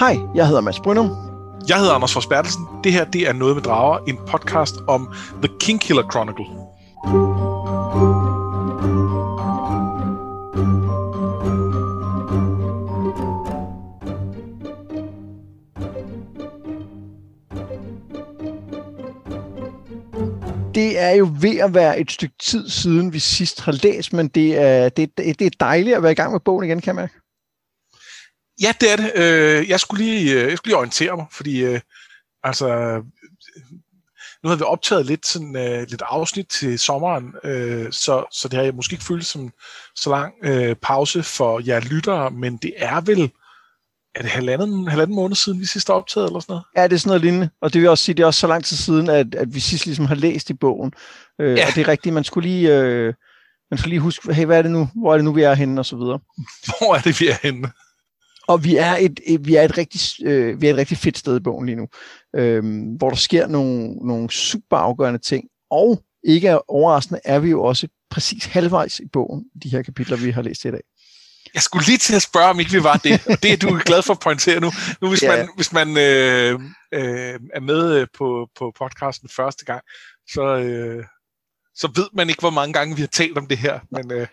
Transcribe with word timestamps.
Hej, 0.00 0.16
jeg 0.34 0.46
hedder 0.46 0.60
Mads 0.60 0.80
Brynum. 0.80 1.10
Jeg 1.68 1.78
hedder 1.78 1.92
Anders 1.92 2.12
Forsbertelsen. 2.12 2.66
Det 2.84 2.92
her 2.92 3.04
det 3.04 3.28
er 3.28 3.32
Noget 3.32 3.56
med 3.56 3.62
Drager, 3.62 3.98
en 3.98 4.18
podcast 4.26 4.74
om 4.88 5.14
The 5.42 5.54
Kingkiller 5.60 6.10
Chronicle. 6.10 6.44
Det 20.74 20.98
er 20.98 21.10
jo 21.10 21.28
ved 21.40 21.58
at 21.58 21.74
være 21.74 22.00
et 22.00 22.10
stykke 22.10 22.34
tid 22.42 22.68
siden, 22.68 23.12
vi 23.12 23.18
sidst 23.18 23.60
har 23.60 23.72
læst, 23.82 24.12
men 24.12 24.28
det 24.28 24.58
er, 24.58 24.88
det, 24.88 25.18
det 25.18 25.42
er 25.42 25.50
dejligt 25.60 25.96
at 25.96 26.02
være 26.02 26.12
i 26.12 26.14
gang 26.14 26.32
med 26.32 26.40
bogen 26.40 26.64
igen, 26.64 26.80
kan 26.80 26.94
man 26.94 27.08
Ja, 28.60 28.72
det 28.80 28.92
er 28.92 28.96
det. 28.96 29.12
Øh, 29.14 29.68
jeg 29.68 29.80
skulle 29.80 30.04
lige, 30.04 30.32
øh, 30.32 30.48
jeg 30.48 30.56
skulle 30.56 30.70
lige 30.70 30.76
orientere 30.76 31.16
mig, 31.16 31.26
fordi 31.30 31.64
øh, 31.64 31.80
altså, 32.42 32.66
nu 34.42 34.48
har 34.48 34.56
vi 34.56 34.62
optaget 34.62 35.06
lidt, 35.06 35.26
sådan, 35.26 35.56
uh, 35.56 35.88
lidt 35.88 36.02
afsnit 36.06 36.46
til 36.46 36.78
sommeren, 36.78 37.24
uh, 37.24 37.90
så, 37.90 38.24
så 38.32 38.48
det 38.48 38.56
har 38.56 38.64
jeg 38.64 38.74
måske 38.74 38.94
ikke 38.94 39.04
følt 39.04 39.26
som 39.26 39.52
så 39.96 40.10
lang 40.10 40.34
uh, 40.48 40.76
pause 40.76 41.22
for 41.22 41.60
jer 41.66 41.80
lyttere, 41.80 42.30
men 42.30 42.56
det 42.56 42.72
er 42.76 43.00
vel 43.00 43.30
er 44.14 44.22
det 44.22 44.30
halvanden, 44.30 44.88
halvanden 44.88 45.16
måned 45.16 45.36
siden, 45.36 45.60
vi 45.60 45.66
sidst 45.66 45.90
optaget, 45.90 46.26
eller 46.26 46.40
sådan 46.40 46.52
noget? 46.52 46.64
Ja, 46.76 46.84
det 46.84 46.92
er 46.92 46.98
sådan 46.98 47.08
noget 47.08 47.22
lignende. 47.22 47.50
Og 47.62 47.72
det 47.72 47.80
vil 47.80 47.90
også 47.90 48.04
sige, 48.04 48.14
det 48.14 48.22
er 48.22 48.26
også 48.26 48.40
så 48.40 48.46
lang 48.46 48.64
tid 48.64 48.76
siden, 48.76 49.10
at, 49.10 49.34
at 49.34 49.54
vi 49.54 49.60
sidst 49.60 49.86
ligesom 49.86 50.06
har 50.06 50.14
læst 50.14 50.50
i 50.50 50.54
bogen. 50.54 50.92
Øh, 51.40 51.58
ja. 51.58 51.66
Og 51.66 51.74
det 51.74 51.80
er 51.80 51.88
rigtigt, 51.88 52.14
man 52.14 52.24
skulle 52.24 52.48
lige... 52.48 52.78
Øh, 52.78 53.14
man 53.70 53.78
skulle 53.78 53.90
lige 53.90 54.00
huske, 54.00 54.34
hey, 54.34 54.44
hvad 54.44 54.58
er 54.58 54.62
det 54.62 54.70
nu? 54.70 54.88
Hvor 54.94 55.12
er 55.12 55.16
det 55.16 55.24
nu, 55.24 55.32
vi 55.32 55.42
er 55.42 55.54
henne, 55.54 55.80
og 55.80 55.86
så 55.86 55.96
videre. 55.96 56.18
Hvor 56.68 56.94
er 56.94 57.00
det, 57.00 57.20
vi 57.20 57.28
er 57.28 57.36
henne? 57.42 57.70
Og 58.50 58.64
vi 58.64 58.76
er 58.76 58.96
et, 58.96 59.20
et, 59.26 59.46
vi 59.46 59.54
er 59.54 59.62
et, 59.62 59.78
rigtig, 59.78 60.26
øh, 60.26 60.60
vi 60.60 60.66
er 60.66 60.70
et 60.70 60.76
rigtig 60.76 60.98
fedt 60.98 61.18
sted 61.18 61.36
i 61.36 61.40
bogen 61.40 61.66
lige 61.66 61.76
nu, 61.76 61.88
øh, 62.36 62.62
hvor 62.98 63.08
der 63.08 63.16
sker 63.16 63.46
nogle, 63.46 63.92
nogle 63.92 64.30
super 64.30 64.76
afgørende 64.76 65.18
ting. 65.18 65.44
Og 65.70 66.02
ikke 66.24 66.70
overraskende 66.70 67.20
er 67.24 67.38
vi 67.38 67.50
jo 67.50 67.62
også 67.62 67.88
præcis 68.10 68.44
halvvejs 68.44 69.00
i 69.00 69.08
bogen, 69.12 69.44
de 69.62 69.68
her 69.68 69.82
kapitler, 69.82 70.16
vi 70.16 70.30
har 70.30 70.42
læst 70.42 70.64
i 70.64 70.70
dag. 70.70 70.80
Jeg 71.54 71.62
skulle 71.62 71.86
lige 71.86 71.98
til 71.98 72.14
at 72.14 72.22
spørge, 72.22 72.46
om 72.46 72.60
ikke 72.60 72.72
vi 72.72 72.82
var 72.82 72.96
det. 72.96 73.26
Og 73.26 73.42
det 73.42 73.52
er 73.52 73.56
du 73.56 73.80
glad 73.88 74.02
for 74.02 74.12
at 74.12 74.20
pointere 74.20 74.60
nu. 74.60 74.70
Nu 75.02 75.08
hvis 75.08 75.22
ja. 75.22 75.36
man, 75.36 75.48
hvis 75.56 75.72
man 75.72 75.88
øh, 75.88 76.60
øh, 76.94 77.40
er 77.54 77.60
med 77.60 78.00
øh, 78.00 78.06
på, 78.18 78.48
på 78.58 78.72
podcasten 78.78 79.28
første 79.28 79.64
gang, 79.64 79.82
så, 80.30 80.42
øh, 80.42 81.04
så 81.74 81.90
ved 81.96 82.08
man 82.12 82.28
ikke, 82.28 82.40
hvor 82.40 82.50
mange 82.50 82.72
gange 82.72 82.96
vi 82.96 83.02
har 83.02 83.08
talt 83.08 83.38
om 83.38 83.46
det 83.46 83.58
her. 83.58 83.80
Men, 83.90 84.12
øh, 84.12 84.26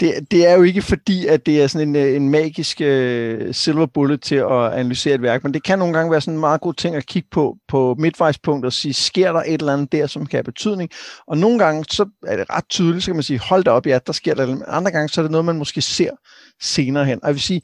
det, 0.00 0.30
det 0.30 0.46
er 0.46 0.54
jo 0.54 0.62
ikke 0.62 0.82
fordi, 0.82 1.26
at 1.26 1.46
det 1.46 1.62
er 1.62 1.66
sådan 1.66 1.88
en, 1.88 1.96
øh, 1.96 2.16
en 2.16 2.28
magisk 2.28 2.80
øh, 2.80 3.54
silver 3.54 3.86
bullet 3.86 4.22
til 4.22 4.34
at 4.34 4.72
analysere 4.72 5.14
et 5.14 5.22
værk, 5.22 5.44
men 5.44 5.54
det 5.54 5.62
kan 5.62 5.78
nogle 5.78 5.94
gange 5.94 6.10
være 6.10 6.20
sådan 6.20 6.34
en 6.34 6.40
meget 6.40 6.60
god 6.60 6.74
ting 6.74 6.96
at 6.96 7.06
kigge 7.06 7.28
på 7.30 7.56
på 7.68 7.96
midtvejspunkt 7.98 8.66
og 8.66 8.72
sige, 8.72 8.94
sker 8.94 9.32
der 9.32 9.40
et 9.40 9.60
eller 9.60 9.72
andet 9.72 9.92
der, 9.92 10.06
som 10.06 10.26
kan 10.26 10.36
have 10.36 10.44
betydning? 10.44 10.90
Og 11.26 11.38
nogle 11.38 11.58
gange, 11.58 11.84
så 11.90 12.08
er 12.26 12.36
det 12.36 12.50
ret 12.50 12.68
tydeligt, 12.70 13.04
så 13.04 13.08
kan 13.08 13.16
man 13.16 13.22
sige, 13.22 13.38
hold 13.38 13.64
da 13.64 13.70
op, 13.70 13.86
ja, 13.86 13.98
der 14.06 14.12
sker 14.12 14.34
der 14.34 14.46
men 14.46 14.62
andre 14.66 14.90
gange, 14.90 15.08
så 15.08 15.20
er 15.20 15.22
det 15.22 15.32
noget, 15.32 15.44
man 15.44 15.58
måske 15.58 15.80
ser 15.80 16.10
senere 16.62 17.04
hen. 17.04 17.18
Og 17.22 17.26
jeg 17.26 17.34
vil 17.34 17.42
sige, 17.42 17.62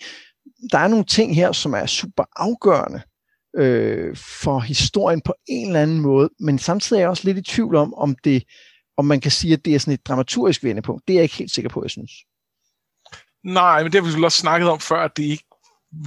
der 0.73 0.79
er 0.79 0.89
nogle 0.89 1.05
ting 1.05 1.37
her, 1.37 1.53
som 1.53 1.75
er 1.75 1.87
super 1.87 2.25
afgørende 2.37 3.01
øh, 3.57 4.17
for 4.17 4.59
historien 4.59 5.21
på 5.21 5.35
en 5.49 5.67
eller 5.67 5.83
anden 5.83 6.01
måde, 6.01 6.31
men 6.41 6.59
samtidig 6.59 6.99
er 6.99 7.03
jeg 7.03 7.09
også 7.09 7.25
lidt 7.25 7.39
i 7.39 7.43
tvivl 7.43 7.77
om, 7.77 7.95
om 7.95 8.17
det 8.25 8.43
om 8.97 9.05
man 9.05 9.21
kan 9.21 9.31
sige, 9.31 9.53
at 9.53 9.65
det 9.65 9.75
er 9.75 9.79
sådan 9.79 9.95
et 9.95 10.07
dramaturgisk 10.07 10.65
vendepunkt. 10.65 11.09
Det 11.09 11.15
er 11.15 11.17
jeg 11.17 11.23
ikke 11.23 11.37
helt 11.37 11.51
sikker 11.51 11.71
på, 11.71 11.83
jeg 11.85 11.91
synes. 11.91 12.11
Nej, 13.45 13.83
men 13.83 13.93
det 13.93 14.03
har 14.03 14.11
vi 14.11 14.19
jo 14.19 14.25
også 14.25 14.39
snakket 14.39 14.69
om 14.69 14.81
før, 14.81 14.97
at 14.97 15.17
det 15.17 15.23
ikke 15.23 15.45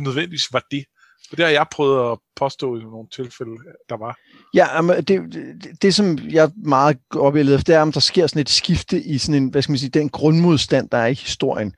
nødvendigvis 0.01 0.53
var 0.53 0.65
det. 0.71 0.85
Og 1.31 1.37
det 1.37 1.45
har 1.45 1.51
jeg 1.51 1.65
prøvet 1.71 2.11
at 2.11 2.17
påstå 2.35 2.77
i 2.77 2.79
nogle 2.79 3.07
tilfælde, 3.15 3.51
der 3.89 3.97
var. 3.97 4.17
Ja, 4.53 4.81
men 4.81 4.95
det, 4.95 5.33
det, 5.33 5.81
det 5.81 5.95
som 5.95 6.17
jeg 6.29 6.51
meget 6.55 6.97
oplevet 7.15 7.55
efter, 7.55 7.73
det 7.73 7.75
er, 7.75 7.81
om 7.81 7.91
der 7.91 7.99
sker 7.99 8.27
sådan 8.27 8.41
et 8.41 8.49
skifte 8.49 9.01
i 9.01 9.17
sådan 9.17 9.43
en, 9.43 9.49
hvad 9.49 9.61
skal 9.61 9.71
man 9.71 9.79
sige, 9.79 9.89
den 9.89 10.09
grundmodstand, 10.09 10.89
der 10.89 10.97
er 10.97 11.07
i 11.07 11.13
historien. 11.13 11.73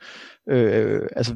Øh, 0.49 1.01
altså, 1.15 1.35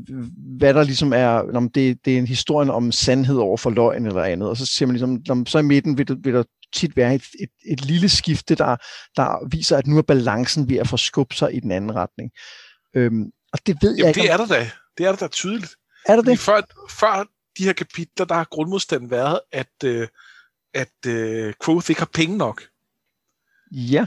hvad 0.58 0.74
der 0.74 0.84
ligesom 0.84 1.14
er, 1.14 1.28
om 1.56 1.70
det, 1.70 2.06
det 2.06 2.14
er 2.14 2.18
en 2.18 2.28
historie 2.28 2.72
om 2.72 2.92
sandhed 2.92 3.38
over 3.38 3.58
for 3.58 3.70
løgn 3.70 4.06
eller 4.06 4.24
andet, 4.24 4.50
og 4.50 4.58
så 4.58 4.66
siger 4.66 4.88
man 4.88 4.94
ligesom, 4.94 5.22
når, 5.28 5.50
så 5.50 5.60
i 5.60 5.62
midten 5.62 5.98
vil, 5.98 6.18
vil 6.24 6.34
der 6.34 6.44
tit 6.74 6.98
være 6.98 7.16
et, 7.16 7.24
et, 7.40 7.50
et 7.66 7.86
lille 7.86 8.10
skifte, 8.10 8.56
der, 8.56 8.76
der 9.16 9.48
viser, 9.50 9.78
at 9.78 9.88
nu 9.88 9.98
er 9.98 10.02
balancen 10.02 10.70
ved 10.70 10.78
at 10.78 10.88
forskubbe 10.88 11.36
sig 11.36 11.56
i 11.56 11.60
den 11.60 11.72
anden 11.72 11.96
retning. 11.96 12.32
Øhm, 12.96 13.26
og 13.54 13.60
det 13.68 13.78
ved 13.82 13.96
Jamen, 13.96 14.00
jeg 14.00 14.08
ikke. 14.08 14.22
det 14.22 14.32
er 14.32 14.38
der 14.38 14.46
da. 14.46 14.72
Det 14.98 15.06
er 15.06 15.10
der 15.10 15.18
da 15.18 15.28
tydeligt. 15.28 15.76
Er 16.06 16.16
der 16.16 16.24
det? 16.24 16.40
Før, 16.40 16.62
før 16.90 17.26
de 17.58 17.64
her 17.64 17.74
kapitler, 17.74 18.26
der 18.26 18.36
har 18.36 18.48
grundmodstanden 18.52 19.12
været, 19.12 19.40
at, 19.52 19.84
øh, 19.86 20.08
at 20.74 21.08
øh, 21.08 21.54
Quoth 21.66 21.90
ikke 21.90 22.02
har 22.02 22.10
penge 22.14 22.38
nok. 22.38 22.64
Ja. 23.72 24.06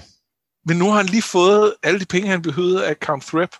Men 0.66 0.77
nu 0.77 0.91
har 0.91 0.97
han 0.97 1.06
lige 1.06 1.22
fået 1.22 1.75
alle 1.83 2.00
de 2.00 2.06
penge, 2.06 2.28
han 2.28 2.43
behøvede 2.43 2.87
af 2.87 2.94
Count 2.94 3.25
Threp. 3.25 3.50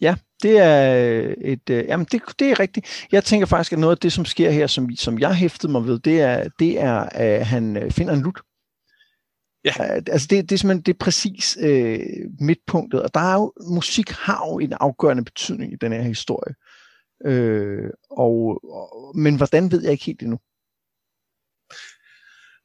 Ja, 0.00 0.14
det 0.42 0.58
er 0.58 1.34
et, 1.40 1.70
øh, 1.70 1.84
jamen 1.84 2.06
det, 2.12 2.22
det 2.38 2.50
er 2.50 2.60
rigtigt. 2.60 3.06
Jeg 3.12 3.24
tænker 3.24 3.46
faktisk, 3.46 3.72
at 3.72 3.78
noget 3.78 3.96
af 3.96 3.98
det, 3.98 4.12
som 4.12 4.24
sker 4.24 4.50
her, 4.50 4.66
som, 4.66 4.96
som 4.96 5.18
jeg 5.18 5.34
hæftede 5.34 5.72
mig 5.72 5.86
ved, 5.86 5.98
det 5.98 6.20
er, 6.20 6.48
det 6.58 6.80
er 6.80 6.94
at 6.94 7.46
han 7.46 7.76
øh, 7.76 7.90
finder 7.90 8.14
en 8.14 8.22
lut. 8.22 8.40
Ja. 9.64 9.72
Altså 10.06 10.26
det, 10.30 10.50
det 10.50 10.52
er 10.52 10.58
simpelthen 10.58 10.82
det 10.82 10.94
er 10.94 10.98
præcis 10.98 11.58
øh, 11.60 12.00
midtpunktet, 12.40 13.02
og 13.02 13.14
der 13.14 13.20
er 13.20 13.34
jo, 13.34 13.52
musik 13.70 14.10
har 14.10 14.46
jo 14.48 14.58
en 14.58 14.72
afgørende 14.72 15.24
betydning 15.24 15.72
i 15.72 15.76
den 15.76 15.92
her 15.92 16.02
historie. 16.02 16.54
Øh, 17.26 17.90
og, 18.10 18.60
og, 18.64 19.18
men 19.18 19.36
hvordan 19.36 19.72
ved 19.72 19.82
jeg 19.82 19.92
ikke 19.92 20.04
helt 20.04 20.22
endnu. 20.22 20.38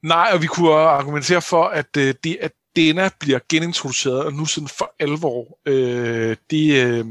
Nej, 0.04 0.30
og 0.34 0.42
vi 0.42 0.48
kunne 0.48 0.74
argumentere 0.74 1.42
for, 1.42 1.64
at 1.64 1.98
øh, 1.98 2.14
det, 2.24 2.38
at 2.42 2.52
Dena 2.76 3.10
bliver 3.20 3.40
genintroduceret, 3.50 4.26
og 4.26 4.34
nu 4.34 4.46
sådan 4.46 4.68
for 4.68 4.96
alvor, 5.00 5.60
øh, 5.66 6.36
det, 6.50 6.86
øh, 6.86 7.06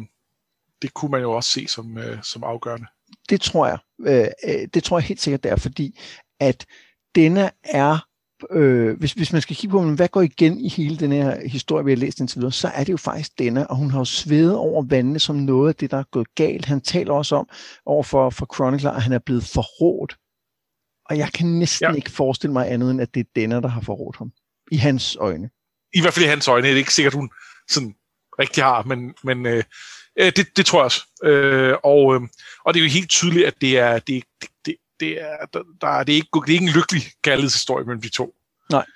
det 0.84 0.94
kunne 0.94 1.10
man 1.10 1.20
jo 1.20 1.32
også 1.32 1.50
se 1.50 1.66
som, 1.68 1.98
øh, 1.98 2.22
som 2.22 2.44
afgørende. 2.44 2.86
Det 3.28 3.40
tror 3.40 3.66
jeg. 3.66 3.78
Øh, 4.00 4.28
øh 4.44 4.68
det 4.74 4.84
tror 4.84 4.98
jeg 4.98 5.04
helt 5.04 5.20
sikkert, 5.20 5.42
det 5.42 5.50
er, 5.52 5.56
fordi 5.56 6.00
at 6.40 6.66
denne 7.14 7.50
er 7.64 7.98
øh, 8.50 8.98
hvis, 8.98 9.12
hvis 9.12 9.32
man 9.32 9.42
skal 9.42 9.56
kigge 9.56 9.72
på, 9.72 9.82
hvad 9.82 10.08
går 10.08 10.22
igen 10.22 10.60
i 10.60 10.68
hele 10.68 10.96
den 10.96 11.12
her 11.12 11.48
historie, 11.48 11.84
vi 11.84 11.90
har 11.90 11.96
læst 11.96 12.20
indtil 12.20 12.38
videre, 12.38 12.52
så 12.52 12.68
er 12.68 12.84
det 12.84 12.92
jo 12.92 12.96
faktisk 12.96 13.38
denne, 13.38 13.70
og 13.70 13.76
hun 13.76 13.90
har 13.90 13.98
jo 13.98 14.04
svedet 14.04 14.56
over 14.56 14.84
vandene 14.88 15.18
som 15.18 15.36
noget 15.36 15.68
af 15.68 15.74
det, 15.74 15.90
der 15.90 15.96
er 15.96 16.04
gået 16.10 16.34
galt. 16.34 16.64
Han 16.64 16.80
taler 16.80 17.14
også 17.14 17.36
om 17.36 17.48
over 17.86 18.02
for, 18.02 18.30
for 18.30 18.54
Chronicler, 18.54 18.90
at 18.90 19.02
han 19.02 19.12
er 19.12 19.18
blevet 19.18 19.44
forrådt. 19.44 20.16
Og 21.10 21.18
jeg 21.18 21.32
kan 21.32 21.46
næsten 21.46 21.90
ja. 21.90 21.94
ikke 21.94 22.10
forestille 22.10 22.52
mig 22.52 22.72
andet, 22.72 22.90
end 22.90 23.00
at 23.00 23.14
det 23.14 23.20
er 23.20 23.30
denne, 23.36 23.62
der 23.62 23.68
har 23.68 23.80
forrådt 23.80 24.16
ham. 24.16 24.32
I 24.70 24.76
hans 24.76 25.16
øjne. 25.16 25.50
I 25.94 26.00
hvert 26.00 26.14
fald 26.14 26.24
i 26.24 26.28
hans 26.28 26.48
øjne. 26.48 26.66
Det 26.66 26.72
er 26.72 26.78
ikke 26.78 26.94
sikkert, 26.94 27.14
hun 27.14 27.30
sådan 27.68 27.94
rigtig 28.38 28.64
har, 28.64 28.82
men, 28.82 29.14
men 29.24 29.46
øh, 29.46 29.64
øh 30.16 30.32
det, 30.36 30.56
det 30.56 30.66
tror 30.66 30.78
jeg 30.78 30.84
også. 30.84 31.02
Øh, 31.24 31.74
og, 31.84 32.14
øh, 32.14 32.20
og 32.64 32.74
det 32.74 32.80
er 32.80 32.84
jo 32.84 32.90
helt 32.90 33.10
tydeligt, 33.10 33.46
at 33.46 33.54
det 33.60 33.78
er, 33.78 33.98
det, 33.98 34.24
det, 34.66 34.76
det, 35.00 35.22
er, 35.22 35.46
der, 35.52 35.62
der, 35.80 36.04
det 36.04 36.12
er, 36.12 36.16
ikke, 36.16 36.28
det 36.46 36.48
er 36.48 36.52
ikke 36.52 36.66
en 36.66 36.72
lykkelig 36.72 37.02
kærlighedshistorie 37.22 37.84
mellem 37.84 38.02
de 38.02 38.08
to. 38.08 38.34
Nej. 38.70 38.86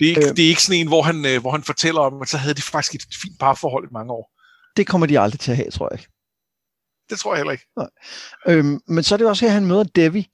Det 0.00 0.06
er 0.06 0.10
ikke, 0.10 0.28
øh, 0.28 0.36
det 0.36 0.44
er 0.44 0.48
ikke 0.48 0.62
sådan 0.62 0.80
en, 0.80 0.88
hvor 0.88 1.02
han, 1.02 1.26
øh, 1.26 1.40
hvor 1.40 1.50
han 1.50 1.62
fortæller 1.62 2.00
om, 2.00 2.22
at 2.22 2.28
så 2.28 2.36
havde 2.36 2.54
de 2.54 2.62
faktisk 2.62 2.94
et 2.94 3.14
fint 3.22 3.38
parforhold 3.38 3.84
i 3.84 3.92
mange 3.92 4.12
år. 4.12 4.32
Det 4.76 4.86
kommer 4.86 5.06
de 5.06 5.20
aldrig 5.20 5.40
til 5.40 5.50
at 5.50 5.56
have, 5.56 5.70
tror 5.70 5.88
jeg 5.92 6.00
ikke. 6.00 6.12
Det 7.10 7.18
tror 7.18 7.32
jeg 7.34 7.38
heller 7.38 7.52
ikke. 7.52 7.66
Nej. 7.76 7.88
Øhm, 8.48 8.80
men 8.88 9.04
så 9.04 9.14
er 9.14 9.16
det 9.16 9.26
også 9.26 9.44
her, 9.44 9.52
han 9.52 9.66
møder 9.66 9.84
Devi. 9.84 10.28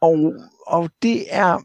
Og, 0.00 0.34
og 0.66 0.90
det 1.02 1.26
er, 1.28 1.58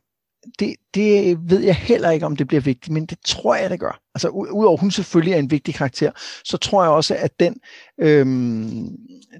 det, 0.60 0.76
det 0.94 1.38
ved 1.50 1.60
jeg 1.60 1.76
heller 1.76 2.12
ikke, 2.12 2.26
om 2.26 2.36
det 2.36 2.48
bliver 2.48 2.62
vigtigt, 2.62 2.94
men 2.94 3.06
det 3.06 3.18
tror 3.26 3.56
jeg, 3.56 3.70
det 3.70 3.80
gør. 3.80 4.00
Altså 4.16 4.30
udover 4.30 4.78
hun 4.78 4.92
selvfølgelig 4.92 5.34
er 5.34 5.38
en 5.38 5.52
vigtig 5.52 5.76
karakter, 5.76 6.12
så 6.44 6.58
tror 6.58 6.84
jeg 6.84 6.92
også, 6.92 7.16
at 7.16 7.40
den, 7.40 7.56
øhm, 8.02 8.90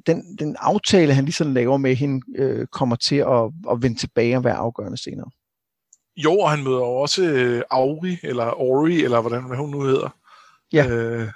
den, 0.08 0.38
den 0.40 0.56
aftale, 0.60 1.14
han 1.14 1.26
ligesom 1.26 1.54
laver 1.54 1.78
med 1.78 1.96
hende, 1.96 2.26
øh, 2.38 2.68
kommer 2.68 2.96
til 2.96 3.16
at, 3.16 3.44
at 3.72 3.82
vende 3.82 3.98
tilbage 3.98 4.38
og 4.38 4.44
være 4.44 4.56
afgørende 4.56 4.98
senere. 4.98 5.30
Jo, 6.18 6.38
og 6.38 6.52
han 6.52 6.64
møder 6.64 6.78
jo 6.78 6.96
også 6.96 7.24
øh, 7.24 7.62
Auri, 7.72 8.18
eller 8.24 8.62
Ori, 8.62 9.04
eller 9.04 9.22
hvordan 9.22 9.44
hvad 9.44 9.58
hun 9.58 9.70
nu 9.70 9.82
hedder. 9.82 10.10
Ja. 10.74 10.88
Øh, 10.88 11.30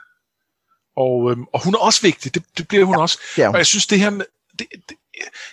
og, 0.98 1.32
øh, 1.32 1.38
og 1.54 1.64
hun 1.64 1.74
er 1.74 1.78
også 1.78 2.02
vigtig, 2.02 2.36
det, 2.36 2.44
det 2.58 2.68
bliver 2.68 2.86
hun 2.86 2.96
ja, 2.96 3.02
også. 3.02 3.20
Ja. 3.38 3.50
Og 3.50 3.58
jeg 3.58 3.66
synes, 3.66 3.88
det 3.88 4.00
her 4.00 4.10
med, 4.10 4.26
det, 4.60 4.68
det, 4.90 4.98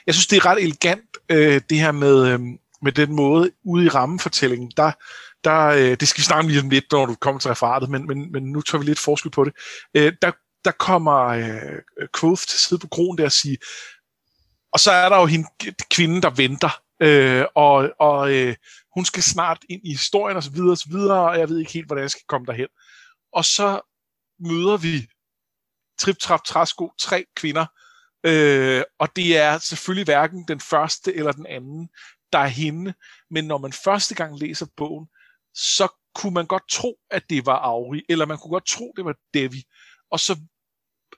jeg 0.06 0.14
synes, 0.14 0.26
det 0.26 0.36
er 0.36 0.46
ret 0.46 0.62
elegant, 0.62 1.16
øh, 1.28 1.60
det 1.70 1.78
her 1.80 1.92
med, 1.92 2.26
øh, 2.26 2.40
med 2.86 2.92
den 2.92 3.16
måde 3.16 3.50
ude 3.64 3.84
i 3.84 3.88
rammefortællingen, 3.88 4.72
der, 4.76 4.92
der 5.44 5.66
øh, 5.66 5.96
det 6.00 6.08
skal 6.08 6.20
vi 6.20 6.24
snakke 6.24 6.48
lige 6.48 6.60
om 6.60 6.70
lidt, 6.70 6.84
når 6.92 7.06
du 7.06 7.14
kommer 7.14 7.40
til 7.40 7.48
referatet, 7.48 7.90
men, 7.90 8.06
men, 8.06 8.32
men 8.32 8.42
nu 8.52 8.60
tager 8.60 8.80
vi 8.80 8.86
lidt 8.86 8.98
forskel 8.98 9.30
på 9.30 9.44
det. 9.44 9.52
Øh, 9.94 10.12
der, 10.22 10.32
der 10.64 10.70
kommer 10.70 11.18
øh, 11.26 12.08
Quoth 12.20 12.42
til 12.42 12.58
side 12.58 12.78
på 12.78 12.88
kronen 12.88 13.18
der 13.18 13.24
og 13.24 13.32
sige, 13.32 13.58
og 14.72 14.80
så 14.80 14.90
er 14.90 15.08
der 15.08 15.20
jo 15.20 15.26
hende, 15.26 15.48
kvinden, 15.90 16.22
der 16.22 16.30
venter, 16.30 16.80
øh, 17.02 17.44
og, 17.54 17.90
og 18.00 18.34
øh, 18.34 18.54
hun 18.94 19.04
skal 19.04 19.22
snart 19.22 19.58
ind 19.68 19.80
i 19.84 19.92
historien 19.92 20.36
og 20.36 20.42
så 20.42 20.50
videre 20.50 20.70
og 20.70 20.78
videre, 20.90 21.30
og 21.30 21.38
jeg 21.38 21.48
ved 21.48 21.58
ikke 21.58 21.72
helt, 21.72 21.86
hvordan 21.86 22.02
jeg 22.02 22.10
skal 22.10 22.28
komme 22.28 22.46
derhen. 22.46 22.68
Og 23.32 23.44
så 23.44 23.80
møder 24.40 24.76
vi 24.76 25.06
Trip 25.98 26.18
Trap 26.18 26.44
Træsko, 26.44 26.92
tre 26.98 27.24
kvinder, 27.36 27.66
Øh, 28.26 28.82
og 28.98 29.08
det 29.16 29.36
er 29.36 29.58
selvfølgelig 29.58 30.04
hverken 30.04 30.44
den 30.48 30.60
første 30.60 31.14
eller 31.14 31.32
den 31.32 31.46
anden, 31.46 31.88
der 32.32 32.38
er 32.38 32.46
hende. 32.46 32.94
Men 33.30 33.44
når 33.44 33.58
man 33.58 33.72
første 33.72 34.14
gang 34.14 34.38
læser 34.38 34.66
bogen, 34.76 35.06
så 35.54 35.88
kunne 36.14 36.34
man 36.34 36.46
godt 36.46 36.68
tro, 36.70 36.96
at 37.10 37.22
det 37.30 37.46
var 37.46 37.58
Auri, 37.58 38.02
eller 38.08 38.26
man 38.26 38.38
kunne 38.38 38.50
godt 38.50 38.66
tro, 38.66 38.92
det 38.96 39.04
var 39.04 39.14
Devi. 39.34 39.62
Og 40.10 40.20
så 40.20 40.36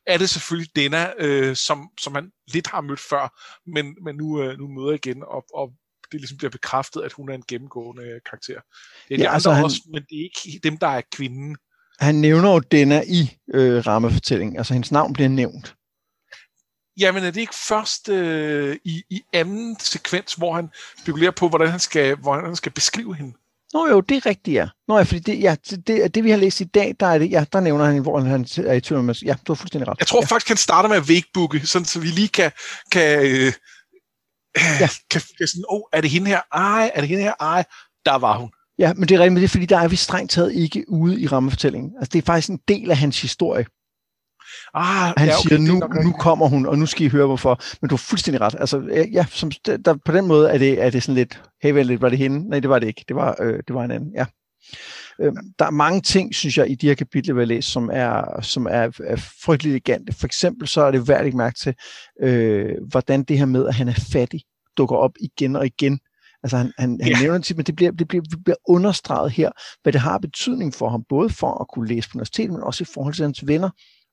er 0.07 0.19
det 0.19 0.31
selvfølgelig 0.31 0.77
Dena, 0.77 1.13
øh, 1.19 1.57
som, 1.57 1.89
som 2.01 2.13
man 2.13 2.31
lidt 2.53 2.67
har 2.67 2.81
mødt 2.81 3.01
før, 3.01 3.41
men, 3.71 3.97
men 4.05 4.17
nu, 4.17 4.43
øh, 4.43 4.59
nu 4.59 4.69
møder 4.69 4.93
igen, 4.93 5.23
og, 5.23 5.45
og 5.55 5.73
det 6.13 6.21
ligesom 6.21 6.39
bliver 6.39 6.51
bekræftet, 6.51 7.03
at 7.03 7.13
hun 7.13 7.29
er 7.29 7.35
en 7.35 7.43
gennemgående 7.49 8.03
øh, 8.03 8.21
karakter. 8.31 8.61
Det 9.09 9.15
er 9.15 9.17
de 9.17 9.23
ja, 9.23 9.33
altså 9.33 9.49
andre 9.49 9.57
han, 9.57 9.65
også, 9.65 9.83
men 9.93 10.03
det 10.03 10.19
er 10.19 10.23
ikke 10.23 10.61
dem, 10.63 10.77
der 10.77 10.87
er 10.87 11.03
kvinden. 11.17 11.57
Han 11.99 12.15
nævner 12.15 12.53
jo 12.53 12.59
Dena 12.59 13.03
i 13.07 13.37
øh, 13.55 13.87
rammefortællingen, 13.87 14.57
altså 14.57 14.73
hendes 14.73 14.93
navn 14.93 15.13
bliver 15.13 15.29
nævnt. 15.29 15.75
Jamen 16.99 17.25
er 17.25 17.31
det 17.31 17.41
ikke 17.41 17.55
først 17.69 18.09
øh, 18.09 18.77
i, 18.85 19.03
i 19.11 19.23
anden 19.33 19.77
sekvens, 19.81 20.35
hvor 20.35 20.55
han 20.55 20.69
spekulerer 21.01 21.31
på, 21.31 21.49
hvordan 21.49 21.69
han 21.69 21.81
skal, 21.81 22.17
hvordan 22.17 22.45
han 22.45 22.57
skal 22.57 22.73
beskrive 22.73 23.15
hende? 23.15 23.33
Nå 23.73 23.89
jo, 23.89 24.01
det 24.01 24.17
er 24.17 24.27
rigtigt, 24.27 24.55
ja. 24.55 24.69
Nå 24.89 24.97
ja, 24.97 25.03
fordi 25.03 25.19
det, 25.19 25.43
ja, 25.43 25.57
det, 25.71 26.15
det, 26.15 26.25
vi 26.25 26.31
har 26.31 26.39
læst 26.39 26.61
i 26.61 26.65
dag, 26.65 26.97
der, 27.01 27.07
er 27.07 27.19
det, 27.19 27.31
ja, 27.31 27.45
der 27.53 27.61
nævner 27.61 27.85
han, 27.85 28.03
hvor 28.03 28.21
han 28.21 28.47
er 28.67 28.73
i 28.73 28.81
tvivl 28.81 29.03
med. 29.03 29.15
Ja, 29.15 29.35
du 29.47 29.53
har 29.53 29.55
fuldstændig 29.55 29.89
ret. 29.89 29.99
Jeg 29.99 30.07
tror 30.07 30.21
ja. 30.21 30.27
faktisk, 30.27 30.49
han 30.49 30.57
starter 30.57 30.89
med 30.89 30.97
at 30.97 31.09
vægbooke, 31.09 31.67
sådan 31.67 31.87
så 31.87 32.01
vi 32.01 32.07
lige 32.07 32.29
kan, 32.29 32.51
kan, 32.93 33.21
øh, 33.21 33.53
ja. 34.81 34.89
kan, 35.11 35.21
kan 35.39 35.47
sådan, 35.49 35.65
åh, 35.69 35.77
oh, 35.77 35.83
er 35.93 36.01
det 36.01 36.11
hende 36.11 36.27
her? 36.27 36.41
Ej, 36.53 36.91
er 36.95 37.01
det 37.01 37.09
hende 37.09 37.23
her? 37.23 37.35
Ej, 37.41 37.65
der 38.07 38.19
var 38.19 38.39
hun. 38.39 38.51
Ja, 38.79 38.93
men 38.93 39.09
det 39.09 39.15
er 39.15 39.19
rigtigt, 39.19 39.33
men 39.33 39.43
det 39.43 39.49
er 39.49 39.53
fordi, 39.53 39.67
der 39.67 39.79
er 39.79 39.89
vi 39.89 39.97
strengt 39.97 40.33
taget 40.33 40.55
ikke 40.55 40.85
ude 40.89 41.21
i 41.21 41.27
rammefortællingen. 41.27 41.93
Altså, 41.97 42.11
det 42.13 42.19
er 42.19 42.27
faktisk 42.27 42.49
en 42.49 42.61
del 42.69 42.91
af 42.91 42.97
hans 42.97 43.23
historie. 43.23 43.67
Ah, 44.75 45.13
han 45.17 45.29
ja, 45.29 45.35
okay, 45.39 45.57
siger, 45.57 45.59
nu, 45.59 46.03
nu 46.05 46.13
kommer 46.13 46.49
hun, 46.49 46.67
og 46.67 46.79
nu 46.79 46.87
skal 46.87 47.07
I 47.07 47.09
høre 47.09 47.27
hvorfor. 47.27 47.61
Men 47.83 47.89
du 47.89 47.95
har 47.95 47.99
fuldstændig 47.99 48.41
ret. 48.41 48.55
Altså, 48.59 49.07
ja, 49.13 49.27
som, 49.31 49.51
der, 49.85 49.95
på 50.05 50.13
den 50.13 50.27
måde 50.27 50.51
er 50.51 50.59
det, 50.59 50.83
er 50.83 50.91
det 50.91 51.03
sådan 51.03 51.15
lidt, 51.15 51.43
hey, 51.63 51.73
vel, 51.73 51.99
var 52.01 52.09
det 52.09 52.19
hende? 52.19 52.49
Nej, 52.49 52.61
det 52.61 52.71
var 52.71 52.79
det 52.79 52.87
ikke. 52.87 53.05
Det 53.09 53.17
var, 53.17 53.37
øh, 53.41 53.63
det 53.69 53.75
var 53.75 53.85
en 53.85 53.91
anden, 53.91 54.13
ja. 54.15 54.27
Øh, 55.21 55.33
der 55.59 55.65
er 55.65 55.71
mange 55.71 56.01
ting, 56.01 56.35
synes 56.35 56.59
jeg, 56.59 56.71
i 56.71 56.75
de 56.75 56.87
her 56.87 56.95
kapitler, 56.95 57.35
vi 57.35 57.41
har 57.41 57.47
læst, 57.47 57.69
som 57.69 57.91
er, 57.93 58.41
som 58.43 58.67
er, 58.67 59.01
er 59.05 59.17
frygteligt 59.45 59.73
elegante. 59.73 60.13
For 60.13 60.27
eksempel 60.27 60.69
så 60.69 60.83
er 60.83 60.91
det 60.91 61.09
værd 61.09 61.27
at 61.27 61.35
mærke 61.35 61.59
til, 61.59 61.75
øh, 62.23 62.75
hvordan 62.91 63.23
det 63.23 63.39
her 63.39 63.47
med, 63.47 63.67
at 63.67 63.75
han 63.75 63.89
er 63.89 64.05
fattig, 64.13 64.43
dukker 64.77 64.97
op 64.97 65.13
igen 65.21 65.57
og 65.57 65.67
igen. 65.67 65.99
Altså 66.43 66.57
han, 66.57 66.73
han, 66.79 66.99
han 67.03 67.13
ja. 67.13 67.21
nævner 67.21 67.39
det, 67.39 67.57
men 67.57 67.67
det 67.67 67.77
bliver, 67.77 67.91
det, 67.91 68.09
bliver, 68.09 68.23
det 68.23 68.45
bliver 68.45 68.57
understreget 68.69 69.33
her, 69.33 69.51
hvad 69.83 69.93
det 69.93 70.01
har 70.01 70.19
betydning 70.19 70.75
for 70.75 70.89
ham, 70.89 71.05
både 71.09 71.31
for 71.31 71.61
at 71.61 71.67
kunne 71.75 71.89
læse 71.89 72.09
på 72.09 72.17
universitetet, 72.19 72.53
men 72.53 72.63
også 72.63 72.85
i 72.85 72.91
forhold 72.95 73.15
til 73.15 73.23
hans 73.23 73.47
venner. 73.47 73.71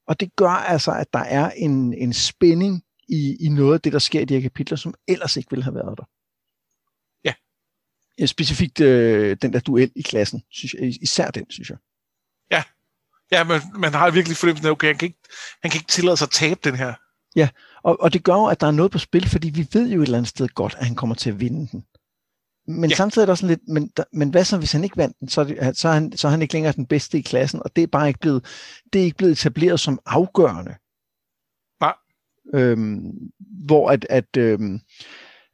Og 0.07 0.19
det 0.19 0.35
gør 0.35 0.49
altså, 0.49 0.91
at 0.91 1.13
der 1.13 1.19
er 1.19 1.51
en, 1.51 1.93
en 1.93 2.13
spænding 2.13 2.83
i, 3.07 3.45
i 3.45 3.49
noget 3.49 3.73
af 3.73 3.81
det, 3.81 3.93
der 3.93 3.99
sker 3.99 4.21
i 4.21 4.25
de 4.25 4.33
her 4.33 4.41
kapitler, 4.41 4.77
som 4.77 4.93
ellers 5.07 5.37
ikke 5.37 5.49
ville 5.49 5.63
have 5.63 5.75
været 5.75 5.97
der. 5.97 6.03
Ja. 7.23 7.33
ja 8.19 8.25
specifikt 8.25 8.81
øh, 8.81 9.37
den 9.41 9.53
der 9.53 9.59
duel 9.59 9.91
i 9.95 10.01
klassen, 10.01 10.43
synes 10.49 10.73
jeg, 10.73 11.03
især 11.03 11.31
den, 11.31 11.45
synes 11.49 11.69
jeg. 11.69 11.77
Ja, 12.51 12.63
ja 13.31 13.43
men 13.43 13.61
man 13.79 13.93
har 13.93 14.11
virkelig 14.11 14.37
fornemmelsen 14.37 14.67
af, 14.67 14.71
okay, 14.71 14.87
han 14.87 14.97
kan, 14.97 15.05
ikke, 15.05 15.19
han 15.61 15.71
kan 15.71 15.77
ikke 15.77 15.91
tillade 15.91 16.17
sig 16.17 16.25
at 16.25 16.31
tabe 16.31 16.59
den 16.63 16.75
her. 16.75 16.93
Ja, 17.35 17.49
og, 17.83 18.01
og 18.01 18.13
det 18.13 18.23
gør 18.23 18.33
jo, 18.33 18.45
at 18.45 18.61
der 18.61 18.67
er 18.67 18.71
noget 18.71 18.91
på 18.91 18.97
spil, 18.97 19.29
fordi 19.29 19.49
vi 19.49 19.67
ved 19.73 19.89
jo 19.89 20.01
et 20.01 20.05
eller 20.05 20.17
andet 20.17 20.29
sted 20.29 20.47
godt, 20.47 20.75
at 20.79 20.85
han 20.85 20.95
kommer 20.95 21.15
til 21.15 21.29
at 21.29 21.39
vinde 21.39 21.67
den. 21.71 21.85
Men 22.67 22.89
ja. 22.89 22.95
samtidig 22.95 23.23
er 23.23 23.25
der 23.25 23.35
sådan 23.35 23.49
lidt, 23.49 23.67
men, 23.67 23.91
men 24.13 24.29
hvad 24.29 24.43
så, 24.43 24.57
hvis 24.57 24.71
han 24.71 24.83
ikke 24.83 24.97
vandt 24.97 25.19
den, 25.19 25.29
så 25.29 25.41
er, 25.41 25.45
det, 25.45 25.77
så, 25.77 25.87
er 25.87 25.93
han, 25.93 26.17
så 26.17 26.27
er 26.27 26.31
han 26.31 26.41
ikke 26.41 26.53
længere 26.53 26.73
den 26.73 26.85
bedste 26.85 27.17
i 27.17 27.21
klassen, 27.21 27.61
og 27.63 27.75
det 27.75 27.83
er 27.83 27.87
bare 27.87 28.07
ikke 28.07 28.19
blevet, 28.19 28.45
det 28.93 29.01
er 29.01 29.05
ikke 29.05 29.17
blevet 29.17 29.31
etableret 29.31 29.79
som 29.79 29.99
afgørende. 30.05 30.75
Nej. 31.81 31.93
Øhm, 32.53 33.11
hvor 33.65 33.89
at, 33.89 34.05
at, 34.09 34.37
øhm, 34.37 34.79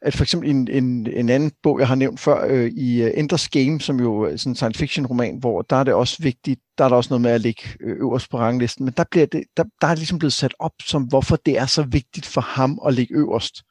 at 0.01 0.15
for 0.15 0.23
eksempel 0.23 0.49
en, 0.49 0.67
en, 0.67 1.07
en 1.07 1.29
anden 1.29 1.51
bog, 1.63 1.79
jeg 1.79 1.87
har 1.87 1.95
nævnt 1.95 2.19
før, 2.19 2.45
øh, 2.47 2.71
i 2.71 3.03
uh, 3.03 3.11
Enders 3.13 3.49
Game, 3.49 3.81
som 3.81 3.99
jo 3.99 4.21
er 4.21 4.35
sådan 4.35 4.51
en 4.51 4.55
science 4.55 4.79
fiction 4.79 5.05
roman, 5.05 5.37
hvor 5.39 5.61
der 5.61 5.75
er 5.75 5.83
det 5.83 5.93
også 5.93 6.17
vigtigt, 6.23 6.61
der 6.77 6.85
er 6.85 6.89
der 6.89 6.95
også 6.95 7.09
noget 7.09 7.21
med 7.21 7.31
at 7.31 7.41
ligge 7.41 7.63
øh, 7.81 7.97
øverst 7.97 8.29
på 8.29 8.37
ranglisten, 8.37 8.85
men 8.85 8.93
der, 8.97 9.03
bliver 9.11 9.25
det, 9.25 9.43
der, 9.57 9.63
der 9.81 9.87
er 9.87 9.95
ligesom 9.95 10.19
blevet 10.19 10.33
sat 10.33 10.53
op 10.59 10.73
som, 10.85 11.03
hvorfor 11.03 11.35
det 11.35 11.57
er 11.57 11.65
så 11.65 11.83
vigtigt 11.83 12.25
for 12.25 12.41
ham 12.41 12.79
at 12.87 12.93
ligge 12.93 13.15
øverst. 13.15 13.63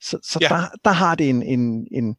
Så, 0.00 0.18
så 0.22 0.38
ja. 0.42 0.48
der, 0.48 0.62
der 0.84 0.90
har 0.90 1.14
det 1.14 1.28
en, 1.28 1.42
en, 1.42 1.86
en, 1.92 2.16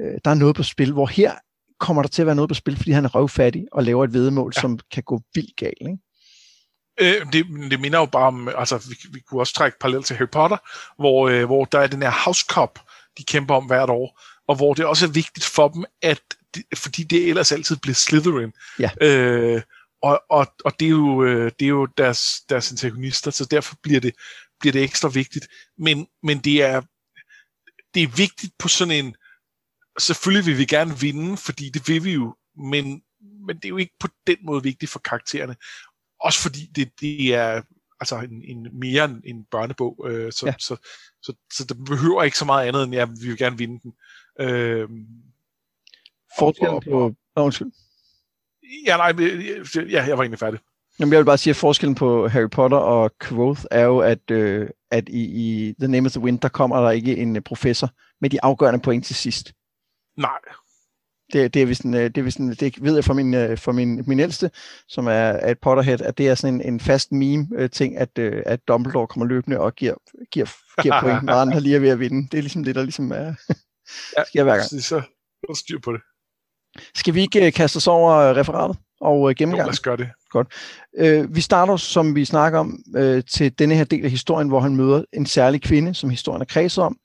øh, 0.00 0.18
der 0.24 0.30
er 0.30 0.34
noget 0.34 0.56
på 0.56 0.62
spil, 0.62 0.92
hvor 0.92 1.06
her 1.06 1.34
kommer 1.80 2.02
der 2.02 2.08
til 2.08 2.22
at 2.22 2.26
være 2.26 2.34
noget 2.36 2.48
på 2.48 2.54
spil, 2.54 2.76
fordi 2.76 2.90
han 2.90 3.04
er 3.04 3.08
røvfattig 3.08 3.66
og 3.72 3.82
laver 3.82 4.04
et 4.04 4.12
vedemål, 4.12 4.52
ja. 4.56 4.60
som 4.60 4.78
kan 4.92 5.02
gå 5.02 5.20
vildt 5.34 5.56
galt. 5.56 5.74
Ikke? 5.80 5.98
Øh, 7.00 7.32
det, 7.32 7.70
det 7.70 7.80
minder 7.80 7.98
jo 7.98 8.06
bare 8.06 8.26
om, 8.26 8.48
altså 8.48 8.78
vi, 8.88 8.96
vi 9.12 9.20
kunne 9.20 9.40
også 9.40 9.54
trække 9.54 9.78
parallel 9.78 10.02
til 10.02 10.16
Harry 10.16 10.28
Potter, 10.28 10.56
hvor, 10.98 11.28
øh, 11.28 11.44
hvor 11.44 11.64
der 11.64 11.78
er 11.78 11.86
den 11.86 12.02
her 12.02 12.24
house 12.24 12.44
cup, 12.48 12.78
de 13.18 13.24
kæmper 13.24 13.54
om 13.54 13.66
hvert 13.66 13.90
år, 13.90 14.20
og 14.48 14.56
hvor 14.56 14.74
det 14.74 14.84
også 14.84 15.06
er 15.06 15.10
vigtigt 15.10 15.46
for 15.46 15.68
dem, 15.68 15.84
at 16.02 16.20
de, 16.54 16.62
fordi 16.76 17.02
det 17.02 17.28
ellers 17.28 17.52
altid 17.52 17.76
bliver 17.76 17.94
Slytherin. 17.94 18.52
Ja. 18.78 18.90
Øh, 19.00 19.62
og, 20.02 20.22
og, 20.30 20.46
og 20.64 20.80
det 20.80 20.86
er 20.86 20.90
jo, 20.90 21.24
øh, 21.24 21.52
det 21.58 21.66
er 21.66 21.70
jo 21.70 21.86
deres, 21.86 22.40
deres 22.48 22.70
antagonister, 22.70 23.30
så 23.30 23.44
derfor 23.44 23.76
bliver 23.82 24.00
det, 24.00 24.14
bliver 24.60 24.72
det 24.72 24.82
ekstra 24.82 25.08
vigtigt. 25.08 25.46
Men, 25.78 26.06
men 26.22 26.38
det 26.38 26.62
er 26.62 26.82
det 27.94 28.02
er 28.02 28.16
vigtigt 28.16 28.52
på 28.58 28.68
sådan 28.68 29.04
en 29.04 29.14
selvfølgelig 29.98 30.46
vil 30.46 30.58
vi 30.58 30.64
gerne 30.64 30.98
vinde, 31.00 31.36
fordi 31.36 31.70
det 31.70 31.88
vil 31.88 32.04
vi 32.04 32.12
jo, 32.12 32.36
men, 32.56 33.02
men 33.46 33.56
det 33.56 33.64
er 33.64 33.68
jo 33.68 33.76
ikke 33.76 33.94
på 34.00 34.08
den 34.26 34.36
måde 34.42 34.62
vigtigt 34.62 34.90
for 34.90 34.98
karaktererne. 34.98 35.56
Også 36.20 36.40
fordi 36.42 36.66
det, 36.76 36.90
det 37.00 37.34
er 37.34 37.62
altså 38.00 38.16
en, 38.18 38.42
en 38.44 38.78
mere 38.80 39.04
end 39.04 39.22
en 39.24 39.44
børnebog, 39.50 40.06
øh, 40.08 40.32
så, 40.32 40.46
ja. 40.46 40.54
så, 40.58 40.76
så, 41.22 41.32
så, 41.52 41.64
det 41.64 41.84
behøver 41.84 42.22
ikke 42.22 42.38
så 42.38 42.44
meget 42.44 42.68
andet 42.68 42.84
end, 42.84 42.94
ja, 42.94 43.04
vi 43.04 43.26
vil 43.28 43.38
gerne 43.38 43.58
vinde 43.58 43.80
den. 43.82 43.92
Øh, 44.40 44.88
Forskellen 46.38 46.80
på... 46.90 47.14
Oh, 47.36 47.44
undskyld. 47.44 47.72
Ja, 48.86 48.96
nej, 48.96 49.12
ja, 49.76 50.04
jeg 50.06 50.18
var 50.18 50.24
egentlig 50.24 50.38
færdig. 50.38 50.60
Jamen, 50.98 51.12
jeg 51.12 51.18
vil 51.18 51.24
bare 51.24 51.38
sige, 51.38 51.50
at 51.50 51.56
forskellen 51.56 51.94
på 51.94 52.28
Harry 52.28 52.48
Potter 52.50 52.78
og 52.78 53.10
Quoth 53.22 53.64
er 53.70 53.84
jo, 53.84 53.98
at, 53.98 54.30
øh, 54.30 54.68
at 54.90 55.08
i, 55.08 55.22
i 55.22 55.74
The 55.80 55.88
Name 55.88 56.06
of 56.06 56.12
the 56.12 56.20
Wind, 56.20 56.40
der 56.40 56.48
kommer 56.48 56.80
der 56.80 56.90
ikke 56.90 57.16
en 57.16 57.42
professor 57.42 57.90
med 58.20 58.30
de 58.30 58.44
afgørende 58.44 58.80
point 58.80 59.06
til 59.06 59.16
sidst. 59.16 59.52
Nej. 60.16 60.38
Det, 61.32 61.54
det 61.54 61.62
er 61.62 61.80
en, 61.84 61.94
øh, 61.94 62.00
det, 62.00 62.18
er 62.18 62.40
en, 62.40 62.50
det 62.50 62.82
ved 62.82 62.94
jeg 62.94 63.04
fra 63.04 63.14
min, 63.14 63.34
øh, 63.34 63.58
fra 63.58 63.72
min, 63.72 64.04
min 64.06 64.20
ældste, 64.20 64.50
som 64.88 65.06
er, 65.06 65.10
er 65.12 65.50
et 65.50 65.58
Potterhead, 65.58 66.00
at 66.00 66.18
det 66.18 66.28
er 66.28 66.34
sådan 66.34 66.54
en, 66.54 66.60
en 66.60 66.80
fast 66.80 67.12
meme-ting, 67.12 67.96
at, 67.96 68.18
øh, 68.18 68.42
at 68.46 68.68
Dumbledore 68.68 69.06
kommer 69.06 69.26
løbende 69.26 69.60
og 69.60 69.74
giver, 69.74 69.94
giver, 70.30 70.46
giver 70.82 71.00
point, 71.02 71.22
når 71.22 71.32
andre 71.32 71.60
lige 71.60 71.76
er 71.76 71.80
ved 71.80 71.88
at 71.88 72.00
vinde. 72.00 72.28
Det 72.30 72.38
er 72.38 72.42
ligesom 72.42 72.64
det, 72.64 72.74
der 72.74 72.82
ligesom 72.82 73.12
er, 73.12 73.34
ja, 74.18 74.24
sker 74.28 74.42
hver 74.42 74.56
gang. 74.56 74.82
Så 74.82 75.02
er 75.48 75.54
styr 75.54 75.78
på 75.78 75.92
det. 75.92 76.00
Skal 76.94 77.14
vi 77.14 77.20
ikke 77.20 77.50
kaste 77.50 77.76
os 77.76 77.86
over 77.86 78.36
referatet 78.36 78.76
og 79.00 79.34
gennemgang? 79.34 79.66
Jo, 79.66 79.66
lad 79.66 79.72
os 79.72 79.80
gøre 79.80 79.96
det. 79.96 80.08
Godt. 80.30 80.48
Øh, 80.98 81.34
vi 81.34 81.40
starter, 81.40 81.76
som 81.76 82.14
vi 82.14 82.24
snakker 82.24 82.58
om, 82.58 82.78
øh, 82.96 83.22
til 83.24 83.58
denne 83.58 83.74
her 83.74 83.84
del 83.84 84.04
af 84.04 84.10
historien, 84.10 84.48
hvor 84.48 84.60
han 84.60 84.76
møder 84.76 85.04
en 85.12 85.26
særlig 85.26 85.62
kvinde, 85.62 85.94
som 85.94 86.10
historien 86.10 86.42
er 86.42 86.46
kredset 86.46 86.84
om. 86.84 86.98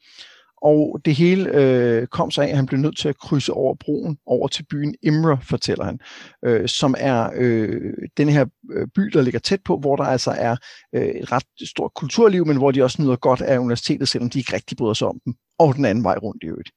Og 0.61 1.01
det 1.05 1.15
hele 1.15 1.55
øh, 1.55 2.07
kom 2.07 2.31
så 2.31 2.41
af, 2.41 2.47
at 2.47 2.55
han 2.55 2.65
blev 2.65 2.79
nødt 2.79 2.97
til 2.97 3.09
at 3.09 3.17
krydse 3.17 3.53
over 3.53 3.75
broen 3.75 4.17
over 4.25 4.47
til 4.47 4.63
byen 4.63 4.95
Imra, 5.03 5.37
fortæller 5.41 5.85
han, 5.85 5.99
øh, 6.45 6.67
som 6.67 6.95
er 6.97 7.29
øh, 7.35 7.93
den 8.17 8.29
her 8.29 8.45
øh, 8.71 8.87
by, 8.95 9.01
der 9.01 9.21
ligger 9.21 9.39
tæt 9.39 9.61
på, 9.65 9.77
hvor 9.77 9.95
der 9.95 10.03
altså 10.03 10.31
er 10.31 10.55
øh, 10.95 11.07
et 11.07 11.31
ret 11.31 11.43
stort 11.65 11.93
kulturliv, 11.93 12.45
men 12.45 12.57
hvor 12.57 12.71
de 12.71 12.83
også 12.83 13.01
nyder 13.01 13.15
godt 13.15 13.41
af 13.41 13.57
universitetet, 13.57 14.07
selvom 14.07 14.29
de 14.29 14.39
ikke 14.39 14.53
rigtig 14.53 14.77
bryder 14.77 14.93
sig 14.93 15.07
om 15.07 15.19
dem, 15.25 15.33
og 15.59 15.75
den 15.75 15.85
anden 15.85 16.03
vej 16.03 16.15
rundt 16.17 16.43
i 16.43 16.47
øvrigt. 16.47 16.69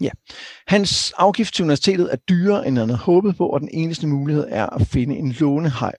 Ja. 0.00 0.10
Hans 0.66 1.12
afgift 1.16 1.54
til 1.54 1.62
universitetet 1.62 2.12
er 2.12 2.16
dyrere, 2.16 2.66
end 2.68 2.78
han 2.78 2.88
havde 2.88 3.00
håbet 3.00 3.36
på, 3.36 3.46
og 3.46 3.60
den 3.60 3.68
eneste 3.72 4.06
mulighed 4.06 4.46
er 4.48 4.66
at 4.66 4.86
finde 4.86 5.16
en 5.16 5.32
lånehej. 5.32 5.94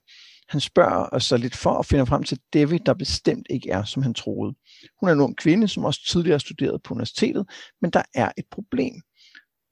Han 0.49 0.59
spørger 0.59 1.09
os 1.11 1.23
så 1.23 1.37
lidt 1.37 1.55
for 1.55 1.73
at 1.79 1.85
finde 1.85 2.05
frem 2.05 2.23
til 2.23 2.39
David, 2.53 2.79
der 2.79 2.93
bestemt 2.93 3.47
ikke 3.49 3.69
er, 3.69 3.83
som 3.83 4.03
han 4.03 4.13
troede. 4.13 4.55
Hun 4.99 5.09
er 5.09 5.13
en 5.13 5.19
ung 5.19 5.37
kvinde, 5.37 5.67
som 5.67 5.85
også 5.85 6.05
tidligere 6.07 6.33
har 6.33 6.39
studeret 6.39 6.83
på 6.83 6.93
universitetet, 6.93 7.45
men 7.81 7.91
der 7.91 8.01
er 8.15 8.31
et 8.37 8.45
problem. 8.51 8.93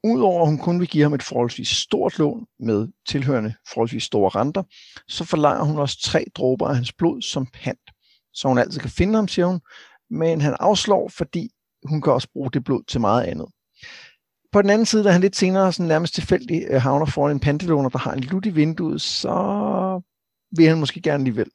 Udover 0.03 0.41
at 0.41 0.47
hun 0.47 0.57
kun 0.57 0.79
vil 0.79 0.87
give 0.87 1.03
ham 1.03 1.13
et 1.13 1.23
forholdsvis 1.23 1.67
stort 1.67 2.19
lån 2.19 2.45
med 2.59 2.87
tilhørende 3.09 3.53
forholdsvis 3.73 4.03
store 4.03 4.29
renter, 4.29 4.63
så 5.07 5.23
forlanger 5.23 5.63
hun 5.63 5.77
også 5.77 6.01
tre 6.01 6.25
dråber 6.35 6.67
af 6.67 6.75
hans 6.75 6.93
blod 6.93 7.21
som 7.21 7.47
pant, 7.53 7.91
så 8.33 8.47
hun 8.47 8.57
altid 8.57 8.79
kan 8.79 8.89
finde 8.89 9.15
ham, 9.15 9.27
siger 9.27 9.45
hun, 9.45 9.59
men 10.09 10.41
han 10.41 10.55
afslår, 10.59 11.09
fordi 11.09 11.49
hun 11.89 12.01
kan 12.01 12.13
også 12.13 12.27
bruge 12.33 12.51
det 12.51 12.63
blod 12.63 12.83
til 12.87 13.01
meget 13.01 13.23
andet. 13.23 13.47
På 14.51 14.61
den 14.61 14.69
anden 14.69 14.85
side, 14.85 15.03
da 15.03 15.11
han 15.11 15.21
lidt 15.21 15.35
senere 15.35 15.73
sådan 15.73 15.87
nærmest 15.87 16.13
tilfældigt 16.13 16.65
øh, 16.69 16.81
havner 16.81 17.05
foran 17.05 17.35
en 17.35 17.39
pantelåner, 17.39 17.89
der 17.89 17.99
har 17.99 18.13
en 18.13 18.23
lut 18.23 18.45
i 18.45 18.49
vinduet, 18.49 19.01
så 19.01 19.31
vil 20.57 20.67
han 20.67 20.79
måske 20.79 21.01
gerne 21.01 21.21
alligevel. 21.21 21.49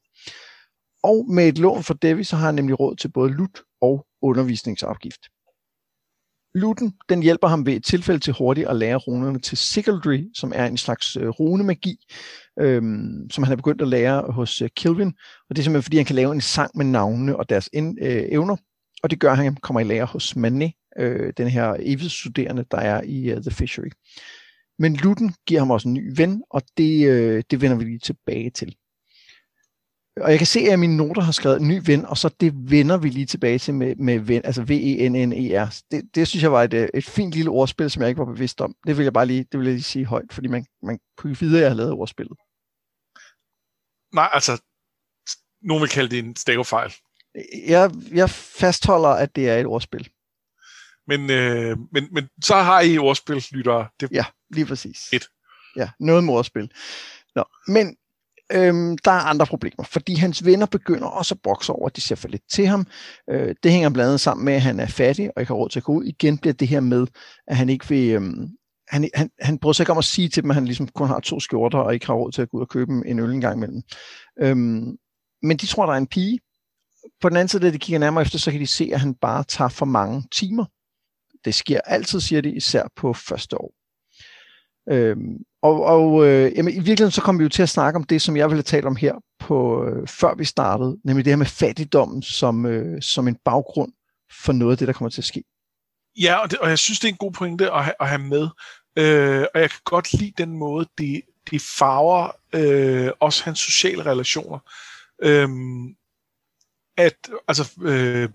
Og 1.03 1.25
med 1.29 1.47
et 1.47 1.57
lån 1.57 1.83
fra 1.83 1.93
Devi, 2.01 2.23
så 2.23 2.35
har 2.35 2.45
han 2.45 2.55
nemlig 2.55 2.79
råd 2.79 2.95
til 2.95 3.11
både 3.11 3.31
lut 3.31 3.61
og 3.81 4.05
undervisningsafgift. 4.21 5.21
Luten, 6.55 6.93
den 7.09 7.23
hjælper 7.23 7.47
ham 7.47 7.65
ved 7.65 7.73
et 7.73 7.85
tilfælde 7.85 8.19
til 8.19 8.33
hurtigt 8.33 8.67
at 8.67 8.75
lære 8.75 8.97
runerne 8.97 9.39
til 9.39 9.57
Sigildry, 9.57 10.19
som 10.33 10.51
er 10.55 10.65
en 10.65 10.77
slags 10.77 11.17
øh, 11.17 11.27
runemagi, 11.27 11.95
øhm, 12.59 13.29
som 13.31 13.43
han 13.43 13.51
har 13.51 13.55
begyndt 13.55 13.81
at 13.81 13.87
lære 13.87 14.21
hos 14.31 14.61
øh, 14.61 14.69
Kilvin. 14.75 15.13
Og 15.49 15.55
det 15.55 15.59
er 15.59 15.63
simpelthen, 15.63 15.83
fordi 15.83 15.97
han 15.97 16.05
kan 16.05 16.15
lave 16.15 16.33
en 16.33 16.41
sang 16.41 16.71
med 16.75 16.85
navnene 16.85 17.35
og 17.35 17.49
deres 17.49 17.69
ind, 17.73 17.97
øh, 18.01 18.23
evner. 18.29 18.55
Og 19.03 19.09
det 19.09 19.19
gør, 19.19 19.31
at 19.31 19.37
han 19.37 19.55
kommer 19.55 19.79
i 19.79 19.83
lære 19.83 20.05
hos 20.05 20.35
Manet, 20.35 20.71
øh, 20.99 21.33
den 21.37 21.47
her 21.47 21.75
evighedsstuderende, 21.79 22.65
der 22.71 22.77
er 22.77 23.01
i 23.05 23.33
uh, 23.33 23.41
The 23.41 23.51
Fishery. 23.51 23.91
Men 24.79 24.95
Luten 24.95 25.33
giver 25.47 25.59
ham 25.61 25.71
også 25.71 25.87
en 25.87 25.93
ny 25.93 26.13
ven, 26.17 26.43
og 26.49 26.61
det, 26.77 27.09
øh, 27.09 27.43
det 27.51 27.61
vender 27.61 27.77
vi 27.77 27.83
lige 27.83 27.99
tilbage 27.99 28.49
til. 28.49 28.75
Og 30.21 30.31
jeg 30.31 30.37
kan 30.37 30.47
se, 30.47 30.59
at 30.59 30.79
mine 30.79 30.97
noter 30.97 31.21
har 31.21 31.31
skrevet 31.31 31.61
ny 31.61 31.81
ven, 31.85 32.05
og 32.05 32.17
så 32.17 32.29
det 32.29 32.53
vender 32.71 32.97
vi 32.97 33.09
lige 33.09 33.25
tilbage 33.25 33.59
til 33.59 33.73
med, 33.73 33.95
med 33.95 34.19
ven, 34.19 34.41
altså 34.45 34.61
V-E-N-N-E-R. 34.61 35.81
Det, 35.91 36.15
det 36.15 36.27
synes 36.27 36.43
jeg 36.43 36.51
var 36.51 36.63
et, 36.63 36.73
øh, 36.73 36.89
et 36.93 37.05
fint 37.05 37.33
lille 37.33 37.51
ordspil, 37.51 37.91
som 37.91 38.01
jeg 38.01 38.09
ikke 38.09 38.19
var 38.19 38.33
bevidst 38.33 38.61
om. 38.61 38.75
Det 38.87 38.97
vil 38.97 39.03
jeg 39.03 39.13
bare 39.13 39.25
lige, 39.25 39.45
det 39.51 39.59
vil 39.59 39.65
jeg 39.65 39.73
lige 39.73 39.83
sige 39.83 40.05
højt, 40.05 40.33
fordi 40.33 40.47
man, 40.47 40.65
man 40.83 40.99
kunne 41.17 41.37
vide, 41.39 41.57
at 41.57 41.61
jeg 41.61 41.69
har 41.69 41.75
lavet 41.75 41.91
ordspillet. 41.91 42.37
Nej, 44.13 44.29
altså, 44.33 44.61
nogen 45.61 45.81
vil 45.81 45.89
kalde 45.89 46.09
det 46.09 46.19
en 46.19 46.35
stavefejl. 46.35 46.93
Jeg, 47.67 47.91
jeg 48.11 48.29
fastholder, 48.29 49.09
at 49.09 49.35
det 49.35 49.49
er 49.49 49.57
et 49.57 49.65
ordspil. 49.65 50.09
Men, 51.07 51.29
øh, 51.29 51.77
men, 51.91 52.07
men 52.11 52.29
så 52.43 52.55
har 52.55 52.81
I 52.81 52.97
ordspil, 52.97 53.45
lyttere. 53.51 53.87
Det... 53.99 54.11
Ja, 54.11 54.25
lige 54.49 54.65
præcis. 54.65 55.13
Et. 55.13 55.27
Ja, 55.75 55.89
noget 55.99 56.23
med 56.23 56.33
ordspil. 56.33 56.71
Nå, 57.35 57.43
men 57.67 57.95
øhm, 58.51 58.97
der 58.97 59.11
er 59.11 59.19
andre 59.19 59.45
problemer, 59.45 59.83
fordi 59.83 60.15
hans 60.15 60.45
venner 60.45 60.65
begynder 60.65 61.07
også 61.07 61.35
at 61.35 61.41
brokse 61.43 61.73
over, 61.73 61.87
at 61.87 61.95
de 61.95 62.01
ser 62.01 62.15
for 62.15 62.27
lidt 62.27 62.41
til 62.51 62.67
ham. 62.67 62.87
Øh, 63.29 63.55
det 63.63 63.71
hænger 63.71 63.89
blandt 63.89 64.07
andet 64.07 64.21
sammen 64.21 64.45
med, 64.45 64.53
at 64.53 64.61
han 64.61 64.79
er 64.79 64.87
fattig 64.87 65.31
og 65.35 65.41
ikke 65.41 65.49
har 65.49 65.55
råd 65.55 65.69
til 65.69 65.79
at 65.79 65.83
gå 65.83 65.93
ud. 65.93 66.05
Igen 66.05 66.37
bliver 66.37 66.53
det 66.53 66.67
her 66.67 66.79
med, 66.79 67.07
at 67.47 67.57
han 67.57 67.69
ikke 67.69 67.89
vil... 67.89 68.09
Øhm, 68.09 68.49
han, 68.87 69.09
han, 69.13 69.29
han 69.41 69.57
bryder 69.59 69.73
sig 69.73 69.83
ikke 69.83 69.91
om 69.91 69.97
at 69.97 70.03
sige 70.03 70.29
til 70.29 70.43
dem, 70.43 70.51
at 70.51 70.55
han 70.55 70.65
ligesom 70.65 70.87
kun 70.87 71.07
har 71.07 71.19
to 71.19 71.39
skjorter 71.39 71.77
og 71.77 71.93
ikke 71.93 72.05
har 72.05 72.13
råd 72.13 72.31
til 72.31 72.41
at 72.41 72.49
gå 72.49 72.57
ud 72.57 72.61
og 72.61 72.69
købe 72.69 72.91
en 73.05 73.19
øl 73.19 73.31
en 73.31 73.41
gang 73.41 73.57
imellem. 73.57 73.81
Øhm, 74.41 74.97
men 75.41 75.57
de 75.57 75.65
tror, 75.65 75.85
der 75.85 75.93
er 75.93 75.97
en 75.97 76.07
pige. 76.07 76.39
På 77.21 77.29
den 77.29 77.37
anden 77.37 77.47
side, 77.47 77.65
da 77.65 77.71
de 77.71 77.79
kigger 77.79 77.99
nærmere 77.99 78.21
efter, 78.21 78.39
så 78.39 78.51
kan 78.51 78.59
de 78.59 78.67
se, 78.67 78.89
at 78.93 78.99
han 78.99 79.15
bare 79.15 79.43
tager 79.43 79.69
for 79.69 79.85
mange 79.85 80.23
timer. 80.31 80.65
Det 81.45 81.55
sker 81.55 81.81
altid, 81.85 82.19
siger 82.19 82.41
de, 82.41 82.55
især 82.55 82.83
på 82.95 83.13
første 83.13 83.57
år. 83.57 83.73
Øhm, 84.89 85.37
og 85.61 85.85
og 85.85 86.27
øh, 86.27 86.51
jamen, 86.55 86.73
i 86.73 86.75
virkeligheden 86.75 87.11
så 87.11 87.21
kommer 87.21 87.39
vi 87.39 87.43
jo 87.43 87.49
til 87.49 87.63
at 87.63 87.69
snakke 87.69 87.97
om 87.97 88.03
det, 88.03 88.21
som 88.21 88.37
jeg 88.37 88.49
ville 88.49 88.63
tale 88.63 88.87
om 88.87 88.95
her, 88.95 89.15
på, 89.39 89.85
øh, 89.85 90.07
før 90.07 90.35
vi 90.35 90.45
startede, 90.45 90.97
nemlig 91.03 91.25
det 91.25 91.31
her 91.31 91.37
med 91.37 91.45
fattigdommen 91.45 92.21
som, 92.21 92.65
øh, 92.65 93.01
som 93.01 93.27
en 93.27 93.37
baggrund 93.45 93.91
for 94.43 94.53
noget 94.53 94.71
af 94.71 94.77
det, 94.77 94.87
der 94.87 94.93
kommer 94.93 95.09
til 95.09 95.21
at 95.21 95.25
ske. 95.25 95.43
Ja, 96.21 96.35
og, 96.35 96.51
det, 96.51 96.59
og 96.59 96.69
jeg 96.69 96.79
synes, 96.79 96.99
det 96.99 97.07
er 97.07 97.11
en 97.11 97.17
god 97.17 97.31
pointe 97.31 97.71
at 97.71 97.83
have, 97.83 97.95
at 97.99 98.09
have 98.09 98.21
med. 98.21 98.47
Øh, 98.97 99.45
og 99.53 99.61
jeg 99.61 99.69
kan 99.69 99.79
godt 99.85 100.13
lide 100.13 100.33
den 100.37 100.57
måde, 100.57 100.85
det, 100.97 101.21
de 101.51 101.59
farver 101.59 102.31
øh, 102.55 103.11
også 103.19 103.43
hans 103.43 103.59
sociale 103.59 104.05
relationer. 104.05 104.59
Øh, 105.23 105.49
at, 106.97 107.29
altså, 107.47 107.71
øh, 107.81 108.29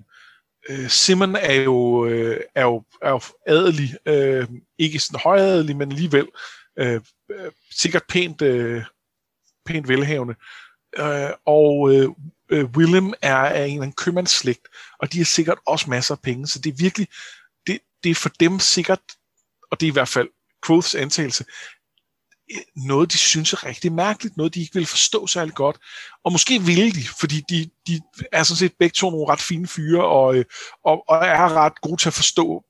øh, 0.69 0.91
Simon 0.91 1.37
er 1.37 1.55
jo, 1.55 2.07
øh, 2.07 2.41
er 2.55 2.63
jo, 2.63 2.83
er 3.03 3.11
jo 3.11 3.21
adelig, 3.47 3.97
øh, 4.07 4.49
ikke 4.79 4.99
sådan 4.99 5.21
højadelig, 5.25 5.77
men 5.77 5.93
alligevel 5.93 6.29
øh, 6.79 7.01
øh, 7.31 7.53
sikkert 7.71 8.03
pænt, 8.09 8.43
øh, 8.43 8.85
pænt 9.67 9.89
velhavende. 9.89 10.35
Øh, 10.99 11.31
og 11.47 11.95
øh, 11.95 12.09
øh, 12.49 12.65
Willem 12.65 13.13
er 13.23 13.37
af 13.37 13.65
en 13.65 13.71
eller 13.71 13.83
anden 13.83 13.93
købmandsslægt, 13.93 14.69
og 14.99 15.13
de 15.13 15.19
har 15.19 15.25
sikkert 15.25 15.59
også 15.67 15.91
masser 15.91 16.15
af 16.15 16.21
penge, 16.21 16.47
så 16.47 16.59
det 16.59 16.71
er 16.71 16.77
virkelig, 16.79 17.09
det, 17.67 17.79
det 18.05 18.11
er 18.11 18.15
for 18.15 18.29
dem 18.41 18.59
sikkert, 18.59 19.01
og 19.71 19.81
det 19.81 19.87
er 19.87 19.91
i 19.91 19.93
hvert 19.93 20.09
fald 20.09 20.29
Quoths 20.67 20.95
antagelse, 20.95 21.45
noget, 22.77 23.13
de 23.13 23.19
synes 23.19 23.53
er 23.53 23.67
rigtig 23.67 23.93
mærkeligt, 23.93 24.37
noget, 24.37 24.55
de 24.55 24.61
ikke 24.61 24.75
vil 24.75 24.87
forstå 24.87 25.27
særlig 25.27 25.55
godt. 25.55 25.77
Og 26.25 26.33
måske 26.33 26.63
vil 26.63 26.95
de, 26.95 27.03
fordi 27.21 27.43
de, 27.49 27.71
de 27.87 28.01
er 28.33 28.43
sådan 28.43 28.59
set 28.59 28.73
begge 28.79 28.95
to 28.95 29.11
nogle 29.11 29.33
ret 29.33 29.41
fine 29.41 29.67
fyre, 29.67 30.05
og, 30.05 30.37
øh, 30.37 30.45
og, 30.85 31.05
og 31.09 31.17
er 31.17 31.53
ret 31.55 31.81
gode 31.81 31.97
til 31.97 32.09
at 32.09 32.15
forstå 32.15 32.65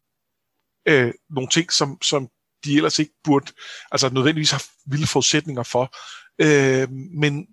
øh, 0.88 1.12
nogle 1.30 1.48
ting, 1.48 1.72
som, 1.72 2.02
som 2.02 2.28
de 2.64 2.76
ellers 2.76 2.98
ikke 2.98 3.12
burde, 3.24 3.52
altså 3.92 4.08
nødvendigvis 4.08 4.50
har 4.50 4.64
vilde 4.86 5.06
forudsætninger 5.06 5.62
for. 5.62 5.94
Øh, 6.38 6.90
men, 6.90 7.46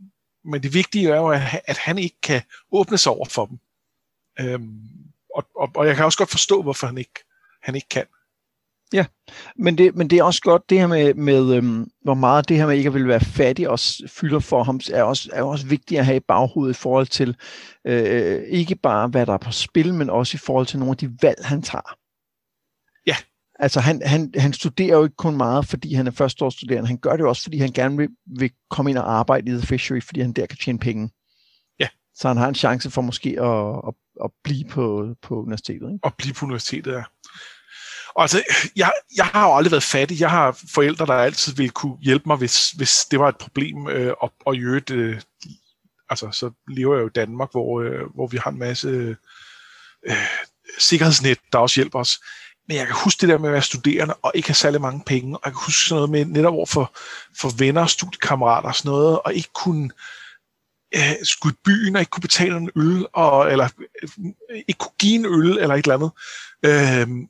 men 0.46 0.64
det 0.64 0.74
vigtige 0.74 1.10
er 1.10 1.16
jo, 1.18 1.28
at, 1.28 1.42
at 1.66 1.78
han 1.78 1.98
ikke 1.98 2.22
kan 2.22 2.42
åbne 2.72 2.98
sig 2.98 3.12
over 3.12 3.26
for 3.26 3.46
dem. 3.46 3.60
Øh, 4.40 4.60
og, 5.36 5.48
og, 5.56 5.72
og 5.76 5.88
jeg 5.88 5.96
kan 5.96 6.06
også 6.06 6.18
godt 6.18 6.32
forstå, 6.32 6.62
hvorfor 6.62 6.88
han 6.88 6.98
ikke, 6.98 7.24
han 7.64 7.76
ikke 7.76 7.90
kan. 7.90 8.06
Ja, 8.96 9.06
men 9.56 9.78
det, 9.78 9.96
men 9.96 10.10
det 10.10 10.20
er 10.20 10.24
også 10.24 10.42
godt 10.42 10.70
det 10.70 10.80
her 10.80 10.88
med, 10.88 11.14
med 11.14 11.56
øhm, 11.56 11.88
hvor 12.04 12.14
meget 12.14 12.50
det 12.50 12.58
her 12.58 12.68
med 12.68 12.78
ikke 12.78 12.88
at 12.88 12.94
ville 12.94 13.08
være 13.08 13.20
fattig 13.20 13.70
også 13.70 14.04
fylder 14.08 14.40
for 14.40 14.64
ham, 14.64 14.80
er 14.94 15.04
også, 15.04 15.30
er 15.34 15.44
også 15.44 15.68
vigtigt 15.68 16.00
at 16.00 16.06
have 16.06 16.18
i 16.18 16.26
baghovedet 16.28 16.74
i 16.74 16.80
forhold 16.82 17.08
til 17.08 17.36
øh, 17.88 18.44
ikke 18.48 18.76
bare 18.76 19.08
hvad 19.08 19.26
der 19.26 19.34
er 19.34 19.38
på 19.38 19.52
spil, 19.52 19.94
men 19.94 20.10
også 20.10 20.36
i 20.36 20.44
forhold 20.46 20.66
til 20.66 20.80
nogle 20.80 20.92
af 20.92 20.98
de 20.98 21.18
valg, 21.22 21.38
han 21.46 21.62
tager. 21.62 21.98
Ja. 23.08 23.16
Altså 23.60 23.80
han, 23.80 24.02
han, 24.06 24.34
han 24.38 24.54
studerer 24.54 24.98
jo 24.98 25.04
ikke 25.04 25.16
kun 25.16 25.38
meget, 25.38 25.66
fordi 25.66 25.94
han 25.94 26.08
er 26.08 26.12
førsteårsstuderende, 26.12 26.88
han 26.88 26.98
gør 26.98 27.16
det 27.18 27.26
også, 27.26 27.44
fordi 27.44 27.58
han 27.58 27.72
gerne 27.72 27.98
vil, 27.98 28.10
vil 28.40 28.52
komme 28.70 28.92
ind 28.92 28.98
og 28.98 29.14
arbejde 29.14 29.52
i 29.52 29.54
The 29.54 29.68
Fishery, 29.68 30.02
fordi 30.02 30.22
han 30.22 30.32
der 30.32 30.46
kan 30.46 30.58
tjene 30.58 30.80
penge. 30.80 31.10
Ja. 31.80 31.88
Så 32.16 32.28
han 32.28 32.38
har 32.38 32.48
en 32.48 32.56
chance 32.56 32.92
for 32.92 33.02
måske 33.02 33.30
at, 33.42 33.82
at, 33.88 33.94
at 34.24 34.32
blive 34.44 34.66
på, 34.70 35.16
på 35.22 35.42
universitetet. 35.42 35.92
Ikke? 35.94 36.00
At 36.04 36.14
blive 36.18 36.34
på 36.34 36.46
universitetet, 36.46 36.92
ja. 36.92 37.04
Og 38.16 38.22
altså, 38.22 38.44
jeg, 38.76 38.92
jeg 39.16 39.26
har 39.26 39.48
jo 39.48 39.56
aldrig 39.56 39.72
været 39.72 39.84
fattig. 39.84 40.20
Jeg 40.20 40.30
har 40.30 40.60
forældre, 40.74 41.06
der 41.06 41.14
altid 41.14 41.54
ville 41.54 41.70
kunne 41.70 41.98
hjælpe 42.02 42.24
mig, 42.28 42.38
hvis, 42.38 42.72
hvis 42.72 43.06
det 43.12 43.20
var 43.20 43.30
et 43.30 43.38
problem. 43.38 43.88
Øh, 43.88 44.14
og, 44.20 44.34
og 44.46 44.56
i 44.56 44.60
øvrigt, 44.60 44.92
øh, 44.92 45.22
altså, 46.10 46.32
så 46.32 46.52
lever 46.68 46.96
jeg 46.96 47.02
jo 47.02 47.08
i 47.08 47.16
Danmark, 47.16 47.52
hvor, 47.52 47.82
øh, 47.82 48.02
hvor 48.16 48.28
vi 48.28 48.38
har 48.38 48.52
en 48.52 48.60
masse 48.60 49.16
øh, 50.08 50.16
sikkerhedsnet, 50.80 51.40
der 51.54 51.60
også 51.60 51.76
hjælper 51.76 52.00
os. 52.00 52.20
Men 52.68 52.78
jeg 52.78 52.86
kan 52.86 52.96
huske 53.04 53.22
det 53.22 53.30
der 53.30 53.38
med 53.38 53.50
at 53.50 53.54
være 53.54 53.62
studerende 53.62 54.14
og 54.14 54.32
ikke 54.36 54.48
have 54.50 54.56
særlig 54.56 54.82
mange 54.82 55.04
penge. 55.06 55.38
Og 55.38 55.42
jeg 55.46 55.54
kan 55.54 55.66
huske 55.66 55.90
sådan 55.90 55.96
noget 55.96 56.10
med 56.10 56.26
netop 56.26 56.54
over 56.54 56.66
for, 56.66 56.98
for 57.42 57.58
venner 57.58 57.82
og 57.82 57.90
studiekammerater 57.90 58.68
og 58.68 58.76
sådan 58.76 58.90
noget, 58.90 59.20
og 59.20 59.34
ikke 59.34 59.50
kunne 59.54 59.90
øh, 60.96 61.16
skulle 61.24 61.54
i 61.54 61.62
byen 61.66 61.96
og 61.96 62.02
ikke 62.02 62.10
kunne 62.10 62.22
betale 62.22 62.58
en 62.58 62.70
øl, 62.76 63.06
og, 63.14 63.52
eller 63.52 63.70
øh, 64.20 64.58
ikke 64.68 64.78
kunne 64.78 64.98
give 65.00 65.16
en 65.16 65.26
øl 65.26 65.58
eller 65.58 65.76
et 65.76 65.86
eller 65.86 65.96
andet. 65.96 66.12
Øh, 66.66 67.28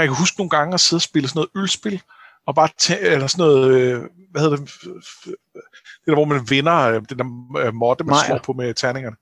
jeg 0.00 0.08
kan 0.08 0.16
huske 0.18 0.38
nogle 0.38 0.50
gange 0.50 0.74
at 0.74 0.80
sidde 0.80 0.98
og 0.98 1.02
spille 1.02 1.28
sådan 1.28 1.38
noget 1.38 1.50
ølspil, 1.56 2.02
og 2.46 2.54
bare 2.54 2.68
tage, 2.78 3.00
eller 3.00 3.26
sådan 3.26 3.42
noget, 3.42 3.80
øh, 3.80 4.02
hvad 4.30 4.42
hedder 4.42 4.56
det, 4.56 4.70
det 4.84 6.06
der, 6.06 6.14
hvor 6.14 6.24
man 6.24 6.50
vinder 6.50 6.76
øh, 6.76 7.02
den 7.08 7.18
der 7.18 7.58
øh, 7.66 7.74
måtte, 7.74 8.04
man 8.04 8.10
Maja. 8.10 8.26
slår 8.26 8.38
på 8.38 8.52
med 8.52 8.74
terningerne. 8.74 9.16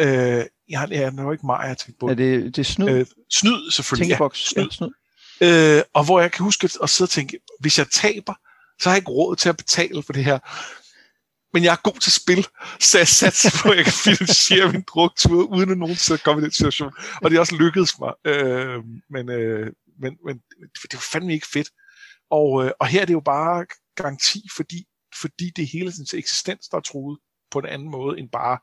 Øh, 0.00 0.44
jeg, 0.68 0.88
ja, 0.90 1.10
det 1.10 1.24
var 1.24 1.32
ikke 1.32 1.46
mig, 1.46 1.68
jeg 1.68 1.78
tænkte 1.78 2.00
på. 2.00 2.08
Er 2.08 2.14
det, 2.14 2.56
det 2.56 2.58
er 2.58 2.72
snyd? 2.72 2.88
Øh, 2.88 3.06
snyd, 3.30 3.70
selvfølgelig. 3.70 4.18
Ja, 4.20 4.28
snyd. 4.34 4.64
Ja, 4.64 4.68
snyd. 4.70 4.90
Øh, 5.40 5.82
og 5.94 6.04
hvor 6.04 6.20
jeg 6.20 6.32
kan 6.32 6.44
huske 6.44 6.68
at 6.82 6.90
sidde 6.90 7.06
og 7.06 7.10
tænke, 7.10 7.38
hvis 7.60 7.78
jeg 7.78 7.86
taber, 7.92 8.34
så 8.80 8.88
har 8.88 8.94
jeg 8.94 8.98
ikke 8.98 9.10
råd 9.10 9.36
til 9.36 9.48
at 9.48 9.56
betale 9.56 10.02
for 10.02 10.12
det 10.12 10.24
her. 10.24 10.38
Men 11.54 11.64
jeg 11.64 11.72
er 11.72 11.82
god 11.82 12.00
til 12.00 12.12
spil, 12.12 12.46
så 12.80 12.98
jeg 12.98 13.08
satser 13.08 13.50
på, 13.62 13.70
at 13.70 13.76
jeg 13.76 13.84
kan 13.84 13.92
finansiere 13.92 14.72
min 14.72 14.84
druktur, 14.88 15.42
uden 15.42 15.70
at 15.70 15.78
nogen 15.78 15.96
til 15.96 16.14
at 16.14 16.22
komme 16.22 16.42
i 16.42 16.44
den 16.44 16.52
situation. 16.52 16.92
Og 17.22 17.30
det 17.30 17.36
er 17.36 17.40
også 17.40 17.56
lykkedes 17.56 17.98
mig. 17.98 18.12
Øh, 18.24 18.78
men, 19.10 19.30
øh, 19.30 19.72
men, 20.00 20.16
men 20.26 20.36
det 20.82 20.94
var 20.94 21.06
fandme 21.12 21.32
ikke 21.32 21.46
fedt. 21.52 21.70
Og, 22.30 22.64
øh, 22.64 22.70
og 22.80 22.86
her 22.86 23.00
er 23.00 23.04
det 23.04 23.12
jo 23.12 23.20
bare 23.20 23.66
garanti, 23.96 24.48
fordi, 24.56 24.86
fordi 25.20 25.50
det 25.56 25.62
er 25.62 25.78
hele 25.78 25.92
sin 25.92 26.18
eksistens, 26.18 26.68
der 26.68 26.76
er 26.76 26.80
truet 26.80 27.18
på 27.50 27.58
en 27.58 27.66
anden 27.66 27.90
måde 27.90 28.18
end 28.18 28.28
bare, 28.30 28.58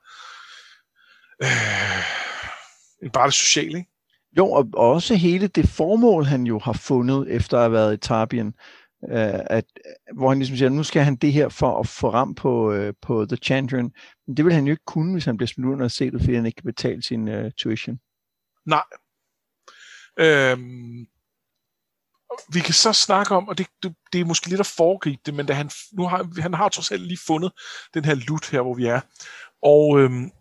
øh, 1.43 2.03
end 3.03 3.11
bare 3.11 3.25
det 3.25 3.33
sociale. 3.33 3.77
Ikke? 3.77 3.91
Jo, 4.37 4.47
og 4.51 4.69
også 4.73 5.15
hele 5.15 5.47
det 5.47 5.69
formål, 5.69 6.25
han 6.25 6.43
jo 6.47 6.59
har 6.59 6.73
fundet 6.73 7.35
efter 7.35 7.57
at 7.57 7.63
have 7.63 7.71
været 7.71 7.93
i 7.93 8.07
Tarbien, 8.07 8.53
øh, 9.03 9.39
at, 9.49 9.65
hvor 10.15 10.29
han 10.29 10.39
ligesom 10.39 10.57
siger, 10.57 10.69
nu 10.69 10.83
skal 10.83 11.03
han 11.03 11.15
det 11.15 11.33
her 11.33 11.49
for 11.49 11.79
at 11.79 11.87
få 11.87 12.09
ram 12.09 12.35
på, 12.35 12.71
øh, 12.71 12.93
på 13.01 13.25
The 13.25 13.37
Chandrian. 13.37 13.91
Men 14.27 14.37
det 14.37 14.45
vil 14.45 14.53
han 14.53 14.67
jo 14.67 14.71
ikke 14.71 14.85
kunne, 14.85 15.13
hvis 15.13 15.25
han 15.25 15.37
bliver 15.37 15.47
smidt 15.47 15.65
ud 15.65 15.71
af 15.71 15.75
universitetet, 15.75 16.21
fordi 16.21 16.35
han 16.35 16.45
ikke 16.45 16.61
kan 16.61 16.73
betale 16.73 17.03
sin 17.03 17.27
øh, 17.27 17.51
tuition. 17.57 17.99
Nej. 18.65 18.83
Øhm, 20.19 21.05
vi 22.49 22.59
kan 22.59 22.73
så 22.73 22.93
snakke 22.93 23.35
om, 23.35 23.47
og 23.47 23.57
det, 23.57 23.67
det, 23.83 23.95
det 24.13 24.21
er 24.21 24.25
måske 24.25 24.49
lidt 24.49 24.59
at 24.59 24.73
foregribe 24.77 25.21
det, 25.25 25.33
men 25.33 25.45
da 25.45 25.53
han, 25.53 25.69
nu 25.91 26.07
har, 26.07 26.41
han 26.41 26.53
har 26.53 26.69
trods 26.69 26.91
alt 26.91 27.01
lige 27.01 27.19
fundet 27.27 27.51
den 27.93 28.05
her 28.05 28.15
lut 28.15 28.49
her, 28.49 28.61
hvor 28.61 28.73
vi 28.73 28.85
er. 28.85 29.01
Og 29.63 29.99
øhm, 29.99 30.31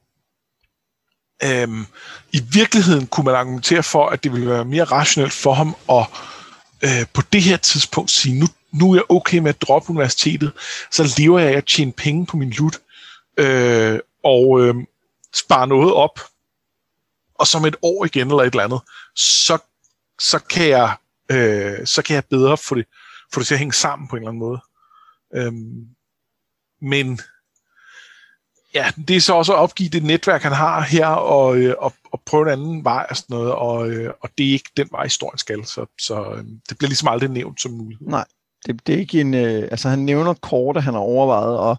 øhm, 1.43 1.87
i 2.33 2.43
virkeligheden 2.53 3.07
kunne 3.07 3.25
man 3.25 3.35
argumentere 3.35 3.83
for, 3.83 4.09
at 4.09 4.25
det 4.25 4.33
ville 4.33 4.49
være 4.49 4.65
mere 4.65 4.85
rationelt 4.85 5.33
for 5.33 5.55
ham 5.55 5.77
at 5.91 6.07
øh, 6.85 7.07
på 7.13 7.23
det 7.33 7.43
her 7.43 7.57
tidspunkt 7.57 8.11
sige, 8.11 8.41
nu, 8.41 8.47
nu 8.73 8.91
er 8.91 8.95
jeg 8.95 9.11
okay 9.11 9.39
med 9.39 9.49
at 9.49 9.63
droppe 9.63 9.91
universitetet, 9.91 10.53
så 10.91 11.15
lever 11.19 11.39
jeg 11.39 11.53
af 11.53 11.57
at 11.57 11.67
tjene 11.67 11.93
penge 11.93 12.27
på 12.27 12.37
min 12.37 12.51
lut, 12.51 12.79
øh, 13.37 14.01
og 14.25 14.61
øh, 14.61 14.75
spare 15.35 15.67
noget 15.67 15.93
op, 15.93 16.21
og 17.35 17.47
som 17.47 17.65
et 17.65 17.77
år 17.83 18.05
igen 18.05 18.29
eller 18.29 18.43
et 18.43 18.47
eller 18.47 18.65
andet, 18.65 18.81
så, 19.15 19.59
så 20.21 20.39
kan 20.39 20.69
jeg 20.69 20.97
øh, 21.31 21.87
så 21.87 22.03
kan 22.03 22.15
jeg 22.15 22.25
bedre 22.31 22.57
få 22.57 22.75
det, 22.75 22.87
få 23.33 23.41
det 23.41 23.47
til 23.47 23.55
at 23.55 23.59
hænge 23.59 23.73
sammen 23.73 24.09
på 24.09 24.17
en 24.17 24.23
eller 24.23 24.31
anden 24.31 24.41
måde. 24.41 24.61
Øhm, 25.35 25.87
men 26.81 27.21
ja, 28.75 28.91
det 29.09 29.17
er 29.17 29.21
så 29.21 29.35
også 29.35 29.53
at 29.53 29.59
opgive 29.59 29.89
det 29.89 30.03
netværk, 30.03 30.43
han 30.43 30.53
har 30.53 30.81
her, 30.81 31.07
og, 31.07 31.57
øh, 31.59 31.75
og, 31.79 31.93
og 32.13 32.23
prøve 32.27 32.43
en 32.43 32.53
anden 32.53 32.85
vej 32.85 33.07
og 33.11 33.17
sådan 33.17 33.35
noget, 33.37 33.53
og, 33.53 33.91
øh, 33.91 34.13
og 34.21 34.31
det 34.39 34.49
er 34.49 34.53
ikke 34.53 34.71
den 34.77 34.89
vej, 34.91 35.05
historien 35.05 35.39
skal, 35.39 35.65
så, 35.65 35.87
så 36.01 36.33
øh, 36.33 36.45
det 36.69 36.79
bliver 36.79 36.89
ligesom 36.89 37.09
aldrig 37.09 37.31
nævnt 37.31 37.61
som 37.61 37.73
mulighed. 37.73 38.07
Nej, 38.07 38.25
det, 38.67 38.87
det 38.87 38.95
er 38.95 38.99
ikke 38.99 39.21
en, 39.21 39.35
øh, 39.35 39.63
altså 39.71 39.89
han 39.89 39.99
nævner 39.99 40.35
kort, 40.35 40.77
at 40.77 40.83
han 40.83 40.95
har 40.95 41.01
overvejet 41.01 41.71
at, 41.71 41.79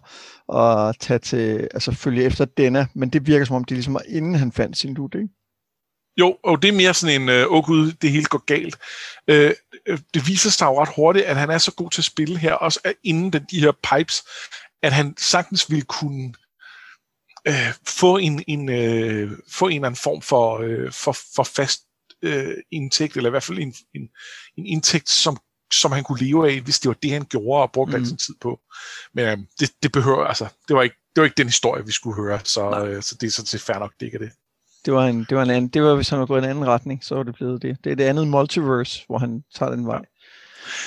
at 0.58 0.96
tage 1.00 1.18
til, 1.18 1.68
altså 1.74 1.92
følge 1.92 2.24
efter 2.24 2.44
denne, 2.44 2.88
men 2.94 3.10
det 3.10 3.26
virker 3.26 3.44
som 3.44 3.56
om, 3.56 3.64
det 3.64 3.76
ligesom 3.76 3.98
inden 4.08 4.34
han 4.34 4.52
fandt 4.52 4.76
sin 4.76 4.94
lut, 4.94 5.14
ikke? 5.14 5.28
Jo, 6.18 6.38
og 6.44 6.62
det 6.62 6.68
er 6.68 6.72
mere 6.72 6.94
sådan 6.94 7.22
en, 7.22 7.28
øh, 7.28 7.52
åh 7.52 7.64
gud, 7.64 7.92
det 7.92 8.10
hele 8.10 8.24
går 8.24 8.44
galt. 8.44 8.78
Øh, 9.28 9.54
det 10.14 10.28
viser 10.28 10.50
sig 10.50 10.66
jo 10.66 10.82
ret 10.82 10.94
hurtigt, 10.96 11.24
at 11.24 11.36
han 11.36 11.50
er 11.50 11.58
så 11.58 11.72
god 11.72 11.90
til 11.90 12.00
at 12.00 12.04
spille 12.04 12.38
her, 12.38 12.54
også 12.54 12.94
inden 13.04 13.32
den, 13.32 13.46
de 13.50 13.60
her 13.60 13.72
pipes, 13.72 14.22
at 14.82 14.92
han 14.92 15.14
sagtens 15.18 15.70
ville 15.70 15.84
kunne 15.84 16.34
øh, 17.48 17.72
få 17.86 18.16
en, 18.16 18.44
en, 18.46 18.68
øh, 18.68 19.32
få 19.50 19.68
en 19.68 19.74
eller 19.74 19.86
anden 19.86 20.00
form 20.02 20.22
for, 20.22 20.58
øh, 20.58 20.92
for, 20.92 21.16
for 21.34 21.42
fast 21.42 21.80
øh, 22.22 22.54
indtægt, 22.70 23.16
eller 23.16 23.30
i 23.30 23.30
hvert 23.30 23.42
fald 23.42 23.58
en, 23.58 23.74
en, 23.94 24.08
en 24.56 24.66
indtægt, 24.66 25.08
som, 25.08 25.38
som 25.72 25.92
han 25.92 26.04
kunne 26.04 26.20
leve 26.20 26.52
af, 26.52 26.60
hvis 26.60 26.80
det 26.80 26.88
var 26.88 26.96
det, 27.02 27.10
han 27.10 27.24
gjorde 27.24 27.62
og 27.62 27.72
brugte 27.72 27.98
mm. 27.98 28.04
sin 28.04 28.16
tid 28.16 28.34
på. 28.40 28.60
Men 29.14 29.24
øh, 29.24 29.38
det, 29.60 29.70
det 29.82 29.92
behøver, 29.92 30.24
altså, 30.24 30.48
det 30.68 30.76
var, 30.76 30.82
ikke, 30.82 30.96
det 31.16 31.20
var 31.20 31.24
ikke 31.24 31.38
den 31.38 31.46
historie, 31.46 31.86
vi 31.86 31.92
skulle 31.92 32.16
høre, 32.16 32.40
så, 32.44 32.84
øh, 32.84 33.02
så 33.02 33.14
det 33.20 33.26
er 33.26 33.30
sådan 33.30 33.46
set 33.46 33.60
fair 33.60 33.78
nok, 33.78 33.92
det 34.00 34.06
ikke 34.06 34.16
er 34.16 34.22
det. 34.22 34.32
Det 34.84 34.94
var, 34.94 35.06
en, 35.06 35.26
det 35.28 35.36
var 35.36 35.42
en 35.42 35.50
anden, 35.50 35.68
det 35.68 35.82
var, 35.82 35.94
hvis 35.94 36.08
han 36.08 36.18
var 36.18 36.26
gået 36.26 36.44
en 36.44 36.50
anden 36.50 36.66
retning, 36.66 37.04
så 37.04 37.14
var 37.14 37.22
det 37.22 37.34
blevet 37.34 37.62
det. 37.62 37.78
Det 37.84 37.92
er 37.92 37.96
det 37.96 38.04
andet 38.04 38.28
multiverse, 38.28 39.04
hvor 39.06 39.18
han 39.18 39.44
tager 39.54 39.70
den 39.70 39.86
vej. 39.86 39.96
Ja. 39.96 40.04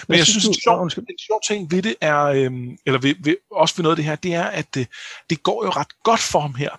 Men 0.07 0.17
jeg 0.17 0.27
synes, 0.27 0.45
det 0.45 0.63
sjov, 0.63 0.83
en 0.83 0.89
sjov 1.27 1.41
ting 1.47 1.71
ved 1.71 1.81
det 1.81 1.95
er, 2.01 2.23
øhm, 2.23 2.77
eller 2.85 2.99
ved, 2.99 3.15
ved, 3.23 3.35
også 3.51 3.75
ved 3.75 3.83
noget 3.83 3.93
af 3.93 3.97
det 3.97 4.05
her, 4.05 4.15
det 4.15 4.33
er, 4.33 4.43
at 4.43 4.75
det, 4.75 4.87
det 5.29 5.43
går 5.43 5.65
jo 5.65 5.69
ret 5.69 6.03
godt 6.03 6.19
for 6.19 6.39
ham 6.39 6.55
her. 6.55 6.69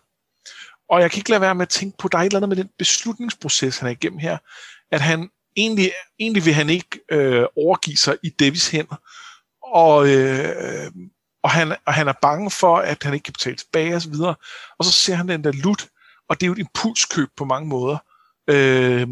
Og 0.88 1.00
jeg 1.00 1.10
kan 1.10 1.18
ikke 1.18 1.30
lade 1.30 1.40
være 1.40 1.54
med 1.54 1.62
at 1.62 1.68
tænke 1.68 1.98
på, 1.98 2.08
der 2.08 2.18
er 2.18 2.22
et 2.22 2.26
eller 2.26 2.38
andet 2.38 2.48
med 2.48 2.56
den 2.56 2.70
beslutningsproces, 2.78 3.78
han 3.78 3.88
er 3.88 3.92
igennem 3.92 4.18
her, 4.18 4.38
at 4.90 5.00
han 5.00 5.30
egentlig, 5.56 5.92
egentlig 6.18 6.44
vil 6.44 6.54
han 6.54 6.70
ikke 6.70 7.00
øh, 7.10 7.44
overgive 7.56 7.96
sig 7.96 8.16
i 8.22 8.28
Davis 8.28 8.68
hænder, 8.68 8.96
og, 9.62 10.08
øh, 10.08 10.92
og, 11.42 11.50
han, 11.50 11.76
og 11.86 11.94
han 11.94 12.08
er 12.08 12.14
bange 12.22 12.50
for, 12.50 12.76
at 12.76 13.02
han 13.02 13.14
ikke 13.14 13.24
kan 13.24 13.32
betale 13.32 13.56
tilbage 13.56 13.96
osv., 13.96 14.14
og 14.78 14.84
så 14.84 14.92
ser 14.92 15.14
han 15.14 15.28
den 15.28 15.44
der 15.44 15.52
lut, 15.52 15.88
og 16.32 16.40
det 16.40 16.46
er 16.46 16.48
jo 16.48 16.52
et 16.52 16.58
impulskøb 16.58 17.28
på 17.36 17.44
mange 17.44 17.68
måder. 17.68 17.98
Øh, 18.50 19.08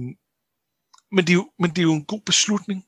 men, 1.13 1.25
det 1.27 1.31
er 1.31 1.35
jo, 1.35 1.51
men 1.59 1.71
det 1.71 1.79
er 1.79 1.83
jo 1.83 1.93
en 1.93 2.05
god 2.05 2.21
beslutning, 2.27 2.85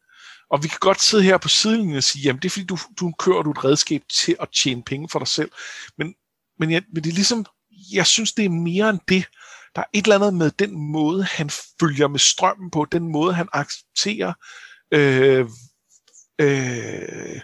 og 0.50 0.62
vi 0.62 0.68
kan 0.68 0.78
godt 0.80 1.00
sidde 1.00 1.22
her 1.22 1.38
på 1.38 1.48
sidelinjen 1.48 1.96
og 1.96 2.02
sige, 2.02 2.22
jamen 2.22 2.42
det 2.42 2.48
er 2.48 2.50
fordi, 2.50 2.66
du, 2.66 2.78
du 3.00 3.12
kører 3.18 3.42
du 3.42 3.50
et 3.50 3.64
redskab 3.64 4.02
til 4.12 4.36
at 4.40 4.48
tjene 4.62 4.82
penge 4.82 5.08
for 5.08 5.18
dig 5.18 5.28
selv. 5.28 5.50
Men, 5.98 6.14
men, 6.58 6.70
jeg, 6.70 6.82
men 6.94 7.04
det 7.04 7.10
er 7.10 7.14
ligesom, 7.14 7.46
jeg 7.92 8.06
synes, 8.06 8.32
det 8.32 8.44
er 8.44 8.48
mere 8.48 8.90
end 8.90 9.00
det. 9.08 9.24
Der 9.76 9.80
er 9.80 9.86
et 9.92 10.02
eller 10.02 10.16
andet 10.16 10.34
med 10.34 10.50
den 10.50 10.92
måde, 10.92 11.24
han 11.24 11.50
følger 11.80 12.08
med 12.08 12.18
strømmen 12.18 12.70
på, 12.70 12.86
den 12.92 13.08
måde, 13.08 13.34
han 13.34 13.48
accepterer 13.52 14.32
øh, 14.92 15.46
øh, 16.40 17.40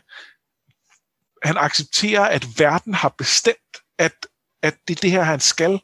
han 1.42 1.56
accepterer, 1.56 2.24
at 2.24 2.46
verden 2.58 2.94
har 2.94 3.14
bestemt, 3.18 3.76
at, 3.98 4.26
at 4.62 4.76
det 4.88 4.96
er 4.96 5.00
det 5.00 5.10
her, 5.10 5.22
han 5.22 5.40
skal, 5.40 5.80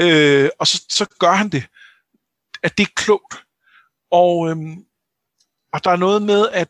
øh, 0.00 0.50
og 0.58 0.66
så, 0.66 0.84
så 0.88 1.06
gør 1.18 1.32
han 1.32 1.48
det. 1.48 1.64
At 2.62 2.78
det 2.78 2.82
er 2.82 2.92
klogt. 2.96 3.34
Og, 4.10 4.50
øhm, 4.50 4.84
og 5.72 5.84
der 5.84 5.90
er 5.90 5.96
noget 5.96 6.22
med, 6.22 6.48
at 6.48 6.68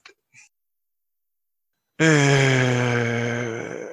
øh, 2.03 3.87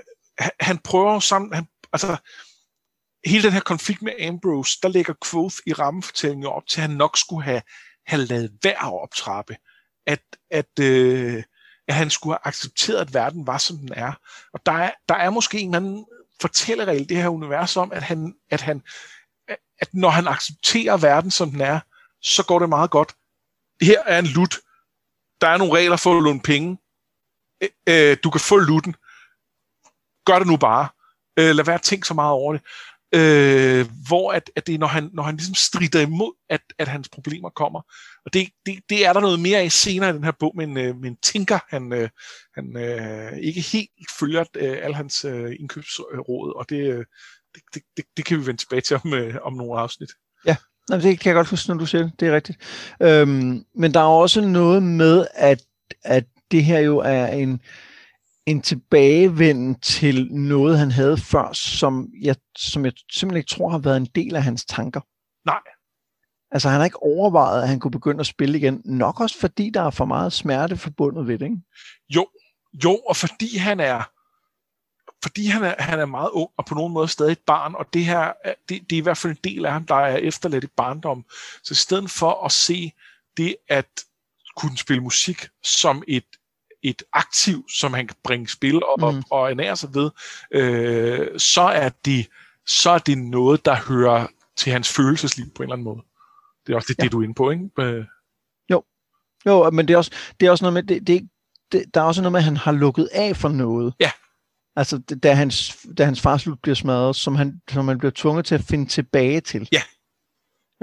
han, 0.59 0.77
prøver 0.77 1.19
sammen, 1.19 1.53
han, 1.53 1.67
altså 1.93 2.17
hele 3.25 3.43
den 3.43 3.53
her 3.53 3.59
konflikt 3.59 4.01
med 4.01 4.13
Ambrose, 4.27 4.79
der 4.83 4.89
ligger 4.89 5.13
Quoth 5.31 5.55
i 5.65 5.73
rammefortællingen 5.73 6.45
op 6.45 6.67
til, 6.67 6.81
at 6.81 6.87
han 6.87 6.97
nok 6.97 7.17
skulle 7.17 7.43
have, 7.43 7.61
have 8.07 8.25
lavet 8.25 8.51
værd 8.63 8.77
at 8.81 9.01
optrappe. 9.01 9.57
At, 10.05 10.21
at, 10.51 10.79
øh, 10.79 11.43
at 11.87 11.95
han 11.95 12.09
skulle 12.09 12.33
have 12.33 12.47
accepteret, 12.47 13.01
at 13.01 13.13
verden 13.13 13.47
var, 13.47 13.57
som 13.57 13.77
den 13.77 13.93
er. 13.93 14.13
Og 14.53 14.65
der 14.65 14.71
er, 14.71 14.91
der 15.09 15.15
er 15.15 15.29
måske 15.29 15.59
en 15.59 15.69
eller 15.69 15.77
anden 15.77 16.05
fortælleregel 16.41 17.01
i 17.01 17.05
det 17.05 17.17
her 17.17 17.29
univers 17.29 17.77
om, 17.77 17.91
at 17.91 18.03
han, 18.03 18.35
at 18.49 18.61
han 18.61 18.81
at 19.81 19.87
når 19.93 20.09
han 20.09 20.27
accepterer 20.27 20.97
verden, 20.97 21.31
som 21.31 21.51
den 21.51 21.61
er, 21.61 21.79
så 22.21 22.43
går 22.45 22.59
det 22.59 22.69
meget 22.69 22.91
godt. 22.91 23.15
Her 23.81 24.03
er 24.05 24.19
en 24.19 24.25
lut 24.25 24.59
der 25.41 25.47
er 25.47 25.57
nogle 25.57 25.73
regler 25.73 25.97
for 25.97 26.17
at 26.17 26.23
låne 26.23 26.41
penge. 26.41 26.77
Øh, 27.89 28.17
du 28.23 28.29
kan 28.29 28.41
få 28.41 28.57
lutten. 28.57 28.95
Gør 30.25 30.39
det 30.39 30.47
nu 30.47 30.57
bare. 30.57 30.87
Øh, 31.39 31.55
lad 31.55 31.65
være 31.65 31.75
at 31.75 31.81
tænke 31.81 32.07
så 32.07 32.13
meget 32.13 32.31
over 32.31 32.53
det. 32.53 32.61
Øh, 33.15 33.87
hvor 34.07 34.31
at, 34.31 34.51
at 34.55 34.67
det 34.67 34.75
er, 34.75 34.79
når 34.79 34.87
han, 34.87 35.09
når 35.13 35.23
han 35.23 35.35
ligesom 35.35 35.55
strider 35.55 36.01
imod, 36.01 36.33
at, 36.49 36.61
at 36.77 36.87
hans 36.87 37.09
problemer 37.09 37.49
kommer. 37.49 37.81
Og 38.25 38.33
det, 38.33 38.49
det, 38.65 38.79
det 38.89 39.05
er 39.05 39.13
der 39.13 39.19
noget 39.19 39.39
mere 39.39 39.65
i 39.65 39.69
senere 39.69 40.09
i 40.09 40.13
den 40.13 40.23
her 40.23 40.31
bog, 40.31 40.53
men, 40.55 40.77
øh, 40.77 40.95
men 40.95 41.15
tænker, 41.15 41.59
han, 41.69 41.93
øh, 41.93 42.09
han 42.55 42.77
øh, 42.77 43.37
ikke 43.37 43.61
helt 43.61 44.11
følger 44.19 44.45
øh, 44.55 44.77
al 44.81 44.93
hans 44.93 45.25
øh, 45.25 45.55
indkøbsråd, 45.59 46.55
og 46.55 46.69
det, 46.69 46.93
øh, 46.93 47.05
det, 47.55 47.61
det, 47.73 47.81
det, 47.97 48.05
det 48.17 48.25
kan 48.25 48.39
vi 48.39 48.45
vende 48.45 48.61
tilbage 48.61 48.81
til 48.81 48.99
om, 49.03 49.13
øh, 49.13 49.35
om 49.41 49.53
nogle 49.53 49.79
afsnit. 49.79 50.09
Ja, 50.45 50.55
Nej, 50.89 50.99
det 50.99 51.19
kan 51.19 51.29
jeg 51.29 51.35
godt 51.35 51.49
huske, 51.49 51.69
når 51.69 51.77
du 51.77 51.85
siger 51.85 52.03
det. 52.03 52.19
Det 52.19 52.27
er 52.27 52.35
rigtigt. 52.35 52.57
Øhm, 53.01 53.65
men 53.75 53.93
der 53.93 53.99
er 53.99 54.03
også 54.03 54.41
noget 54.41 54.83
med, 54.83 55.27
at, 55.33 55.61
at 56.03 56.25
det 56.51 56.63
her 56.63 56.79
jo 56.79 56.97
er 56.97 57.27
en, 57.27 57.61
en 58.45 58.61
tilbagevenden 58.61 59.75
til 59.75 60.33
noget, 60.33 60.79
han 60.79 60.91
havde 60.91 61.17
før, 61.17 61.53
som 61.53 62.07
jeg, 62.21 62.35
som 62.57 62.85
jeg 62.85 62.93
simpelthen 63.11 63.37
ikke 63.37 63.49
tror 63.49 63.69
har 63.69 63.77
været 63.77 63.97
en 63.97 64.09
del 64.15 64.35
af 64.35 64.43
hans 64.43 64.65
tanker. 64.65 65.01
Nej. 65.45 65.59
Altså, 66.51 66.69
han 66.69 66.77
har 66.77 66.85
ikke 66.85 67.03
overvejet, 67.03 67.61
at 67.61 67.69
han 67.69 67.79
kunne 67.79 67.91
begynde 67.91 68.19
at 68.19 68.25
spille 68.25 68.57
igen. 68.57 68.81
Nok 68.85 69.19
også 69.19 69.39
fordi, 69.39 69.69
der 69.73 69.81
er 69.81 69.89
for 69.89 70.05
meget 70.05 70.33
smerte 70.33 70.77
forbundet 70.77 71.27
ved 71.27 71.39
det, 71.39 71.45
ikke? 71.45 71.61
Jo, 72.15 72.27
jo, 72.83 72.95
og 72.95 73.15
fordi 73.15 73.57
han 73.57 73.79
er 73.79 74.03
fordi 75.23 75.45
han 75.45 75.63
er, 75.63 75.75
han 75.79 75.99
er 75.99 76.05
meget 76.05 76.29
ung 76.29 76.49
og 76.57 76.65
på 76.65 76.75
nogen 76.75 76.93
måde 76.93 77.07
stadig 77.07 77.31
et 77.31 77.39
barn, 77.39 77.75
og 77.75 77.93
det 77.93 78.05
her, 78.05 78.33
det, 78.69 78.81
det 78.89 78.91
er 78.91 78.97
i 78.97 78.99
hvert 78.99 79.17
fald 79.17 79.31
en 79.33 79.39
del 79.43 79.65
af 79.65 79.71
ham, 79.71 79.85
der 79.85 79.95
er 79.95 80.17
efterladt 80.17 80.63
i 80.63 80.67
barndom. 80.67 81.25
Så 81.63 81.71
i 81.71 81.75
stedet 81.75 82.11
for 82.11 82.45
at 82.45 82.51
se 82.51 82.93
det 83.37 83.55
at 83.67 83.87
kunne 84.55 84.77
spille 84.77 85.03
musik 85.03 85.47
som 85.63 86.03
et, 86.07 86.25
et 86.83 87.03
aktiv, 87.13 87.65
som 87.69 87.93
han 87.93 88.07
kan 88.07 88.17
bringe 88.23 88.47
spil 88.47 88.83
og, 88.83 89.13
mm. 89.13 89.23
og 89.31 89.49
ernære 89.51 89.75
sig 89.75 89.89
ved, 89.93 90.11
øh, 90.51 91.39
så, 91.39 91.61
er 91.61 91.89
det, 92.05 92.27
så 92.67 92.89
er 92.89 92.97
det 92.97 93.17
noget, 93.17 93.65
der 93.65 93.75
hører 93.75 94.27
til 94.57 94.71
hans 94.71 94.93
følelsesliv 94.93 95.45
på 95.55 95.63
en 95.63 95.67
eller 95.67 95.73
anden 95.73 95.83
måde. 95.83 96.01
Det 96.67 96.73
er 96.73 96.75
også 96.75 96.93
det, 96.93 96.97
ja. 96.99 97.03
det 97.03 97.11
du 97.11 97.19
er 97.19 97.23
inde 97.23 97.33
på, 97.33 97.49
ikke? 97.49 97.69
Øh. 97.79 98.05
Jo. 98.71 98.83
Jo, 99.45 99.69
men 99.69 99.87
det 99.87 99.93
er 99.93 99.97
også, 99.97 100.11
det 100.39 100.45
er 100.45 100.51
også 100.51 100.63
noget 100.63 100.73
med, 100.73 100.83
det, 100.83 101.07
det, 101.07 101.29
det, 101.71 101.85
der 101.93 102.01
er 102.01 102.05
også 102.05 102.21
noget 102.21 102.31
med, 102.31 102.39
at 102.39 102.43
han 102.43 102.57
har 102.57 102.71
lukket 102.71 103.09
af 103.13 103.35
for 103.35 103.49
noget. 103.49 103.93
Ja. 103.99 104.11
Altså, 104.79 104.97
da 105.23 105.33
hans, 105.33 105.77
da 105.97 106.05
hans 106.05 106.21
farslut 106.21 106.59
bliver 106.61 106.75
smadret, 106.75 107.15
som 107.15 107.35
han, 107.35 107.61
som 107.71 107.87
han 107.87 107.97
bliver 107.97 108.11
tvunget 108.15 108.45
til 108.45 108.55
at 108.55 108.61
finde 108.61 108.85
tilbage 108.85 109.41
til. 109.41 109.69
Ja. 109.71 109.81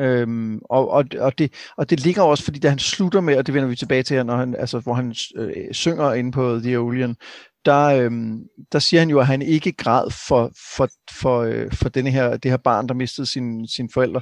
Øhm, 0.00 0.61
og, 0.64 0.90
og, 0.90 1.04
og, 1.18 1.38
det, 1.38 1.52
og 1.76 1.90
det 1.90 2.00
ligger 2.00 2.22
også, 2.22 2.44
fordi 2.44 2.59
da 2.59 2.68
han 2.68 2.78
slutter 2.78 3.20
med, 3.20 3.37
og 3.37 3.46
det 3.46 3.54
vender 3.54 3.68
vi 3.68 3.76
tilbage 3.76 4.02
til 4.02 4.16
her, 4.16 4.22
når 4.22 4.37
han, 4.37 4.56
altså, 4.56 4.78
hvor 4.78 4.94
han 4.94 5.14
øh, 5.37 5.74
synger 5.74 6.12
inde 6.12 6.32
på 6.32 6.59
The 6.59 6.70
Aeolian, 6.70 7.16
der, 7.64 7.85
øhm, 7.87 8.40
der 8.72 8.78
siger 8.78 9.00
han 9.00 9.11
jo, 9.11 9.20
at 9.20 9.26
han 9.26 9.42
ikke 9.42 9.72
græd 9.72 10.11
for, 10.28 10.52
for, 10.76 10.88
for, 11.11 11.40
øh, 11.40 11.72
for 11.72 11.88
denne 11.88 12.11
her, 12.11 12.37
det 12.37 12.50
her 12.50 12.59
barn, 12.59 12.88
der 12.88 12.94
mistede 12.94 13.26
sin, 13.26 13.68
sine 13.68 13.88
forældre. 13.94 14.20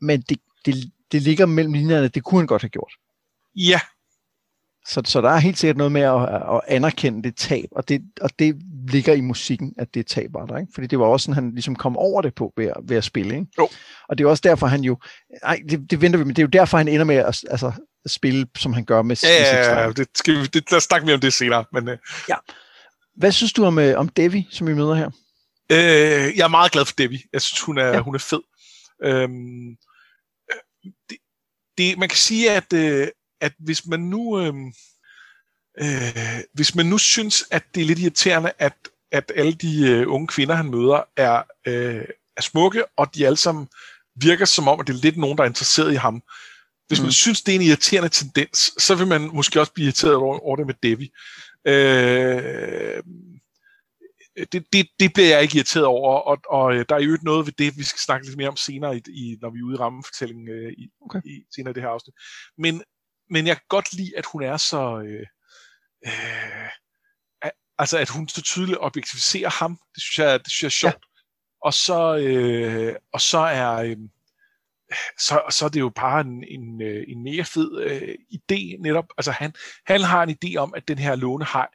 Men 0.00 0.20
det, 0.20 0.38
det, 0.66 0.74
det 1.12 1.22
ligger 1.22 1.46
mellem 1.46 1.72
linjerne, 1.72 2.08
det 2.08 2.24
kunne 2.24 2.40
han 2.40 2.46
godt 2.46 2.62
have 2.62 2.70
gjort. 2.70 2.92
Ja, 3.56 3.80
så, 4.90 5.02
så 5.04 5.20
der 5.20 5.30
er 5.30 5.38
helt 5.38 5.58
sikkert 5.58 5.76
noget 5.76 5.92
med 5.92 6.00
at, 6.00 6.22
at 6.22 6.60
anerkende 6.68 7.22
det 7.22 7.36
tab, 7.36 7.68
og 7.72 7.88
det, 7.88 8.02
og 8.20 8.30
det 8.38 8.56
ligger 8.88 9.14
i 9.14 9.20
musikken, 9.20 9.74
at 9.78 9.94
det 9.94 10.06
tab 10.06 10.30
var 10.32 10.46
der. 10.46 10.58
Ikke? 10.58 10.72
Fordi 10.74 10.86
det 10.86 10.98
var 10.98 11.06
også 11.06 11.24
sådan, 11.24 11.34
han 11.34 11.50
ligesom 11.50 11.76
kom 11.76 11.96
over 11.96 12.22
det 12.22 12.34
på 12.34 12.52
ved 12.56 12.66
at, 12.66 12.76
ved 12.82 12.96
at 12.96 13.04
spille. 13.04 13.34
Ikke? 13.34 13.46
Jo. 13.58 13.68
Og 14.08 14.18
det 14.18 14.24
er 14.24 14.28
også 14.28 14.40
derfor, 14.44 14.66
han 14.66 14.80
jo... 14.80 14.96
Nej, 15.42 15.60
det, 15.70 15.90
det 15.90 16.00
venter 16.00 16.18
vi, 16.18 16.24
men 16.24 16.36
det 16.36 16.42
er 16.42 16.46
jo 16.46 16.60
derfor, 16.60 16.78
han 16.78 16.88
ender 16.88 17.04
med 17.04 17.16
at, 17.16 17.44
altså, 17.50 17.72
at 18.04 18.10
spille, 18.10 18.46
som 18.56 18.72
han 18.72 18.84
gør 18.84 19.02
med 19.02 19.16
Ja, 19.22 19.28
ja, 19.28 19.82
ja 19.82 19.92
det 19.92 20.08
skal 20.14 20.34
vi, 20.34 20.46
det, 20.46 20.70
der 20.70 20.78
snakker 20.78 21.06
vi 21.06 21.14
om 21.14 21.20
det 21.20 21.32
senere. 21.32 21.64
Men, 21.72 21.88
uh... 21.88 21.94
ja. 22.28 22.36
Hvad 23.16 23.32
synes 23.32 23.52
du 23.52 23.64
om, 23.64 23.78
øh, 23.78 23.98
om 23.98 24.08
Devi, 24.08 24.48
som 24.50 24.66
vi 24.66 24.74
møder 24.74 24.94
her? 24.94 25.10
Øh, 25.72 26.36
jeg 26.36 26.44
er 26.44 26.48
meget 26.48 26.72
glad 26.72 26.84
for 26.84 26.94
Devi. 26.98 27.22
Jeg 27.32 27.42
synes, 27.42 27.60
hun 27.60 27.78
er, 27.78 27.86
ja. 27.86 28.00
hun 28.00 28.14
er 28.14 28.18
fed. 28.18 28.40
Øhm, 29.04 29.68
øh, 30.52 30.92
det, 31.10 31.18
det, 31.78 31.98
man 31.98 32.08
kan 32.08 32.18
sige, 32.18 32.50
at, 32.50 32.72
øh, 32.72 33.08
at 33.40 33.52
hvis 33.58 33.86
man 33.86 34.00
nu 34.00 34.40
øh, 34.40 34.54
øh, 35.80 36.40
hvis 36.54 36.74
man 36.74 36.86
nu 36.86 36.98
synes, 36.98 37.44
at 37.50 37.64
det 37.74 37.80
er 37.80 37.84
lidt 37.84 37.98
irriterende, 37.98 38.52
at, 38.58 38.74
at 39.12 39.32
alle 39.36 39.52
de 39.52 39.88
øh, 39.88 40.12
unge 40.12 40.26
kvinder, 40.26 40.54
han 40.54 40.70
møder, 40.70 41.02
er, 41.16 41.42
øh, 41.66 42.04
er 42.36 42.42
smukke, 42.42 42.84
og 42.96 43.14
de 43.14 43.26
alle 43.26 43.36
sammen 43.36 43.68
virker 44.16 44.44
som 44.44 44.68
om, 44.68 44.80
at 44.80 44.86
det 44.86 44.92
er 44.92 44.98
lidt 44.98 45.16
nogen, 45.16 45.38
der 45.38 45.44
er 45.44 45.48
interesseret 45.48 45.92
i 45.92 45.96
ham, 45.96 46.22
Hvis 46.88 47.00
man 47.00 47.06
mm. 47.06 47.12
synes, 47.12 47.42
det 47.42 47.52
er 47.52 47.56
en 47.56 47.66
irriterende 47.66 48.08
tendens, 48.08 48.72
så 48.78 48.94
vil 48.94 49.06
man 49.06 49.30
måske 49.34 49.60
også 49.60 49.72
blive 49.72 49.84
irriteret 49.84 50.14
over, 50.14 50.38
over 50.38 50.56
det 50.56 50.66
med 50.66 50.74
Devi. 50.82 51.10
Øh, 51.66 53.02
det, 54.52 54.64
det, 54.72 54.86
det 55.00 55.12
bliver 55.12 55.28
jeg 55.28 55.42
ikke 55.42 55.56
irriteret 55.56 55.86
over, 55.86 56.18
og, 56.18 56.38
og 56.50 56.74
øh, 56.74 56.84
der 56.88 56.94
er 56.94 57.00
jo 57.00 57.12
ikke 57.12 57.24
noget 57.24 57.46
ved 57.46 57.52
det, 57.52 57.78
vi 57.78 57.82
skal 57.82 58.00
snakke 58.00 58.26
lidt 58.26 58.36
mere 58.36 58.48
om 58.48 58.56
senere, 58.56 58.96
i, 58.96 59.02
i, 59.08 59.36
når 59.42 59.50
vi 59.50 59.58
er 59.58 59.64
ude 59.64 59.74
i 59.74 59.78
rammefortællingen 59.78 60.48
øh, 60.48 60.72
i, 60.72 60.88
okay. 61.04 61.20
i 61.24 61.42
senere 61.54 61.70
i 61.70 61.74
det 61.74 61.82
her 61.82 61.90
afsnit. 61.90 62.14
Men, 62.58 62.82
men 63.30 63.46
jeg 63.46 63.56
kan 63.56 63.64
godt 63.68 63.92
lide, 63.92 64.16
at 64.16 64.26
hun 64.26 64.42
er 64.42 64.56
så... 64.56 65.02
Øh, 65.06 65.26
øh, 66.06 66.70
altså, 67.78 67.98
at 67.98 68.08
hun 68.08 68.28
så 68.28 68.42
tydeligt 68.42 68.78
objektificerer 68.80 69.50
ham. 69.50 69.78
Det 69.94 70.02
synes 70.02 70.18
jeg, 70.18 70.38
det 70.44 70.52
synes 70.52 70.62
jeg 70.62 70.88
er 70.88 70.90
sjovt. 70.90 71.04
Ja. 71.04 71.10
Og 71.64 71.74
så, 71.74 72.16
øh, 72.16 72.96
og 73.12 73.20
så 73.20 73.38
er... 73.38 73.72
Øh, 73.72 73.96
så, 75.18 75.42
så 75.50 75.64
er 75.64 75.68
det 75.68 75.80
jo 75.80 75.88
bare 75.88 76.20
en, 76.20 76.44
en, 76.44 76.82
øh, 76.82 77.04
en 77.08 77.22
mega 77.22 77.42
fed 77.42 77.80
øh, 77.82 78.14
idé 78.32 78.82
netop. 78.82 79.04
Altså 79.18 79.30
han, 79.30 79.54
han 79.86 80.00
har 80.00 80.22
en 80.22 80.36
idé 80.44 80.56
om, 80.56 80.74
at 80.74 80.88
den 80.88 80.98
her 80.98 81.16
lånehej 81.16 81.68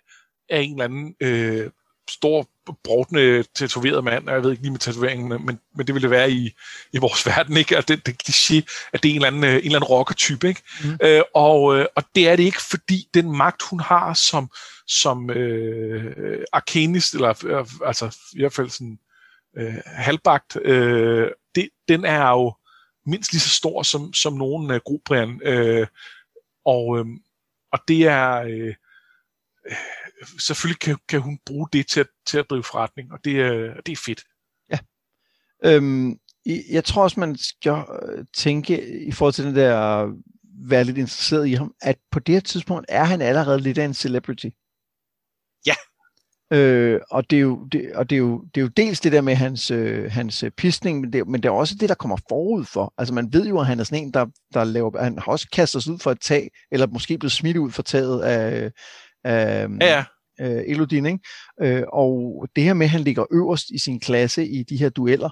er 0.50 0.60
en 0.60 0.72
eller 0.72 0.86
anden 0.86 1.16
øh, 1.20 1.72
stor, 2.10 2.50
brodende, 2.84 3.44
tatoveret 3.44 4.04
mand, 4.04 4.28
og 4.28 4.34
jeg 4.34 4.44
ved 4.44 4.52
ikke 4.52 4.64
lige 4.64 4.72
med 4.72 4.80
tatoveringen, 4.80 5.30
men, 5.30 5.60
men 5.76 5.88
det 5.88 5.96
ville 5.96 6.10
være 6.10 6.32
i, 6.32 6.52
i 6.94 6.98
vores 6.98 7.26
verden, 7.36 7.58
ikke? 7.58 7.78
At 7.78 7.88
det, 7.88 8.06
det 8.06 8.24
kliché, 8.24 8.62
at 8.94 9.04
det 9.04 9.10
er 9.10 9.14
en 9.14 9.16
eller 9.16 9.28
anden, 9.28 9.44
en 9.44 9.50
eller 9.50 9.76
anden 9.76 9.84
rocker-type, 9.84 10.48
ikke? 10.48 10.62
Mm. 10.84 10.98
Øh, 11.02 11.22
og, 11.36 11.78
øh, 11.78 11.86
og 11.96 12.04
det 12.16 12.30
er 12.30 12.36
det 12.36 12.44
ikke, 12.44 12.62
fordi 12.62 13.08
den 13.14 13.38
magt, 13.38 13.62
hun 13.62 13.80
har 13.80 14.14
som, 14.14 14.50
som 14.88 15.30
øh, 15.30 16.44
arkanist, 16.54 17.14
eller 17.14 17.46
øh, 17.46 17.88
altså 17.88 18.18
i 18.34 18.40
hvert 18.40 18.54
fald 18.54 18.70
sådan 18.70 19.00
øh, 19.58 19.76
halvbagt, 19.86 20.58
øh, 20.62 21.30
det, 21.56 21.70
den 21.88 22.06
er 22.06 22.30
jo 22.30 22.54
mindst 23.06 23.32
lige 23.32 23.42
så 23.42 23.50
stor 23.50 23.84
som, 23.84 24.14
som 24.14 24.34
nogen 24.34 24.72
af 24.72 24.84
Grobrian. 24.84 25.42
Øh, 25.44 25.88
og, 26.66 27.00
øh, 27.00 27.06
og 27.72 27.80
det 27.88 28.08
er... 28.08 28.42
Øh, 28.42 28.76
selvfølgelig 30.40 30.80
kan, 30.80 30.98
kan 31.10 31.22
hun 31.22 31.40
bruge 31.46 31.68
det 31.74 31.88
til 31.88 32.00
at, 32.00 32.08
til 32.28 32.38
at 32.38 32.46
drive 32.50 32.64
forretning, 32.64 33.12
og 33.12 33.20
det, 33.24 33.42
er, 33.42 33.82
det 33.86 33.92
er 33.92 34.02
fedt. 34.06 34.24
Ja. 34.72 34.78
Øhm, 35.66 36.20
jeg 36.72 36.84
tror 36.84 37.04
også, 37.04 37.20
man 37.20 37.38
skal 37.38 37.84
øh, 38.04 38.26
tænke 38.34 39.06
i 39.08 39.12
forhold 39.12 39.34
til 39.34 39.46
den 39.46 39.56
der 39.56 40.08
være 40.70 40.84
lidt 40.84 40.98
interesseret 40.98 41.48
i 41.48 41.54
ham, 41.54 41.74
at 41.82 41.98
på 42.12 42.20
det 42.20 42.36
her 42.36 42.40
tidspunkt 42.40 42.86
er 42.90 43.04
han 43.04 43.22
allerede 43.22 43.60
lidt 43.60 43.78
af 43.78 43.86
en 43.86 43.94
celebrity. 43.94 44.48
Ja. 45.66 45.76
Øh, 46.54 47.02
og 47.12 47.30
det 47.30 47.36
er, 47.36 47.42
jo, 47.42 47.66
det, 47.72 47.96
og 47.96 48.10
det, 48.10 48.16
er 48.16 48.20
jo, 48.20 48.42
det 48.56 48.62
er 48.62 48.66
jo 48.66 48.68
dels 48.68 49.00
det 49.00 49.12
der 49.12 49.22
med 49.22 49.36
hans, 49.36 49.72
øh, 49.72 50.12
hans 50.12 50.44
øh, 50.44 50.52
pisning, 50.52 51.02
men 51.02 51.14
det, 51.14 51.28
men 51.28 51.44
det 51.44 51.50
er 51.50 51.54
også 51.54 51.76
det, 51.80 51.90
der 51.90 51.96
kommer 51.96 52.18
forud 52.30 52.66
for. 52.66 52.94
Altså 52.98 53.14
man 53.14 53.34
ved 53.34 53.48
jo, 53.48 53.60
at 53.60 53.66
han 53.66 53.80
er 53.80 53.84
sådan 53.84 54.04
en, 54.04 54.14
der, 54.14 54.26
der 54.54 54.64
laver, 54.64 55.04
han 55.04 55.18
har 55.18 55.32
også 55.32 55.48
kastet 55.54 55.84
sig 55.84 55.94
ud 55.94 56.00
for 56.00 56.12
et 56.12 56.22
tag, 56.22 56.50
eller 56.72 56.88
måske 56.88 57.18
blevet 57.18 57.32
smidt 57.32 57.58
ud 57.58 57.72
for 57.72 57.82
taget 57.82 58.22
af, 58.22 58.72
af 59.24 59.68
ja, 59.82 59.86
ja. 59.86 60.04
Øh, 60.42 60.64
Elodin. 60.68 61.06
Ikke? 61.06 61.20
Øh, 61.62 61.84
og 61.94 62.48
det 62.56 62.64
her 62.64 62.74
med, 62.74 62.86
at 62.86 62.90
han 62.90 63.02
ligger 63.02 63.26
øverst 63.32 63.70
i 63.70 63.78
sin 63.78 64.00
klasse 64.00 64.48
i 64.48 64.64
de 64.64 64.78
her 64.78 64.90
dueller, 64.90 65.30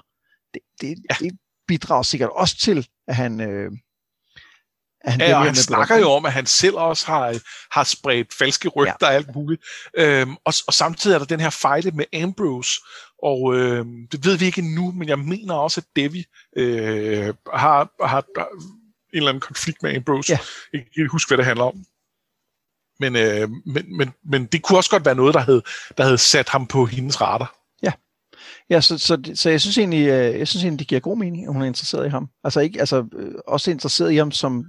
det, 0.54 0.62
det, 0.80 0.98
ja. 1.10 1.16
det 1.20 1.38
bidrager 1.68 2.02
sikkert 2.02 2.30
også 2.32 2.58
til, 2.58 2.88
at 3.08 3.16
han... 3.16 3.40
Øh, 3.40 3.70
at 5.00 5.12
han 5.12 5.20
ja, 5.20 5.38
og 5.38 5.44
han 5.44 5.54
snakker 5.54 5.96
jo 5.96 6.10
om, 6.10 6.26
at 6.26 6.32
han 6.32 6.46
selv 6.46 6.74
også 6.74 7.06
har, 7.06 7.40
har 7.70 7.84
spredt 7.84 8.34
falske 8.34 8.68
rygter 8.68 8.96
ja. 9.00 9.06
og 9.06 9.14
alt 9.14 9.34
muligt. 9.34 9.62
Øhm, 9.96 10.36
og, 10.44 10.54
og 10.66 10.74
samtidig 10.74 11.14
er 11.14 11.18
der 11.18 11.26
den 11.26 11.40
her 11.40 11.50
fejde 11.50 11.90
med 11.90 12.04
Ambrose, 12.22 12.80
og 13.22 13.54
øh, 13.54 13.86
det 14.12 14.24
ved 14.24 14.38
vi 14.38 14.44
ikke 14.44 14.74
nu, 14.74 14.92
men 14.92 15.08
jeg 15.08 15.18
mener 15.18 15.54
også, 15.54 15.80
at 15.80 15.86
Devi 15.96 16.24
øh, 16.56 17.34
har, 17.54 18.06
har 18.06 18.24
en 18.40 18.46
eller 19.12 19.28
anden 19.28 19.40
konflikt 19.40 19.82
med 19.82 19.96
Ambrose. 19.96 20.32
Ja. 20.32 20.38
Jeg 20.72 20.80
kan 20.80 21.02
ikke 21.02 21.12
huske, 21.12 21.30
hvad 21.30 21.38
det 21.38 21.46
handler 21.46 21.64
om. 21.64 21.84
Men, 23.00 23.16
øh, 23.16 23.48
men, 23.66 23.96
men, 23.96 24.10
men 24.24 24.46
det 24.46 24.62
kunne 24.62 24.78
også 24.78 24.90
godt 24.90 25.04
være 25.04 25.14
noget, 25.14 25.34
der 25.34 25.40
havde, 25.40 25.62
der 25.98 26.04
havde 26.04 26.18
sat 26.18 26.48
ham 26.48 26.66
på 26.66 26.86
hendes 26.86 27.20
radar. 27.20 27.56
Ja, 27.82 27.92
ja 28.70 28.80
så, 28.80 28.98
så, 28.98 29.32
så 29.34 29.50
jeg 29.50 29.60
synes 29.60 29.78
egentlig, 29.78 30.08
øh, 30.08 30.38
jeg 30.38 30.48
synes 30.48 30.64
egentlig, 30.64 30.78
det 30.78 30.88
giver 30.88 31.00
god 31.00 31.18
mening, 31.18 31.46
at 31.46 31.52
hun 31.52 31.62
er 31.62 31.66
interesseret 31.66 32.06
i 32.06 32.10
ham. 32.10 32.28
Altså 32.44 32.60
ikke, 32.60 32.80
altså 32.80 33.04
øh, 33.16 33.34
også 33.46 33.70
interesseret 33.70 34.12
i 34.12 34.16
ham 34.16 34.30
som, 34.30 34.64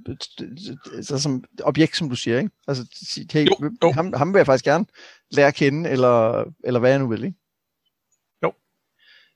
altså, 0.96 1.20
som 1.20 1.44
objekt, 1.64 1.98
som 1.98 2.10
du 2.10 2.16
siger, 2.16 2.38
ikke? 2.38 2.50
Altså, 2.68 2.86
hey, 3.34 3.48
jo, 3.48 3.72
jo. 3.84 3.92
Ham, 3.92 4.14
ham 4.14 4.34
vil 4.34 4.40
jeg 4.40 4.46
faktisk 4.46 4.66
gerne 4.66 4.86
lære 5.32 5.48
at 5.48 5.56
kende, 5.56 5.90
eller, 5.90 6.44
eller 6.64 6.80
hvad 6.80 6.90
jeg 6.90 7.00
nu 7.00 7.08
vil, 7.08 7.24
ikke? 7.24 7.38
Jo. 8.44 8.54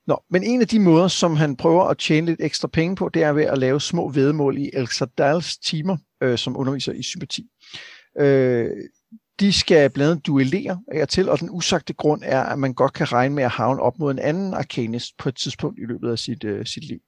Nå, 0.08 0.24
men 0.30 0.44
en 0.44 0.62
af 0.62 0.68
de 0.68 0.80
måder, 0.80 1.08
som 1.08 1.36
han 1.36 1.56
prøver 1.56 1.84
at 1.84 1.98
tjene 1.98 2.28
lidt 2.28 2.42
ekstra 2.42 2.68
penge 2.68 2.96
på, 2.96 3.10
det 3.10 3.24
er 3.24 3.32
ved 3.32 3.44
at 3.44 3.58
lave 3.58 3.82
små 3.82 4.10
vedmål 4.10 4.58
i 4.58 4.70
El 4.74 4.88
Sadals 4.88 5.58
timer, 5.58 5.98
øh, 6.24 6.38
som 6.38 6.58
underviser 6.58 6.94
i 6.94 7.04
sympati. 7.04 7.46
Øh, 8.18 8.70
de 9.40 9.54
skal 9.54 9.90
blandt 9.90 10.12
andet 10.12 10.28
duellere 10.28 10.82
af 10.92 11.02
og 11.02 11.10
til, 11.10 11.30
og 11.30 11.40
den 11.40 11.50
usagte 11.52 11.94
grund 11.94 12.22
er, 12.26 12.44
at 12.44 12.60
man 12.60 12.74
godt 12.74 12.94
kan 12.94 13.12
regne 13.12 13.36
med 13.36 13.44
at 13.44 13.52
havne 13.52 13.82
op 13.82 14.00
mod 14.00 14.12
en 14.12 14.20
anden 14.20 14.54
arkanist 14.54 15.18
på 15.18 15.30
et 15.30 15.36
tidspunkt 15.36 15.80
i 15.80 15.86
løbet 15.86 16.12
af 16.12 16.20
sit, 16.20 16.44
øh, 16.44 16.66
sit 16.66 16.88
liv. 16.88 17.00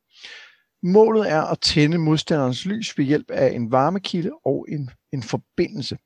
Målet 0.84 1.32
er 1.32 1.42
at 1.42 1.60
tænde 1.60 1.98
modstanderens 1.98 2.66
lys 2.66 2.98
ved 2.98 3.06
hjælp 3.06 3.32
af 3.32 3.56
en 3.56 3.72
varmekilde 3.72 4.32
og 4.46 4.66
en, 4.70 4.90
en 5.14 5.24
forbindelse. 5.24 5.98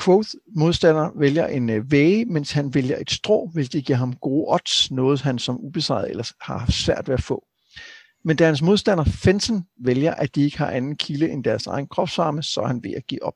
Quoth 0.00 0.28
modstander 0.56 1.18
vælger 1.18 1.46
en 1.46 1.70
øh, 1.70 1.90
væge, 1.90 2.24
mens 2.24 2.52
han 2.52 2.74
vælger 2.74 2.98
et 3.00 3.10
strå, 3.10 3.50
hvilket 3.52 3.84
giver 3.84 3.96
ham 3.98 4.16
gode 4.16 4.44
odds, 4.48 4.90
noget 4.90 5.20
han 5.20 5.38
som 5.38 5.60
ubesejret 5.60 6.10
ellers 6.10 6.32
har 6.40 6.58
haft 6.58 6.72
svært 6.72 7.08
ved 7.08 7.14
at 7.14 7.22
få. 7.22 7.44
Men 8.24 8.36
da 8.36 8.46
hans 8.46 8.62
modstander 8.62 9.04
Fensen 9.04 9.64
vælger, 9.84 10.14
at 10.14 10.34
de 10.34 10.42
ikke 10.42 10.58
har 10.58 10.70
anden 10.70 10.96
kilde 10.96 11.30
end 11.30 11.44
deres 11.44 11.66
egen 11.66 11.86
kropsvarme, 11.86 12.42
så 12.42 12.60
er 12.60 12.66
han 12.66 12.84
ved 12.84 12.94
at 12.94 13.06
give 13.06 13.22
op. 13.22 13.34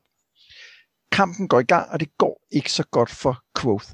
Kampen 1.15 1.47
går 1.47 1.59
i 1.59 1.63
gang, 1.63 1.89
og 1.89 1.99
det 1.99 2.17
går 2.17 2.47
ikke 2.51 2.71
så 2.71 2.83
godt 2.91 3.09
for 3.09 3.43
Quoth. 3.59 3.85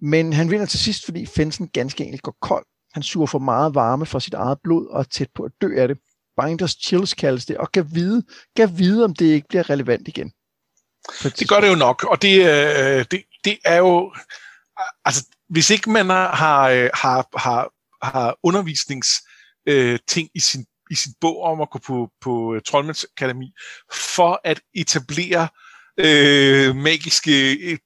Men 0.00 0.32
han 0.32 0.50
vinder 0.50 0.66
til 0.66 0.78
sidst, 0.78 1.04
fordi 1.04 1.26
Fensen 1.26 1.68
ganske 1.68 2.04
enkelt 2.04 2.22
går 2.22 2.36
kold. 2.42 2.66
Han 2.92 3.02
suger 3.02 3.26
for 3.26 3.38
meget 3.38 3.74
varme 3.74 4.06
fra 4.06 4.20
sit 4.20 4.34
eget 4.34 4.58
blod 4.64 4.86
og 4.86 5.00
er 5.00 5.04
tæt 5.04 5.28
på 5.34 5.42
at 5.42 5.52
dø 5.60 5.76
af 5.76 5.88
det. 5.88 5.98
Binders 6.42 6.76
chills 6.86 7.14
kaldes 7.14 7.46
det, 7.46 7.56
og 7.56 7.72
kan 7.72 7.86
vide, 7.92 8.22
kan 8.56 8.78
vide 8.78 9.04
om 9.04 9.14
det 9.14 9.26
ikke 9.26 9.48
bliver 9.48 9.70
relevant 9.70 10.08
igen. 10.08 10.32
Det 11.22 11.48
gør 11.48 11.60
det 11.60 11.68
jo 11.68 11.74
nok, 11.74 12.04
og 12.04 12.22
det, 12.22 12.38
øh, 12.38 13.04
det, 13.10 13.24
det 13.44 13.58
er 13.64 13.76
jo... 13.76 14.14
Altså, 15.04 15.26
hvis 15.48 15.70
ikke 15.70 15.90
man 15.90 16.10
har, 16.10 16.34
har, 16.34 16.68
øh, 16.68 16.90
har, 16.94 17.70
har 18.02 18.36
undervisnings 18.42 19.08
øh, 19.68 19.98
ting 20.08 20.28
i 20.34 20.40
sin, 20.40 20.66
i 20.90 20.94
sin 20.94 21.12
bog 21.20 21.42
om 21.42 21.60
at 21.60 21.70
gå 21.70 21.78
på, 21.78 22.08
på 22.20 22.54
øh, 22.54 22.62
Troldmandsakademi, 22.62 23.52
for 23.92 24.40
at 24.44 24.60
etablere 24.74 25.42
øh, 25.42 25.63
magiske 26.74 27.52
øh, 27.52 27.78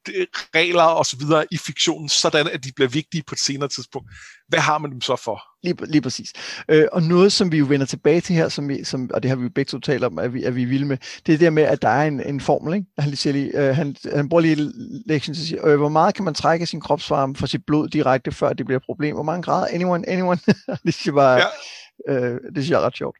regler 0.54 0.82
og 0.82 1.06
så 1.06 1.16
videre 1.16 1.44
i 1.50 1.56
fiktionen, 1.56 2.08
sådan 2.08 2.48
at 2.48 2.64
de 2.64 2.72
bliver 2.76 2.88
vigtige 2.88 3.22
på 3.26 3.34
et 3.34 3.40
senere 3.40 3.68
tidspunkt. 3.68 4.10
Hvad 4.48 4.58
har 4.58 4.78
man 4.78 4.90
dem 4.90 5.00
så 5.00 5.16
for? 5.16 5.40
Lige, 5.62 5.86
lige 5.86 6.02
præcis. 6.02 6.32
Øh, 6.68 6.86
og 6.92 7.02
noget, 7.02 7.32
som 7.32 7.52
vi 7.52 7.58
jo 7.58 7.64
vender 7.64 7.86
tilbage 7.86 8.20
til 8.20 8.34
her, 8.34 8.48
som 8.48 8.68
vi, 8.68 8.84
som, 8.84 9.10
og 9.14 9.22
det 9.22 9.28
har 9.28 9.36
vi 9.36 9.42
jo 9.42 9.50
begge 9.54 9.70
to 9.70 9.78
talt 9.78 10.04
om, 10.04 10.18
at 10.18 10.34
vi, 10.34 10.44
at 10.44 10.56
vi 10.56 10.62
er 10.62 10.66
vilde 10.66 10.86
med, 10.86 10.96
det 10.96 11.32
er 11.32 11.36
det 11.36 11.40
der 11.40 11.50
med, 11.50 11.62
at 11.62 11.82
der 11.82 11.88
er 11.88 12.06
en, 12.06 12.22
en 12.26 12.40
formel. 12.40 12.74
Ikke? 12.74 12.86
Han, 12.98 13.16
siger 13.16 13.32
lige, 13.32 13.68
øh, 13.68 13.76
han, 13.76 13.96
han 14.14 14.28
bruger 14.28 14.40
lige 14.40 14.72
lektionen 15.06 15.34
til 15.34 15.42
at 15.42 15.48
sige, 15.48 15.66
øh, 15.66 15.76
hvor 15.76 15.88
meget 15.88 16.14
kan 16.14 16.24
man 16.24 16.34
trække 16.34 16.66
sin 16.66 16.80
kropsvarme 16.80 17.36
fra 17.36 17.46
sit 17.46 17.66
blod 17.66 17.88
direkte, 17.88 18.32
før 18.32 18.52
det 18.52 18.66
bliver 18.66 18.78
et 18.78 18.86
problem? 18.86 19.14
Hvor 19.14 19.22
mange 19.22 19.42
grader? 19.42 19.66
Anyone? 19.66 20.08
Anyone? 20.08 20.40
det 20.84 20.94
synes 20.94 21.06
jeg 21.06 21.14
bare, 21.14 21.40
ja. 22.08 22.14
øh, 22.14 22.34
det 22.34 22.54
synes 22.54 22.70
jeg 22.70 22.76
er 22.76 22.86
ret 22.86 22.96
sjovt. 22.96 23.16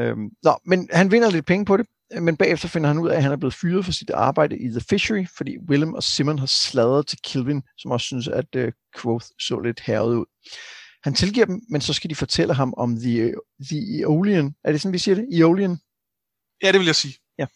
Øh, 0.00 0.16
nå, 0.42 0.58
men 0.66 0.88
han 0.92 1.10
vinder 1.10 1.30
lidt 1.30 1.46
penge 1.46 1.64
på 1.64 1.76
det, 1.76 1.86
men 2.20 2.36
bagefter 2.36 2.68
finder 2.68 2.88
han 2.88 2.98
ud 2.98 3.08
af, 3.08 3.16
at 3.16 3.22
han 3.22 3.32
er 3.32 3.36
blevet 3.36 3.54
fyret 3.54 3.84
for 3.84 3.92
sit 3.92 4.10
arbejde 4.10 4.58
i 4.58 4.68
The 4.68 4.80
Fishery, 4.80 5.26
fordi 5.36 5.58
Willem 5.68 5.94
og 5.94 6.02
Simon 6.02 6.38
har 6.38 6.46
sladret 6.46 7.06
til 7.06 7.18
Kilvin, 7.24 7.62
som 7.78 7.90
også 7.90 8.04
synes, 8.06 8.28
at 8.28 8.56
uh, 8.56 8.68
Quoth 8.96 9.26
så 9.38 9.60
lidt 9.60 9.80
herret 9.80 10.14
ud. 10.14 10.24
Han 11.02 11.14
tilgiver 11.14 11.46
dem, 11.46 11.60
men 11.68 11.80
så 11.80 11.92
skal 11.92 12.10
de 12.10 12.14
fortælle 12.14 12.54
ham 12.54 12.74
om 12.76 12.96
The, 12.96 13.34
the 13.70 14.00
Eolian. 14.00 14.54
Er 14.64 14.72
det 14.72 14.80
sådan, 14.80 14.92
vi 14.92 14.98
siger 14.98 15.14
det? 15.14 15.38
Eolian? 15.38 15.78
Ja, 16.62 16.72
det 16.72 16.78
vil 16.78 16.86
jeg 16.86 16.94
sige. 16.94 17.14
Ja. 17.38 17.46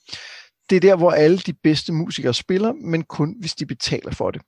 Det 0.71 0.77
er 0.77 0.81
der, 0.81 0.97
hvor 0.97 1.11
alle 1.11 1.39
de 1.39 1.53
bedste 1.53 1.93
musikere 1.93 2.35
spiller, 2.35 2.73
men 2.73 3.05
kun 3.05 3.37
hvis 3.41 3.55
de 3.55 3.67
betaler 3.67 4.13
for 4.13 4.31
det. 4.31 4.43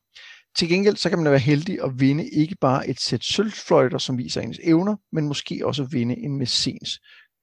Til 0.56 0.68
gengæld 0.68 0.96
så 0.96 1.08
kan 1.08 1.18
man 1.18 1.30
være 1.30 1.40
heldig 1.40 1.84
at 1.84 2.00
vinde 2.00 2.28
ikke 2.28 2.56
bare 2.60 2.88
et 2.88 3.00
sæt 3.00 3.24
sølvfløjter, 3.24 3.98
som 3.98 4.18
viser 4.18 4.40
ens 4.40 4.60
evner, 4.62 4.96
men 5.12 5.28
måske 5.28 5.66
også 5.66 5.84
vinde 5.84 6.16
en 6.16 6.38
messens 6.38 7.00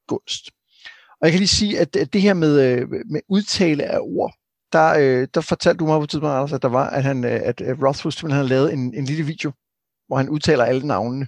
gunst. 0.08 0.50
Og 1.22 1.26
jeg 1.26 1.32
kan 1.32 1.40
lige 1.40 1.48
sige, 1.48 1.80
at 1.80 1.94
det 2.14 2.22
her 2.22 2.34
med, 2.34 2.62
øh, 2.62 2.90
med 2.90 3.22
udtale 3.28 3.84
af 3.84 4.00
ord, 4.02 4.34
der, 4.74 4.94
øh, 5.00 5.28
der 5.34 5.42
fortalte 5.42 5.78
du 5.78 5.86
mig 5.86 6.00
på 6.00 6.04
et 6.04 6.10
tidspunkt, 6.10 6.34
Anders, 6.34 6.54
at 6.54 6.62
der 6.62 6.68
var, 6.68 6.90
at, 6.90 7.04
han, 7.04 7.24
øh, 7.26 7.42
at 7.44 7.62
Rothfuss 7.62 8.18
simpelthen 8.18 8.32
havde 8.32 8.48
lavet 8.48 8.74
en, 8.74 8.94
en 8.94 9.06
lille 9.06 9.26
video, 9.26 9.52
hvor 10.08 10.18
han 10.18 10.30
udtaler 10.30 10.64
alle 10.64 10.88
navnene, 10.88 11.28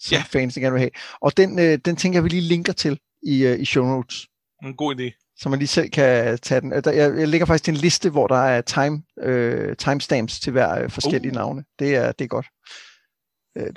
som 0.00 0.16
ja. 0.16 0.22
fans 0.26 0.54
gerne 0.54 0.72
vil 0.72 0.80
have. 0.80 0.90
Og 1.20 1.36
den, 1.36 1.58
den 1.80 1.96
tænker 1.96 2.16
jeg, 2.16 2.24
vi 2.24 2.28
lige 2.28 2.40
linker 2.40 2.72
til 2.72 3.00
i, 3.22 3.54
i 3.54 3.64
show 3.64 3.86
notes. 3.86 4.26
En 4.64 4.76
god 4.76 4.94
idé. 4.94 5.34
Så 5.36 5.48
man 5.48 5.58
lige 5.58 5.68
selv 5.68 5.90
kan 5.90 6.38
tage 6.38 6.60
den. 6.60 6.72
Jeg, 6.72 6.96
jeg 6.96 7.28
lægger 7.28 7.46
faktisk 7.46 7.68
en 7.68 7.74
liste, 7.74 8.10
hvor 8.10 8.26
der 8.26 8.36
er 8.36 8.60
time, 8.60 9.02
øh, 9.20 9.76
timestamps 9.76 10.40
til 10.40 10.52
hver 10.52 10.88
forskellige 10.88 11.32
uh. 11.32 11.36
navne. 11.36 11.64
Det 11.78 11.96
er, 11.96 12.12
det 12.12 12.24
er 12.24 12.28
godt. 12.28 12.46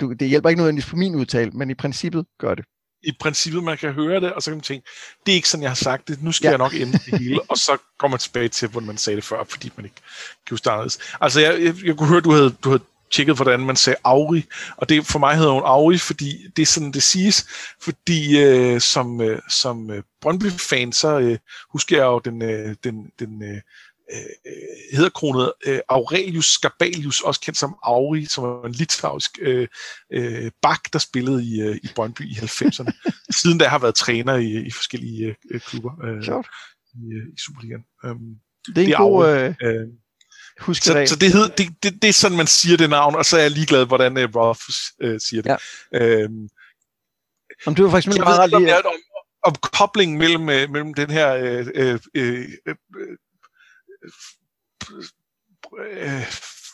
Du, 0.00 0.12
det 0.12 0.28
hjælper 0.28 0.48
ikke 0.48 0.58
nødvendigvis 0.58 0.90
på 0.90 0.96
min 0.96 1.14
udtale, 1.14 1.50
men 1.50 1.70
i 1.70 1.74
princippet 1.74 2.26
gør 2.38 2.54
det. 2.54 2.64
I 3.02 3.12
princippet, 3.20 3.64
man 3.64 3.78
kan 3.78 3.92
høre 3.92 4.20
det, 4.20 4.32
og 4.32 4.42
så 4.42 4.50
kan 4.50 4.56
man 4.56 4.62
tænke, 4.62 4.88
det 5.26 5.32
er 5.32 5.36
ikke 5.36 5.48
sådan, 5.48 5.62
jeg 5.62 5.70
har 5.70 5.74
sagt 5.74 6.08
det, 6.08 6.22
nu 6.22 6.32
skal 6.32 6.46
ja. 6.46 6.50
jeg 6.50 6.58
nok 6.58 6.74
ændre 6.74 6.98
det 7.06 7.18
hele, 7.18 7.40
og 7.48 7.56
så 7.56 7.76
kommer 7.98 8.14
man 8.14 8.20
tilbage 8.20 8.48
til, 8.48 8.68
hvordan 8.68 8.86
man 8.86 8.98
sagde 8.98 9.16
det 9.16 9.24
før, 9.24 9.44
fordi 9.48 9.72
man 9.76 9.84
ikke 9.84 9.96
kan 10.46 10.54
huske 10.54 10.70
det 10.70 10.98
Altså, 11.20 11.40
jeg, 11.40 11.62
jeg, 11.62 11.74
jeg 11.84 11.96
kunne 11.96 12.08
høre, 12.08 12.20
du 12.20 12.32
havde, 12.32 12.50
du 12.64 12.68
havde 12.68 12.82
tjekket, 13.10 13.36
hvordan 13.36 13.60
man 13.60 13.76
sagde 13.76 13.96
Auri, 14.04 14.44
og 14.76 14.88
det 14.88 15.06
for 15.06 15.18
mig 15.18 15.36
hedder 15.36 15.52
hun 15.52 15.62
Auri, 15.64 15.98
fordi 15.98 16.36
det 16.56 16.62
er 16.62 16.66
sådan, 16.66 16.92
det 16.92 17.02
siges, 17.02 17.46
fordi 17.80 18.40
øh, 18.40 18.80
som, 18.80 19.20
øh, 19.20 19.42
som 19.48 19.90
øh, 19.90 20.02
Brøndby-fan, 20.20 20.92
så 20.92 21.18
øh, 21.18 21.38
husker 21.72 21.96
jeg 21.96 22.04
jo 22.04 22.18
den, 22.18 22.42
øh, 22.42 22.76
den, 22.84 23.10
den 23.18 23.42
øh, 23.42 23.60
øh, 24.12 24.52
hedderkronet 24.92 25.52
øh, 25.66 25.80
Aurelius 25.88 26.46
Scabalius, 26.46 27.20
også 27.20 27.40
kendt 27.40 27.58
som 27.58 27.76
Auri, 27.82 28.24
som 28.24 28.44
var 28.44 28.66
en 28.66 28.72
litauisk 28.72 29.38
øh, 29.40 29.68
øh, 30.12 30.50
bak, 30.62 30.92
der 30.92 30.98
spillede 30.98 31.44
i, 31.44 31.60
øh, 31.60 31.76
i 31.76 31.88
Brøndby 31.94 32.22
i 32.22 32.32
90'erne. 32.32 33.10
Siden 33.42 33.58
da 33.58 33.68
har 33.68 33.78
været 33.78 33.94
træner 33.94 34.34
i, 34.34 34.66
i 34.66 34.70
forskellige 34.70 35.36
øh, 35.50 35.60
klubber 35.60 35.92
øh, 36.04 36.22
i, 36.94 37.14
øh, 37.14 37.26
i 37.34 37.38
Superligaen. 37.46 37.82
Um, 38.04 38.18
det 38.66 38.78
er 38.78 38.82
en 38.82 38.86
det 38.86 38.92
er 38.92 38.98
god... 38.98 39.26
Auri, 39.26 39.46
øh... 39.46 39.54
øh 39.62 39.86
Husk 40.60 40.82
så, 40.82 41.04
så 41.06 41.16
det, 41.16 41.32
hed, 41.32 41.48
det, 41.48 41.82
det, 41.82 42.02
det 42.02 42.08
er 42.08 42.12
sådan, 42.12 42.36
man 42.36 42.46
siger 42.46 42.76
det 42.76 42.90
navn, 42.90 43.14
og 43.14 43.24
så 43.24 43.36
er 43.36 43.40
jeg 43.40 43.50
ligeglad, 43.50 43.86
hvordan 43.86 44.16
uh, 44.16 44.36
Rolf 44.36 44.58
uh, 45.04 45.16
siger 45.18 45.42
det. 45.42 45.56
Ja. 45.92 46.22
Øhm, 46.22 46.48
om 47.66 47.74
du 47.74 47.82
var 47.82 47.90
faktisk 47.90 48.18
meget 48.18 48.50
lige... 48.50 48.76
Om, 48.76 48.92
om 49.42 49.54
koblingen 49.54 50.18
mellem, 50.18 50.42
uh, 50.42 50.72
mellem 50.72 50.94
den 50.94 51.10
her 51.10 51.28
uh, 51.80 51.98
uh, 52.18 52.44
øh, 55.90 56.22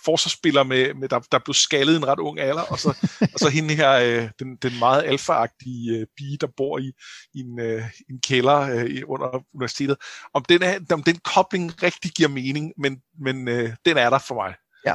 forsvarsspiller, 0.05 0.63
med, 0.63 0.95
med, 0.95 1.09
der, 1.09 1.19
der 1.33 1.39
blev 1.39 1.55
skaldet 1.55 1.97
en 1.97 2.07
ret 2.07 2.19
ung 2.19 2.41
alder, 2.41 2.63
og 2.63 2.79
så, 2.79 2.89
og 3.33 3.39
så 3.39 3.49
hende 3.49 3.75
her, 3.75 3.93
øh, 3.93 4.29
den, 4.39 4.57
den 4.57 4.79
meget 4.79 5.03
alfaagtige 5.03 5.99
øh, 5.99 6.07
pige, 6.17 6.39
der 6.41 6.47
bor 6.57 6.79
i, 6.79 6.93
i 7.35 7.41
en, 7.41 7.61
øh, 7.61 7.83
en 8.11 8.21
kælder 8.21 8.61
øh, 8.61 9.03
under 9.07 9.45
universitetet. 9.55 9.97
Om 10.35 10.45
den, 10.49 10.63
er, 10.63 10.79
om 10.93 11.03
den 11.03 11.17
kobling 11.17 11.83
rigtig 11.83 12.11
giver 12.11 12.29
mening, 12.29 12.73
men, 12.79 12.99
men 13.21 13.49
øh, 13.49 13.71
den 13.85 13.97
er 13.97 14.11
der 14.11 14.19
for 14.19 14.35
mig. 14.35 14.55
Ja, 14.87 14.95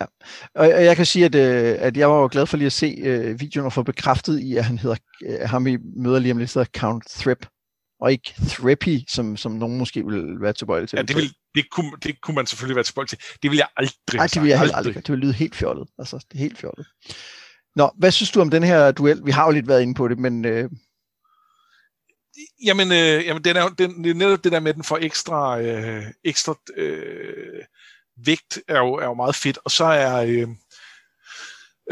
ja. 0.00 0.06
Og, 0.54 0.84
jeg 0.84 0.96
kan 0.96 1.06
sige, 1.06 1.24
at, 1.24 1.34
øh, 1.34 1.76
at 1.78 1.96
jeg 1.96 2.10
var 2.10 2.20
jo 2.20 2.28
glad 2.32 2.46
for 2.46 2.56
lige 2.56 2.66
at 2.66 2.72
se 2.72 2.96
øh, 2.98 3.40
videoen 3.40 3.66
og 3.66 3.72
få 3.72 3.82
bekræftet 3.82 4.40
i, 4.40 4.56
at 4.56 4.64
han 4.64 4.78
hedder, 4.78 4.96
øh, 5.26 5.48
ham 5.48 5.64
vi 5.64 5.78
møder 5.96 6.18
lige 6.18 6.32
om 6.32 6.38
lidt, 6.38 6.54
hedder 6.54 6.78
Count 6.78 7.04
Thrip 7.08 7.46
og 8.00 8.12
ikke 8.12 8.34
Threppy, 8.48 8.98
som, 9.08 9.36
som 9.36 9.52
nogen 9.52 9.78
måske 9.78 10.04
vil 10.06 10.40
være 10.40 10.52
tilbøjelig 10.52 10.88
til. 10.88 10.96
Ja, 10.96 11.02
det, 11.02 11.16
vil, 11.16 11.34
det, 11.56 11.70
kunne, 11.70 11.92
det 12.02 12.20
kunne 12.20 12.34
man 12.34 12.46
selvfølgelig 12.46 12.76
være 12.76 12.84
tilbøjelig 12.84 13.08
til. 13.08 13.18
Det 13.42 13.50
vil 13.50 13.56
jeg 13.56 13.68
aldrig 13.76 13.96
Nej, 14.14 14.26
det 14.26 14.42
vil 14.42 14.48
jeg 14.48 14.58
heller 14.58 14.76
aldrig. 14.76 14.94
Det 14.94 15.08
vil 15.08 15.18
lyde 15.18 15.32
helt 15.32 15.54
fjollet. 15.54 15.88
Altså, 15.98 16.16
det 16.16 16.34
er 16.34 16.38
helt 16.38 16.58
fjollet. 16.58 16.86
Nå, 17.76 17.90
hvad 17.98 18.10
synes 18.10 18.30
du 18.30 18.40
om 18.40 18.50
den 18.50 18.62
her 18.62 18.90
duel? 18.90 19.20
Vi 19.24 19.30
har 19.30 19.44
jo 19.46 19.50
lidt 19.50 19.68
været 19.68 19.82
inde 19.82 19.94
på 19.94 20.08
det, 20.08 20.18
men... 20.18 20.44
Øh... 20.44 20.70
Jamen, 22.64 22.92
øh, 22.92 23.26
jamen 23.26 23.44
den 23.44 23.56
er, 23.56 23.68
den, 23.68 24.04
det 24.04 24.10
er 24.10 24.14
netop 24.14 24.44
det 24.44 24.52
der 24.52 24.60
med, 24.60 24.68
at 24.68 24.74
den 24.74 24.84
får 24.84 24.98
ekstra, 25.00 25.60
øh, 25.60 26.04
ekstra 26.24 26.54
øh, 26.76 27.62
vægt, 28.26 28.58
er 28.68 28.78
jo, 28.78 28.94
er 28.94 29.04
jo 29.04 29.14
meget 29.14 29.34
fedt. 29.34 29.58
Og 29.64 29.70
så 29.70 29.84
er... 29.84 30.16
Øh, 30.16 30.48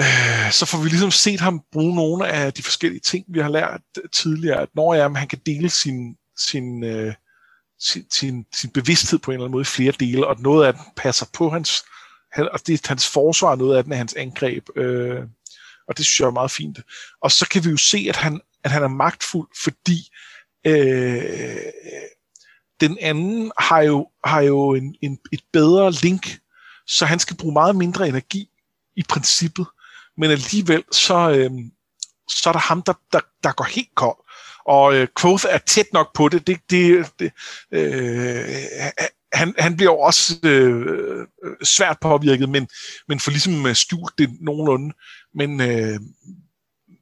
øh, 0.00 0.50
så 0.53 0.66
får 0.66 0.83
vi 0.83 0.88
ligesom 0.88 1.11
set 1.11 1.40
ham 1.40 1.62
bruge 1.72 1.94
nogle 1.94 2.29
af 2.29 2.53
de 2.53 2.62
forskellige 2.62 3.00
ting, 3.00 3.24
vi 3.29 3.40
har 3.40 3.50
lært 3.50 3.81
tidligere, 4.12 4.61
at 4.61 4.68
når 4.74 4.94
ja, 4.94 5.09
han 5.09 5.29
kan 5.29 5.40
dele 5.46 5.70
sin, 5.70 6.16
sin, 6.38 6.85
øh, 6.85 7.14
sin, 7.85 8.07
sin, 8.11 8.47
sin 8.55 8.70
bevidsthed 8.70 9.18
på 9.18 9.31
en 9.31 9.35
eller 9.35 9.44
anden 9.44 9.53
måde 9.53 9.62
i 9.62 9.64
flere 9.64 9.92
dele, 10.01 10.27
og 10.27 10.40
noget 10.40 10.66
af 10.66 10.75
den 10.75 10.83
passer 10.97 11.27
på 11.33 11.51
hans, 11.51 11.85
han, 12.33 12.49
og 12.53 12.66
det 12.66 12.75
er 12.75 12.88
hans 12.88 13.09
forsvar, 13.09 13.57
noget 13.57 13.77
af 13.77 13.85
den 13.85 13.92
er 13.92 13.97
hans 13.97 14.14
angreb, 14.14 14.68
øh, 14.77 15.23
og 15.88 15.97
det 15.97 16.05
synes 16.05 16.20
jeg 16.20 16.27
er 16.27 16.31
meget 16.31 16.51
fint. 16.51 16.79
Og 17.23 17.33
så 17.33 17.49
kan 17.49 17.64
vi 17.64 17.70
jo 17.70 17.77
se, 17.77 18.07
at 18.09 18.16
han, 18.16 18.40
at 18.64 18.70
han 18.70 18.83
er 18.83 18.88
magtfuld, 18.88 19.49
fordi 19.64 20.09
øh, 20.66 21.73
den 22.81 22.99
anden 23.01 23.53
har 23.59 23.81
jo, 23.81 24.09
har 24.25 24.40
jo 24.40 24.75
en, 24.75 24.94
en, 25.03 25.18
et 25.33 25.42
bedre 25.53 25.92
link, 25.92 26.38
så 26.87 27.07
han 27.07 27.18
skal 27.18 27.37
bruge 27.37 27.53
meget 27.53 27.77
mindre 27.77 28.09
energi 28.09 28.49
i 28.97 29.03
princippet 29.09 29.66
men 30.16 30.31
alligevel 30.31 30.85
så, 30.92 31.31
øh, 31.31 31.51
så 32.29 32.49
er 32.49 32.53
der 32.53 32.61
ham, 32.61 32.83
der, 32.83 32.92
der, 33.12 33.20
der 33.44 33.53
går 33.53 33.64
helt 33.64 33.94
kold. 33.94 34.16
Og 34.66 34.94
øh, 34.94 35.09
Quoth 35.20 35.44
er 35.50 35.59
tæt 35.59 35.87
nok 35.92 36.14
på 36.14 36.29
det. 36.29 36.46
det, 36.46 36.61
det, 36.70 37.07
det 37.18 37.33
øh, 37.72 38.44
han, 39.35 39.55
han 39.59 39.77
bliver 39.77 39.92
jo 39.92 39.98
også 39.98 40.35
øh, 40.42 41.27
svært 41.62 41.98
påvirket, 42.00 42.48
men, 42.48 42.68
men 43.09 43.20
får 43.20 43.31
ligesom 43.31 43.66
øh, 43.66 43.74
skjult 43.74 44.18
det 44.18 44.31
nogenlunde. 44.40 44.94
Men, 45.35 45.61
øh, 45.61 46.00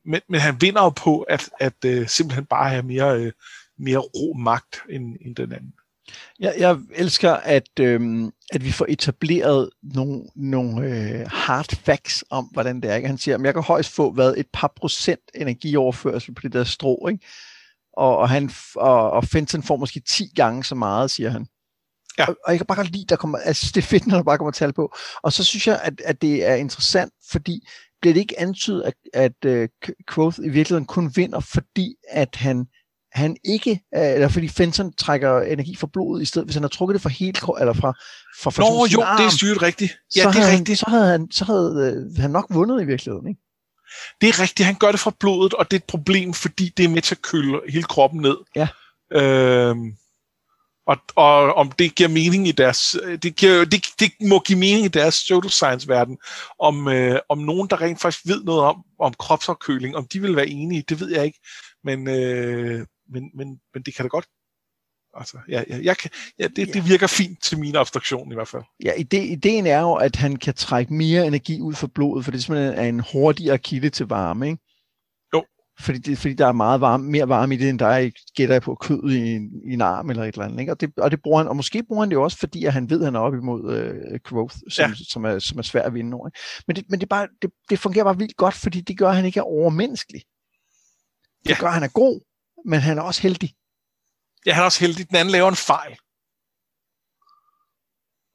men, 0.04 0.20
men 0.28 0.40
han 0.40 0.56
vinder 0.60 0.82
jo 0.82 0.90
på 0.90 1.20
at, 1.20 1.50
at 1.60 1.84
øh, 1.84 2.08
simpelthen 2.08 2.44
bare 2.44 2.70
have 2.70 2.82
mere, 2.82 3.20
øh, 3.20 3.32
mere 3.78 3.98
ro 3.98 4.34
magt 4.38 4.82
end, 4.90 5.16
end 5.20 5.36
den 5.36 5.52
anden. 5.52 5.72
Jeg, 6.40 6.54
jeg 6.58 6.78
elsker, 6.94 7.32
at, 7.32 7.80
øh, 7.80 8.24
at 8.52 8.64
vi 8.64 8.72
får 8.72 8.86
etableret 8.88 9.70
nogle, 9.82 10.22
nogle 10.34 10.86
øh, 10.86 11.26
hard 11.30 11.76
facts 11.76 12.24
om, 12.30 12.44
hvordan 12.44 12.80
det 12.80 12.90
er. 12.90 12.96
Ikke? 12.96 13.08
Han 13.08 13.18
siger, 13.18 13.38
at 13.38 13.44
jeg 13.44 13.54
kan 13.54 13.62
højst 13.62 13.90
få 13.90 14.12
hvad, 14.12 14.34
et 14.36 14.46
par 14.52 14.72
procent 14.76 15.20
energioverførsel 15.34 16.34
på 16.34 16.40
det 16.42 16.52
der 16.52 16.64
strå. 16.64 17.08
Ikke? 17.08 17.26
Og, 17.96 18.16
og, 18.16 18.28
han, 18.28 18.50
og, 18.76 19.10
og 19.10 19.24
Fenton 19.24 19.62
får 19.62 19.76
måske 19.76 20.00
10 20.08 20.28
gange 20.34 20.64
så 20.64 20.74
meget, 20.74 21.10
siger 21.10 21.30
han. 21.30 21.46
Ja. 22.18 22.26
Og, 22.26 22.36
og 22.44 22.52
jeg 22.52 22.58
kan 22.58 22.66
bare 22.66 22.76
godt 22.76 22.90
lide, 22.90 23.06
der 23.08 23.16
kommer, 23.16 23.38
altså 23.38 23.72
det 23.74 23.82
er 23.82 23.86
fedt, 23.86 24.06
når 24.06 24.16
der 24.16 24.22
bare 24.22 24.38
kommer 24.38 24.52
tal 24.52 24.72
på. 24.72 24.94
Og 25.22 25.32
så 25.32 25.44
synes 25.44 25.66
jeg, 25.66 25.80
at, 25.82 26.00
at 26.04 26.22
det 26.22 26.48
er 26.48 26.54
interessant, 26.54 27.12
fordi 27.30 27.68
bliver 28.00 28.14
det 28.14 28.20
ikke 28.20 28.40
antydet, 28.40 28.82
at, 28.82 28.94
at 29.14 29.44
uh, 29.46 29.68
Quoth 30.14 30.38
i 30.38 30.48
virkeligheden 30.48 30.86
kun 30.86 31.12
vinder, 31.16 31.40
fordi 31.40 31.94
at 32.10 32.36
han 32.36 32.66
han 33.12 33.36
ikke, 33.44 33.70
øh, 33.70 34.12
eller 34.14 34.28
fordi 34.28 34.48
Fenton 34.48 34.92
trækker 34.92 35.40
energi 35.40 35.76
fra 35.76 35.86
blodet, 35.92 36.22
i 36.22 36.24
stedet 36.24 36.46
hvis 36.46 36.54
han 36.54 36.62
har 36.62 36.68
trukket 36.68 36.94
det 36.94 37.02
fra 37.02 37.10
hele 37.10 37.38
eller 37.60 37.72
fra, 37.72 37.92
fra, 38.40 38.50
fra 38.50 38.62
Nå, 38.62 38.86
jo, 38.92 39.00
arm, 39.00 39.16
det 39.16 39.26
er 39.26 39.30
styret 39.30 39.62
rigtigt. 39.62 39.92
Ja, 40.16 40.20
det 40.20 40.38
er 40.38 40.44
han, 40.44 40.58
rigtigt. 40.58 40.78
Så 40.78 40.86
havde, 40.88 41.06
han, 41.06 41.30
så 41.30 41.44
havde 41.44 42.06
øh, 42.16 42.20
han 42.20 42.30
nok 42.30 42.46
vundet 42.50 42.82
i 42.82 42.84
virkeligheden, 42.84 43.28
ikke? 43.28 43.40
Det 44.20 44.28
er 44.28 44.40
rigtigt, 44.40 44.66
han 44.66 44.74
gør 44.74 44.90
det 44.90 45.00
fra 45.00 45.12
blodet, 45.20 45.54
og 45.54 45.70
det 45.70 45.76
er 45.76 45.80
et 45.80 45.84
problem, 45.84 46.34
fordi 46.34 46.72
det 46.76 46.84
er 46.84 46.88
med 46.88 47.02
til 47.02 47.14
at 47.14 47.22
køle 47.22 47.60
hele 47.68 47.84
kroppen 47.84 48.20
ned. 48.20 48.36
Ja. 48.56 48.68
Øhm, 49.12 49.96
og, 50.86 50.96
og 51.16 51.54
om 51.54 51.72
det 51.72 51.94
giver 51.94 52.08
mening 52.08 52.48
i 52.48 52.52
deres, 52.52 52.96
det, 53.22 53.36
giver, 53.36 53.64
det, 53.64 53.86
det 54.00 54.12
må 54.20 54.38
give 54.38 54.58
mening 54.58 54.84
i 54.84 54.88
deres 54.88 55.14
social 55.14 55.50
science 55.50 55.88
verden, 55.88 56.18
om, 56.58 56.88
øh, 56.88 57.20
om 57.28 57.38
nogen, 57.38 57.68
der 57.70 57.80
rent 57.80 58.00
faktisk 58.00 58.26
ved 58.26 58.44
noget 58.44 58.62
om, 58.62 58.84
om 58.98 59.14
kropsafkøling, 59.18 59.96
om 59.96 60.06
de 60.12 60.20
vil 60.20 60.36
være 60.36 60.48
enige, 60.48 60.84
det 60.88 61.00
ved 61.00 61.10
jeg 61.10 61.24
ikke. 61.24 61.40
Men, 61.84 62.08
øh, 62.08 62.86
men, 63.08 63.30
men, 63.34 63.60
men 63.74 63.82
det 63.82 63.94
kan 63.94 64.04
da 64.04 64.08
godt 64.08 64.26
Altså, 65.14 65.38
ja, 65.48 65.64
ja, 65.68 65.78
jeg 65.82 65.96
kan, 65.96 66.10
ja, 66.38 66.48
det, 66.48 66.68
ja. 66.68 66.72
det 66.72 66.88
virker 66.88 67.06
fint 67.06 67.42
til 67.42 67.58
min 67.58 67.76
abstraktion 67.76 68.32
i 68.32 68.34
hvert 68.34 68.48
fald. 68.48 68.62
Ja, 68.84 68.92
ide, 68.98 69.26
ideen 69.26 69.66
er 69.66 69.80
jo, 69.80 69.94
at 69.94 70.16
han 70.16 70.36
kan 70.36 70.54
trække 70.54 70.94
mere 70.94 71.26
energi 71.26 71.60
ud 71.60 71.74
fra 71.74 71.88
blodet, 71.94 72.24
for 72.24 72.30
det 72.30 72.44
simpelthen 72.44 72.74
er 72.74 72.88
en 72.88 73.04
hurtigere 73.12 73.58
kilde 73.58 73.90
til 73.90 74.06
varme, 74.06 74.46
ikke? 74.46 74.62
Jo. 75.34 75.44
Fordi, 75.80 75.98
det, 75.98 76.18
fordi 76.18 76.34
der 76.34 76.46
er 76.46 76.52
meget 76.52 76.80
varme, 76.80 77.10
mere 77.10 77.28
varme 77.28 77.54
i 77.54 77.58
det, 77.58 77.68
end 77.68 77.78
der 77.78 77.86
er, 77.86 78.10
gætter 78.36 78.54
jeg 78.54 78.62
på, 78.62 78.74
kød 78.74 79.10
i 79.10 79.34
en, 79.34 79.50
i 79.70 79.72
en 79.72 79.80
arm 79.80 80.10
eller 80.10 80.24
et 80.24 80.34
eller 80.34 80.44
andet. 80.44 80.60
Ikke? 80.60 80.72
Og, 80.72 80.80
det, 80.80 80.92
og 80.96 81.10
det 81.10 81.22
bruger 81.22 81.38
han, 81.38 81.48
og 81.48 81.56
måske 81.56 81.82
bruger 81.82 82.02
han 82.02 82.10
det 82.10 82.18
også, 82.18 82.38
fordi 82.38 82.64
at 82.64 82.72
han 82.72 82.90
ved, 82.90 83.00
at 83.00 83.04
han 83.04 83.14
er 83.14 83.20
oppe 83.20 83.38
imod 83.38 83.74
øh, 83.74 84.20
growth, 84.24 84.56
som, 84.68 84.90
ja. 84.90 84.96
som, 85.08 85.24
er, 85.24 85.38
som 85.38 85.58
er 85.58 85.62
svært 85.62 85.86
at 85.86 85.94
vinde 85.94 86.14
over. 86.14 86.28
Ikke? 86.28 86.38
Men, 86.66 86.76
det, 86.76 86.84
men 86.88 87.00
det, 87.00 87.08
bare, 87.08 87.28
det, 87.42 87.50
det 87.70 87.78
fungerer 87.78 88.04
bare 88.04 88.18
vildt 88.18 88.36
godt, 88.36 88.54
fordi 88.54 88.80
det 88.80 88.98
gør, 88.98 89.08
at 89.08 89.16
han 89.16 89.24
ikke 89.24 89.38
er 89.38 89.44
overmenneskelig. 89.44 90.22
Det 91.44 91.50
ja. 91.50 91.56
gør, 91.60 91.66
at 91.66 91.74
han 91.74 91.82
er 91.82 91.88
god, 91.88 92.20
men 92.64 92.80
han 92.80 92.98
er 92.98 93.02
også 93.02 93.22
heldig. 93.22 93.50
Ja, 94.46 94.52
han 94.52 94.60
er 94.60 94.64
også 94.64 94.80
heldig. 94.80 95.08
Den 95.08 95.16
anden 95.16 95.32
laver 95.32 95.48
en 95.48 95.56
fejl. 95.56 95.96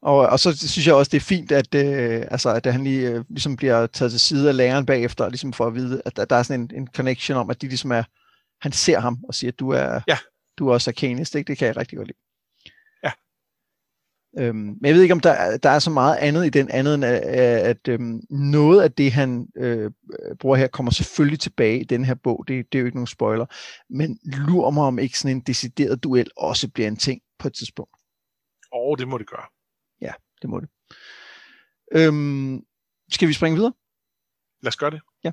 Og, 0.02 0.16
og 0.16 0.40
så 0.40 0.68
synes 0.68 0.86
jeg 0.86 0.94
også, 0.94 1.10
det 1.10 1.16
er 1.16 1.20
fint, 1.34 1.52
at, 1.52 1.74
øh, 1.74 2.26
altså, 2.30 2.50
at 2.50 2.66
han 2.66 2.84
lige, 2.84 3.10
øh, 3.10 3.24
ligesom 3.28 3.56
bliver 3.56 3.86
taget 3.86 4.10
til 4.10 4.20
side 4.20 4.48
af 4.48 4.56
læreren 4.56 4.86
bagefter, 4.86 5.28
ligesom 5.28 5.52
for 5.52 5.66
at 5.66 5.74
vide, 5.74 6.02
at, 6.04 6.18
at 6.18 6.30
der 6.30 6.36
er 6.36 6.42
sådan 6.42 6.60
en, 6.60 6.70
en 6.74 6.88
connection 6.96 7.38
om, 7.38 7.50
at 7.50 7.62
de 7.62 7.68
ligesom 7.68 7.92
er, 7.92 8.02
han 8.60 8.72
ser 8.72 9.00
ham 9.00 9.18
og 9.28 9.34
siger, 9.34 9.50
at 9.50 9.58
du 9.58 9.70
er, 9.70 10.00
ja. 10.08 10.18
du 10.58 10.68
er 10.68 10.72
også 10.72 10.90
arkanist, 10.90 11.34
ikke? 11.34 11.48
Det 11.48 11.58
kan 11.58 11.66
jeg 11.66 11.76
rigtig 11.76 11.98
godt 11.98 12.08
lide. 12.08 12.18
Øhm, 14.38 14.56
men 14.56 14.84
jeg 14.84 14.94
ved 14.94 15.02
ikke, 15.02 15.12
om 15.12 15.20
der, 15.20 15.56
der 15.56 15.70
er 15.70 15.78
så 15.78 15.90
meget 15.90 16.16
andet 16.16 16.46
i 16.46 16.50
den, 16.50 16.70
andet 16.70 16.94
end 16.94 17.04
at, 17.04 17.22
at 17.22 17.88
øhm, 17.88 18.20
noget 18.30 18.82
af 18.82 18.92
det, 18.92 19.12
han 19.12 19.46
øh, 19.56 19.90
bruger 20.40 20.56
her, 20.56 20.66
kommer 20.66 20.92
selvfølgelig 20.92 21.40
tilbage 21.40 21.80
i 21.80 21.84
den 21.84 22.04
her 22.04 22.14
bog. 22.14 22.44
Det, 22.48 22.72
det 22.72 22.78
er 22.78 22.80
jo 22.80 22.86
ikke 22.86 22.96
nogen 22.96 23.06
spoiler. 23.06 23.46
Men 23.90 24.18
lurer 24.24 24.70
mig, 24.70 24.84
om 24.84 24.98
ikke 24.98 25.18
sådan 25.18 25.36
en 25.36 25.40
decideret 25.40 26.02
duel 26.02 26.30
også 26.36 26.68
bliver 26.68 26.88
en 26.88 26.96
ting 26.96 27.20
på 27.38 27.48
et 27.48 27.54
tidspunkt. 27.54 27.96
Åh, 28.72 28.90
oh, 28.90 28.98
det 28.98 29.08
må 29.08 29.18
det 29.18 29.30
gøre. 29.30 29.44
Ja, 30.00 30.12
det 30.42 30.50
må 30.50 30.60
det. 30.60 30.68
Øhm, 31.92 32.62
skal 33.12 33.28
vi 33.28 33.32
springe 33.32 33.56
videre? 33.56 33.72
Lad 34.62 34.68
os 34.68 34.76
gøre 34.76 34.90
det. 34.90 35.00
Ja. 35.24 35.30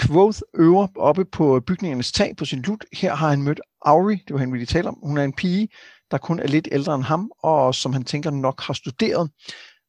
Quoth 0.00 0.40
øver 0.54 0.88
oppe 0.96 1.24
på 1.24 1.60
bygningernes 1.60 2.12
tag 2.12 2.36
på 2.36 2.44
sin 2.44 2.62
lut. 2.62 2.84
Her 2.92 3.14
har 3.14 3.28
han 3.28 3.42
mødt 3.42 3.60
Auri, 3.82 4.14
det 4.14 4.34
var 4.34 4.38
hende, 4.38 4.52
vi 4.52 4.58
lige 4.58 4.66
talte 4.66 4.88
om. 4.88 4.98
Hun 5.02 5.18
er 5.18 5.24
en 5.24 5.32
pige, 5.32 5.68
der 6.10 6.18
kun 6.18 6.38
er 6.40 6.46
lidt 6.46 6.68
ældre 6.72 6.94
end 6.94 7.02
ham, 7.02 7.30
og 7.42 7.74
som 7.74 7.92
han 7.92 8.04
tænker 8.04 8.30
nok 8.30 8.60
har 8.60 8.74
studeret. 8.74 9.30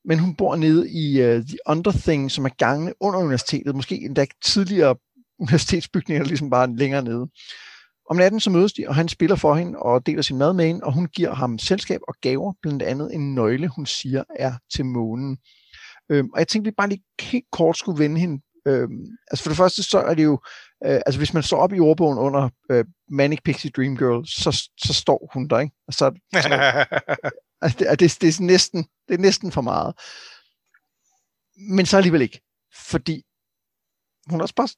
Men 0.05 0.19
hun 0.19 0.35
bor 0.35 0.55
nede 0.55 0.91
i 0.91 1.21
uh, 1.21 1.45
The 1.45 1.57
Underthing, 1.67 2.31
som 2.31 2.45
er 2.45 2.49
gangene 2.57 2.93
under 2.99 3.19
universitetet, 3.19 3.75
måske 3.75 3.95
endda 3.95 4.25
tidligere 4.45 4.95
universitetsbygninger, 5.39 6.25
ligesom 6.25 6.49
bare 6.49 6.75
længere 6.75 7.03
nede. 7.03 7.27
om 8.09 8.17
natten 8.17 8.39
så 8.39 8.49
mødes 8.49 8.73
de, 8.73 8.85
og 8.87 8.95
han 8.95 9.07
spiller 9.07 9.35
for 9.35 9.55
hende 9.55 9.79
og 9.79 10.05
deler 10.05 10.21
sin 10.21 10.37
mad 10.37 10.53
med 10.53 10.67
hende, 10.67 10.83
og 10.83 10.93
hun 10.93 11.05
giver 11.05 11.33
ham 11.33 11.59
selskab 11.59 11.99
og 12.07 12.15
gaver, 12.21 12.53
blandt 12.61 12.83
andet 12.83 13.13
en 13.13 13.35
nøgle, 13.35 13.67
hun 13.67 13.85
siger 13.85 14.23
er 14.35 14.53
til 14.75 14.85
månen. 14.85 15.37
Øhm, 16.11 16.29
og 16.33 16.39
jeg 16.39 16.47
tænkte, 16.47 16.69
vi 16.69 16.73
bare 16.77 16.89
lige 16.89 17.03
helt 17.21 17.45
kort 17.51 17.77
skulle 17.77 17.99
vende 17.99 18.19
hende. 18.19 18.41
Øhm, 18.69 19.17
altså 19.31 19.43
for 19.43 19.49
det 19.49 19.57
første, 19.57 19.83
så 19.83 19.99
er 19.99 20.13
det 20.13 20.23
jo, 20.23 20.33
øh, 20.85 21.01
altså 21.05 21.19
hvis 21.19 21.33
man 21.33 21.43
står 21.43 21.57
op 21.57 21.73
i 21.73 21.79
ordbogen 21.79 22.17
under 22.17 22.49
øh, 22.71 22.85
Manic 23.07 23.39
Pixie 23.45 23.71
Dream 23.71 23.97
Girl, 23.97 24.25
så, 24.27 24.69
så 24.77 24.93
står 24.93 25.29
hun 25.33 25.47
der, 25.47 25.59
ikke? 25.59 25.75
Og 25.87 25.93
så, 25.93 26.19
så 26.43 26.49
altså 27.61 27.77
det, 27.79 27.99
det, 27.99 28.17
det, 28.21 28.39
er 28.39 28.43
næsten, 28.43 28.83
det 29.07 29.13
er 29.13 29.17
næsten 29.17 29.51
for 29.51 29.61
meget. 29.61 29.95
Men 31.75 31.85
så 31.85 31.97
alligevel 31.97 32.21
ikke, 32.21 32.41
fordi 32.89 33.25
hun 34.29 34.39
er 34.39 34.43
også 34.43 34.55
bare 34.55 34.69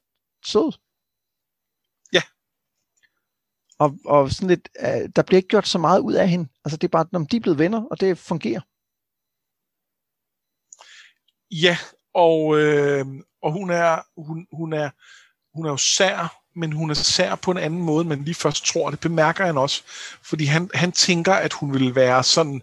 sød. 0.45 0.71
Ja. 2.13 2.23
Og, 3.79 3.97
og 4.05 4.31
sådan 4.31 4.47
lidt, 4.47 4.69
uh, 4.79 5.09
der 5.15 5.23
bliver 5.23 5.37
ikke 5.37 5.47
gjort 5.47 5.67
så 5.67 5.77
meget 5.77 5.99
ud 5.99 6.13
af 6.13 6.29
hende. 6.29 6.49
Altså 6.65 6.77
det 6.77 6.87
er 6.87 6.91
bare, 6.91 7.05
når 7.11 7.19
de 7.19 7.37
er 7.37 7.41
blevet 7.41 7.59
venner, 7.59 7.83
og 7.91 7.99
det 7.99 8.17
fungerer. 8.17 8.61
Ja, 11.51 11.77
og, 12.13 12.59
øh, 12.59 13.05
og 13.43 13.51
hun 13.51 13.69
er, 13.69 14.21
hun, 14.21 14.47
hun 14.51 14.73
er, 14.73 14.89
hun 15.57 15.65
er 15.65 15.69
jo 15.69 15.77
sær, 15.77 16.41
men 16.55 16.71
hun 16.71 16.89
er 16.89 16.93
sær 16.93 17.35
på 17.35 17.51
en 17.51 17.57
anden 17.57 17.81
måde, 17.81 18.05
men 18.05 18.23
lige 18.23 18.35
først 18.35 18.65
tror, 18.65 18.89
det 18.89 18.99
bemærker 18.99 19.45
han 19.45 19.57
også, 19.57 19.83
fordi 20.23 20.45
han, 20.45 20.69
han 20.73 20.91
tænker, 20.91 21.33
at 21.33 21.53
hun 21.53 21.73
ville 21.73 21.95
være 21.95 22.23
sådan 22.23 22.61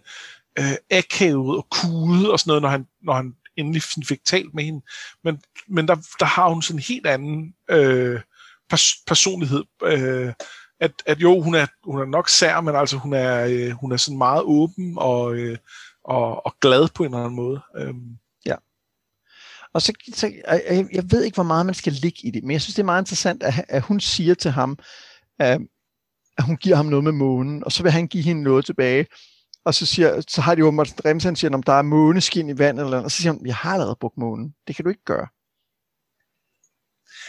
øh, 0.59 0.75
akavet 0.91 1.57
og 1.57 1.67
kude 1.69 2.31
og 2.31 2.39
sådan 2.39 2.49
noget, 2.49 2.61
når 2.61 2.69
han, 2.69 2.87
når 3.01 3.13
han 3.13 3.35
endelig 3.57 3.81
fik 4.07 4.25
talt 4.25 4.53
med 4.53 4.63
hende. 4.63 4.81
Men, 5.23 5.41
men 5.67 5.87
der, 5.87 5.95
der 6.19 6.25
har 6.25 6.49
hun 6.49 6.61
sådan 6.61 6.79
en 6.79 6.83
helt 6.83 7.07
anden 7.07 7.53
øh, 7.69 8.21
pers- 8.73 9.03
personlighed. 9.07 9.63
Øh, 9.83 10.33
at, 10.79 10.91
at 11.05 11.19
jo, 11.19 11.41
hun 11.41 11.55
er, 11.55 11.65
hun 11.83 12.01
er 12.01 12.05
nok 12.05 12.29
sær, 12.29 12.61
men 12.61 12.75
altså 12.75 12.97
hun 12.97 13.13
er, 13.13 13.45
øh, 13.45 13.71
hun 13.71 13.91
er 13.91 13.97
sådan 13.97 14.17
meget 14.17 14.43
åben 14.43 14.93
og, 14.97 15.35
øh, 15.35 15.57
og, 16.03 16.45
og 16.45 16.55
glad 16.61 16.87
på 16.95 17.03
en 17.03 17.07
eller 17.07 17.17
anden 17.17 17.35
måde. 17.35 17.61
Øh. 17.77 17.93
Og 19.73 19.81
så, 19.81 19.93
så 20.13 20.31
jeg, 20.47 20.87
jeg 20.93 21.03
ved 21.11 21.23
ikke, 21.23 21.35
hvor 21.35 21.43
meget 21.43 21.65
man 21.65 21.75
skal 21.75 21.93
ligge 21.93 22.19
i 22.27 22.31
det, 22.31 22.43
men 22.43 22.51
jeg 22.51 22.61
synes, 22.61 22.75
det 22.75 22.81
er 22.81 22.85
meget 22.85 23.01
interessant, 23.01 23.43
at, 23.43 23.65
at 23.67 23.81
hun 23.81 23.99
siger 23.99 24.33
til 24.33 24.51
ham, 24.51 24.77
at, 25.39 25.61
at 26.37 26.43
hun 26.43 26.57
giver 26.57 26.75
ham 26.75 26.85
noget 26.85 27.03
med 27.03 27.11
månen, 27.11 27.63
og 27.63 27.71
så 27.71 27.83
vil 27.83 27.91
han 27.91 28.07
give 28.07 28.23
hende 28.23 28.43
noget 28.43 28.65
tilbage. 28.65 29.05
Og 29.65 29.73
så, 29.73 29.85
siger, 29.85 30.21
så 30.27 30.41
har 30.41 30.55
de 30.55 30.59
jo 30.59 30.71
Morten 30.71 31.05
Remsen 31.05 31.35
siger, 31.35 31.53
om 31.53 31.63
der 31.63 31.73
er 31.73 31.81
måneskin 31.81 32.49
i 32.49 32.57
vandet, 32.57 32.83
eller 32.83 32.99
og 32.99 33.11
så 33.11 33.21
siger 33.21 33.33
han, 33.33 33.45
jeg 33.45 33.55
har 33.55 33.73
allerede 33.73 33.97
brugt 33.99 34.17
månen. 34.17 34.53
Det 34.67 34.75
kan 34.75 34.83
du 34.83 34.89
ikke 34.89 35.03
gøre. 35.03 35.27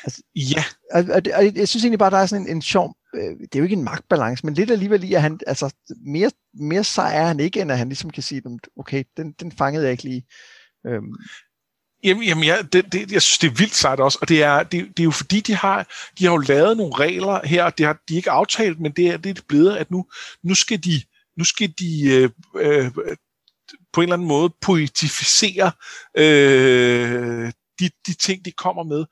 Altså, 0.04 0.22
ja. 0.34 0.64
Og, 0.92 1.04
og, 1.14 1.22
og, 1.34 1.56
jeg 1.56 1.68
synes 1.68 1.84
egentlig 1.84 1.98
bare, 1.98 2.10
der 2.10 2.16
er 2.16 2.26
sådan 2.26 2.46
en, 2.46 2.56
en 2.56 2.62
sjov, 2.62 2.94
øh, 3.14 3.22
det 3.22 3.54
er 3.54 3.58
jo 3.58 3.62
ikke 3.64 3.76
en 3.76 3.84
magtbalance, 3.84 4.46
men 4.46 4.54
lidt 4.54 4.70
alligevel 4.70 5.04
i, 5.04 5.14
at 5.14 5.22
han, 5.22 5.40
altså, 5.46 5.74
mere, 6.06 6.30
mere 6.54 6.84
sej 6.84 7.16
er 7.16 7.26
han 7.26 7.40
ikke, 7.40 7.60
end 7.60 7.72
at 7.72 7.78
han 7.78 7.88
ligesom 7.88 8.10
kan 8.10 8.22
sige, 8.22 8.42
okay, 8.76 9.04
den, 9.16 9.32
den 9.32 9.52
fangede 9.52 9.84
jeg 9.84 9.92
ikke 9.92 10.04
lige. 10.04 10.26
Øhm. 10.86 11.14
Jamen, 12.04 12.22
jamen 12.22 12.44
ja, 12.44 12.62
det, 12.62 12.92
det, 12.92 13.12
jeg 13.12 13.22
synes, 13.22 13.38
det 13.38 13.46
er 13.46 13.54
vildt 13.54 13.74
sejt 13.74 14.00
også, 14.00 14.18
og 14.20 14.28
det 14.28 14.42
er, 14.42 14.62
det, 14.62 14.88
det 14.88 15.00
er 15.00 15.04
jo 15.04 15.10
fordi, 15.10 15.40
de 15.40 15.54
har, 15.54 15.86
de 16.18 16.24
har 16.24 16.32
jo 16.32 16.38
lavet 16.38 16.76
nogle 16.76 16.94
regler 16.94 17.46
her, 17.46 17.64
og 17.64 17.78
det 17.78 17.86
har 17.86 17.98
de 18.08 18.16
ikke 18.16 18.30
aftalt, 18.30 18.80
men 18.80 18.92
det 18.92 19.06
er, 19.08 19.16
det 19.16 19.38
er 19.38 19.42
blevet, 19.48 19.76
at 19.76 19.90
nu, 19.90 20.06
nu 20.44 20.54
skal 20.54 20.84
de 20.84 21.02
nu 21.40 21.44
skal 21.44 21.74
de 21.78 22.06
øh, 22.06 22.30
øh, 22.56 22.90
på 23.92 24.00
en 24.00 24.02
eller 24.02 24.14
anden 24.14 24.28
måde 24.28 24.52
poetificere 24.60 25.72
øh, 26.16 27.52
de, 27.80 27.90
de 28.06 28.14
ting, 28.14 28.44
de 28.44 28.52
kommer 28.52 28.82
med. 28.82 29.04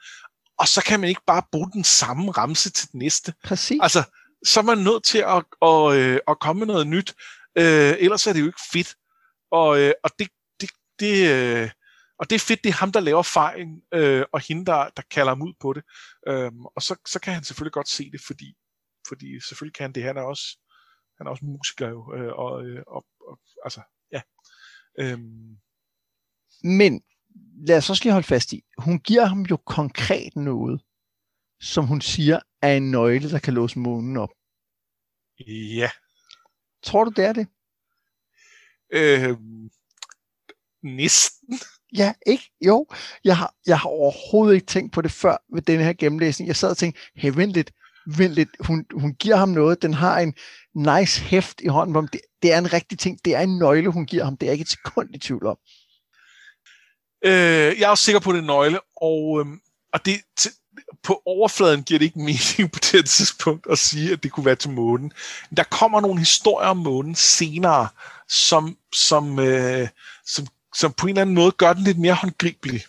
Og 0.58 0.68
så 0.68 0.82
kan 0.86 1.00
man 1.00 1.08
ikke 1.08 1.22
bare 1.26 1.42
bruge 1.52 1.70
den 1.72 1.84
samme 1.84 2.30
ramse 2.30 2.70
til 2.70 2.92
den 2.92 2.98
næste. 2.98 3.34
Præcis. 3.44 3.78
Altså, 3.82 4.02
så 4.46 4.60
er 4.60 4.64
man 4.64 4.78
nødt 4.78 5.04
til 5.04 5.18
at, 5.18 5.44
at, 5.62 5.92
øh, 5.92 6.18
at 6.28 6.40
komme 6.40 6.58
med 6.58 6.66
noget 6.66 6.86
nyt. 6.86 7.14
Øh, 7.58 7.94
ellers 7.98 8.26
er 8.26 8.32
det 8.32 8.40
jo 8.40 8.46
ikke 8.46 8.68
fedt. 8.72 8.94
Og, 9.52 9.80
øh, 9.80 9.92
og 10.04 10.10
det, 10.18 10.28
det, 10.60 10.70
det, 11.00 11.28
øh, 11.28 11.70
og 12.18 12.30
det 12.30 12.36
er 12.36 12.46
fedt, 12.48 12.64
det 12.64 12.70
er 12.70 12.74
ham, 12.74 12.92
der 12.92 13.00
laver 13.00 13.22
fejlen, 13.22 13.82
øh, 13.94 14.24
og 14.32 14.40
hende, 14.48 14.66
der, 14.66 14.88
der 14.96 15.02
kalder 15.10 15.30
ham 15.30 15.42
ud 15.42 15.54
på 15.60 15.72
det. 15.72 15.82
Øh, 16.28 16.52
og 16.76 16.82
så, 16.82 16.96
så 17.06 17.20
kan 17.20 17.34
han 17.34 17.44
selvfølgelig 17.44 17.72
godt 17.72 17.88
se 17.88 18.10
det, 18.10 18.20
fordi, 18.26 18.54
fordi 19.08 19.40
selvfølgelig 19.40 19.74
kan 19.74 19.84
han 19.84 19.92
det. 19.92 20.02
Han 20.02 20.16
er 20.16 20.22
også 20.22 20.58
han 21.18 21.26
er 21.26 21.30
også 21.30 21.44
musiker 21.44 21.88
jo, 21.88 22.14
øh, 22.14 22.32
og, 22.32 22.64
øh, 22.66 22.82
og, 22.86 23.06
og 23.20 23.40
altså, 23.64 23.82
ja. 24.12 24.22
Øhm. 24.98 25.58
Men 26.62 27.02
lad 27.66 27.76
os 27.76 27.90
også 27.90 28.04
lige 28.04 28.12
holde 28.12 28.26
fast 28.26 28.52
i, 28.52 28.64
hun 28.78 29.00
giver 29.00 29.24
ham 29.24 29.42
jo 29.42 29.56
konkret 29.56 30.36
noget, 30.36 30.82
som 31.60 31.86
hun 31.86 32.00
siger 32.00 32.40
er 32.62 32.76
en 32.76 32.90
nøgle, 32.90 33.30
der 33.30 33.38
kan 33.38 33.54
låse 33.54 33.78
månen 33.78 34.16
op. 34.16 34.30
Ja. 35.76 35.90
Tror 36.82 37.04
du, 37.04 37.10
det 37.16 37.24
er 37.24 37.32
det? 37.32 37.48
Øhm, 38.92 39.70
næsten. 40.82 41.58
Ja, 41.96 42.12
ikke? 42.26 42.50
Jo. 42.66 42.86
Jeg 43.24 43.36
har, 43.36 43.54
jeg 43.66 43.78
har 43.78 43.88
overhovedet 43.88 44.54
ikke 44.54 44.66
tænkt 44.66 44.92
på 44.92 45.02
det 45.02 45.12
før 45.12 45.36
ved 45.54 45.62
den 45.62 45.80
her 45.80 45.92
gennemlæsning. 45.92 46.48
Jeg 46.48 46.56
sad 46.56 46.70
og 46.70 46.76
tænkte, 46.76 47.00
hey, 47.16 47.32
vent 47.34 47.52
lidt, 47.52 47.70
vent 48.16 48.32
lidt. 48.32 48.48
Hun, 48.60 48.84
hun 48.94 49.14
giver 49.14 49.36
ham 49.36 49.48
noget. 49.48 49.82
Den 49.82 49.94
har 49.94 50.18
en, 50.18 50.34
nice 50.78 51.20
hæft 51.20 51.60
i 51.60 51.68
hånden 51.68 51.92
på 51.92 52.00
ham. 52.00 52.08
Det, 52.08 52.20
det 52.42 52.52
er 52.52 52.58
en 52.58 52.72
rigtig 52.72 52.98
ting. 52.98 53.18
Det 53.24 53.34
er 53.34 53.40
en 53.40 53.58
nøgle, 53.58 53.92
hun 53.92 54.06
giver 54.06 54.24
ham. 54.24 54.36
Det 54.36 54.48
er 54.48 54.52
ikke 54.52 54.62
et 54.62 54.68
sekund 54.70 55.14
i 55.14 55.18
tvivl 55.18 55.46
om. 55.46 55.56
Øh, 57.24 57.78
jeg 57.78 57.82
er 57.82 57.88
også 57.88 58.04
sikker 58.04 58.20
på, 58.20 58.32
det 58.32 58.38
er 58.38 58.42
nøgle, 58.42 58.80
og, 58.96 59.40
øhm, 59.40 59.60
og 59.92 60.06
det, 60.06 60.20
på 61.02 61.22
overfladen 61.26 61.82
giver 61.82 61.98
det 61.98 62.06
ikke 62.06 62.18
mening 62.18 62.72
på 62.74 62.78
det 62.92 63.08
tidspunkt 63.08 63.66
at 63.70 63.78
sige, 63.78 64.12
at 64.12 64.22
det 64.22 64.32
kunne 64.32 64.46
være 64.46 64.54
til 64.54 64.70
månen. 64.70 65.12
Der 65.56 65.62
kommer 65.62 66.00
nogle 66.00 66.18
historier 66.18 66.68
om 66.68 66.76
månen 66.76 67.14
senere, 67.14 67.88
som, 68.28 68.76
som, 68.94 69.38
øh, 69.38 69.88
som, 70.26 70.46
som 70.78 70.92
på 70.92 71.06
en 71.06 71.10
eller 71.10 71.22
anden 71.22 71.34
måde 71.34 71.52
gør 71.52 71.72
den 71.72 71.84
lidt 71.84 71.98
mere 71.98 72.14
håndgribelig. 72.14 72.82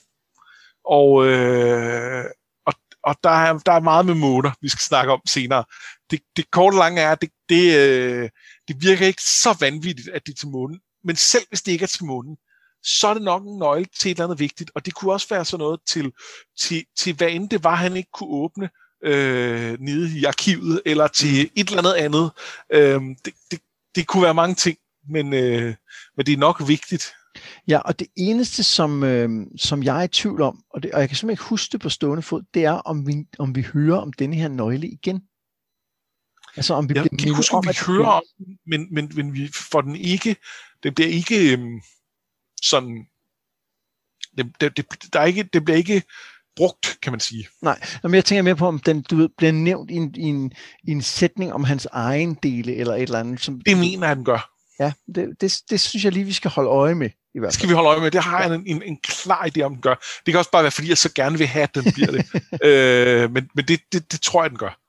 Og, 0.85 1.27
øh, 1.27 2.25
og, 2.65 2.73
og 3.03 3.15
der, 3.23 3.29
er, 3.29 3.57
der 3.57 3.71
er 3.71 3.79
meget 3.79 4.05
med 4.05 4.15
måner, 4.15 4.51
vi 4.61 4.69
skal 4.69 4.81
snakke 4.81 5.13
om 5.13 5.21
senere 5.27 5.63
det, 6.11 6.21
det 6.37 6.51
korte 6.51 6.75
og 6.75 6.77
lange 6.77 7.01
er, 7.01 7.11
at 7.11 7.21
det, 7.21 7.29
det, 7.49 7.77
øh, 7.77 8.29
det 8.67 8.81
virker 8.81 9.05
ikke 9.05 9.23
så 9.23 9.57
vanvittigt, 9.59 10.09
at 10.09 10.25
det 10.25 10.31
er 10.31 10.35
til 10.35 10.47
månen. 10.47 10.79
Men 11.03 11.15
selv 11.15 11.43
hvis 11.49 11.61
det 11.61 11.71
ikke 11.71 11.83
er 11.83 11.87
til 11.87 12.05
månen, 12.05 12.37
så 12.83 13.07
er 13.07 13.13
det 13.13 13.23
nok 13.23 13.43
en 13.43 13.57
nøgle 13.59 13.85
til 13.99 14.11
et 14.11 14.15
eller 14.15 14.25
andet 14.25 14.39
vigtigt. 14.39 14.71
Og 14.75 14.85
det 14.85 14.93
kunne 14.93 15.13
også 15.13 15.27
være 15.29 15.45
sådan 15.45 15.63
noget 15.63 15.79
til, 15.87 16.11
til, 16.59 16.85
til 16.97 17.15
hvad 17.15 17.29
end 17.29 17.49
det 17.49 17.63
var, 17.63 17.75
han 17.75 17.97
ikke 17.97 18.09
kunne 18.13 18.29
åbne 18.29 18.69
øh, 19.03 19.79
nede 19.79 20.19
i 20.19 20.25
arkivet, 20.25 20.81
eller 20.85 21.07
til 21.07 21.43
mm. 21.43 21.51
et 21.55 21.67
eller 21.67 21.77
andet 21.77 21.93
andet. 21.93 22.31
Øh, 22.73 23.01
det, 23.25 23.33
det, 23.51 23.59
det 23.95 24.07
kunne 24.07 24.23
være 24.23 24.33
mange 24.33 24.55
ting, 24.55 24.77
men, 25.09 25.33
øh, 25.33 25.75
men 26.17 26.25
det 26.25 26.33
er 26.33 26.37
nok 26.37 26.67
vigtigt. 26.67 27.13
Ja, 27.67 27.79
og 27.79 27.99
det 27.99 28.07
eneste, 28.17 28.63
som, 28.63 29.03
øh, 29.03 29.29
som 29.57 29.83
jeg 29.83 29.99
er 29.99 30.03
i 30.03 30.07
tvivl 30.07 30.41
om, 30.41 30.63
og, 30.69 30.83
det, 30.83 30.91
og 30.91 30.99
jeg 30.99 31.09
kan 31.09 31.15
simpelthen 31.15 31.33
ikke 31.33 31.49
huske 31.49 31.71
det 31.71 31.81
på 31.81 31.89
stående 31.89 32.23
fod, 32.23 32.43
det 32.53 32.65
er, 32.65 32.71
om 32.71 33.07
vi, 33.07 33.13
om 33.39 33.55
vi 33.55 33.61
hører 33.61 33.97
om 33.97 34.13
denne 34.13 34.35
her 34.35 34.47
nøgle 34.47 34.87
igen. 34.87 35.21
Altså 36.55 36.73
om 36.73 36.89
vi 36.89 36.93
jeg 36.95 37.03
bliver 37.03 37.23
kan 37.23 37.35
huske, 37.35 37.55
om, 37.55 37.63
vi 37.67 37.77
hører 37.87 38.07
om 38.07 38.23
den, 38.37 38.59
men, 38.67 38.93
men, 38.93 39.11
men 39.15 39.33
vi 39.33 39.49
får 39.71 39.81
den 39.81 39.95
ikke, 39.95 40.35
det 40.83 40.95
bliver 40.95 41.09
ikke 41.09 41.53
øhm, 41.53 41.81
sådan, 42.61 43.05
det, 44.37 44.53
det, 44.61 44.77
det, 44.77 45.13
der 45.13 45.19
er 45.19 45.25
ikke, 45.25 45.43
det 45.43 45.65
bliver 45.65 45.77
ikke 45.77 46.03
brugt, 46.55 46.97
kan 47.01 47.13
man 47.13 47.19
sige. 47.19 47.47
Nej, 47.61 47.81
men 48.03 48.13
jeg 48.13 48.25
tænker 48.25 48.41
mere 48.41 48.55
på, 48.55 48.67
om 48.67 48.79
den 48.79 49.01
du 49.01 49.15
ved, 49.15 49.29
bliver 49.37 49.51
nævnt 49.51 49.91
i 49.91 49.95
en, 49.95 50.15
i, 50.15 50.21
en, 50.21 50.51
i 50.83 50.91
en 50.91 51.01
sætning 51.01 51.53
om 51.53 51.63
hans 51.63 51.85
egen 51.91 52.33
dele, 52.43 52.75
eller 52.75 52.95
et 52.95 53.01
eller 53.01 53.19
andet. 53.19 53.41
Som, 53.41 53.61
det 53.61 53.77
mener 53.77 54.07
jeg, 54.07 54.15
den 54.15 54.25
gør. 54.25 54.51
Ja, 54.79 54.93
det, 55.15 55.41
det, 55.41 55.61
det 55.69 55.79
synes 55.79 56.03
jeg 56.03 56.11
lige, 56.11 56.25
vi 56.25 56.33
skal 56.33 56.51
holde 56.51 56.69
øje 56.69 56.95
med. 56.95 57.09
I 57.35 57.39
hvert 57.39 57.47
fald. 57.47 57.53
skal 57.53 57.69
vi 57.69 57.73
holde 57.73 57.89
øje 57.89 57.99
med. 57.99 58.11
Det 58.11 58.23
har 58.23 58.43
jeg 58.43 58.55
en, 58.55 58.63
en, 58.67 58.83
en 58.83 58.97
klar 58.97 59.47
idé 59.47 59.61
om, 59.61 59.73
den 59.73 59.81
gør. 59.81 59.95
Det 59.95 60.31
kan 60.31 60.37
også 60.37 60.51
bare 60.51 60.63
være, 60.63 60.71
fordi 60.71 60.89
jeg 60.89 60.97
så 60.97 61.13
gerne 61.13 61.37
vil 61.37 61.47
have, 61.47 61.63
at 61.63 61.75
den 61.75 61.91
bliver 61.93 62.11
det. 62.11 62.25
øh, 62.67 63.31
men 63.31 63.49
men 63.55 63.65
det, 63.65 63.79
det, 63.91 64.11
det 64.11 64.21
tror 64.21 64.43
jeg, 64.43 64.49
den 64.49 64.57
gør. 64.57 64.79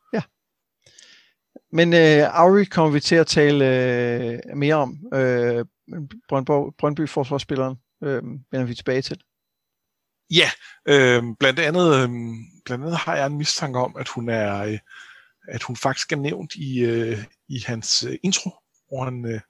Men 1.73 1.93
øh, 1.95 2.41
Auri 2.41 2.65
kommer 2.65 2.91
vi 2.91 3.01
til 3.01 3.15
at 3.15 3.27
tale 3.27 3.65
øh, 3.67 4.57
mere 4.57 4.75
om. 4.75 4.99
Øh, 5.15 5.65
Brøndby, 6.29 6.73
Brøndby 6.79 7.09
forsvarsspilleren 7.09 7.77
øh, 8.05 8.23
vender 8.23 8.65
vi 8.65 8.75
tilbage 8.75 9.03
til. 9.03 9.21
Ja, 10.31 10.51
øh, 10.89 11.23
blandt 11.41 11.59
andet 11.59 11.95
øh, 11.95 12.09
blandt 12.65 12.85
andet 12.85 12.97
har 12.97 13.17
jeg 13.17 13.27
en 13.27 13.39
mistanke 13.39 13.79
om, 13.79 13.97
at 13.99 14.09
hun 14.09 14.29
er 14.29 14.63
øh, 14.63 14.79
at 15.49 15.63
hun 15.63 15.77
faktisk 15.77 16.13
er 16.13 16.17
nævnt 16.17 16.55
i 16.55 16.79
øh, 16.81 17.19
i 17.49 17.59
hans 17.67 18.05
øh, 18.09 18.17
intro, 18.23 18.51
hvor 18.89 19.05
han 19.05 19.25
øh, 19.25 19.41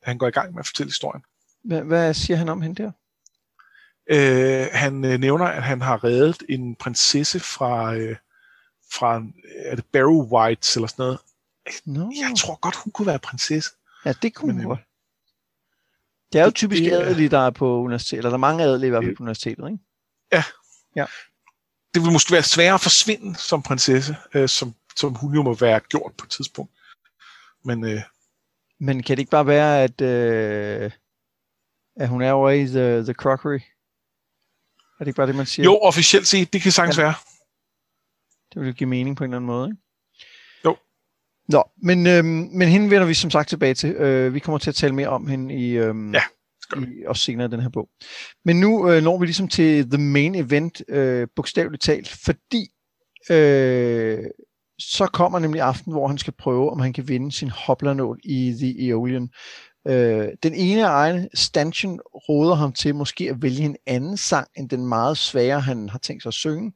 da 0.00 0.04
han 0.04 0.18
går 0.18 0.28
i 0.28 0.30
gang 0.30 0.54
med 0.54 0.60
at 0.60 0.66
fortælle 0.66 0.90
historien. 0.90 1.22
Hvad, 1.64 1.82
hvad 1.82 2.14
siger 2.14 2.36
han 2.36 2.48
om 2.48 2.62
hende 2.62 2.82
der? 2.82 2.92
Øh, 4.10 4.66
han 4.72 5.04
øh, 5.04 5.20
nævner, 5.20 5.44
at 5.44 5.62
han 5.62 5.80
har 5.80 6.04
reddet 6.04 6.42
en 6.48 6.76
prinsesse 6.76 7.40
fra 7.40 7.94
øh, 7.94 8.16
fra 8.92 9.22
er 9.64 9.76
det 9.76 9.84
Barrow 9.84 10.28
White 10.28 10.68
eller 10.76 10.88
sådan 10.88 11.02
noget, 11.02 11.18
No. 11.84 12.10
Jeg 12.20 12.32
tror 12.38 12.60
godt, 12.60 12.76
hun 12.76 12.92
kunne 12.92 13.06
være 13.06 13.18
prinsesse. 13.18 13.70
Ja, 14.04 14.12
det 14.22 14.34
kunne 14.34 14.52
hun 14.52 14.60
øh, 14.60 14.68
godt. 14.68 14.80
Det 16.32 16.40
er 16.40 16.44
jo 16.44 16.50
typisk 16.50 16.82
det, 16.82 16.92
adelige, 16.92 17.28
der 17.28 17.38
er 17.38 17.50
på 17.50 17.80
universitetet, 17.80 18.18
eller 18.18 18.30
der 18.30 18.36
er 18.36 18.38
mange 18.38 18.64
adelige 18.64 18.86
i 18.86 18.90
hvert 18.90 19.04
fald 19.04 19.16
på 19.16 19.22
universitetet, 19.22 19.70
ikke? 19.70 19.84
Ja. 20.32 20.44
ja. 20.96 21.06
Det 21.94 22.02
vil 22.02 22.12
måske 22.12 22.32
være 22.32 22.42
sværere 22.42 22.74
at 22.74 22.80
forsvinde 22.80 23.36
som 23.38 23.62
prinsesse, 23.62 24.16
øh, 24.34 24.48
som, 24.48 24.74
som 24.96 25.14
hun 25.14 25.34
jo 25.34 25.42
må 25.42 25.54
være 25.54 25.80
gjort 25.80 26.12
på 26.18 26.24
et 26.24 26.30
tidspunkt. 26.30 26.72
Men, 27.64 27.84
øh, 27.84 28.02
Men 28.78 29.02
kan 29.02 29.16
det 29.16 29.20
ikke 29.20 29.30
bare 29.30 29.46
være, 29.46 29.82
at, 29.82 30.00
øh, 30.00 30.90
at 31.96 32.08
hun 32.08 32.22
er 32.22 32.32
over 32.32 32.50
i 32.50 32.66
The, 32.66 33.02
the 33.04 33.12
Crockery? 33.12 33.60
Er 35.00 35.04
det 35.04 35.06
ikke 35.06 35.16
bare 35.16 35.26
det, 35.26 35.34
man 35.34 35.46
siger? 35.46 35.64
Jo, 35.64 35.76
officielt 35.76 36.26
set, 36.26 36.52
det 36.52 36.62
kan 36.62 36.72
sagtens 36.72 36.98
ja. 36.98 37.02
være. 37.02 37.14
Det 38.54 38.60
vil 38.60 38.68
jo 38.68 38.74
give 38.74 38.88
mening 38.88 39.16
på 39.16 39.24
en 39.24 39.30
eller 39.30 39.36
anden 39.36 39.46
måde, 39.46 39.68
ikke? 39.68 39.82
Jo. 40.64 40.76
Nå, 41.48 41.64
men, 41.82 42.06
øh, 42.06 42.24
men 42.24 42.68
hende 42.68 42.90
vender 42.90 43.06
vi 43.06 43.14
som 43.14 43.30
sagt 43.30 43.48
tilbage 43.48 43.74
til. 43.74 43.90
Øh, 43.90 44.34
vi 44.34 44.38
kommer 44.38 44.58
til 44.58 44.70
at 44.70 44.74
tale 44.74 44.94
mere 44.94 45.08
om 45.08 45.26
hende 45.26 45.54
i, 45.54 45.70
øh, 45.70 45.94
ja, 46.14 46.22
i 46.76 47.04
også 47.06 47.24
senere 47.24 47.46
i 47.46 47.50
den 47.50 47.60
her 47.60 47.68
bog. 47.68 47.88
Men 48.44 48.60
nu 48.60 48.90
øh, 48.90 49.02
når 49.02 49.18
vi 49.18 49.26
ligesom 49.26 49.48
til 49.48 49.90
the 49.90 50.02
main 50.02 50.34
event, 50.34 50.82
øh, 50.88 51.28
bogstaveligt 51.36 51.82
talt, 51.82 52.08
fordi 52.08 52.68
øh, 53.30 54.24
så 54.78 55.06
kommer 55.06 55.38
nemlig 55.38 55.62
aften, 55.62 55.92
hvor 55.92 56.08
han 56.08 56.18
skal 56.18 56.32
prøve, 56.38 56.70
om 56.70 56.80
han 56.80 56.92
kan 56.92 57.08
vinde 57.08 57.32
sin 57.32 57.50
hoplanål 57.50 58.20
i 58.24 58.54
The 58.58 58.86
Aeolian. 58.86 59.28
Øh, 59.88 60.28
den 60.42 60.54
ene 60.54 60.86
af 60.86 60.90
egne, 60.90 61.28
Stanchion, 61.34 62.00
råder 62.28 62.54
ham 62.54 62.72
til 62.72 62.94
måske 62.94 63.30
at 63.30 63.42
vælge 63.42 63.64
en 63.64 63.76
anden 63.86 64.16
sang, 64.16 64.48
end 64.56 64.68
den 64.68 64.86
meget 64.86 65.18
svære, 65.18 65.60
han 65.60 65.88
har 65.88 65.98
tænkt 65.98 66.22
sig 66.22 66.30
at 66.30 66.34
synge. 66.34 66.72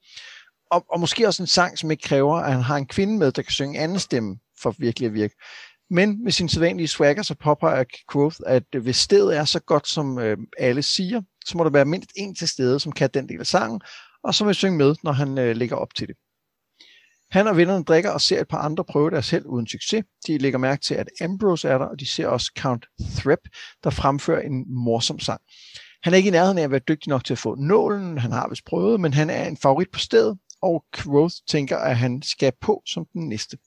Og, 0.71 0.85
og 0.89 1.01
måske 1.01 1.27
også 1.27 1.43
en 1.43 1.47
sang, 1.47 1.79
som 1.79 1.91
ikke 1.91 2.03
kræver, 2.03 2.37
at 2.37 2.53
han 2.53 2.63
har 2.63 2.77
en 2.77 2.87
kvinde 2.87 3.19
med, 3.19 3.33
der 3.33 3.43
kan 3.43 3.53
synge 3.53 3.79
anden 3.79 3.99
stemme, 3.99 4.39
for 4.63 4.75
virkelig 4.79 5.07
at 5.07 5.15
virke. 5.15 5.35
Men 5.91 6.25
med 6.25 6.33
sin 6.33 6.49
sædvanlige 6.49 6.89
swagger, 6.89 7.23
så 7.23 7.35
påpeger 7.35 7.85
Quoth, 8.13 8.37
at 8.47 8.65
hvis 8.83 8.97
stedet 8.97 9.37
er 9.37 9.45
så 9.45 9.61
godt, 9.61 9.89
som 9.89 10.19
øh, 10.19 10.37
alle 10.59 10.83
siger, 10.83 11.23
så 11.45 11.59
må 11.59 11.65
der 11.65 11.71
være 11.71 11.85
mindst 11.85 12.11
en 12.17 12.35
til 12.35 12.49
stede, 12.49 12.81
som 12.81 12.93
kan 12.93 13.11
den 13.15 13.29
del 13.29 13.41
af 13.41 13.47
sangen, 13.47 13.81
og 14.25 14.35
som 14.35 14.47
vil 14.47 14.55
synge 14.55 14.79
med, 14.79 14.95
når 15.05 15.13
han 15.13 15.39
øh, 15.39 15.57
lægger 15.57 15.77
op 15.77 15.95
til 15.95 16.09
det. 16.09 16.17
Han 17.35 17.47
og 17.47 17.57
vennerne 17.57 17.85
drikker 17.85 18.11
og 18.11 18.21
ser 18.21 18.41
et 18.41 18.49
par 18.49 18.59
andre 18.59 18.85
prøve 18.85 19.11
deres 19.11 19.27
selv 19.27 19.47
uden 19.47 19.67
succes. 19.67 20.05
De 20.27 20.39
lægger 20.39 20.59
mærke 20.59 20.83
til, 20.83 20.95
at 20.95 21.09
Ambrose 21.21 21.69
er 21.69 21.79
der, 21.79 21.85
og 21.85 22.01
de 22.01 22.07
ser 22.07 22.27
også 22.27 22.53
Count 22.59 22.87
Threp, 23.17 23.39
der 23.85 23.91
fremfører 23.91 24.41
en 24.41 24.65
morsom 24.75 25.19
sang. 25.19 25.41
Han 26.03 26.13
er 26.13 26.17
ikke 26.17 26.29
i 26.29 26.31
nærheden 26.31 26.59
af 26.59 26.63
at 26.63 26.71
være 26.71 26.81
dygtig 26.89 27.09
nok 27.09 27.25
til 27.25 27.35
at 27.35 27.39
få 27.39 27.55
nålen, 27.55 28.19
han 28.19 28.33
har 28.33 28.49
vist 28.49 28.65
prøvet, 28.65 29.01
men 29.01 29.13
han 29.13 29.31
er 29.31 29.47
en 29.47 29.57
favorit 29.57 29.91
på 29.91 29.99
stedet, 29.99 30.39
og 30.63 30.85
Quoth 30.97 31.35
tænker, 31.49 31.77
at 31.77 31.97
han 31.97 32.23
skal 32.23 32.53
på 32.61 32.83
som 32.87 33.07
den 33.13 33.29
næste. 33.29 33.59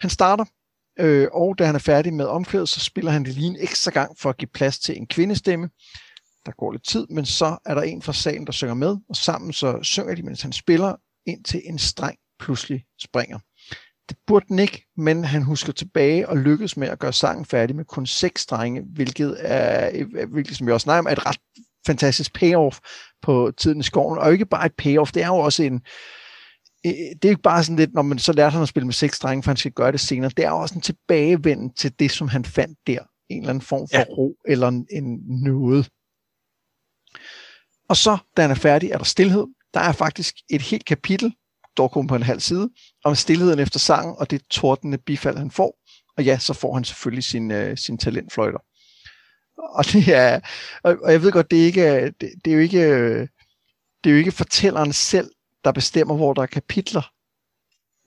Han 0.00 0.10
starter, 0.10 0.44
øh, 0.98 1.28
og 1.32 1.58
da 1.58 1.64
han 1.64 1.74
er 1.74 1.78
færdig 1.78 2.14
med 2.14 2.24
omkvædet, 2.24 2.68
så 2.68 2.80
spiller 2.80 3.10
han 3.10 3.24
det 3.24 3.34
lige 3.34 3.46
en 3.46 3.56
ekstra 3.60 3.90
gang 3.90 4.18
for 4.18 4.30
at 4.30 4.36
give 4.36 4.50
plads 4.54 4.78
til 4.78 4.96
en 4.96 5.06
kvindestemme. 5.06 5.68
Der 6.46 6.52
går 6.52 6.72
lidt 6.72 6.86
tid, 6.86 7.06
men 7.10 7.26
så 7.26 7.58
er 7.66 7.74
der 7.74 7.82
en 7.82 8.02
fra 8.02 8.12
salen, 8.12 8.46
der 8.46 8.52
synger 8.52 8.74
med, 8.74 8.96
og 9.08 9.16
sammen 9.16 9.52
så 9.52 9.78
synger 9.82 10.14
de, 10.14 10.22
mens 10.22 10.42
han 10.42 10.52
spiller, 10.52 10.96
indtil 11.26 11.62
en 11.64 11.78
streng 11.78 12.16
pludselig 12.40 12.84
springer. 13.02 13.38
Det 14.08 14.18
burde 14.26 14.46
den 14.48 14.58
ikke, 14.58 14.86
men 14.96 15.24
han 15.24 15.42
husker 15.42 15.72
tilbage 15.72 16.28
og 16.28 16.36
lykkes 16.36 16.76
med 16.76 16.88
at 16.88 16.98
gøre 16.98 17.12
sangen 17.12 17.44
færdig 17.44 17.76
med 17.76 17.84
kun 17.84 18.06
seks 18.06 18.42
strenge, 18.42 18.82
hvilket 18.94 19.36
er, 19.38 20.04
hvilket, 20.26 20.56
som 20.56 20.66
vi 20.66 20.72
også 20.72 20.84
snakker 20.84 20.98
om, 20.98 21.06
er 21.06 21.12
et 21.12 21.26
ret 21.26 21.38
fantastisk 21.86 22.34
payoff 22.34 22.78
på 23.22 23.52
tiden 23.58 23.80
i 23.80 23.82
skoven, 23.82 24.18
og 24.18 24.32
ikke 24.32 24.46
bare 24.46 24.66
et 24.66 24.74
payoff, 24.78 25.12
det 25.12 25.22
er 25.22 25.26
jo 25.26 25.36
også 25.36 25.62
en, 25.62 25.82
det 26.84 27.24
er 27.24 27.28
ikke 27.28 27.42
bare 27.42 27.64
sådan 27.64 27.76
lidt, 27.76 27.94
når 27.94 28.02
man 28.02 28.18
så 28.18 28.32
lærte 28.32 28.52
han 28.52 28.62
at 28.62 28.68
spille 28.68 28.86
med 28.86 28.94
seks 28.94 29.16
strenge, 29.16 29.42
for 29.42 29.50
han 29.50 29.56
skal 29.56 29.72
gøre 29.72 29.92
det 29.92 30.00
senere. 30.00 30.30
Det 30.36 30.44
er 30.44 30.50
også 30.50 30.74
en 30.74 30.80
tilbagevend 30.80 31.70
til 31.74 31.98
det, 31.98 32.10
som 32.10 32.28
han 32.28 32.44
fandt 32.44 32.78
der. 32.86 32.98
En 33.28 33.38
eller 33.38 33.50
anden 33.50 33.62
form 33.62 33.88
for 33.88 33.98
ja. 33.98 34.04
ro 34.04 34.36
eller 34.44 34.68
en, 34.68 34.86
en 34.90 35.20
noget. 35.26 35.88
Og 37.88 37.96
så, 37.96 38.18
da 38.36 38.42
han 38.42 38.50
er 38.50 38.54
færdig, 38.54 38.90
er 38.90 38.96
der 38.98 39.04
stillhed. 39.04 39.46
Der 39.74 39.80
er 39.80 39.92
faktisk 39.92 40.34
et 40.50 40.62
helt 40.62 40.84
kapitel, 40.84 41.34
dog 41.76 41.90
kun 41.90 42.06
på 42.06 42.16
en 42.16 42.22
halv 42.22 42.40
side, 42.40 42.70
om 43.04 43.14
stillheden 43.14 43.58
efter 43.58 43.78
sangen, 43.78 44.14
og 44.18 44.30
det 44.30 44.42
tordende 44.50 44.98
bifald, 44.98 45.38
han 45.38 45.50
får. 45.50 45.78
Og 46.16 46.24
ja, 46.24 46.38
så 46.38 46.54
får 46.54 46.74
han 46.74 46.84
selvfølgelig 46.84 47.24
sin, 47.24 47.50
uh, 47.50 47.76
sin 47.76 47.98
talentfløjter. 47.98 48.58
Og 49.58 49.84
det 49.84 50.08
er, 50.08 50.40
og, 50.82 50.96
og 51.02 51.12
jeg 51.12 51.22
ved 51.22 51.32
godt, 51.32 51.50
det 51.50 51.60
er 51.60 51.64
ikke, 51.64 52.04
det, 52.20 52.32
det 52.44 52.50
er 52.50 52.54
jo 52.54 52.60
ikke, 52.60 52.88
det 54.04 54.10
er 54.10 54.10
jo 54.10 54.16
ikke 54.16 54.32
fortælleren 54.32 54.92
selv, 54.92 55.30
der 55.64 55.72
bestemmer, 55.72 56.16
hvor 56.16 56.34
der 56.34 56.42
er 56.42 56.46
kapitler. 56.46 57.12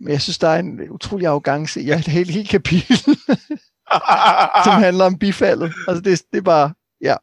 Men 0.03 0.11
jeg 0.11 0.21
synes, 0.21 0.37
der 0.37 0.47
er 0.47 0.59
en 0.59 0.89
utrolig 0.89 1.27
arrogance 1.27 1.81
i 1.81 1.91
et 1.91 2.07
helt, 2.07 2.29
helt 2.31 2.49
kapitel, 2.49 2.97
som 4.65 4.73
handler 4.73 5.05
om 5.05 5.17
bifaldet. 5.17 5.73
Altså, 5.87 6.01
det, 6.01 6.23
det 6.31 6.37
er 6.37 6.41
bare, 6.41 6.73
ja. 7.01 7.15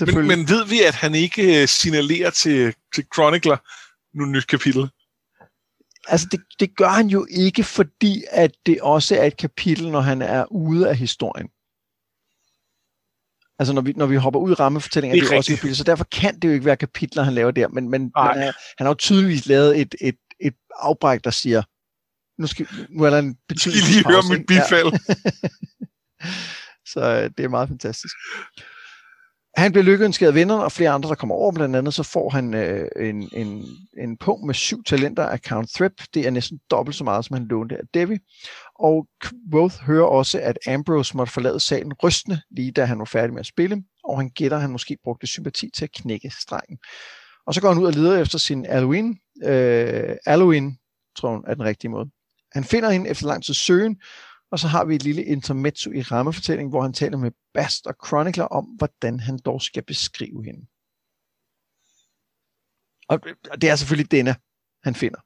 Men, 0.00 0.26
men 0.26 0.48
ved 0.48 0.66
vi, 0.66 0.82
at 0.82 0.94
han 0.94 1.14
ikke 1.14 1.62
øh, 1.62 1.68
signalerer 1.68 2.30
til, 2.30 2.74
til 2.94 3.04
Chronicler 3.14 3.56
nu 4.18 4.24
nyt 4.24 4.46
kapitel? 4.46 4.90
Altså, 6.08 6.26
det, 6.30 6.40
det 6.60 6.76
gør 6.76 6.88
han 6.88 7.06
jo 7.06 7.26
ikke, 7.30 7.64
fordi 7.64 8.24
at 8.30 8.50
det 8.66 8.80
også 8.80 9.16
er 9.16 9.24
et 9.24 9.36
kapitel, 9.36 9.90
når 9.90 10.00
han 10.00 10.22
er 10.22 10.52
ude 10.52 10.88
af 10.88 10.96
historien. 10.96 11.48
Altså 13.58 13.72
når 13.72 13.82
vi, 13.82 13.92
når 13.96 14.06
vi 14.06 14.16
hopper 14.16 14.40
ud 14.40 14.50
i 14.50 14.54
rammefortællingen, 14.54 15.18
det 15.18 15.24
er, 15.24 15.28
det 15.28 15.38
også 15.38 15.54
kapitel, 15.54 15.76
så 15.76 15.84
derfor 15.84 16.04
kan 16.04 16.40
det 16.40 16.48
jo 16.48 16.52
ikke 16.52 16.64
være 16.64 16.76
kapitler, 16.76 17.22
han 17.22 17.34
laver 17.34 17.50
der, 17.50 17.68
men, 17.68 17.88
men, 17.88 18.02
men 18.02 18.12
han, 18.16 18.38
han 18.78 18.86
har 18.86 18.88
jo 18.88 18.94
tydeligvis 18.94 19.46
lavet 19.46 19.80
et, 19.80 19.94
et, 20.00 20.16
et 20.40 20.54
afbræk, 20.76 21.24
der 21.24 21.30
siger, 21.30 21.62
nu, 22.40 22.46
skal, 22.46 22.68
nu 22.90 23.04
er 23.04 23.10
der 23.10 23.18
en 23.18 23.36
betydelig 23.48 23.82
skal 23.82 23.94
lige 23.94 24.06
høre 24.08 24.22
mit 24.38 24.46
bifald. 24.46 24.92
Ja. 24.92 25.14
så 26.92 27.00
øh, 27.00 27.30
det 27.36 27.44
er 27.44 27.48
meget 27.48 27.68
fantastisk. 27.68 28.14
Han 29.58 29.72
bliver 29.72 29.84
lykkeønsket 29.84 30.26
af 30.26 30.34
vennerne 30.34 30.64
og 30.64 30.72
flere 30.72 30.90
andre, 30.90 31.08
der 31.08 31.14
kommer 31.14 31.34
over. 31.34 31.52
Blandt 31.52 31.76
andet 31.76 31.94
så 31.94 32.02
får 32.02 32.30
han 32.30 32.54
øh, 32.54 32.88
en, 32.96 33.30
en, 33.32 33.64
en 33.98 34.16
punkt 34.16 34.46
med 34.46 34.54
syv 34.54 34.82
talenter 34.84 35.26
af 35.26 35.38
Count 35.38 35.70
Thrip. 35.70 35.92
Det 36.14 36.26
er 36.26 36.30
næsten 36.30 36.58
dobbelt 36.70 36.96
så 36.96 37.04
meget, 37.04 37.24
som 37.24 37.34
han 37.34 37.46
lånte 37.46 37.76
af 37.76 37.82
Devi. 37.94 38.18
Og 38.78 39.06
Quoth 39.50 39.74
hører 39.82 40.06
også, 40.06 40.40
at 40.40 40.58
Ambrose 40.68 41.16
måtte 41.16 41.32
forlade 41.32 41.60
salen 41.60 41.92
rystende, 41.92 42.40
lige 42.50 42.72
da 42.72 42.84
han 42.84 42.98
var 42.98 43.04
færdig 43.04 43.32
med 43.32 43.40
at 43.40 43.46
spille, 43.46 43.82
og 44.04 44.18
han 44.18 44.30
gætter, 44.30 44.56
at 44.56 44.62
han 44.62 44.70
måske 44.70 44.96
brugte 45.04 45.26
sympati 45.26 45.70
til 45.76 45.84
at 45.84 45.92
knække 45.92 46.30
strengen. 46.40 46.78
Og 47.46 47.54
så 47.54 47.60
går 47.60 47.68
han 47.68 47.82
ud 47.82 47.86
og 47.86 47.92
leder 47.92 48.20
efter 48.20 48.38
sin 48.38 48.66
Halloween. 48.66 49.18
Øh, 49.44 50.16
Halloween, 50.26 50.78
tror 51.16 51.30
hun, 51.30 51.44
er 51.46 51.54
den 51.54 51.64
rigtige 51.64 51.90
måde. 51.90 52.10
Han 52.52 52.64
finder 52.64 52.90
hende 52.90 53.10
efter 53.10 53.26
lang 53.26 53.44
tid 53.44 53.54
søgen, 53.54 53.96
og 54.50 54.58
så 54.58 54.68
har 54.68 54.84
vi 54.84 54.94
et 54.94 55.02
lille 55.02 55.24
intermezzo 55.24 55.90
i 55.90 56.02
rammefortælling, 56.02 56.68
hvor 56.68 56.82
han 56.82 56.92
taler 56.92 57.18
med 57.18 57.30
Bast 57.54 57.86
og 57.86 57.94
Chronicler 58.06 58.44
om, 58.44 58.64
hvordan 58.64 59.20
han 59.20 59.38
dog 59.44 59.62
skal 59.62 59.82
beskrive 59.82 60.44
hende. 60.44 60.66
Og 63.08 63.20
det 63.60 63.70
er 63.70 63.76
selvfølgelig 63.76 64.10
denne, 64.10 64.36
han 64.82 64.94
finder. 64.94 65.20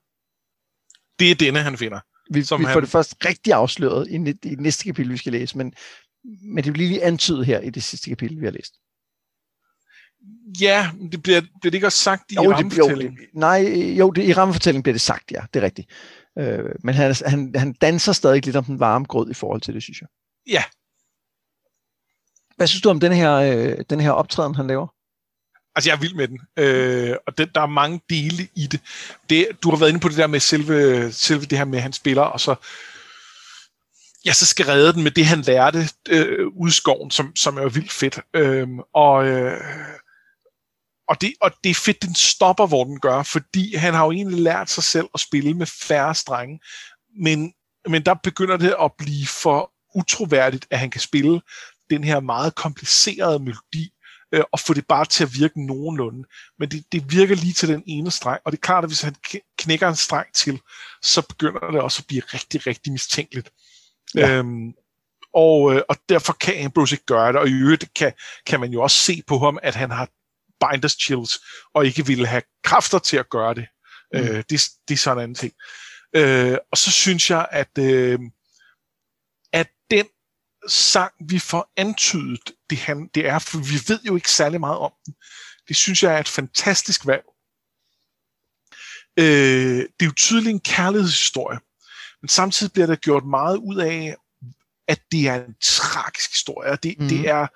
Det 1.18 1.30
er 1.30 1.34
denne, 1.34 1.58
han 1.58 1.78
finder. 1.78 2.00
Vi, 2.30 2.42
som 2.42 2.60
vi 2.60 2.64
han... 2.64 2.72
får 2.72 2.80
det 2.80 2.88
først 2.88 3.16
rigtig 3.24 3.52
afsløret 3.52 4.08
i, 4.08 4.14
i 4.14 4.32
det 4.32 4.60
næste 4.60 4.84
kapitel, 4.84 5.12
vi 5.12 5.16
skal 5.16 5.32
læse, 5.32 5.58
men, 5.58 5.74
men 6.24 6.64
det 6.64 6.72
bliver 6.72 6.88
lige 6.88 7.04
antydet 7.04 7.46
her 7.46 7.60
i 7.60 7.70
det 7.70 7.82
sidste 7.82 8.10
kapitel, 8.10 8.40
vi 8.40 8.44
har 8.44 8.52
læst. 8.52 8.74
Ja, 10.60 10.90
det 11.12 11.22
bliver, 11.22 11.40
bliver 11.40 11.70
det 11.70 11.74
ikke 11.74 11.86
også 11.86 11.98
sagt 11.98 12.32
i 12.32 12.34
jo, 12.34 12.52
rammefortællingen? 12.52 13.16
Det, 13.16 13.22
jo, 13.22 13.40
nej, 13.40 13.58
jo, 13.98 14.10
det, 14.10 14.24
i 14.24 14.32
rammefortællingen 14.32 14.82
bliver 14.82 14.94
det 14.94 15.00
sagt, 15.00 15.32
ja, 15.32 15.44
det 15.54 15.60
er 15.60 15.64
rigtigt. 15.64 15.90
Øh, 16.38 16.74
men 16.84 16.94
han, 16.94 17.14
han, 17.26 17.52
han 17.56 17.72
danser 17.72 18.12
stadig 18.12 18.46
lidt 18.46 18.56
om 18.56 18.64
den 18.64 18.80
varme 18.80 19.04
grød 19.04 19.30
i 19.30 19.34
forhold 19.34 19.60
til 19.60 19.74
det, 19.74 19.82
synes 19.82 20.00
jeg. 20.00 20.08
Ja. 20.46 20.64
Hvad 22.56 22.66
synes 22.66 22.82
du 22.82 22.90
om 22.90 23.00
den 23.00 23.12
her, 23.12 23.32
øh, 23.32 23.84
den 23.90 24.00
her 24.00 24.10
optræden, 24.10 24.54
han 24.54 24.66
laver? 24.66 24.86
Altså, 25.74 25.90
jeg 25.90 25.96
er 25.96 26.00
vild 26.00 26.14
med 26.14 26.28
den. 26.28 26.40
Øh, 26.58 27.16
og 27.26 27.38
den, 27.38 27.48
der 27.54 27.60
er 27.60 27.66
mange 27.66 28.00
dele 28.10 28.48
i 28.56 28.66
det. 28.66 28.80
det. 29.30 29.48
Du 29.62 29.70
har 29.70 29.76
været 29.76 29.88
inde 29.88 30.00
på 30.00 30.08
det 30.08 30.16
der 30.16 30.26
med 30.26 30.40
selve, 30.40 31.12
selve 31.12 31.44
det 31.44 31.58
her 31.58 31.64
med, 31.64 31.78
at 31.78 31.82
han 31.82 31.92
spiller, 31.92 32.22
og 32.22 32.40
så 32.40 32.54
ja, 34.24 34.32
så 34.32 34.46
skal 34.46 34.66
redde 34.66 34.92
den 34.92 35.02
med 35.02 35.10
det, 35.10 35.26
han 35.26 35.40
lærte 35.40 35.88
øh, 36.08 36.46
ud 36.46 36.70
skoven, 36.70 37.10
som, 37.10 37.36
som 37.36 37.56
er 37.58 37.68
vildt 37.68 37.92
fedt. 37.92 38.20
Øh, 38.34 38.68
og, 38.94 39.26
øh, 39.26 39.60
og, 41.12 41.20
det, 41.20 41.34
og 41.40 41.50
det 41.64 41.70
er 41.70 41.74
fedt, 41.74 42.02
den 42.02 42.14
stopper, 42.14 42.66
hvor 42.66 42.84
den 42.84 43.00
gør, 43.00 43.22
fordi 43.22 43.76
han 43.76 43.94
har 43.94 44.04
jo 44.04 44.12
egentlig 44.12 44.40
lært 44.40 44.70
sig 44.70 44.84
selv 44.84 45.06
at 45.14 45.20
spille 45.20 45.54
med 45.54 45.66
færre 45.66 46.14
strenge, 46.14 46.60
men, 47.20 47.52
men 47.88 48.02
der 48.04 48.14
begynder 48.14 48.56
det 48.56 48.74
at 48.82 48.92
blive 48.98 49.26
for 49.26 49.72
utroværdigt, 49.94 50.66
at 50.70 50.78
han 50.78 50.90
kan 50.90 51.00
spille 51.00 51.40
den 51.90 52.04
her 52.04 52.20
meget 52.20 52.54
komplicerede 52.54 53.38
melodi, 53.38 53.92
øh, 54.32 54.44
og 54.52 54.60
få 54.60 54.74
det 54.74 54.86
bare 54.86 55.04
til 55.04 55.24
at 55.24 55.34
virke 55.34 55.66
nogenlunde. 55.66 56.28
Men 56.58 56.70
det, 56.70 56.84
det 56.92 57.12
virker 57.12 57.34
lige 57.34 57.52
til 57.52 57.68
den 57.68 57.82
ene 57.86 58.10
streng, 58.10 58.40
og 58.44 58.52
det 58.52 58.58
er 58.58 58.66
klart, 58.66 58.84
at 58.84 58.90
hvis 58.90 59.02
han 59.02 59.14
knækker 59.58 59.88
en 59.88 59.96
streng 59.96 60.34
til, 60.34 60.60
så 61.02 61.22
begynder 61.28 61.70
det 61.70 61.80
også 61.80 62.02
at 62.02 62.06
blive 62.06 62.22
rigtig, 62.34 62.66
rigtig 62.66 62.92
mistænkeligt. 62.92 63.50
Ja. 64.14 64.30
Øhm, 64.30 64.72
og, 65.34 65.74
øh, 65.74 65.82
og 65.88 65.96
derfor 66.08 66.32
kan 66.32 66.64
Ambrose 66.64 66.94
ikke 66.94 67.04
gøre 67.04 67.32
det, 67.32 67.40
og 67.40 67.48
i 67.48 67.52
øvrigt 67.52 67.94
kan, 67.94 68.12
kan 68.46 68.60
man 68.60 68.70
jo 68.72 68.82
også 68.82 68.96
se 68.96 69.22
på 69.26 69.38
ham, 69.38 69.58
at 69.62 69.74
han 69.74 69.90
har 69.90 70.08
binders 70.64 70.96
chills, 71.00 71.38
og 71.74 71.86
ikke 71.86 72.06
ville 72.06 72.26
have 72.26 72.42
kræfter 72.64 72.98
til 72.98 73.16
at 73.16 73.30
gøre 73.30 73.54
det. 73.54 73.66
Mm. 74.14 74.20
Øh, 74.20 74.44
det, 74.50 74.68
det 74.88 74.94
er 74.94 74.98
sådan 74.98 75.28
en 75.28 75.34
ting. 75.34 75.52
Øh, 76.16 76.58
og 76.72 76.78
så 76.78 76.90
synes 76.90 77.30
jeg, 77.30 77.48
at, 77.50 77.78
øh, 77.78 78.18
at 79.52 79.68
den 79.90 80.06
sang, 80.68 81.12
vi 81.28 81.38
får 81.38 81.72
antydet, 81.76 82.52
det, 82.70 82.78
han, 82.78 83.10
det 83.14 83.28
er, 83.28 83.38
for 83.38 83.58
vi 83.58 83.74
ved 83.88 84.00
jo 84.04 84.14
ikke 84.14 84.30
særlig 84.30 84.60
meget 84.60 84.78
om 84.78 84.92
den. 85.06 85.14
Det 85.68 85.76
synes 85.76 86.02
jeg 86.02 86.14
er 86.14 86.18
et 86.18 86.28
fantastisk 86.28 87.06
valg. 87.06 87.24
Øh, 89.18 89.78
det 89.78 90.00
er 90.00 90.04
jo 90.04 90.12
tydeligt 90.16 90.50
en 90.54 90.60
kærlighedshistorie. 90.60 91.58
men 92.22 92.28
samtidig 92.28 92.72
bliver 92.72 92.86
der 92.86 92.96
gjort 92.96 93.24
meget 93.24 93.56
ud 93.56 93.76
af, 93.76 94.16
at 94.88 95.00
det 95.12 95.28
er 95.28 95.44
en 95.44 95.54
tragisk 95.62 96.30
historie, 96.30 96.76
det, 96.82 96.98
mm. 96.98 97.08
det 97.08 97.28
er 97.28 97.46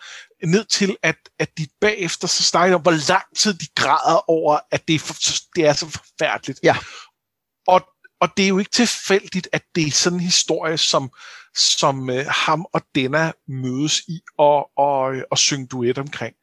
ned 0.44 0.64
til, 0.64 0.96
at, 1.02 1.16
at 1.38 1.58
de 1.58 1.66
bagefter 1.80 2.28
så 2.28 2.42
snakker 2.42 2.76
om, 2.76 2.82
hvor 2.82 3.08
lang 3.08 3.24
tid 3.36 3.54
de 3.54 3.66
græder 3.74 4.30
over, 4.30 4.58
at 4.70 4.88
det 4.88 4.94
er, 4.94 4.98
for, 4.98 5.14
det 5.56 5.66
er 5.66 5.72
så 5.72 5.90
forfærdeligt. 5.90 6.60
Ja. 6.62 6.76
Og, 7.66 7.88
og 8.20 8.28
det 8.36 8.44
er 8.44 8.48
jo 8.48 8.58
ikke 8.58 8.70
tilfældigt, 8.70 9.48
at 9.52 9.62
det 9.74 9.86
er 9.86 9.90
sådan 9.90 10.18
en 10.18 10.24
historie, 10.24 10.78
som, 10.78 11.10
som 11.54 12.08
uh, 12.08 12.26
ham 12.28 12.66
og 12.72 12.82
Denna 12.94 13.32
mødes 13.48 14.00
i 14.08 14.20
og, 14.38 14.70
og, 14.78 15.14
og 15.30 15.38
synge 15.38 15.66
duet 15.66 15.98
omkring. 15.98 16.34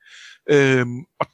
Øhm, 0.49 0.99
og 1.19 1.27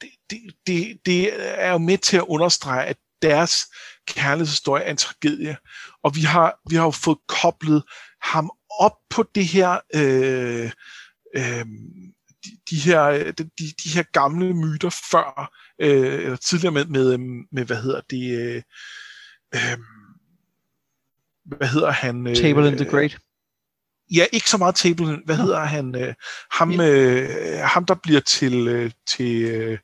det, 0.00 0.10
det, 0.30 0.40
det, 0.66 0.98
det 1.06 1.30
er 1.62 1.70
jo 1.70 1.78
med 1.78 1.98
til 1.98 2.16
at 2.16 2.24
understrege, 2.28 2.86
at 2.86 2.96
deres 3.22 3.66
kærlighedshistorie 4.06 4.84
er 4.84 4.90
en 4.90 4.96
tragedie. 4.96 5.56
Og 6.02 6.16
vi 6.16 6.20
har, 6.20 6.58
vi 6.70 6.76
har 6.76 6.84
jo 6.84 6.90
fået 6.90 7.18
koblet 7.28 7.82
ham 8.22 8.50
op 8.78 8.96
på 9.10 9.24
det 9.34 9.46
her 9.46 9.80
øh, 9.94 10.70
øh, 11.36 11.66
de, 12.44 12.50
de 12.70 12.76
her 12.76 13.32
de, 13.32 13.50
de 13.84 13.90
her 13.94 14.02
gamle 14.12 14.54
myter 14.54 14.90
før 15.10 15.52
øh, 15.80 16.24
eller 16.24 16.36
tidligere 16.36 16.72
med, 16.72 16.84
med 16.84 17.18
med 17.52 17.64
hvad 17.64 17.82
hedder 17.82 18.00
det 18.10 18.38
øh, 18.40 18.62
øh, 19.54 19.78
hvad 21.44 21.68
hedder 21.68 21.90
han 21.90 22.26
øh, 22.26 22.36
Table 22.36 22.68
in 22.68 22.76
the 22.76 22.90
Great 22.90 23.18
Ja, 24.14 24.26
ikke 24.32 24.50
så 24.50 24.56
meget 24.56 24.74
Table. 24.74 25.20
Hvad 25.24 25.36
hedder 25.36 25.60
han? 25.60 25.94
Øh, 25.94 26.14
ham, 26.52 26.80
øh, 26.80 27.58
ham, 27.58 27.84
der 27.84 27.94
bliver 27.94 28.20
til, 28.20 28.68
øh, 28.68 28.90
til 29.16 29.42
øh, 29.42 29.78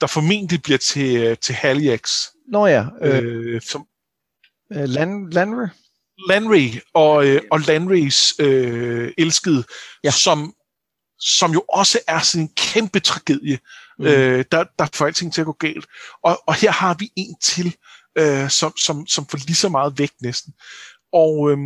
der 0.00 0.06
formentlig 0.06 0.62
bliver 0.62 0.78
til, 0.78 1.16
øh, 1.16 1.36
til 1.36 1.54
Haliax. 1.54 2.10
Nå 2.48 2.66
ja. 2.66 2.86
Øh, 3.02 3.54
øh, 3.54 3.60
som, 3.62 3.86
øh, 4.72 4.88
Land, 4.88 5.32
Landry? 5.32 5.66
Landry 6.28 6.68
og, 6.94 7.26
øh, 7.26 7.42
og 7.50 7.60
Landrys 7.60 8.34
øh, 8.40 9.12
elskede, 9.18 9.64
ja. 10.04 10.10
som, 10.10 10.54
som 11.18 11.52
jo 11.52 11.64
også 11.68 12.00
er 12.06 12.20
sådan 12.20 12.42
en 12.42 12.52
kæmpe 12.56 13.00
tragedie, 13.00 13.58
mm. 13.98 14.04
øh, 14.04 14.44
der, 14.52 14.64
der 14.78 14.86
får 14.94 15.06
alting 15.06 15.32
til 15.32 15.40
at 15.40 15.44
gå 15.44 15.52
galt. 15.52 15.86
Og, 16.22 16.42
og 16.46 16.54
her 16.54 16.70
har 16.70 16.94
vi 16.94 17.12
en 17.16 17.36
til, 17.42 17.76
øh, 18.18 18.50
som, 18.50 18.76
som, 18.76 19.06
som 19.06 19.26
får 19.26 19.38
lige 19.38 19.54
så 19.54 19.68
meget 19.68 19.98
vægt 19.98 20.22
næsten. 20.22 20.54
Og, 21.12 21.50
øh, 21.50 21.58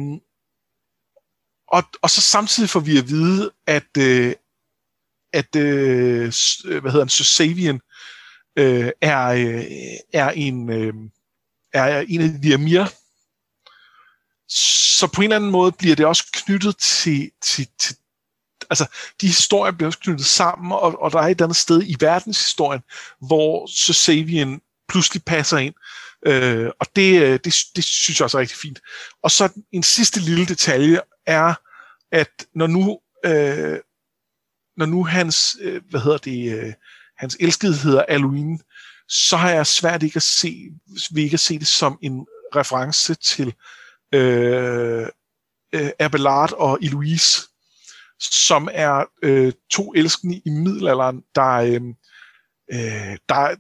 og, 1.68 1.82
og 2.02 2.10
så 2.10 2.20
samtidig 2.20 2.70
får 2.70 2.80
vi 2.80 2.98
at 2.98 3.08
vide, 3.08 3.50
at, 3.66 3.96
øh, 3.98 4.34
at 5.32 5.56
øh, 5.56 6.32
hvad 6.64 6.90
hedder 6.90 7.04
han, 7.04 7.08
Savian 7.08 7.80
øh, 8.56 8.90
er, 9.00 9.26
øh, 9.26 9.64
er 10.12 10.30
en 10.30 10.70
øh, 10.70 10.94
er 11.72 12.04
en 12.08 12.20
af 12.20 12.40
de 12.42 12.54
Amir. 12.54 12.84
Så 14.48 15.06
på 15.06 15.20
en 15.20 15.24
eller 15.24 15.36
anden 15.36 15.50
måde 15.50 15.72
bliver 15.72 15.96
det 15.96 16.06
også 16.06 16.24
knyttet 16.32 16.76
til, 16.76 17.30
til, 17.42 17.68
til 17.78 17.96
altså 18.70 18.86
de 19.20 19.26
historier 19.26 19.72
bliver 19.72 19.86
også 19.86 19.98
knyttet 19.98 20.26
sammen, 20.26 20.72
og, 20.72 21.02
og 21.02 21.12
der 21.12 21.18
er 21.18 21.28
et 21.28 21.40
andet 21.40 21.56
sted 21.56 21.82
i 21.86 21.96
verdenshistorien, 22.00 22.82
hvor 23.20 23.66
Savian 23.92 24.60
pludselig 24.88 25.24
passer 25.24 25.58
ind. 25.58 25.74
Øh, 26.26 26.70
og 26.80 26.86
det, 26.96 27.22
øh, 27.22 27.32
det, 27.44 27.54
det 27.76 27.84
synes 27.84 28.20
jeg 28.20 28.24
også 28.24 28.38
er 28.38 28.40
rigtig 28.40 28.58
fint. 28.58 28.80
Og 29.22 29.30
så 29.30 29.48
en 29.72 29.82
sidste 29.82 30.20
lille 30.20 30.46
detalje 30.46 31.00
er, 31.26 31.54
at 32.12 32.46
når 32.54 32.66
nu, 32.66 33.00
øh, 33.24 33.78
når 34.76 34.86
nu 34.86 35.04
hans, 35.04 35.56
øh, 35.60 35.82
hvad 35.90 36.00
hedder 36.00 36.18
det, 36.18 36.58
øh, 36.58 36.72
hans 37.18 37.36
elskede 37.40 37.76
hedder 37.76 38.02
Aluine, 38.02 38.58
så 39.08 39.36
har 39.36 39.50
jeg 39.50 39.66
svært 39.66 40.02
ikke 40.02 40.16
at 40.16 40.22
se, 40.22 40.70
ikke 41.16 41.34
at 41.34 41.40
se 41.40 41.58
det 41.58 41.66
som 41.66 41.98
en 42.02 42.26
reference 42.56 43.14
til 43.14 43.54
øh, 44.14 45.06
øh, 45.72 45.90
Abelard 45.98 46.52
og 46.52 46.78
Eloise, 46.82 47.42
som 48.20 48.68
er 48.72 49.04
øh, 49.22 49.52
to 49.70 49.92
elskende 49.92 50.36
i 50.36 50.50
middelalderen, 50.50 51.22
der, 51.34 51.52
øh, 51.52 51.80
øh, 52.72 53.16
der 53.28 53.56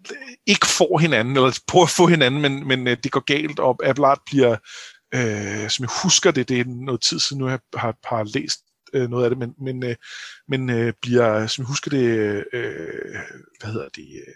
ikke 0.46 0.66
får 0.66 0.98
hinanden, 0.98 1.36
eller 1.36 1.60
prøver 1.66 1.84
at 1.84 1.90
få 1.90 2.06
hinanden, 2.06 2.40
men, 2.40 2.68
men 2.68 2.88
øh, 2.88 2.96
det 3.04 3.12
går 3.12 3.24
galt, 3.24 3.58
og 3.58 3.86
Abelard 3.86 4.22
bliver, 4.26 4.56
øh, 5.14 5.70
som 5.70 5.82
jeg 5.82 5.90
husker 6.02 6.30
det, 6.30 6.48
det 6.48 6.60
er 6.60 6.64
noget 6.66 7.00
tid 7.00 7.20
siden 7.20 7.38
nu, 7.38 7.48
jeg 7.48 7.58
har, 7.74 7.96
har 8.04 8.24
læst 8.24 8.60
øh, 8.94 9.10
noget 9.10 9.24
af 9.24 9.30
det, 9.30 9.38
men, 9.38 9.54
men, 9.58 9.84
øh, 9.84 9.96
men 10.48 10.70
øh, 10.70 10.92
bliver, 11.02 11.46
som 11.46 11.62
jeg 11.62 11.68
husker 11.68 11.90
det, 11.90 12.44
øh, 12.52 12.82
hvad 13.60 13.72
hedder 13.72 13.88
det, 13.88 14.08
øh, 14.26 14.34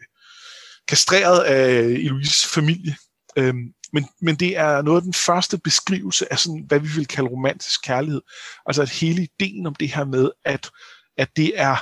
kastreret 0.89 1.45
af 1.45 1.83
øh, 1.83 2.05
Eloises 2.05 2.47
familie. 2.47 2.97
Øhm, 3.37 3.72
men, 3.95 4.09
men 4.20 4.34
det 4.34 4.57
er 4.57 4.82
noget 4.82 4.99
af 4.99 5.03
den 5.03 5.12
første 5.12 5.59
beskrivelse 5.59 6.32
af 6.32 6.38
sådan, 6.38 6.64
hvad 6.68 6.80
vi 6.80 6.88
vil 6.97 7.07
kalde 7.07 7.30
romantisk 7.30 7.84
kærlighed. 7.84 8.22
Altså 8.66 8.82
at 8.82 8.90
hele 8.90 9.22
ideen 9.22 9.66
om 9.66 9.74
det 9.74 9.88
her 9.95 10.05
med, 10.05 10.30
at, 10.45 10.70
at 11.16 11.36
det 11.36 11.53
er 11.61 11.76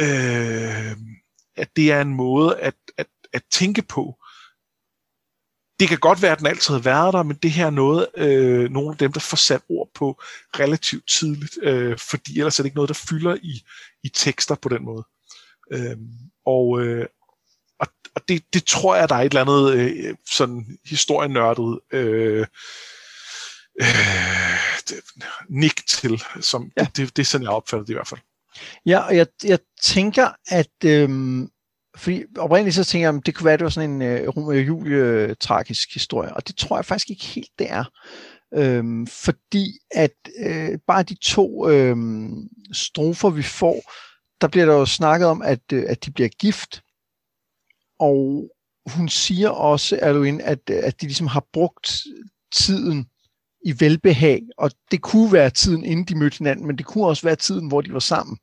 øh, 0.00 0.96
at 1.58 1.76
det 1.76 1.92
er 1.92 2.00
en 2.00 2.14
måde 2.14 2.60
at, 2.60 2.74
at, 2.96 3.06
at 3.32 3.42
tænke 3.50 3.82
på, 3.82 4.16
det 5.80 5.88
kan 5.88 5.98
godt 5.98 6.22
være, 6.22 6.32
at 6.32 6.38
den 6.38 6.46
altid 6.46 6.74
har 6.74 6.80
været 6.80 7.12
der, 7.14 7.22
men 7.22 7.36
det 7.36 7.50
her 7.50 7.66
er 7.66 7.70
noget, 7.70 8.06
øh, 8.16 8.70
nogle 8.70 8.90
af 8.90 8.96
dem, 8.96 9.12
der 9.12 9.20
får 9.20 9.36
sat 9.36 9.62
ord 9.68 9.90
på 9.94 10.20
relativt 10.58 11.08
tidligt, 11.08 11.58
øh, 11.62 11.98
fordi 12.10 12.38
ellers 12.38 12.58
er 12.58 12.62
det 12.62 12.66
ikke 12.66 12.76
noget, 12.76 12.88
der 12.88 13.04
fylder 13.08 13.36
i, 13.42 13.62
i 14.04 14.08
tekster 14.08 14.54
på 14.54 14.68
den 14.68 14.84
måde. 14.84 15.04
Øh, 15.72 15.96
og, 16.46 16.80
øh, 16.80 17.06
og, 18.18 18.22
og 18.22 18.28
det, 18.28 18.42
det 18.52 18.64
tror 18.64 18.96
jeg, 18.96 19.08
der 19.08 19.14
er 19.14 19.20
et 19.20 19.34
eller 19.34 19.40
andet 19.40 19.74
øh, 19.74 20.14
sådan 20.30 20.78
historienørdet 20.84 21.80
øh, 21.92 22.46
øh, 23.82 24.58
nik 25.48 25.86
til, 25.86 26.22
som 26.40 26.70
ja. 26.76 26.86
det, 26.96 27.16
det 27.16 27.22
er 27.22 27.26
sådan, 27.26 27.44
jeg 27.44 27.50
opfatter 27.50 27.84
det 27.84 27.90
i 27.90 27.94
hvert 27.94 28.08
fald. 28.08 28.20
Ja, 28.86 28.98
og 28.98 29.16
jeg, 29.16 29.26
jeg 29.44 29.58
tænker, 29.82 30.28
at 30.46 30.84
øhm, 30.84 31.48
fordi 31.96 32.24
oprindeligt 32.38 32.76
så 32.76 32.84
tænker 32.84 33.08
jeg, 33.08 33.16
at 33.16 33.26
det 33.26 33.34
kunne 33.34 33.44
være, 33.44 33.54
at 33.54 33.60
det 33.60 33.64
var 33.64 33.70
sådan 33.70 33.90
en 33.90 34.02
øh, 34.02 34.28
Romeo 34.28 34.60
Julie 34.60 35.34
tragisk 35.34 35.94
historie, 35.94 36.34
og 36.34 36.48
det 36.48 36.56
tror 36.56 36.76
jeg 36.76 36.84
faktisk 36.84 37.10
ikke 37.10 37.24
helt, 37.24 37.50
det 37.58 37.70
er. 37.70 37.84
Øhm, 38.54 39.06
fordi 39.06 39.66
at 39.90 40.14
øh, 40.38 40.78
bare 40.86 41.02
de 41.02 41.16
to 41.22 41.68
øh, 41.68 41.96
strofer, 42.72 43.30
vi 43.30 43.42
får, 43.42 43.92
der 44.40 44.48
bliver 44.48 44.66
der 44.66 44.74
jo 44.74 44.86
snakket 44.86 45.28
om, 45.28 45.42
at, 45.42 45.72
øh, 45.72 45.84
at 45.88 46.04
de 46.04 46.10
bliver 46.10 46.28
gift, 46.28 46.82
og 47.98 48.50
hun 48.86 49.08
siger 49.08 49.48
også, 49.48 49.96
Alwin, 49.96 50.40
at, 50.40 50.70
at 50.70 51.00
de 51.00 51.06
ligesom 51.06 51.26
har 51.26 51.46
brugt 51.52 52.02
tiden 52.52 53.06
i 53.64 53.80
velbehag, 53.80 54.42
og 54.58 54.70
det 54.90 55.02
kunne 55.02 55.32
være 55.32 55.50
tiden, 55.50 55.84
inden 55.84 56.04
de 56.04 56.18
mødte 56.18 56.38
hinanden, 56.38 56.66
men 56.66 56.78
det 56.78 56.86
kunne 56.86 57.06
også 57.06 57.22
være 57.22 57.36
tiden, 57.36 57.68
hvor 57.68 57.80
de 57.80 57.92
var 57.92 57.98
sammen. 57.98 58.38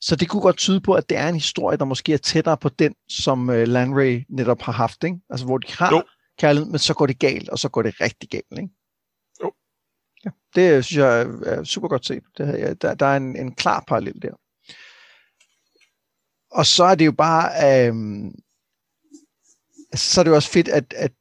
Så 0.00 0.16
det 0.16 0.28
kunne 0.28 0.42
godt 0.42 0.56
tyde 0.56 0.80
på, 0.80 0.94
at 0.94 1.08
det 1.08 1.18
er 1.18 1.28
en 1.28 1.34
historie, 1.34 1.78
der 1.78 1.84
måske 1.84 2.12
er 2.12 2.16
tættere 2.16 2.56
på 2.56 2.68
den, 2.68 2.94
som 3.08 3.48
uh, 3.48 3.54
Landray 3.54 4.24
netop 4.28 4.62
har 4.62 4.72
haft. 4.72 5.04
Ikke? 5.04 5.20
Altså 5.30 5.46
hvor 5.46 5.58
de 5.58 5.72
har 5.72 5.90
jo. 5.90 6.02
kærlighed, 6.38 6.70
men 6.70 6.78
så 6.78 6.94
går 6.94 7.06
det 7.06 7.18
galt, 7.18 7.48
og 7.48 7.58
så 7.58 7.68
går 7.68 7.82
det 7.82 8.00
rigtig 8.00 8.28
galt. 8.28 8.58
Ikke? 8.58 8.68
Jo. 9.42 9.52
Ja, 10.24 10.30
det 10.54 10.84
synes 10.84 10.98
jeg 10.98 11.20
er 11.46 11.64
super 11.64 11.88
godt 11.88 12.06
set. 12.06 12.22
Det 12.38 12.82
der, 12.82 12.94
der 12.94 13.06
er 13.06 13.16
en, 13.16 13.36
en 13.36 13.54
klar 13.54 13.84
parallel 13.88 14.22
der. 14.22 14.34
Og 16.50 16.66
så 16.66 16.84
er 16.84 16.94
det 16.94 17.06
jo 17.06 17.12
bare, 17.12 17.86
øhm, 17.88 18.34
så 19.94 20.20
er 20.20 20.22
det 20.22 20.30
jo 20.30 20.34
også 20.34 20.50
fedt 20.50 20.68
at, 20.68 20.94
at 20.96 21.12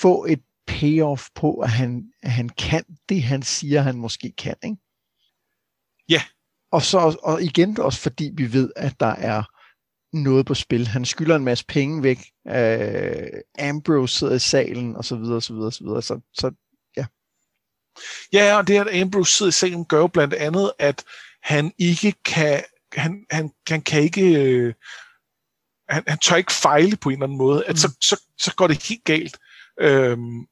få 0.00 0.24
et 0.24 0.42
payoff 0.66 1.28
på, 1.34 1.54
at 1.54 1.70
han, 1.70 2.04
at 2.22 2.30
han 2.30 2.48
kan 2.48 2.84
det, 3.08 3.22
han 3.22 3.42
siger, 3.42 3.82
han 3.82 3.96
måske 3.96 4.32
kan. 4.38 4.56
Ikke? 4.64 4.76
Ja, 6.08 6.22
og 6.72 6.82
så 6.82 7.18
og 7.22 7.42
igen 7.42 7.80
også 7.80 8.00
fordi 8.00 8.30
vi 8.34 8.52
ved, 8.52 8.72
at 8.76 9.00
der 9.00 9.06
er 9.06 9.42
noget 10.16 10.46
på 10.46 10.54
spil. 10.54 10.86
Han 10.86 11.04
skylder 11.04 11.36
en 11.36 11.44
masse 11.44 11.64
penge 11.66 12.02
væk. 12.02 12.18
Øh, 12.48 13.40
Ambrose 13.58 14.18
sidder 14.18 14.34
i 14.34 14.38
salen, 14.38 14.96
og 14.96 15.04
så 15.04 15.16
videre, 15.16 15.36
og 15.36 15.42
så 15.42 15.52
videre, 15.52 15.66
og 15.66 15.72
så 15.72 15.84
videre. 15.84 16.02
Så, 16.02 16.20
så 16.34 16.50
ja. 16.96 17.06
Ja, 18.32 18.56
og 18.56 18.66
det 18.66 18.78
at 18.78 19.02
Ambrose 19.02 19.32
sidder 19.32 19.50
i 19.50 19.52
salen 19.52 19.84
gør 19.84 19.98
jo 19.98 20.06
blandt 20.06 20.34
andet, 20.34 20.72
at 20.78 21.04
han 21.42 21.72
ikke 21.78 22.14
kan, 22.24 22.62
han, 22.92 23.26
han, 23.30 23.50
han 23.68 23.82
kan 23.82 24.02
ikke, 24.02 24.42
øh, 24.42 24.74
han, 25.88 26.02
han 26.06 26.18
tør 26.18 26.36
ikke 26.36 26.52
fejle 26.52 26.96
på 26.96 27.08
en 27.08 27.12
eller 27.12 27.26
anden 27.26 27.38
måde. 27.38 27.64
At 27.64 27.72
mm. 27.72 27.76
så, 27.76 27.96
så, 28.00 28.20
så 28.38 28.54
går 28.54 28.66
det 28.66 28.82
helt 28.82 29.04
galt. 29.04 29.38
Øhm, 29.80 30.46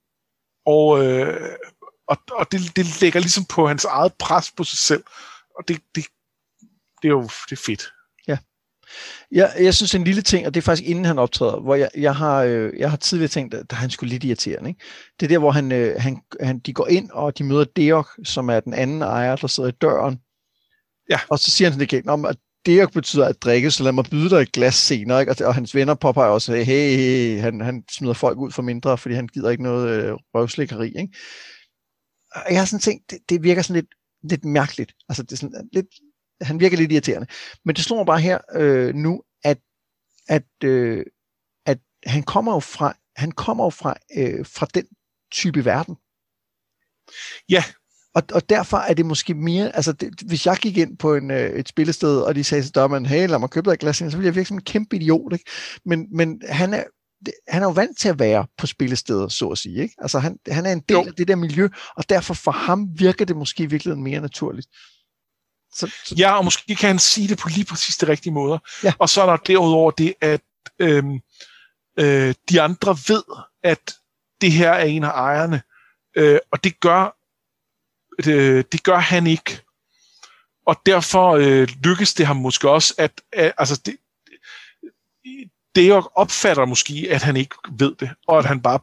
og, 0.66 1.04
øh, 1.04 1.50
og, 2.08 2.16
og 2.32 2.52
det, 2.52 2.76
det 2.76 3.00
lægger 3.00 3.20
ligesom 3.20 3.44
på 3.44 3.68
hans 3.68 3.84
eget 3.84 4.14
pres 4.14 4.52
på 4.56 4.64
sig 4.64 4.78
selv 4.78 5.04
og 5.58 5.68
det, 5.68 5.80
det, 5.94 6.04
det 7.02 7.08
er 7.08 7.12
jo 7.12 7.22
det 7.22 7.52
er 7.52 7.62
fedt. 7.66 7.92
Ja. 8.28 8.38
Jeg, 9.30 9.54
jeg 9.60 9.74
synes 9.74 9.94
en 9.94 10.04
lille 10.04 10.22
ting, 10.22 10.46
og 10.46 10.54
det 10.54 10.60
er 10.60 10.64
faktisk 10.64 10.88
inden 10.88 11.04
han 11.04 11.18
optræder, 11.18 11.60
hvor 11.60 11.74
jeg, 11.74 11.90
jeg, 11.96 12.16
har, 12.16 12.42
øh, 12.42 12.78
jeg 12.78 12.90
har 12.90 12.96
tidligere 12.96 13.28
tænkt, 13.28 13.54
at 13.54 13.72
han 13.72 13.90
skulle 13.90 14.10
lidt 14.10 14.24
irriterende. 14.24 14.70
Ikke? 14.70 14.80
Det 15.20 15.26
er 15.26 15.28
der, 15.28 15.38
hvor 15.38 15.50
han, 15.50 15.72
øh, 15.72 16.00
han, 16.00 16.22
han, 16.40 16.58
de 16.58 16.72
går 16.72 16.86
ind, 16.86 17.10
og 17.10 17.38
de 17.38 17.44
møder 17.44 17.64
Deok, 17.64 18.08
som 18.24 18.48
er 18.48 18.60
den 18.60 18.74
anden 18.74 19.02
ejer, 19.02 19.36
der 19.36 19.46
sidder 19.46 19.68
i 19.68 19.72
døren. 19.72 20.20
Ja. 21.10 21.20
Og 21.28 21.38
så 21.38 21.50
siger 21.50 21.68
han 21.68 21.72
sådan 21.72 21.82
ikke, 21.82 22.28
at 22.28 22.36
Deok 22.66 22.92
betyder 22.92 23.26
at 23.26 23.42
drikke, 23.42 23.70
så 23.70 23.82
lad 23.82 23.92
mig 23.92 24.04
byde 24.10 24.30
dig 24.30 24.36
et 24.36 24.52
glas 24.52 24.74
senere. 24.74 25.20
Ikke? 25.20 25.32
Og, 25.32 25.46
og 25.46 25.54
hans 25.54 25.74
venner 25.74 25.94
påpeger 25.94 26.30
også, 26.30 26.54
hey, 26.54 26.64
hey, 26.64 26.96
hey, 26.96 27.40
han, 27.40 27.60
han 27.60 27.84
smider 27.90 28.14
folk 28.14 28.38
ud 28.38 28.50
for 28.50 28.62
mindre, 28.62 28.98
fordi 28.98 29.14
han 29.14 29.28
gider 29.28 29.50
ikke 29.50 29.62
noget 29.62 29.88
øh, 29.88 30.12
røvslikkeri. 30.34 30.86
Ikke? 30.86 31.08
og 32.34 32.50
jeg 32.50 32.60
har 32.60 32.66
sådan 32.66 32.80
tænkt, 32.80 33.10
det, 33.10 33.18
det 33.28 33.42
virker 33.42 33.62
sådan 33.62 33.82
lidt, 33.82 33.94
lidt 34.30 34.44
mærkeligt. 34.44 34.92
Altså, 35.08 35.22
det 35.22 35.32
er 35.32 35.36
sådan 35.36 35.56
øh, 35.56 35.64
lidt, 35.72 35.86
han 36.40 36.60
virker 36.60 36.76
lidt 36.76 36.92
irriterende. 36.92 37.26
Men 37.64 37.76
det 37.76 37.84
slår 37.84 37.96
mig 37.96 38.06
bare 38.06 38.20
her 38.20 38.38
øh, 38.54 38.94
nu, 38.94 39.22
at, 39.44 39.58
at, 40.28 40.64
øh, 40.64 41.06
at 41.66 41.78
han 42.06 42.22
kommer 42.22 42.52
jo 42.52 42.60
fra, 42.60 42.96
han 43.16 43.32
kommer 43.32 43.64
jo 43.64 43.70
fra, 43.70 43.94
øh, 44.16 44.46
fra 44.46 44.66
den 44.74 44.86
type 45.32 45.64
verden. 45.64 45.96
Ja. 47.48 47.64
Og, 48.14 48.22
og 48.32 48.48
derfor 48.48 48.76
er 48.76 48.94
det 48.94 49.06
måske 49.06 49.34
mere, 49.34 49.76
altså 49.76 49.92
det, 49.92 50.10
hvis 50.26 50.46
jeg 50.46 50.56
gik 50.56 50.76
ind 50.76 50.98
på 50.98 51.14
en, 51.14 51.30
øh, 51.30 51.50
et 51.50 51.68
spillested, 51.68 52.20
og 52.20 52.34
de 52.34 52.44
sagde 52.44 52.62
til 52.62 52.74
dommeren, 52.74 53.06
hey, 53.06 53.28
lad 53.28 53.38
mig 53.38 53.50
købe 53.50 53.64
dig 53.64 53.74
et 53.74 53.80
glas, 53.80 53.96
så 53.96 54.04
ville 54.04 54.24
jeg 54.24 54.34
virke 54.34 54.48
som 54.48 54.56
en 54.56 54.62
kæmpe 54.62 54.96
idiot. 54.96 55.32
Ikke? 55.32 55.50
Men, 55.84 56.06
men 56.16 56.42
han 56.48 56.74
er, 56.74 56.84
han 57.48 57.62
er 57.62 57.66
jo 57.66 57.72
vant 57.72 57.98
til 57.98 58.08
at 58.08 58.18
være 58.18 58.46
på 58.58 58.66
spillesteder, 58.66 59.28
så 59.28 59.48
at 59.48 59.58
sige. 59.58 59.82
Ikke? 59.82 59.94
Altså 59.98 60.18
han, 60.18 60.38
han 60.48 60.66
er 60.66 60.72
en 60.72 60.80
del 60.88 60.94
jo. 60.94 61.04
af 61.06 61.12
det 61.18 61.28
der 61.28 61.36
miljø, 61.36 61.68
og 61.96 62.08
derfor 62.08 62.34
for 62.34 62.50
ham 62.50 62.88
virker 62.96 63.24
det 63.24 63.36
måske 63.36 63.62
i 63.62 63.66
virkeligheden 63.66 64.04
mere 64.04 64.20
naturligt. 64.20 64.68
Så, 65.74 65.90
så... 66.04 66.14
Ja, 66.18 66.36
og 66.36 66.44
måske 66.44 66.74
kan 66.74 66.88
han 66.88 66.98
sige 66.98 67.28
det 67.28 67.38
på 67.38 67.48
lige 67.48 67.64
præcis 67.64 67.96
de 67.96 68.08
rigtige 68.08 68.32
måder. 68.32 68.58
Ja. 68.84 68.92
Og 68.98 69.08
så 69.08 69.22
er 69.22 69.26
der 69.26 69.36
derudover 69.36 69.90
det, 69.90 70.14
at 70.20 70.40
øhm, 70.78 71.20
øh, 71.98 72.34
de 72.50 72.60
andre 72.60 72.96
ved, 73.08 73.22
at 73.62 73.94
det 74.40 74.52
her 74.52 74.70
er 74.70 74.84
en 74.84 75.04
af 75.04 75.10
ejerne, 75.10 75.62
øh, 76.16 76.38
og 76.52 76.64
det 76.64 76.80
gør, 76.80 77.16
det, 78.24 78.72
det 78.72 78.82
gør 78.82 78.98
han 78.98 79.26
ikke. 79.26 79.60
Og 80.66 80.76
derfor 80.86 81.30
øh, 81.32 81.68
lykkes 81.84 82.14
det 82.14 82.26
ham 82.26 82.36
måske 82.36 82.70
også, 82.70 82.94
at, 82.98 83.12
øh, 83.34 83.50
altså 83.58 83.80
det, 83.86 83.96
det 85.74 86.04
opfatter 86.14 86.64
måske, 86.64 87.06
at 87.10 87.22
han 87.22 87.36
ikke 87.36 87.54
ved 87.78 87.94
det, 88.00 88.10
og 88.26 88.38
at 88.38 88.44
han 88.44 88.60
bare 88.60 88.78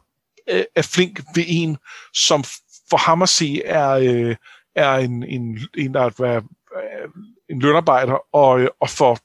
øh, 0.50 0.64
er 0.74 0.82
flink 0.82 1.20
ved 1.34 1.44
en, 1.46 1.78
som 2.14 2.44
for 2.90 2.96
ham 2.96 3.22
at 3.22 3.28
se 3.28 3.62
er, 3.64 3.90
øh, 3.90 4.36
er 4.74 4.94
en, 4.94 5.22
en, 5.22 5.60
en, 5.76 5.94
der 5.94 6.00
er 6.00 6.36
øh, 6.76 7.08
en 7.50 7.60
lønarbejder, 7.60 8.34
og, 8.34 8.60
øh, 8.60 8.68
og 8.80 8.90
for 8.90 9.18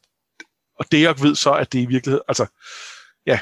og 0.79 0.91
det 0.91 1.01
jeg 1.01 1.21
ved 1.21 1.35
så, 1.35 1.53
at 1.53 1.73
det 1.73 1.79
i 1.79 1.85
virkeligheden, 1.85 2.23
altså, 2.27 2.45
ja. 3.25 3.39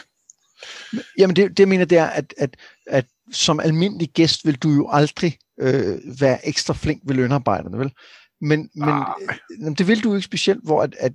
Jamen 1.17 1.35
det, 1.35 1.49
det 1.49 1.59
jeg 1.59 1.67
mener, 1.67 1.85
det 1.85 1.97
er, 1.97 2.05
at, 2.05 2.33
at, 2.37 2.57
at 2.85 3.05
som 3.31 3.59
almindelig 3.59 4.09
gæst 4.09 4.45
vil 4.45 4.55
du 4.55 4.69
jo 4.69 4.89
aldrig 4.91 5.37
øh, 5.59 5.97
være 6.19 6.47
ekstra 6.47 6.73
flink 6.73 7.01
ved 7.05 7.15
lønarbejderne, 7.15 7.79
vel? 7.79 7.91
Men, 8.41 8.69
men 8.75 8.89
ah. 8.89 9.77
det 9.77 9.87
vil 9.87 10.03
du 10.03 10.15
ikke 10.15 10.25
specielt, 10.25 10.59
hvor 10.63 10.81
at, 10.81 10.95
at 10.99 11.11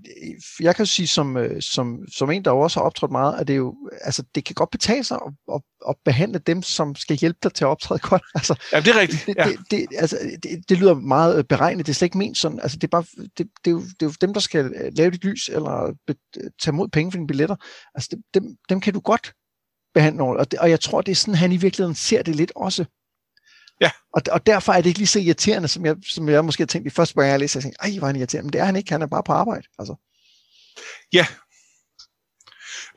jeg 0.61 0.77
kan 0.77 0.83
jo 0.83 0.87
sige 0.87 1.07
som, 1.07 1.37
øh, 1.37 1.63
som, 1.63 1.99
som 2.17 2.31
en, 2.31 2.45
der 2.45 2.51
også 2.51 2.81
har 2.81 2.85
optrådt 2.85 3.13
meget, 3.13 3.41
at 3.41 3.49
det 3.49 3.57
jo, 3.57 3.77
altså 4.01 4.23
det 4.35 4.45
kan 4.45 4.55
godt 4.55 4.71
betale 4.71 5.05
sig 5.05 5.19
at, 5.27 5.55
at, 5.55 5.61
at 5.89 5.95
behandle 6.05 6.39
dem, 6.39 6.63
som 6.63 6.95
skal 6.95 7.17
hjælpe 7.17 7.39
dig 7.43 7.55
til 7.55 7.65
at 7.65 7.69
optræde 7.69 8.01
godt. 8.11 8.23
Altså, 8.35 8.55
ja, 8.73 8.81
det 8.81 8.89
er 8.89 9.01
rigtigt. 9.01 9.29
Ja. 9.39 9.45
Det, 9.45 9.59
det, 9.71 9.87
altså, 9.99 10.19
det, 10.43 10.69
det, 10.69 10.79
lyder 10.79 10.95
meget 10.95 11.39
øh, 11.39 11.45
beregnet, 11.45 11.87
det 11.87 11.93
er 11.93 11.95
slet 11.95 12.07
ikke 12.07 12.19
ment 12.19 12.39
sådan. 12.39 12.61
Altså, 12.61 12.77
det, 12.77 12.85
er 12.85 12.89
bare, 12.89 13.05
det, 13.19 13.39
det, 13.39 13.47
er 13.67 13.71
jo, 13.71 13.81
det 13.81 14.03
er 14.03 14.07
jo 14.07 14.13
dem, 14.21 14.33
der 14.33 14.41
skal 14.41 14.65
øh, 14.65 14.93
lave 14.95 15.11
dit 15.11 15.25
lys, 15.25 15.49
eller 15.49 15.95
be, 16.07 16.15
tage 16.63 16.75
mod 16.75 16.89
penge 16.89 17.13
for 17.13 17.17
dine 17.17 17.27
billetter. 17.27 17.57
Altså, 17.95 18.09
det, 18.11 18.21
dem, 18.35 18.57
dem 18.69 18.81
kan 18.81 18.93
du 18.93 19.01
godt 19.01 19.33
behandle 19.95 20.23
og, 20.25 20.51
det, 20.51 20.59
og 20.59 20.71
jeg 20.71 20.81
tror, 20.81 21.01
det 21.01 21.13
er 21.13 21.17
sådan, 21.17 21.35
han 21.35 21.53
i 21.53 21.57
virkeligheden 21.57 21.95
ser 21.95 22.23
det 22.23 22.37
lidt 22.37 22.53
også. 22.57 22.85
Ja. 23.81 23.91
Og, 24.13 24.23
og 24.31 24.47
derfor 24.47 24.73
er 24.73 24.77
det 24.77 24.87
ikke 24.87 24.99
lige 24.99 25.09
så 25.09 25.19
irriterende, 25.19 25.69
som 25.69 25.87
jeg, 25.87 25.97
som 26.09 26.29
jeg 26.29 26.45
måske 26.45 26.61
har 26.61 26.67
tænkt 26.67 26.87
i 26.87 26.91
første 26.91 27.15
gang, 27.15 27.31
jeg 27.31 27.41
læste, 27.41 27.57
jeg 27.57 27.63
tænkte, 27.63 27.83
ej, 27.83 27.99
hvor 27.99 28.07
er 28.07 28.07
han 28.07 28.17
irriterende, 28.17 28.47
men 28.47 28.53
det 28.53 28.61
er 28.61 28.65
han 28.65 28.77
ikke, 28.77 28.93
han 28.93 29.03
er 29.03 29.07
bare 29.07 29.23
på 29.23 29.33
arbejde. 29.33 29.67
Altså. 29.79 29.95
Ja. 31.13 31.27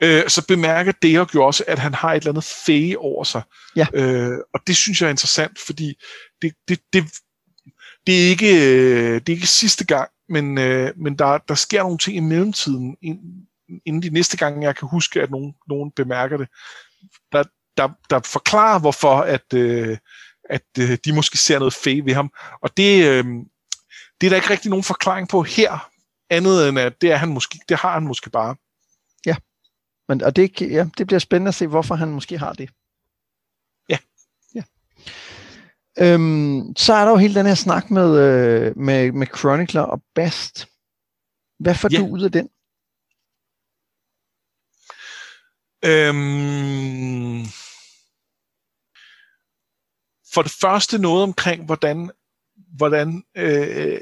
Øh, 0.02 0.28
så 0.28 0.46
bemærker 0.46 0.92
Deok 0.92 1.34
jo 1.34 1.46
også, 1.46 1.64
at 1.66 1.78
han 1.78 1.94
har 1.94 2.12
et 2.12 2.16
eller 2.16 2.30
andet 2.30 2.44
fæge 2.66 2.98
over 2.98 3.24
sig. 3.24 3.42
Ja. 3.76 3.86
Øh, 3.94 4.38
og 4.54 4.60
det 4.66 4.76
synes 4.76 5.00
jeg 5.00 5.06
er 5.06 5.10
interessant, 5.10 5.58
fordi 5.58 5.94
det, 6.42 6.54
det, 6.68 6.80
det, 6.92 7.04
det, 8.06 8.24
er, 8.24 8.28
ikke, 8.28 8.54
det 9.14 9.28
er 9.28 9.34
ikke 9.34 9.46
sidste 9.46 9.84
gang, 9.84 10.10
men, 10.28 10.58
øh, 10.58 10.92
men 10.96 11.18
der, 11.18 11.38
der 11.38 11.54
sker 11.54 11.82
nogle 11.82 11.98
ting 11.98 12.16
i 12.16 12.20
mellemtiden, 12.20 12.96
inden 13.86 14.02
de 14.02 14.10
næste 14.10 14.36
gange, 14.36 14.66
jeg 14.66 14.76
kan 14.76 14.88
huske, 14.88 15.22
at 15.22 15.30
nogen, 15.30 15.54
nogen 15.68 15.90
bemærker 15.90 16.36
det, 16.36 16.48
der, 17.32 17.44
der, 17.76 17.88
der 18.10 18.20
forklarer, 18.24 18.80
hvorfor 18.80 19.16
at, 19.16 19.54
øh, 19.54 19.98
at 20.50 20.66
øh, 20.78 20.98
de 21.04 21.12
måske 21.12 21.38
ser 21.38 21.58
noget 21.58 21.74
fake 21.74 22.04
ved 22.04 22.14
ham. 22.14 22.30
Og 22.62 22.76
det, 22.76 23.06
øh, 23.06 23.24
det 24.20 24.26
er 24.26 24.30
der 24.30 24.36
ikke 24.36 24.50
rigtig 24.50 24.70
nogen 24.70 24.84
forklaring 24.84 25.28
på 25.28 25.42
her, 25.42 25.90
andet 26.30 26.68
end 26.68 26.78
at 26.78 27.00
det, 27.00 27.12
er 27.12 27.16
han 27.16 27.28
måske, 27.28 27.58
det 27.68 27.76
har 27.76 27.92
han 27.92 28.02
måske 28.02 28.30
bare. 28.30 28.56
Ja, 29.26 29.36
Men, 30.08 30.22
og 30.22 30.36
det, 30.36 30.60
ja, 30.60 30.86
det 30.98 31.06
bliver 31.06 31.20
spændende 31.20 31.48
at 31.48 31.54
se, 31.54 31.66
hvorfor 31.66 31.94
han 31.94 32.08
måske 32.08 32.38
har 32.38 32.52
det. 32.52 32.70
Ja. 33.88 33.98
ja. 34.54 34.62
Øhm, 35.98 36.76
så 36.76 36.92
er 36.94 37.04
der 37.04 37.10
jo 37.10 37.16
hele 37.16 37.34
den 37.34 37.46
her 37.46 37.54
snak 37.54 37.90
med, 37.90 38.18
øh, 38.18 38.78
med, 38.78 39.12
med 39.12 39.26
Chronicler 39.38 39.82
og 39.82 40.02
Bast. 40.14 40.68
Hvad 41.58 41.74
får 41.74 41.88
ja. 41.92 41.98
du 41.98 42.06
ud 42.06 42.22
af 42.22 42.32
den? 42.32 42.48
Øhm, 45.86 47.44
for 50.34 50.42
det 50.42 50.50
første 50.50 50.98
noget 50.98 51.22
omkring, 51.22 51.64
hvordan, 51.64 52.10
hvordan 52.76 53.24
øh, 53.36 54.00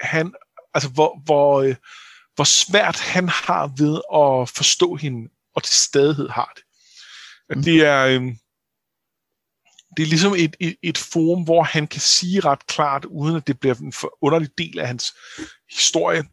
han, 0.00 0.34
altså 0.74 0.90
hvor, 0.90 1.22
hvor, 1.24 1.62
øh, 1.62 1.76
hvor 2.34 2.44
svært 2.44 3.00
han 3.00 3.28
har 3.28 3.66
ved 3.66 3.94
at 3.94 4.56
forstå 4.56 4.94
hende, 4.94 5.30
og 5.54 5.62
til 5.62 5.74
stadighed 5.74 6.28
har 6.28 6.52
det. 6.56 6.64
Mm. 7.56 7.62
Det 7.62 7.86
er, 7.86 8.06
øh, 8.06 8.22
det 9.96 10.02
er 10.02 10.06
ligesom 10.06 10.34
et, 10.34 10.56
et, 10.60 10.76
et 10.82 10.98
forum, 10.98 11.44
hvor 11.44 11.62
han 11.62 11.86
kan 11.86 12.00
sige 12.00 12.40
ret 12.40 12.66
klart, 12.66 13.04
uden 13.04 13.36
at 13.36 13.46
det 13.46 13.60
bliver 13.60 13.74
en 13.74 13.92
underlig 14.22 14.58
del 14.58 14.78
af 14.78 14.86
hans 14.86 15.14
historie. 15.70 16.24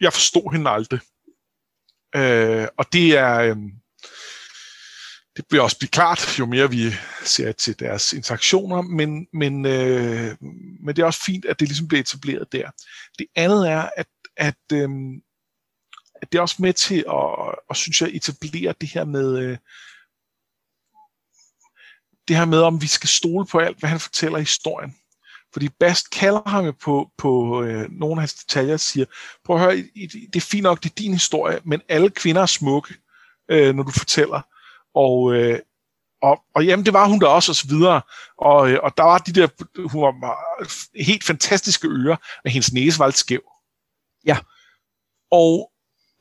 Jeg 0.00 0.12
forstod 0.12 0.52
hende 0.52 0.70
aldrig. 0.70 1.00
Øh, 2.16 2.68
og 2.78 2.92
det 2.92 3.16
er, 3.16 3.38
øh, 3.38 3.56
det 5.36 5.44
bliver 5.48 5.62
også 5.62 5.78
blive 5.78 5.88
klart, 5.88 6.38
jo 6.38 6.46
mere 6.46 6.70
vi 6.70 6.92
ser 7.24 7.52
til 7.52 7.78
deres 7.80 8.12
interaktioner, 8.12 8.82
men, 8.82 9.26
men, 9.32 9.66
øh, 9.66 10.36
men 10.84 10.96
det 10.96 10.98
er 10.98 11.06
også 11.06 11.22
fint, 11.26 11.44
at 11.44 11.60
det 11.60 11.68
ligesom 11.68 11.88
bliver 11.88 12.00
etableret 12.00 12.52
der. 12.52 12.70
Det 13.18 13.26
andet 13.36 13.70
er, 13.70 13.88
at, 13.96 14.06
at, 14.36 14.62
øh, 14.72 14.88
at 16.22 16.32
det 16.32 16.38
er 16.38 16.42
også 16.42 16.56
med 16.58 16.72
til 16.72 17.04
at, 17.08 17.54
at 17.70 17.76
synes 17.76 18.00
jeg, 18.00 18.10
etablere 18.12 18.74
det 18.80 18.88
her 18.88 19.04
med, 19.04 19.38
øh, 19.38 19.58
det 22.28 22.36
her 22.36 22.44
med, 22.44 22.58
om 22.58 22.82
vi 22.82 22.86
skal 22.86 23.08
stole 23.08 23.46
på 23.46 23.58
alt, 23.58 23.78
hvad 23.78 23.90
han 23.90 24.00
fortæller 24.00 24.38
i 24.38 24.42
historien. 24.42 24.96
Fordi 25.52 25.68
Bast 25.68 26.10
kalder 26.10 26.48
ham 26.48 26.64
jo 26.64 26.72
på, 26.72 27.10
på 27.18 27.62
øh, 27.62 27.90
nogle 27.90 28.14
af 28.14 28.20
hans 28.20 28.34
detaljer 28.34 28.74
og 28.74 28.80
siger, 28.80 29.06
prøv 29.44 29.56
at 29.56 29.62
høre, 29.62 29.76
det 30.32 30.36
er 30.36 30.40
fint 30.40 30.62
nok, 30.62 30.82
det 30.82 30.90
er 30.90 30.94
din 30.94 31.12
historie, 31.12 31.60
men 31.64 31.80
alle 31.88 32.10
kvinder 32.10 32.42
er 32.42 32.46
smukke, 32.46 32.94
øh, 33.50 33.74
når 33.74 33.82
du 33.82 33.90
fortæller. 33.90 34.40
Og, 34.94 35.34
øh, 35.34 35.58
og, 36.22 36.44
og 36.54 36.66
jamen, 36.66 36.86
det 36.86 36.92
var 36.92 37.08
hun 37.08 37.20
der 37.20 37.26
også, 37.26 37.52
og 37.52 37.56
så 37.56 37.68
videre. 37.68 38.02
Og, 38.38 38.70
øh, 38.70 38.78
og 38.82 38.96
der 38.96 39.02
var 39.02 39.18
de 39.18 39.32
der, 39.32 39.48
hun 39.88 40.02
var 40.02 40.38
helt 41.04 41.24
fantastiske 41.24 41.88
ører, 41.88 42.16
men 42.44 42.52
hendes 42.52 42.72
næse 42.72 42.98
var 42.98 43.06
lidt 43.06 43.16
skæv. 43.16 43.42
Ja. 44.26 44.38
Og, 45.30 45.72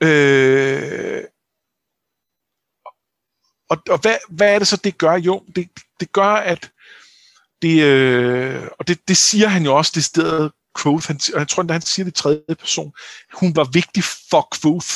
øh, 0.04 1.24
og, 3.70 3.78
og 3.90 3.98
hvad, 4.02 4.18
hvad 4.30 4.56
er 4.56 4.60
det 4.60 4.68
så, 4.68 4.78
det 4.78 4.98
gør? 4.98 5.14
Jo, 5.14 5.46
det, 5.56 5.70
det 6.00 6.12
gør, 6.12 6.34
at 6.34 6.72
det, 7.62 7.84
øh, 7.84 8.68
og 8.80 8.88
det, 8.88 9.08
det 9.08 9.18
siger 9.18 9.48
han 9.48 9.64
jo 9.64 9.76
også, 9.78 9.92
det 9.96 10.04
sted 10.04 10.50
Quoth, 10.82 11.08
han, 11.08 11.20
og 11.34 11.40
jeg 11.40 11.48
tror, 11.48 11.64
at 11.64 11.72
han 11.72 11.82
siger 11.82 12.04
det 12.04 12.12
i 12.12 12.22
tredje 12.22 12.56
person, 12.60 12.94
hun 13.34 13.56
var 13.56 13.64
vigtig 13.64 14.04
for 14.04 14.48
Quoth 14.62 14.92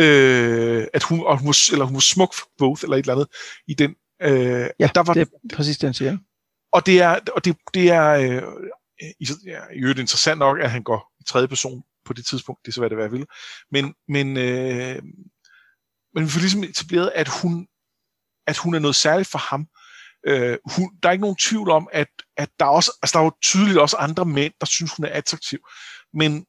øh, 0.00 0.86
at 0.94 1.02
hun, 1.02 1.20
og 1.20 1.38
hun, 1.38 1.46
var, 1.46 1.72
eller 1.72 1.84
hun 1.84 1.94
var 1.94 2.00
smuk 2.00 2.34
for 2.34 2.48
both, 2.58 2.84
eller 2.84 2.96
et 2.96 3.02
eller 3.02 3.14
andet, 3.14 3.28
i 3.68 3.74
den. 3.74 3.94
Øh, 4.22 4.70
ja, 4.78 4.88
der 4.94 5.02
var, 5.02 5.14
det 5.14 5.22
er 5.22 5.56
præcis 5.56 5.78
det, 5.78 5.86
han 5.86 5.94
siger. 5.94 6.18
Og 6.72 6.86
det 6.86 7.00
er, 7.00 7.20
og 7.34 7.44
det, 7.44 7.56
det 7.74 7.90
er 7.90 8.08
øh, 8.08 8.42
i, 9.20 9.28
ja, 9.46 9.60
i 9.74 9.78
øvrigt 9.78 9.98
interessant 9.98 10.38
nok, 10.38 10.60
at 10.60 10.70
han 10.70 10.82
går 10.82 11.12
i 11.20 11.24
tredje 11.24 11.48
person 11.48 11.82
på 12.04 12.12
det 12.12 12.26
tidspunkt, 12.26 12.60
det 12.66 12.68
er 12.68 12.72
så 12.72 12.80
hvad 12.80 12.90
det 12.90 12.98
være 12.98 13.10
vil. 13.10 13.26
Men, 13.70 13.94
men, 14.08 14.36
øh, 14.36 15.02
men 16.14 16.24
vi 16.24 16.28
får 16.28 16.40
ligesom 16.40 16.64
etableret, 16.64 17.12
at 17.14 17.28
hun, 17.28 17.66
at 18.46 18.56
hun 18.56 18.74
er 18.74 18.78
noget 18.78 18.96
særligt 18.96 19.28
for 19.28 19.38
ham. 19.38 19.66
Øh, 20.26 20.58
hun, 20.76 20.98
der 21.02 21.08
er 21.08 21.12
ikke 21.12 21.22
nogen 21.22 21.36
tvivl 21.36 21.70
om, 21.70 21.88
at, 21.92 22.08
at 22.36 22.50
der, 22.58 22.64
er 22.66 22.70
også, 22.70 22.92
altså 23.02 23.12
der 23.14 23.20
er 23.20 23.24
jo 23.24 23.36
tydeligt 23.42 23.78
også 23.78 23.96
andre 23.96 24.24
mænd, 24.24 24.52
der 24.60 24.66
synes, 24.66 24.92
hun 24.96 25.06
er 25.06 25.10
attraktiv. 25.10 25.58
Men, 26.14 26.46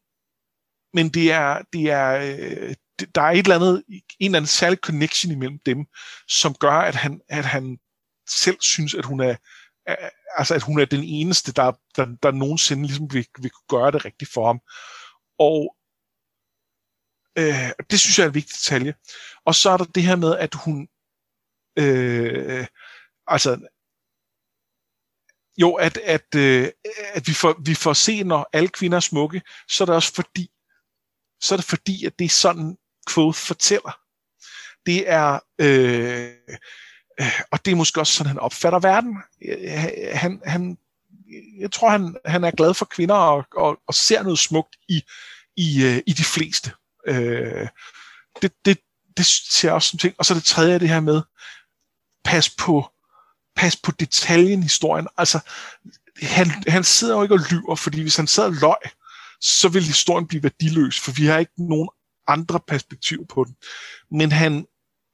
men 0.94 1.10
det 1.10 1.32
er, 1.32 1.62
det 1.74 1.92
er, 1.92 2.10
øh, 2.14 2.76
der 3.16 3.22
er 3.22 3.32
et 3.32 3.38
eller 3.38 3.56
andet, 3.56 3.84
en 3.88 4.02
eller 4.20 4.38
anden 4.38 4.48
særlig 4.48 4.80
connection 4.80 5.32
imellem 5.32 5.60
dem, 5.66 5.86
som 6.28 6.56
gør, 6.56 6.72
at 6.72 6.96
han, 6.96 7.22
at 7.30 7.46
han 7.46 7.80
selv 8.30 8.58
synes, 8.62 8.94
at 8.94 9.06
hun 9.06 9.20
er, 9.20 9.36
altså 10.38 10.56
at 10.56 10.64
hun 10.64 10.80
er 10.80 10.86
den 10.86 11.04
eneste, 11.04 11.52
der, 11.54 11.72
der, 11.96 12.06
der 12.24 12.32
nogensinde 12.32 12.84
ligesom 12.84 13.14
vil, 13.14 13.28
vil 13.40 13.52
gøre 13.70 13.92
det 13.92 14.06
rigtigt 14.06 14.32
for 14.34 14.46
ham. 14.48 14.60
Og 15.40 15.76
øh, 17.38 17.72
det 17.90 18.00
synes 18.00 18.18
jeg 18.20 18.24
er 18.24 18.28
en 18.28 18.36
vigtig 18.36 18.56
detalje. 18.56 18.94
Og 19.46 19.56
så 19.56 19.70
er 19.70 19.78
der 19.78 19.86
det 19.86 20.04
her 20.04 20.16
med, 20.16 20.38
at 20.38 20.54
hun 20.54 20.88
øh, 21.80 22.68
altså 23.28 23.68
jo, 25.58 25.74
at, 25.74 25.98
at, 25.98 26.36
øh, 26.36 26.72
at 27.14 27.28
vi, 27.28 27.34
får, 27.34 27.62
vi 27.66 27.76
får 27.76 27.94
se, 27.94 28.24
når 28.24 28.50
alle 28.54 28.70
kvinder 28.70 28.96
er 28.96 29.02
smukke, 29.02 29.42
så 29.70 29.84
er 29.84 29.86
det 29.86 29.96
også 29.96 30.14
fordi, 30.14 30.50
så 31.42 31.56
er 31.56 31.58
det 31.58 31.66
fordi, 31.66 32.06
at 32.06 32.20
det 32.20 32.26
er 32.26 32.30
sådan, 32.30 32.78
Quoth 33.14 33.40
fortæller. 33.40 34.00
Det 34.86 35.10
er, 35.10 35.40
øh, 35.60 36.30
øh, 37.22 37.40
og 37.52 37.66
det 37.66 37.72
er 37.72 37.76
måske 37.76 38.00
også 38.00 38.14
sådan, 38.14 38.30
han 38.30 38.40
opfatter 38.40 38.80
verden. 38.80 39.18
Han, 40.14 40.42
han, 40.46 40.78
jeg 41.60 41.72
tror, 41.72 41.90
han, 41.90 42.16
han 42.26 42.44
er 42.44 42.52
glad 42.52 42.74
for 42.74 42.86
kvinder 42.86 43.16
og, 43.16 43.46
og, 43.56 43.80
og 43.88 43.94
ser 43.94 44.24
noget 44.24 44.40
smukt 44.40 44.76
i, 44.90 45.02
i, 45.58 45.84
øh, 45.86 46.02
i 46.08 46.14
de 46.14 46.24
fleste. 46.24 46.72
Øh, 47.08 47.68
det, 48.42 48.52
det, 48.66 48.80
det 49.18 49.26
ser 49.26 49.72
også 49.72 49.90
som 49.90 50.00
ting. 50.00 50.16
Og 50.18 50.26
så 50.26 50.34
det 50.34 50.44
tredje 50.44 50.74
er 50.74 50.78
det 50.78 50.90
her 50.90 51.00
med, 51.00 51.22
pas 52.24 52.50
på, 52.50 52.90
pas 53.56 53.76
på 53.76 53.92
detaljen 53.92 54.60
i 54.60 54.64
historien. 54.64 55.08
Altså, 55.18 55.40
han, 56.22 56.48
han 56.68 56.84
sidder 56.84 57.16
jo 57.16 57.24
ikke 57.24 57.36
og 57.36 57.46
lyver, 57.52 57.76
fordi 57.76 58.02
hvis 58.02 58.16
han 58.16 58.28
sad 58.28 58.46
og 58.46 58.54
løg, 58.54 58.92
så 59.42 59.70
vil 59.70 59.84
historien 59.84 60.28
blive 60.28 60.44
værdiløs, 60.44 61.00
for 61.00 61.12
vi 61.12 61.26
har 61.26 61.38
ikke 61.38 61.52
nogen 61.58 61.90
andre 62.28 62.60
perspektiv 62.68 63.28
på 63.28 63.44
den. 63.44 63.56
Men 64.12 64.32
han, 64.32 64.66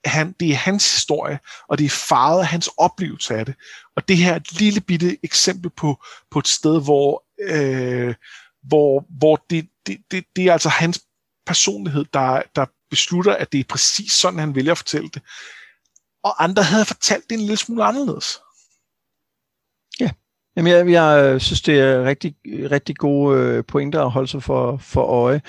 han, 0.05 0.31
det 0.39 0.51
er 0.51 0.55
hans 0.55 0.93
historie, 0.93 1.39
og 1.67 1.77
det 1.77 1.85
er 1.85 1.89
faret 2.09 2.39
af 2.39 2.47
hans 2.47 2.69
oplevelse 2.77 3.35
af 3.35 3.45
det. 3.45 3.55
Og 3.95 4.07
det 4.07 4.17
her 4.17 4.31
er 4.31 4.35
et 4.35 4.59
lille 4.59 4.81
bitte 4.81 5.17
eksempel 5.23 5.69
på, 5.69 6.03
på 6.31 6.39
et 6.39 6.47
sted, 6.47 6.83
hvor, 6.83 7.23
øh, 7.41 8.15
hvor, 8.63 9.05
hvor 9.09 9.45
det, 9.49 9.69
det, 9.87 9.97
det, 10.11 10.25
det 10.35 10.45
er 10.45 10.53
altså 10.53 10.69
hans 10.69 11.01
personlighed, 11.45 12.05
der, 12.13 12.41
der 12.55 12.65
beslutter, 12.89 13.35
at 13.35 13.51
det 13.51 13.59
er 13.59 13.63
præcis 13.69 14.11
sådan, 14.11 14.39
han 14.39 14.55
vælger 14.55 14.71
at 14.71 14.77
fortælle 14.77 15.09
det. 15.09 15.21
Og 16.23 16.43
andre 16.43 16.63
havde 16.63 16.85
fortalt 16.85 17.29
det 17.29 17.35
en 17.35 17.41
lille 17.41 17.57
smule 17.57 17.83
anderledes. 17.83 18.39
Ja, 19.99 20.09
Jamen, 20.55 20.73
jeg, 20.73 20.89
jeg 20.89 21.33
øh, 21.33 21.41
synes, 21.41 21.61
det 21.61 21.79
er 21.79 22.03
rigtig, 22.03 22.35
rigtig 22.45 22.95
gode 22.95 23.39
øh, 23.39 23.63
pointer 23.63 24.01
at 24.01 24.11
holde 24.11 24.27
sig 24.27 24.43
for, 24.43 24.77
for 24.77 25.01
øje. 25.01 25.41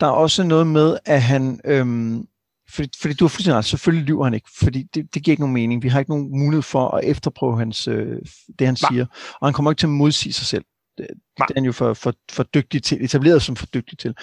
Der 0.00 0.06
er 0.06 0.10
også 0.10 0.42
noget 0.42 0.66
med, 0.66 0.98
at 1.04 1.22
han... 1.22 1.60
Øhm, 1.64 2.26
fordi, 2.68 2.88
fordi 3.00 3.14
du 3.14 3.24
har 3.24 3.28
fuldstændig 3.28 3.58
ret, 3.58 3.64
selvfølgelig 3.64 4.06
lyver 4.06 4.24
han 4.24 4.34
ikke, 4.34 4.48
fordi 4.58 4.82
det, 4.82 5.14
det 5.14 5.22
giver 5.22 5.32
ikke 5.32 5.42
nogen 5.42 5.54
mening. 5.54 5.82
Vi 5.82 5.88
har 5.88 5.98
ikke 5.98 6.10
nogen 6.10 6.38
mulighed 6.38 6.62
for 6.62 6.88
at 6.88 7.04
efterprøve 7.04 7.58
hans, 7.58 7.88
øh, 7.88 8.18
det, 8.58 8.66
han 8.66 8.76
Nej. 8.82 8.90
siger. 8.90 9.06
Og 9.40 9.46
han 9.46 9.52
kommer 9.52 9.70
ikke 9.70 9.80
til 9.80 9.86
at 9.86 9.90
modsige 9.90 10.32
sig 10.32 10.46
selv. 10.46 10.64
Det, 10.98 11.06
det 11.08 11.50
er 11.50 11.54
han 11.54 11.64
jo 11.64 11.72
for, 11.72 11.94
for, 11.94 12.14
for 12.30 12.42
dygtig 12.42 12.82
til, 12.82 13.04
etableret 13.04 13.42
som 13.42 13.56
for 13.56 13.66
dygtig 13.66 13.98
til. 13.98 14.14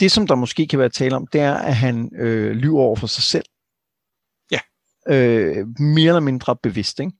Det, 0.00 0.12
som 0.12 0.26
der 0.26 0.34
måske 0.34 0.66
kan 0.66 0.78
være 0.78 0.88
tale 0.88 1.16
om, 1.16 1.26
det 1.26 1.40
er, 1.40 1.54
at 1.54 1.76
han 1.76 2.10
øh, 2.16 2.52
lyver 2.52 2.80
over 2.80 2.96
for 2.96 3.06
sig 3.06 3.22
selv. 3.22 3.44
Ja. 4.50 4.58
Øh, 5.08 5.66
mere 5.80 6.08
eller 6.08 6.20
mindre 6.20 6.56
bevidst, 6.62 7.00
ikke? 7.00 7.12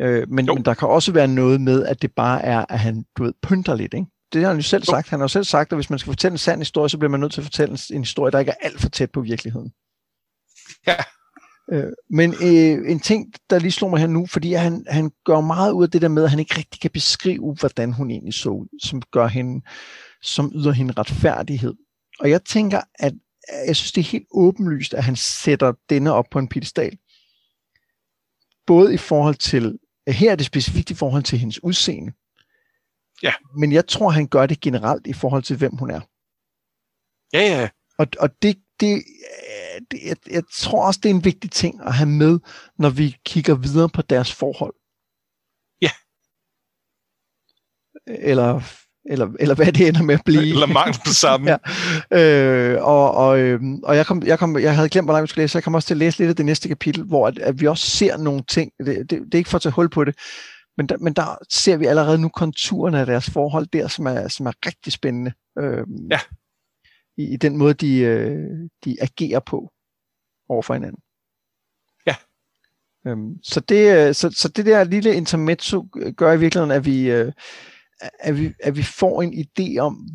Øh, 0.00 0.28
men, 0.28 0.46
men 0.46 0.64
der 0.64 0.74
kan 0.74 0.88
også 0.88 1.12
være 1.12 1.28
noget 1.28 1.60
med, 1.60 1.86
at 1.86 2.02
det 2.02 2.12
bare 2.16 2.42
er, 2.42 2.64
at 2.68 2.78
han, 2.78 3.04
du 3.18 3.24
ved, 3.24 3.32
pynter 3.42 3.74
lidt, 3.74 3.94
ikke? 3.94 4.06
Det 4.32 4.40
har 4.40 4.48
han 4.48 4.56
jo 4.56 4.62
selv 4.62 4.84
sagt. 4.84 5.08
Han 5.08 5.20
har 5.20 5.24
jo 5.24 5.28
selv 5.28 5.44
sagt, 5.44 5.72
at 5.72 5.76
hvis 5.76 5.90
man 5.90 5.98
skal 5.98 6.10
fortælle 6.10 6.34
en 6.34 6.38
sand 6.38 6.60
historie, 6.60 6.88
så 6.88 6.98
bliver 6.98 7.10
man 7.10 7.20
nødt 7.20 7.32
til 7.32 7.40
at 7.40 7.44
fortælle 7.44 7.78
en 7.92 8.00
historie, 8.00 8.32
der 8.32 8.38
ikke 8.38 8.50
er 8.50 8.66
alt 8.66 8.80
for 8.80 8.88
tæt 8.88 9.10
på 9.10 9.20
virkeligheden. 9.20 9.72
Ja. 10.86 10.96
Øh, 11.72 11.92
men 12.10 12.34
øh, 12.42 12.90
en 12.90 13.00
ting, 13.00 13.32
der 13.50 13.58
lige 13.58 13.72
slår 13.72 13.88
mig 13.88 14.00
her 14.00 14.06
nu, 14.06 14.26
fordi 14.26 14.52
han, 14.52 14.84
han 14.88 15.10
gør 15.24 15.40
meget 15.40 15.72
ud 15.72 15.84
af 15.84 15.90
det 15.90 16.02
der 16.02 16.08
med, 16.08 16.24
at 16.24 16.30
han 16.30 16.38
ikke 16.38 16.58
rigtig 16.58 16.80
kan 16.80 16.90
beskrive, 16.90 17.56
hvordan 17.60 17.92
hun 17.92 18.10
egentlig 18.10 18.34
så 18.34 18.48
ud, 18.50 18.78
som 18.82 19.02
gør 19.02 19.26
hende, 19.26 19.64
som 20.22 20.52
yder 20.54 20.72
hende 20.72 20.94
retfærdighed. 20.98 21.74
Og 22.20 22.30
jeg 22.30 22.44
tænker, 22.44 22.80
at 22.94 23.12
jeg 23.66 23.76
synes, 23.76 23.92
det 23.92 24.00
er 24.00 24.10
helt 24.10 24.26
åbenlyst, 24.30 24.94
at 24.94 25.04
han 25.04 25.16
sætter 25.16 25.72
denne 25.90 26.12
op 26.12 26.26
på 26.30 26.38
en 26.38 26.48
pedestal. 26.48 26.98
Både 28.66 28.94
i 28.94 28.96
forhold 28.96 29.34
til, 29.34 29.78
her 30.08 30.32
er 30.32 30.36
det 30.36 30.46
specifikt 30.46 30.90
i 30.90 30.94
forhold 30.94 31.22
til 31.22 31.38
hendes 31.38 31.64
udseende. 31.64 32.12
Ja. 33.22 33.32
Men 33.56 33.72
jeg 33.72 33.86
tror, 33.86 34.10
han 34.10 34.26
gør 34.26 34.46
det 34.46 34.60
generelt 34.60 35.06
i 35.06 35.12
forhold 35.12 35.42
til, 35.42 35.56
hvem 35.56 35.76
hun 35.76 35.90
er. 35.90 36.00
Ja, 37.32 37.60
ja. 37.60 37.68
Og, 37.98 38.06
og 38.20 38.42
det, 38.42 38.58
det, 38.80 39.02
det 39.90 40.02
jeg, 40.04 40.16
jeg 40.30 40.42
tror 40.52 40.86
også, 40.86 41.00
det 41.02 41.10
er 41.10 41.14
en 41.14 41.24
vigtig 41.24 41.50
ting 41.50 41.80
at 41.86 41.94
have 41.94 42.08
med, 42.08 42.38
når 42.78 42.90
vi 42.90 43.16
kigger 43.24 43.54
videre 43.54 43.88
på 43.88 44.02
deres 44.02 44.32
forhold. 44.32 44.74
Ja. 45.82 45.90
Eller 48.06 48.60
eller, 49.04 49.28
eller 49.40 49.54
hvad 49.54 49.72
det 49.72 49.88
ender 49.88 50.02
med 50.02 50.14
at 50.14 50.24
blive. 50.24 50.48
Eller 50.48 50.66
mangel 50.66 51.00
på 51.06 51.12
sammen. 51.12 51.48
ja. 52.10 52.18
øh, 52.18 52.84
og 52.84 53.14
og, 53.14 53.38
øh, 53.38 53.60
og 53.82 53.96
jeg, 53.96 54.06
kom, 54.06 54.22
jeg, 54.22 54.38
kom, 54.38 54.58
jeg 54.58 54.74
havde 54.74 54.88
glemt, 54.88 55.06
hvor 55.06 55.12
langt 55.12 55.22
vi 55.22 55.28
skulle 55.28 55.42
læse, 55.42 55.52
så 55.52 55.58
jeg 55.58 55.64
kom 55.64 55.74
også 55.74 55.86
til 55.86 55.94
at 55.94 55.98
læse 55.98 56.18
lidt 56.18 56.30
af 56.30 56.36
det 56.36 56.46
næste 56.46 56.68
kapitel, 56.68 57.04
hvor 57.04 57.26
at, 57.28 57.38
at 57.38 57.60
vi 57.60 57.66
også 57.66 57.90
ser 57.90 58.16
nogle 58.16 58.42
ting. 58.48 58.72
Det, 58.78 58.86
det, 58.86 59.10
det 59.10 59.34
er 59.34 59.38
ikke 59.38 59.50
for 59.50 59.56
at 59.58 59.62
tage 59.62 59.72
hul 59.72 59.88
på 59.88 60.04
det, 60.04 60.16
men 60.76 60.86
der, 60.86 60.98
men 60.98 61.12
der 61.12 61.38
ser 61.50 61.76
vi 61.76 61.86
allerede 61.86 62.18
nu 62.18 62.28
konturerne 62.28 63.00
af 63.00 63.06
deres 63.06 63.30
forhold 63.30 63.66
der, 63.66 63.88
som 63.88 64.06
er, 64.06 64.28
som 64.28 64.46
er 64.46 64.52
rigtig 64.66 64.92
spændende. 64.92 65.32
Øh, 65.58 65.86
ja. 66.10 66.20
I, 67.16 67.32
I 67.32 67.36
den 67.36 67.56
måde, 67.56 67.74
de, 67.74 67.98
øh, 67.98 68.68
de 68.84 68.96
agerer 69.02 69.40
på 69.40 69.72
over 70.48 70.62
for 70.62 70.74
hinanden. 70.74 71.02
Ja. 72.06 72.14
Øhm, 73.06 73.42
så, 73.42 73.60
det, 73.60 74.08
øh, 74.08 74.14
så, 74.14 74.30
så 74.30 74.48
det 74.48 74.66
der 74.66 74.84
lille 74.84 75.14
intermezzo 75.14 75.88
gør 76.16 76.32
i 76.32 76.38
virkeligheden, 76.38 76.70
at 76.70 76.84
vi, 76.84 77.10
øh, 77.10 77.32
at 78.20 78.38
vi, 78.38 78.52
at 78.62 78.76
vi 78.76 78.82
får 78.82 79.22
en 79.22 79.46
idé 79.46 79.78
om, 79.78 80.08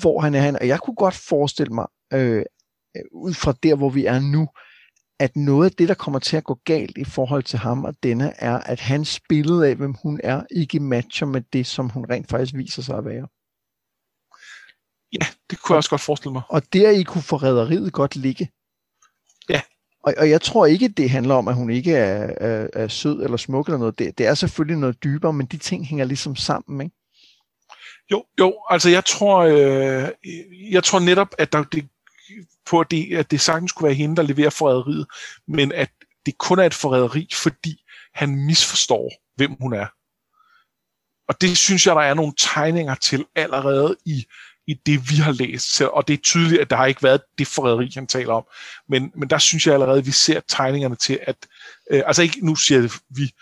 hvor 0.00 0.20
han 0.20 0.34
er 0.34 0.40
han. 0.40 0.58
Og 0.60 0.68
jeg 0.68 0.80
kunne 0.80 0.96
godt 0.96 1.14
forestille 1.14 1.74
mig, 1.74 1.86
øh, 2.12 2.44
ud 3.12 3.34
fra 3.34 3.54
der, 3.62 3.74
hvor 3.74 3.90
vi 3.90 4.06
er 4.06 4.20
nu, 4.20 4.48
at 5.20 5.36
noget 5.36 5.70
af 5.70 5.76
det, 5.76 5.88
der 5.88 5.94
kommer 5.94 6.18
til 6.18 6.36
at 6.36 6.44
gå 6.44 6.58
galt 6.64 6.98
i 6.98 7.04
forhold 7.04 7.42
til 7.42 7.58
ham 7.58 7.84
og 7.84 7.94
denne, 8.02 8.32
er, 8.38 8.58
at 8.58 8.80
hans 8.80 9.20
billede 9.28 9.68
af, 9.68 9.76
hvem 9.76 9.94
hun 10.02 10.20
er, 10.24 10.42
ikke 10.50 10.80
matcher 10.80 11.26
med 11.26 11.42
det, 11.52 11.66
som 11.66 11.88
hun 11.88 12.06
rent 12.10 12.28
faktisk 12.30 12.54
viser 12.54 12.82
sig 12.82 12.98
at 12.98 13.04
være. 13.04 13.28
Ja, 15.12 15.26
det 15.50 15.62
kunne 15.62 15.74
jeg 15.74 15.76
også 15.76 15.90
godt 15.90 16.00
forestille 16.00 16.32
mig. 16.32 16.42
Og 16.48 16.62
der 16.72 16.90
i 16.90 17.02
kunne 17.02 17.22
forræderiet 17.22 17.92
godt 17.92 18.16
ligge. 18.16 18.50
Ja. 19.48 19.60
Og, 20.02 20.14
og 20.18 20.30
jeg 20.30 20.40
tror 20.40 20.66
ikke, 20.66 20.88
det 20.88 21.10
handler 21.10 21.34
om, 21.34 21.48
at 21.48 21.54
hun 21.54 21.70
ikke 21.70 21.94
er, 21.94 22.34
er, 22.40 22.68
er 22.72 22.88
sød 22.88 23.22
eller 23.22 23.36
smuk 23.36 23.66
eller 23.66 23.78
noget. 23.78 23.98
Det, 23.98 24.18
det 24.18 24.26
er 24.26 24.34
selvfølgelig 24.34 24.78
noget 24.78 25.04
dybere, 25.04 25.32
men 25.32 25.46
de 25.46 25.56
ting 25.56 25.86
hænger 25.86 26.04
ligesom 26.04 26.36
sammen, 26.36 26.80
ikke? 26.80 26.96
Jo, 28.10 28.24
jo, 28.40 28.54
altså 28.70 28.90
jeg 28.90 29.04
tror, 29.04 29.38
øh, 29.38 30.08
jeg 30.72 30.84
tror 30.84 30.98
netop, 30.98 31.28
at 31.38 31.52
der, 31.52 31.64
det, 31.64 31.88
på 32.66 32.80
at 32.80 32.90
det, 32.90 33.16
at 33.16 33.30
det 33.30 33.40
sagtens 33.40 33.72
kunne 33.72 33.86
være 33.86 33.94
hende, 33.94 34.16
der 34.16 34.22
leverer 34.22 34.50
forræderiet, 34.50 35.06
men 35.48 35.72
at 35.72 35.90
det 36.26 36.38
kun 36.38 36.58
er 36.58 36.64
et 36.64 36.74
forræderi, 36.74 37.28
fordi 37.34 37.82
han 38.14 38.36
misforstår, 38.46 39.10
hvem 39.36 39.56
hun 39.60 39.72
er. 39.72 39.86
Og 41.28 41.40
det 41.40 41.56
synes 41.56 41.86
jeg, 41.86 41.96
der 41.96 42.02
er 42.02 42.14
nogle 42.14 42.32
tegninger 42.38 42.94
til 42.94 43.24
allerede 43.34 43.96
i, 44.06 44.26
i 44.66 44.74
det, 44.74 45.10
vi 45.10 45.16
har 45.16 45.32
læst. 45.32 45.80
Og 45.80 46.08
det 46.08 46.14
er 46.14 46.22
tydeligt, 46.22 46.60
at 46.60 46.70
der 46.70 46.76
har 46.76 46.86
ikke 46.86 47.02
været 47.02 47.20
det 47.38 47.46
forræderi, 47.46 47.90
han 47.94 48.06
taler 48.06 48.34
om. 48.34 48.44
Men, 48.88 49.12
men 49.14 49.30
der 49.30 49.38
synes 49.38 49.66
jeg 49.66 49.74
allerede, 49.74 49.98
at 49.98 50.06
vi 50.06 50.10
ser 50.10 50.40
tegningerne 50.48 50.96
til, 50.96 51.18
at... 51.22 51.36
Øh, 51.90 52.02
altså 52.06 52.22
ikke, 52.22 52.46
nu 52.46 52.56
siger 52.56 52.78
jeg 52.78 52.90
det, 52.90 53.00
vi... 53.08 53.32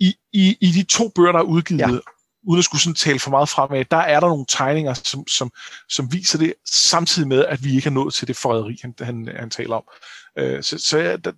I, 0.00 0.14
i, 0.32 0.56
I 0.60 0.70
de 0.70 0.82
to 0.82 1.08
bøger, 1.08 1.32
der 1.32 1.38
er 1.38 1.42
udgivet, 1.42 1.80
ja 1.80 1.98
uden 2.42 2.58
at 2.58 2.64
skulle 2.64 2.82
sådan 2.82 2.94
tale 2.94 3.18
for 3.18 3.30
meget 3.30 3.48
fremad, 3.48 3.84
der 3.84 3.96
er 3.96 4.20
der 4.20 4.28
nogle 4.28 4.46
tegninger, 4.48 4.94
som, 4.94 5.28
som, 5.28 5.50
som 5.88 6.12
viser 6.12 6.38
det, 6.38 6.54
samtidig 6.64 7.28
med, 7.28 7.44
at 7.44 7.64
vi 7.64 7.76
ikke 7.76 7.86
er 7.86 7.90
nået 7.90 8.14
til 8.14 8.28
det 8.28 8.36
forræderi, 8.36 8.78
han, 8.82 8.94
han, 9.00 9.28
han 9.36 9.50
taler 9.50 9.76
om. 9.76 9.84
Øh, 10.38 10.62
så 10.62 10.78
så 10.78 10.98
jeg, 10.98 11.24
der, 11.24 11.32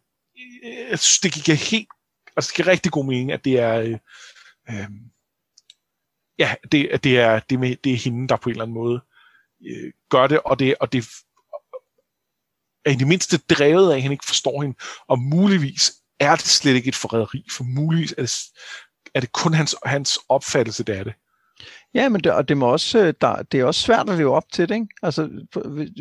jeg 0.91 0.99
synes, 0.99 1.19
det 1.21 1.45
giver 1.45 1.57
helt, 1.57 1.89
altså 2.37 2.49
det 2.49 2.57
giver 2.57 2.69
rigtig 2.69 2.93
god 2.93 3.05
mening, 3.05 3.33
at 3.33 3.45
det 3.45 3.59
er, 3.61 3.75
øh, 3.81 3.99
øh, 4.71 4.89
ja, 6.39 6.55
det, 6.73 6.89
at 6.93 7.05
det 7.05 7.19
er, 7.19 7.41
det, 7.41 7.61
med, 7.61 7.77
det 7.85 7.93
er 7.93 7.97
hende, 7.97 8.29
der 8.29 8.37
på 8.37 8.49
en 8.49 8.51
eller 8.51 8.65
anden 8.65 8.75
måde 8.75 9.01
øh, 9.67 9.93
gør 10.11 10.27
det, 10.27 10.41
og 10.45 10.59
det, 10.59 10.75
og 10.81 10.93
det 10.93 11.07
er 12.85 12.91
i 12.91 12.95
det 12.95 13.07
mindste 13.07 13.39
drevet 13.39 13.93
af, 13.93 13.97
at 13.97 14.03
han 14.03 14.13
ikke 14.13 14.27
forstår 14.27 14.63
hende, 14.63 14.77
og 15.09 15.19
muligvis 15.19 15.93
er 16.21 16.37
det 16.37 16.45
slet 16.45 16.75
ikke 16.75 16.89
et 16.89 16.95
forræderi, 16.95 17.45
for 17.51 17.65
muligvis 17.65 18.15
er 18.19 18.23
det, 18.23 18.33
er 19.15 19.21
det 19.21 19.33
kun 19.33 19.55
hans, 19.55 19.77
hans 19.85 20.19
opfattelse, 20.29 20.85
det 20.85 20.99
er 20.99 21.05
det. 21.05 21.15
Ja, 21.95 22.09
men 22.09 22.21
det, 22.21 22.33
og 22.33 22.49
det, 22.49 22.57
må 22.57 22.67
også, 22.67 22.99
øh, 22.99 23.15
der, 23.21 23.43
det 23.43 23.61
er 23.61 23.65
også 23.65 23.81
svært 23.81 24.11
at 24.11 24.19
leve 24.19 24.35
op 24.35 24.53
til 24.53 24.69
det, 24.69 24.75
ikke? 24.75 24.89
Altså, 25.03 25.31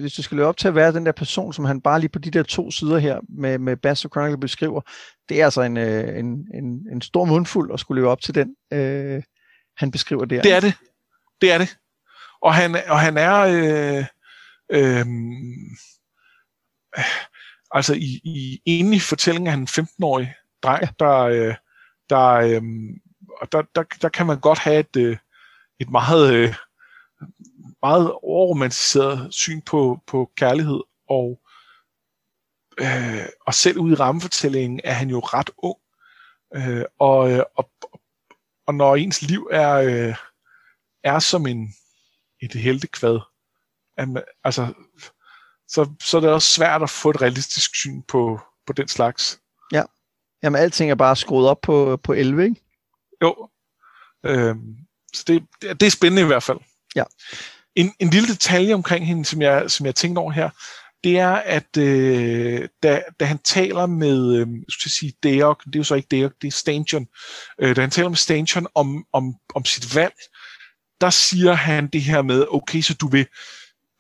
hvis 0.02 0.14
du 0.14 0.22
skal 0.22 0.38
leve 0.38 0.48
op 0.48 0.58
til 0.58 0.68
at 0.68 0.76
være 0.76 0.94
den 0.94 1.06
der 1.06 1.12
person, 1.12 1.54
som 1.54 1.66
han 1.66 1.82
bare 1.82 2.00
lige 2.00 2.10
på 2.10 2.20
de 2.20 2.32
der 2.32 2.44
to 2.44 2.72
sider 2.72 2.98
her 2.98 3.20
med, 3.30 3.60
med 3.60 3.78
Bass 3.78 4.06
Chronicle 4.12 4.40
beskriver, 4.40 4.82
det 5.30 5.42
er 5.42 5.46
altså 5.46 5.62
en, 5.62 5.78
øh, 5.78 6.20
en, 6.20 6.48
en, 6.54 6.88
en 6.92 7.02
stor 7.02 7.26
mundfuld 7.26 7.74
at 7.74 7.80
skulle 7.80 8.02
leve 8.02 8.12
op 8.12 8.22
til 8.22 8.36
den, 8.36 8.56
øh, 8.74 9.24
han 9.78 9.92
beskriver 9.92 10.26
der. 10.26 10.42
Det 10.42 10.54
er 10.54 10.60
det. 10.60 10.74
Det 11.42 11.52
er 11.52 11.58
det. 11.58 11.78
Og 12.42 12.54
han, 12.54 12.76
og 12.88 13.00
han 13.00 13.18
er... 13.18 13.40
Øh, 13.40 14.06
øh, 14.72 15.06
altså, 17.72 17.94
i, 17.94 18.22
i, 18.24 18.62
inde 18.66 18.96
i 18.96 19.00
fortællingen 19.00 19.48
er 19.48 19.52
han 19.52 19.60
en 19.60 19.68
15-årig 19.68 20.34
dreng, 20.64 20.82
ja. 20.82 20.90
der... 21.00 21.20
Øh, 21.20 21.56
der, 22.10 22.30
øh, 22.30 22.62
der, 23.52 23.62
der, 23.76 23.84
der 24.02 24.10
kan 24.10 24.26
man 24.26 24.40
godt 24.40 24.60
have 24.60 24.80
et, 24.80 24.96
øh, 24.96 25.18
et 25.80 25.90
meget, 25.90 26.34
øh, 26.34 26.56
meget 27.82 28.12
overromantiseret 28.12 29.34
syn 29.34 29.62
på, 29.62 30.00
på 30.08 30.32
kærlighed, 30.36 30.82
og, 31.10 31.42
øh, 32.80 33.26
og 33.48 33.54
selv 33.54 33.78
ude 33.78 33.94
i 33.94 33.96
rammefortællingen 33.96 34.82
er 34.84 34.94
han 34.94 35.10
jo 35.10 35.20
ret 35.20 35.50
ung, 35.58 35.78
øh, 36.56 36.86
og, 37.00 37.32
øh, 37.32 37.44
og, 37.56 37.72
og 38.68 38.76
når 38.76 38.96
ens 38.96 39.22
liv 39.22 39.50
er, 39.52 39.74
øh, 39.74 40.16
er 41.04 41.20
som 41.20 41.48
en, 41.48 41.74
et 42.42 42.54
heltekvad, 42.54 43.20
at, 43.98 44.08
altså, 44.44 44.74
så, 45.68 45.94
så 46.02 46.18
er 46.18 46.22
det 46.22 46.30
også 46.30 46.52
svært 46.52 46.84
at 46.84 46.90
få 46.90 47.10
et 47.10 47.22
realistisk 47.22 47.76
syn 47.76 48.02
på, 48.02 48.40
på 48.66 48.74
den 48.74 48.88
slags. 48.88 49.42
Ja. 50.44 50.48
Jamen, 50.48 50.62
alting 50.62 50.92
er 50.92 50.96
bare 50.96 51.16
skruet 51.16 51.48
op 51.48 51.62
på, 51.62 52.00
på 52.04 52.14
11, 52.14 52.44
ikke? 52.44 52.62
Jo. 53.22 53.50
Øhm, 54.26 54.76
så 55.14 55.24
det, 55.28 55.44
det, 55.62 55.80
det 55.80 55.86
er 55.86 55.92
spændende 55.92 56.22
i 56.22 56.26
hvert 56.26 56.44
fald. 56.44 56.58
Ja. 56.96 57.04
En, 57.76 57.94
en 58.00 58.10
lille 58.10 58.28
detalje 58.28 58.74
omkring 58.74 59.08
hende, 59.08 59.26
som 59.26 59.42
jeg, 59.42 59.72
som 59.72 59.86
jeg 59.86 59.96
tænkte 59.96 60.20
over 60.20 60.32
her, 60.32 60.50
det 61.04 61.20
er, 61.20 61.32
at 61.32 61.78
øh, 61.78 62.70
da, 62.84 63.04
da 63.20 63.26
han 63.26 63.38
taler 63.38 63.86
med, 63.86 64.36
øh, 64.36 64.48
jeg 64.50 64.66
skal 64.70 64.92
sige 64.92 65.14
Deok, 65.24 65.64
det 65.66 65.76
er 65.76 65.80
jo 65.80 65.84
så 65.84 65.96
ikke 65.96 66.08
Deok, 66.12 66.34
det 66.42 66.48
er 66.48 66.52
Stanchion, 66.52 67.08
øh, 67.60 67.76
da 67.76 67.82
han 67.82 67.90
taler 67.90 68.10
med 68.10 68.18
Stanchion 68.18 68.68
om, 68.76 69.06
om, 69.14 69.36
om 69.56 69.66
sit 69.66 69.96
valg, 69.96 70.14
der 71.02 71.10
siger 71.10 71.54
han 71.54 71.88
det 71.88 72.02
her 72.02 72.22
med, 72.22 72.46
okay, 72.50 72.82
så 72.82 72.94
du 72.94 73.08
vil, 73.08 73.28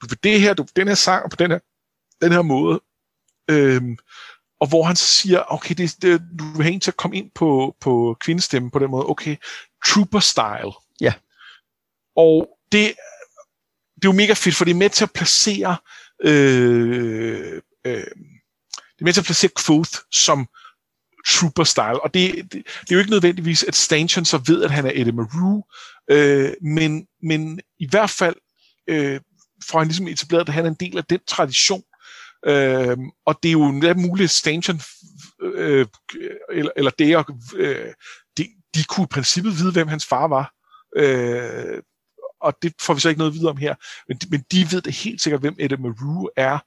du 0.01 0.07
vil 0.07 0.17
det 0.23 0.41
her, 0.41 0.53
du 0.53 0.63
vil 0.63 0.75
den 0.75 0.87
her 0.87 0.95
sang 0.95 1.31
på 1.31 1.35
den 1.35 1.51
her, 1.51 1.59
den 2.21 2.31
her 2.31 2.41
måde, 2.41 2.81
øh, 3.49 3.81
og 4.63 4.69
hvor 4.69 4.83
han 4.83 4.95
så 4.95 5.05
siger, 5.05 5.43
okay, 5.47 5.75
det, 5.75 5.95
det, 6.01 6.21
du 6.39 6.61
en 6.61 6.79
til 6.79 6.91
at 6.91 6.97
komme 6.97 7.17
ind 7.17 7.31
på, 7.35 7.75
på 7.79 8.17
kvindestemmen 8.19 8.71
på 8.71 8.79
den 8.79 8.91
måde, 8.91 9.09
okay, 9.09 9.35
trooper 9.85 10.19
style. 10.19 10.71
Ja. 11.01 11.13
Og 12.15 12.47
det, 12.71 12.93
det 13.95 14.05
er 14.05 14.09
jo 14.09 14.11
mega 14.11 14.33
fedt, 14.33 14.55
for 14.55 14.65
det 14.65 14.71
er 14.71 14.75
med 14.75 14.89
til 14.89 15.03
at 15.03 15.11
placere 15.11 15.77
øh, 16.23 17.61
øh, 17.85 18.05
det 18.93 18.99
er 18.99 19.03
med 19.03 19.13
til 19.13 19.21
at 19.21 19.25
placere 19.25 19.51
Quoth 19.65 19.91
som 20.11 20.47
trooper 21.27 21.63
style, 21.63 22.03
og 22.03 22.13
det, 22.13 22.35
det, 22.35 22.51
det 22.51 22.91
er 22.91 22.95
jo 22.95 22.99
ikke 22.99 23.11
nødvendigvis, 23.11 23.63
at 23.63 23.75
Stanchion 23.75 24.25
så 24.25 24.37
ved, 24.47 24.63
at 24.63 24.71
han 24.71 24.85
er 24.85 24.91
Eddie 24.95 25.13
Maru, 25.13 25.61
øh, 26.09 26.53
men, 26.61 27.07
men 27.23 27.59
i 27.79 27.87
hvert 27.89 28.09
fald 28.09 28.35
øh, 28.87 29.21
får 29.69 29.79
han 29.79 29.87
ligesom 29.87 30.07
etableret, 30.07 30.47
at 30.47 30.53
han 30.53 30.65
er 30.65 30.69
en 30.69 30.77
del 30.79 30.97
af 30.97 31.05
den 31.05 31.19
tradition, 31.27 31.83
øh, 32.45 32.97
og 33.25 33.39
det 33.43 33.49
er 33.49 33.53
jo 33.53 33.63
en 33.65 34.01
mulig 34.01 34.29
Stanchion 34.29 34.81
øh, 35.41 35.85
eller, 36.51 36.71
eller 36.75 36.91
det, 36.91 37.25
øh, 37.55 37.93
de, 38.37 38.47
de 38.75 38.83
kunne 38.83 39.03
i 39.03 39.13
princippet 39.13 39.57
vide, 39.57 39.71
hvem 39.71 39.87
hans 39.87 40.05
far 40.05 40.27
var, 40.27 40.53
øh, 40.95 41.81
og 42.41 42.53
det 42.61 42.73
får 42.81 42.93
vi 42.93 42.99
så 42.99 43.09
ikke 43.09 43.19
noget 43.19 43.33
videre 43.33 43.51
om 43.51 43.57
her, 43.57 43.75
men 44.07 44.17
de, 44.17 44.27
men 44.31 44.43
de 44.51 44.67
ved 44.71 44.81
det 44.81 44.93
helt 44.93 45.21
sikkert, 45.21 45.41
hvem 45.41 45.55
Eddie 45.59 45.77
Maru 45.77 46.29
er, 46.35 46.59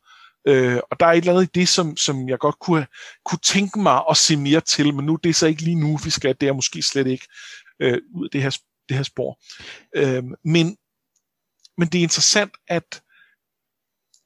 øh, 0.48 0.80
og 0.90 1.00
der 1.00 1.06
er 1.06 1.12
et 1.12 1.16
eller 1.16 1.32
andet 1.32 1.44
i 1.44 1.58
det, 1.58 1.68
som, 1.68 1.96
som 1.96 2.28
jeg 2.28 2.38
godt 2.38 2.58
kunne, 2.58 2.86
kunne 3.24 3.38
tænke 3.44 3.78
mig 3.78 4.02
at 4.10 4.16
se 4.16 4.36
mere 4.36 4.60
til, 4.60 4.94
men 4.94 5.06
nu 5.06 5.16
det 5.16 5.30
er 5.30 5.34
så 5.34 5.46
ikke 5.46 5.62
lige 5.62 5.80
nu, 5.80 5.96
vi 5.96 6.10
skal, 6.10 6.36
det 6.40 6.48
er 6.48 6.52
måske 6.52 6.82
slet 6.82 7.06
ikke 7.06 7.26
øh, 7.80 7.98
ud 8.14 8.24
af 8.24 8.30
det 8.32 8.42
her, 8.42 8.58
det 8.88 8.96
her 8.96 9.04
spor. 9.04 9.38
Øh, 9.96 10.24
men, 10.44 10.76
men 11.78 11.88
det 11.88 11.98
er 11.98 12.02
interessant, 12.02 12.52
at 12.68 13.02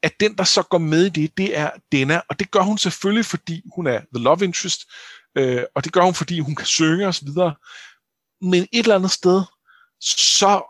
at 0.03 0.21
den, 0.21 0.37
der 0.37 0.45
så 0.45 0.63
går 0.63 0.79
med 0.79 1.07
i 1.07 1.09
det, 1.09 1.37
det 1.37 1.59
er 1.59 1.71
Denna, 1.93 2.21
og 2.29 2.39
det 2.39 2.51
gør 2.51 2.61
hun 2.61 2.79
selvfølgelig, 2.79 3.27
fordi 3.27 3.63
hun 3.75 3.87
er 3.87 4.01
the 4.15 4.25
love 4.25 4.45
interest, 4.45 4.81
øh, 5.37 5.65
og 5.75 5.85
det 5.85 5.93
gør 5.93 6.03
hun, 6.03 6.15
fordi 6.15 6.41
hun 6.41 6.55
kan 6.55 6.67
synge 6.67 7.07
osv., 7.07 7.29
men 8.43 8.63
et 8.63 8.79
eller 8.79 8.95
andet 8.95 9.11
sted, 9.11 9.43
så 10.01 10.63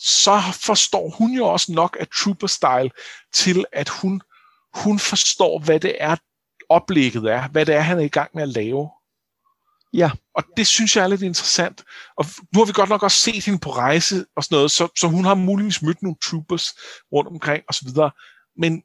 så 0.00 0.40
forstår 0.64 1.10
hun 1.10 1.30
jo 1.30 1.46
også 1.46 1.72
nok 1.72 1.96
af 2.00 2.08
Trooper 2.08 2.46
Style 2.46 2.90
til, 3.32 3.64
at 3.72 3.88
hun, 3.88 4.22
hun 4.74 4.98
forstår, 4.98 5.58
hvad 5.58 5.80
det 5.80 5.96
er, 6.00 6.16
oplægget 6.68 7.24
er, 7.24 7.48
hvad 7.48 7.66
det 7.66 7.74
er, 7.74 7.80
han 7.80 7.98
er 7.98 8.02
i 8.02 8.08
gang 8.08 8.30
med 8.34 8.42
at 8.42 8.48
lave. 8.48 8.90
Ja. 9.92 10.10
Og 10.34 10.44
det 10.56 10.66
synes 10.66 10.96
jeg 10.96 11.04
er 11.04 11.08
lidt 11.08 11.22
interessant. 11.22 11.84
Og 12.16 12.24
nu 12.54 12.60
har 12.60 12.66
vi 12.66 12.72
godt 12.72 12.88
nok 12.88 13.02
også 13.02 13.16
set 13.16 13.44
hende 13.44 13.58
på 13.58 13.70
rejse 13.70 14.26
og 14.36 14.44
sådan 14.44 14.56
noget, 14.56 14.70
så, 14.70 14.88
så 14.96 15.08
hun 15.08 15.24
har 15.24 15.34
muligvis 15.34 15.82
mødt 15.82 16.02
nogle 16.02 16.16
troopers 16.24 16.66
rundt 17.12 17.28
omkring 17.28 17.64
og 17.68 17.74
så 17.74 17.84
videre. 17.84 18.10
Men, 18.56 18.82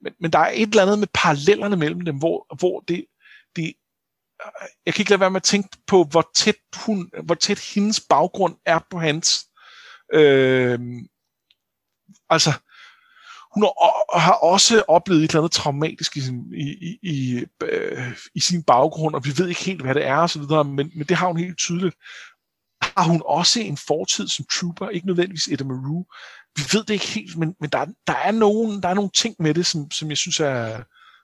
men, 0.00 0.12
men 0.20 0.32
der 0.32 0.38
er 0.38 0.50
et 0.54 0.68
eller 0.68 0.82
andet 0.82 0.98
med 0.98 1.08
parallellerne 1.14 1.76
mellem 1.76 2.00
dem, 2.00 2.18
hvor, 2.18 2.56
hvor 2.58 2.80
det, 2.80 3.06
det, 3.56 3.74
jeg 4.86 4.94
kan 4.94 5.02
ikke 5.02 5.10
lade 5.10 5.20
være 5.20 5.30
med 5.30 5.40
at 5.40 5.42
tænke 5.42 5.68
på, 5.86 6.04
hvor 6.04 6.30
tæt, 6.34 6.56
hun, 6.76 7.10
hvor 7.24 7.34
tæt 7.34 7.58
hendes 7.74 8.00
baggrund 8.00 8.56
er 8.66 8.78
på 8.90 8.98
hans. 8.98 9.46
Øh, 10.14 10.80
altså, 12.30 12.52
hun 13.54 13.66
har 14.14 14.32
også 14.32 14.84
oplevet 14.88 15.24
et 15.24 15.30
eller 15.30 15.40
andet 15.40 15.52
traumatisk 15.52 16.16
i 16.16 16.20
i, 16.56 16.98
i, 17.02 17.44
øh, 17.62 18.12
i 18.34 18.40
sin 18.40 18.62
baggrund, 18.62 19.14
og 19.14 19.24
vi 19.24 19.30
ved 19.38 19.48
ikke 19.48 19.64
helt, 19.64 19.82
hvad 19.82 19.94
det 19.94 20.06
er, 20.06 20.16
og 20.16 20.30
så 20.30 20.38
videre, 20.38 20.64
men, 20.64 20.90
men 20.94 21.06
det 21.06 21.16
har 21.16 21.26
hun 21.26 21.36
helt 21.36 21.58
tydeligt. 21.58 21.96
Har 22.82 23.04
hun 23.04 23.22
også 23.24 23.60
en 23.60 23.76
fortid 23.76 24.28
som 24.28 24.44
trooper, 24.52 24.88
ikke 24.88 25.06
nødvendigvis 25.06 25.48
Edda 25.48 25.64
Maru? 25.64 26.04
Vi 26.56 26.62
ved 26.72 26.84
det 26.84 26.94
ikke 26.94 27.06
helt, 27.06 27.36
men, 27.36 27.54
men 27.60 27.70
der, 27.70 27.86
der, 28.06 28.14
er 28.14 28.30
nogen, 28.30 28.82
der 28.82 28.88
er 28.88 28.94
nogle 28.94 29.10
ting 29.14 29.36
med 29.38 29.54
det, 29.54 29.66
som, 29.66 29.90
som 29.90 30.08
jeg 30.08 30.16
synes 30.16 30.40
er 30.40 30.82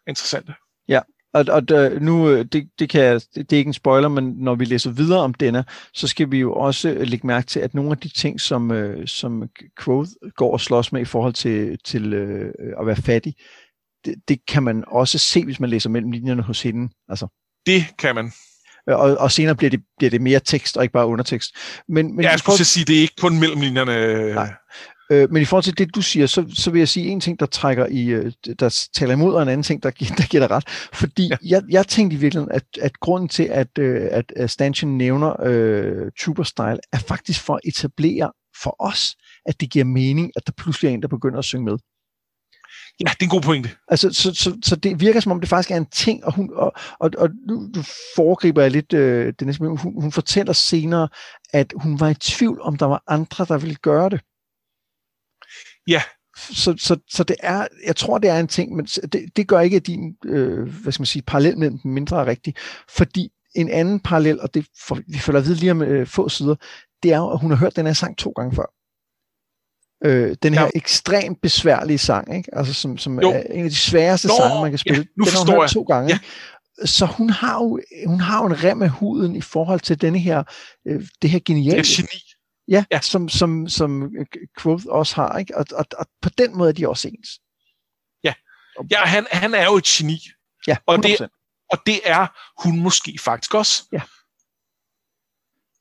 interessante. 0.09 0.55
Ja, 0.89 1.01
og, 1.35 1.45
og 1.49 1.69
der, 1.69 2.01
nu, 2.01 2.31
øh, 2.31 2.45
det, 2.53 2.69
det, 2.79 2.89
kan 2.89 3.03
jeg, 3.03 3.21
det 3.35 3.53
er 3.53 3.57
ikke 3.57 3.69
en 3.69 3.75
spoiler, 3.75 4.09
men 4.09 4.35
når 4.37 4.55
vi 4.55 4.65
læser 4.65 4.91
videre 4.91 5.21
om 5.21 5.35
denne, 5.35 5.65
så 5.95 6.07
skal 6.09 6.31
vi 6.31 6.39
jo 6.39 6.55
også 6.55 6.89
øh, 6.89 7.01
lægge 7.01 7.27
mærke 7.27 7.47
til, 7.47 7.61
at 7.61 7.75
nogle 7.75 7.91
af 7.91 7.99
de 7.99 8.09
ting, 8.09 8.41
som, 8.41 8.71
øh, 8.71 9.07
som 9.09 9.43
Quoth 9.81 10.11
går 10.37 10.53
og 10.53 10.61
slås 10.61 10.93
med 10.93 11.01
i 11.01 11.05
forhold 11.05 11.33
til, 11.33 11.79
til 11.85 12.13
øh, 12.13 12.53
at 12.81 12.87
være 12.87 12.97
fattig, 12.97 13.35
det, 14.05 14.15
det 14.29 14.47
kan 14.47 14.63
man 14.63 14.85
også 14.87 15.19
se, 15.19 15.45
hvis 15.45 15.61
man 15.61 15.71
læser 15.71 15.91
mellem 15.91 16.11
linjerne 16.11 16.43
hos 16.43 16.63
hende. 16.63 16.93
Altså. 17.09 17.27
Det 17.67 17.85
kan 17.99 18.15
man. 18.15 18.33
Og, 18.87 19.17
og 19.19 19.33
senere 19.33 19.55
bliver 19.57 19.71
det, 19.71 19.81
bliver 19.99 20.11
det 20.11 20.21
mere 20.21 20.41
tekst, 20.41 20.77
og 20.77 20.85
ikke 20.85 20.93
bare 20.93 21.07
undertekst. 21.07 21.57
Men, 21.89 22.17
men 22.17 22.25
ja, 22.25 22.31
jeg 22.31 22.39
skulle 22.39 22.57
for... 22.57 22.65
sige, 22.65 22.85
det 22.85 22.97
er 22.97 23.01
ikke 23.01 23.17
kun 23.21 23.41
mellem 23.41 23.61
linjerne. 23.61 24.35
Nej. 24.35 24.53
Øh, 25.11 25.33
men 25.33 25.43
i 25.43 25.45
forhold 25.45 25.65
til 25.65 25.79
det, 25.79 25.95
du 25.95 26.03
siger, 26.03 26.27
så, 26.27 26.45
så 26.55 26.71
vil 26.71 26.79
jeg 26.79 26.89
sige 26.89 27.09
en 27.09 27.21
ting, 27.21 27.41
der 27.41 27.47
trækker 27.47 27.87
i, 27.87 28.07
øh, 28.07 28.33
der 28.59 28.89
taler 28.95 29.13
imod, 29.13 29.35
og 29.35 29.43
en 29.43 29.49
anden 29.49 29.63
ting, 29.63 29.83
der, 29.83 29.91
der 30.19 30.27
giver 30.27 30.47
dig 30.47 30.51
ret. 30.51 30.69
Fordi 30.93 31.29
ja. 31.29 31.37
jeg, 31.43 31.63
jeg 31.71 31.87
tænkte 31.87 32.17
i 32.17 32.21
virkeligheden, 32.21 32.53
at, 32.53 32.65
at 32.83 33.01
grunden 33.01 33.29
til, 33.29 33.43
at, 33.43 33.79
øh, 33.79 34.09
at 34.11 34.51
Stanchion 34.51 34.99
nævner 34.99 35.43
øh, 35.43 36.11
Trooper 36.21 36.43
Style, 36.43 36.79
er 36.93 36.99
faktisk 36.99 37.41
for 37.41 37.55
at 37.55 37.61
etablere 37.65 38.33
for 38.63 38.77
os, 38.79 39.17
at 39.47 39.61
det 39.61 39.71
giver 39.71 39.85
mening, 39.85 40.31
at 40.37 40.47
der 40.47 40.53
pludselig 40.57 40.89
er 40.89 40.95
en, 40.95 41.03
der 41.03 41.09
begynder 41.09 41.39
at 41.39 41.45
synge 41.45 41.65
med. 41.65 41.79
Ja, 43.01 43.05
det 43.05 43.21
er 43.21 43.25
en 43.25 43.29
god 43.29 43.41
pointe. 43.41 43.71
Altså, 43.89 44.13
så, 44.13 44.35
så, 44.35 44.59
så 44.65 44.77
det 44.77 45.01
virker 45.01 45.21
som 45.21 45.33
om, 45.33 45.41
det 45.41 45.49
faktisk 45.49 45.71
er 45.71 45.77
en 45.77 45.87
ting, 45.87 46.25
og, 46.25 46.35
hun, 46.35 46.51
og, 46.55 46.73
og, 47.01 47.11
og 47.19 47.29
nu 47.49 47.71
du 47.75 47.83
foregriber 48.17 48.63
jeg 48.63 48.71
lidt, 48.71 48.93
øh, 48.93 49.33
det 49.39 49.47
næste, 49.47 49.65
hun, 49.65 49.79
hun 50.03 50.13
fortæller 50.13 50.53
senere, 50.53 51.09
at 51.53 51.73
hun 51.77 52.01
var 52.01 52.09
i 52.09 52.15
tvivl, 52.15 52.61
om 52.61 52.77
der 52.77 52.87
var 52.87 53.03
andre, 53.07 53.45
der 53.45 53.59
ville 53.59 53.77
gøre 53.77 54.11
det. 54.11 54.21
Ja. 55.89 56.03
Så, 56.37 56.75
så, 56.79 56.97
så 57.11 57.25
det 57.25 57.37
er, 57.41 57.67
jeg 57.87 57.97
tror, 57.97 58.19
det 58.19 58.31
er 58.31 58.39
en 58.41 58.49
ting, 58.49 58.77
men 58.77 58.85
det, 58.85 59.37
det 59.37 59.49
gør 59.49 59.61
ikke, 59.61 59.77
at 59.77 59.87
din 59.87 60.17
øh, 60.25 60.69
hvad 60.83 60.93
skal 60.93 61.01
man 61.01 61.07
sige, 61.07 61.23
parallel 61.23 61.59
mellem 61.59 61.79
dem 61.79 61.91
mindre 61.91 62.21
er 62.21 62.27
rigtig. 62.27 62.55
Fordi 62.89 63.33
en 63.55 63.69
anden 63.69 64.01
parallel, 64.01 64.41
og 64.41 64.55
det 64.55 64.67
for, 64.87 64.99
vi 65.09 65.19
følger 65.19 65.41
videre 65.41 65.59
lige 65.59 65.71
om 65.71 65.83
øh, 65.83 66.07
få 66.07 66.29
sider, 66.29 66.55
det 67.03 67.13
er 67.13 67.17
jo, 67.17 67.31
at 67.31 67.41
hun 67.41 67.51
har 67.51 67.59
hørt 67.59 67.77
den 67.77 67.87
her 67.87 67.93
sang 67.93 68.19
to 68.19 68.31
gange 68.31 68.57
før. 68.57 68.75
Øh, 70.05 70.37
den 70.43 70.55
her 70.55 70.63
ja. 70.63 70.71
ekstremt 70.75 71.41
besværlige 71.43 71.99
sang, 71.99 72.37
ikke? 72.37 72.55
Altså, 72.57 72.75
som, 72.75 72.99
som 72.99 73.19
er 73.19 73.43
en 73.51 73.65
af 73.65 73.71
de 73.71 73.77
sværeste 73.77 74.29
Nå, 74.29 74.35
sange, 74.39 74.63
man 74.63 74.71
kan 74.71 74.79
spille. 74.79 74.99
Ja, 74.99 75.05
nu 75.17 75.25
den 75.25 75.33
har 75.33 75.53
hun 75.53 75.61
hørt 75.61 75.71
to 75.71 75.83
gange. 75.83 76.09
Ja. 76.13 76.19
Så 76.85 77.07
hun 77.07 77.31
har, 77.31 77.55
jo, 77.55 77.81
hun 78.07 78.21
har 78.21 78.43
jo 78.43 78.47
en 78.47 78.65
rem 78.65 78.83
af 78.83 78.89
huden 78.89 79.37
i 79.37 79.41
forhold 79.41 79.81
til 79.81 80.01
denne 80.01 80.19
her, 80.19 80.43
øh, 80.87 81.07
det 81.23 81.31
her 81.31 81.41
geniale. 81.45 81.79
Det 81.79 81.87
geni. 81.87 82.23
Ja, 82.69 82.85
ja. 82.91 83.01
Som, 83.01 83.29
som, 83.29 83.69
som 83.69 84.13
Quoth 84.61 84.85
også 84.89 85.15
har, 85.15 85.39
ikke? 85.39 85.57
Og, 85.57 85.65
og, 85.73 85.87
og 85.99 86.07
på 86.23 86.29
den 86.39 86.57
måde 86.57 86.69
er 86.69 86.73
de 86.73 86.89
også 86.89 87.09
ens. 87.09 87.29
Ja, 88.25 88.35
ja 88.91 89.05
han, 89.05 89.27
han 89.31 89.55
er 89.55 89.65
jo 89.65 89.77
et 89.77 89.85
geni. 89.85 90.19
Ja, 90.67 90.77
100%. 90.77 90.79
Og 90.87 91.03
det, 91.03 91.29
og 91.73 91.79
det 91.87 92.01
er 92.05 92.27
hun 92.63 92.81
måske 92.81 93.19
faktisk 93.21 93.55
også. 93.55 93.85
Ja. 93.93 94.01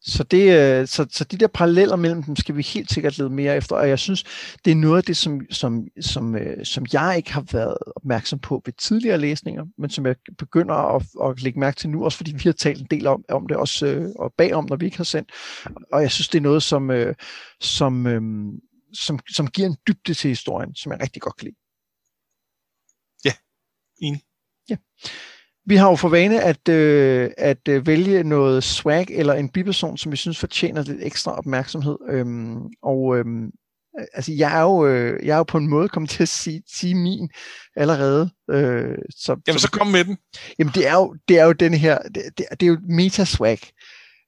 Så, 0.06 0.24
det, 0.24 0.44
øh, 0.60 0.88
så, 0.88 1.06
så 1.10 1.24
de 1.24 1.38
der 1.38 1.48
paralleller 1.48 1.96
mellem 1.96 2.24
dem 2.24 2.36
skal 2.36 2.58
vi 2.58 2.62
helt 2.62 2.92
sikkert 2.92 3.18
lede 3.18 3.30
mere 3.30 3.58
efter, 3.58 3.76
og 3.76 3.90
jeg 3.90 4.00
synes, 4.00 4.24
det 4.66 4.72
er 4.72 4.76
noget 4.76 4.98
af 4.98 5.04
det, 5.04 5.18
som, 5.18 5.42
som, 5.52 5.88
som, 6.02 6.36
øh, 6.36 6.66
som 6.66 6.86
jeg 6.94 7.14
ikke 7.18 7.34
har 7.34 7.46
været 7.52 7.78
opmærksom 7.96 8.40
på 8.40 8.62
ved 8.66 8.74
tidligere 8.74 9.18
læsninger, 9.18 9.66
men 9.78 9.90
som 9.90 10.06
jeg 10.06 10.16
begynder 10.38 10.76
at, 10.76 11.06
at 11.24 11.42
lægge 11.42 11.60
mærke 11.60 11.78
til 11.78 11.90
nu, 11.90 12.06
også 12.06 12.18
fordi 12.18 12.32
vi 12.32 12.42
har 12.44 12.52
talt 12.52 12.82
en 12.82 12.88
del 12.92 13.08
om, 13.08 13.26
om 13.30 13.48
det 13.48 13.58
også 13.58 13.86
øh, 13.86 14.12
og 14.16 14.34
bagom, 14.38 14.66
når 14.70 14.76
vi 14.76 14.86
ikke 14.86 14.98
har 14.98 15.04
sendt. 15.04 15.32
Og 15.94 16.02
jeg 16.02 16.12
synes, 16.12 16.28
det 16.28 16.38
er 16.38 16.44
noget, 16.44 16.64
som, 16.64 16.92
som, 17.62 18.06
som, 18.94 19.20
som 19.36 19.48
giver 19.48 19.68
en 19.68 19.78
dybde 19.88 20.14
til 20.14 20.28
historien, 20.28 20.76
som 20.76 20.92
jeg 20.92 21.02
rigtig 21.02 21.22
godt 21.22 21.38
kan 21.38 21.46
lide. 21.46 21.56
Ja, 23.26 23.34
enig. 24.02 24.22
Ja. 24.70 24.76
Vi 25.66 25.76
har 25.76 25.90
jo 25.90 25.96
for 25.96 26.10
vane 26.10 26.42
at, 26.42 26.70
øh, 26.70 27.32
at 27.38 27.68
øh, 27.70 27.88
vælge 27.88 28.24
noget 28.24 28.64
swag 28.64 29.06
eller 29.10 29.34
en 29.34 29.50
biperson, 29.50 29.98
som 29.98 30.12
vi 30.12 30.18
synes 30.18 30.40
fortjener 30.40 30.84
lidt 30.84 31.00
ekstra 31.02 31.38
opmærksomhed. 31.38 31.98
Øhm, 32.10 32.62
og 32.82 33.18
øhm, 33.18 33.52
altså 34.14 34.34
jeg 34.34 34.58
er 34.58 34.62
jo, 34.62 34.88
øh, 34.88 35.26
jeg 35.26 35.34
er 35.34 35.38
jo 35.38 35.44
på 35.44 35.58
en 35.58 35.70
måde 35.70 35.90
kommet 35.90 36.10
til 36.10 36.24
at 36.24 36.30
sige, 36.30 36.64
sige 36.68 36.96
min 36.96 37.30
allerede. 37.76 38.30
Øh, 38.50 38.98
så, 39.10 39.42
jamen 39.48 39.60
så 39.60 39.72
kom 39.72 39.88
med 39.88 40.06
den. 40.06 40.18
Jamen 40.60 40.74
det 40.76 40.88
er 40.88 40.94
jo, 40.94 41.16
det 41.28 41.40
er 41.40 41.46
jo 41.46 41.52
den 41.52 41.74
her, 41.74 41.98
det, 41.98 42.24
det, 42.38 42.46
det 42.60 42.64
er 42.64 42.68
jo 42.68 42.78
metaswag. 42.90 43.60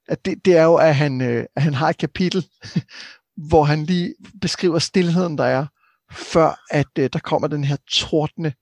At 0.08 0.26
det, 0.26 0.46
det 0.46 0.58
er 0.58 0.64
jo, 0.64 0.76
at 0.76 0.96
han, 0.96 1.22
øh, 1.22 1.46
at 1.56 1.62
han 1.62 1.74
har 1.74 1.90
et 1.90 1.98
kapitel, 1.98 2.46
hvor 3.50 3.64
han 3.64 3.86
lige 3.86 4.16
beskriver 4.42 4.80
stillheden, 4.80 5.38
der 5.38 5.44
er, 5.44 5.66
før 6.12 6.60
at 6.72 6.88
øh, 7.00 7.10
der 7.14 7.20
kommer 7.20 7.48
den 7.48 7.64
her 7.64 7.78
tordne, 7.92 8.54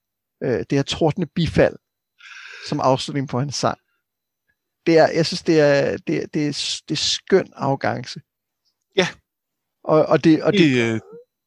øh, 0.44 0.60
det 0.60 0.72
her 0.72 0.84
tordne 0.84 1.26
bifald, 1.26 1.76
som 2.68 2.80
afslutning 2.80 3.28
på 3.28 3.40
hans 3.40 3.56
sang. 3.56 3.78
Det 4.86 4.98
er, 4.98 5.08
jeg 5.08 5.26
synes, 5.26 5.42
det 5.42 5.60
er, 5.60 5.98
det, 6.08 6.24
er, 6.24 6.28
det 6.34 6.48
er, 6.48 6.82
det 6.90 6.92
er 6.92 6.96
skøn 6.96 7.54
arrogance. 7.56 8.20
Ja. 8.96 9.08
Og, 9.84 10.06
og, 10.06 10.24
det, 10.24 10.44
og, 10.44 10.54
det, 10.54 10.94
øh... 10.94 11.00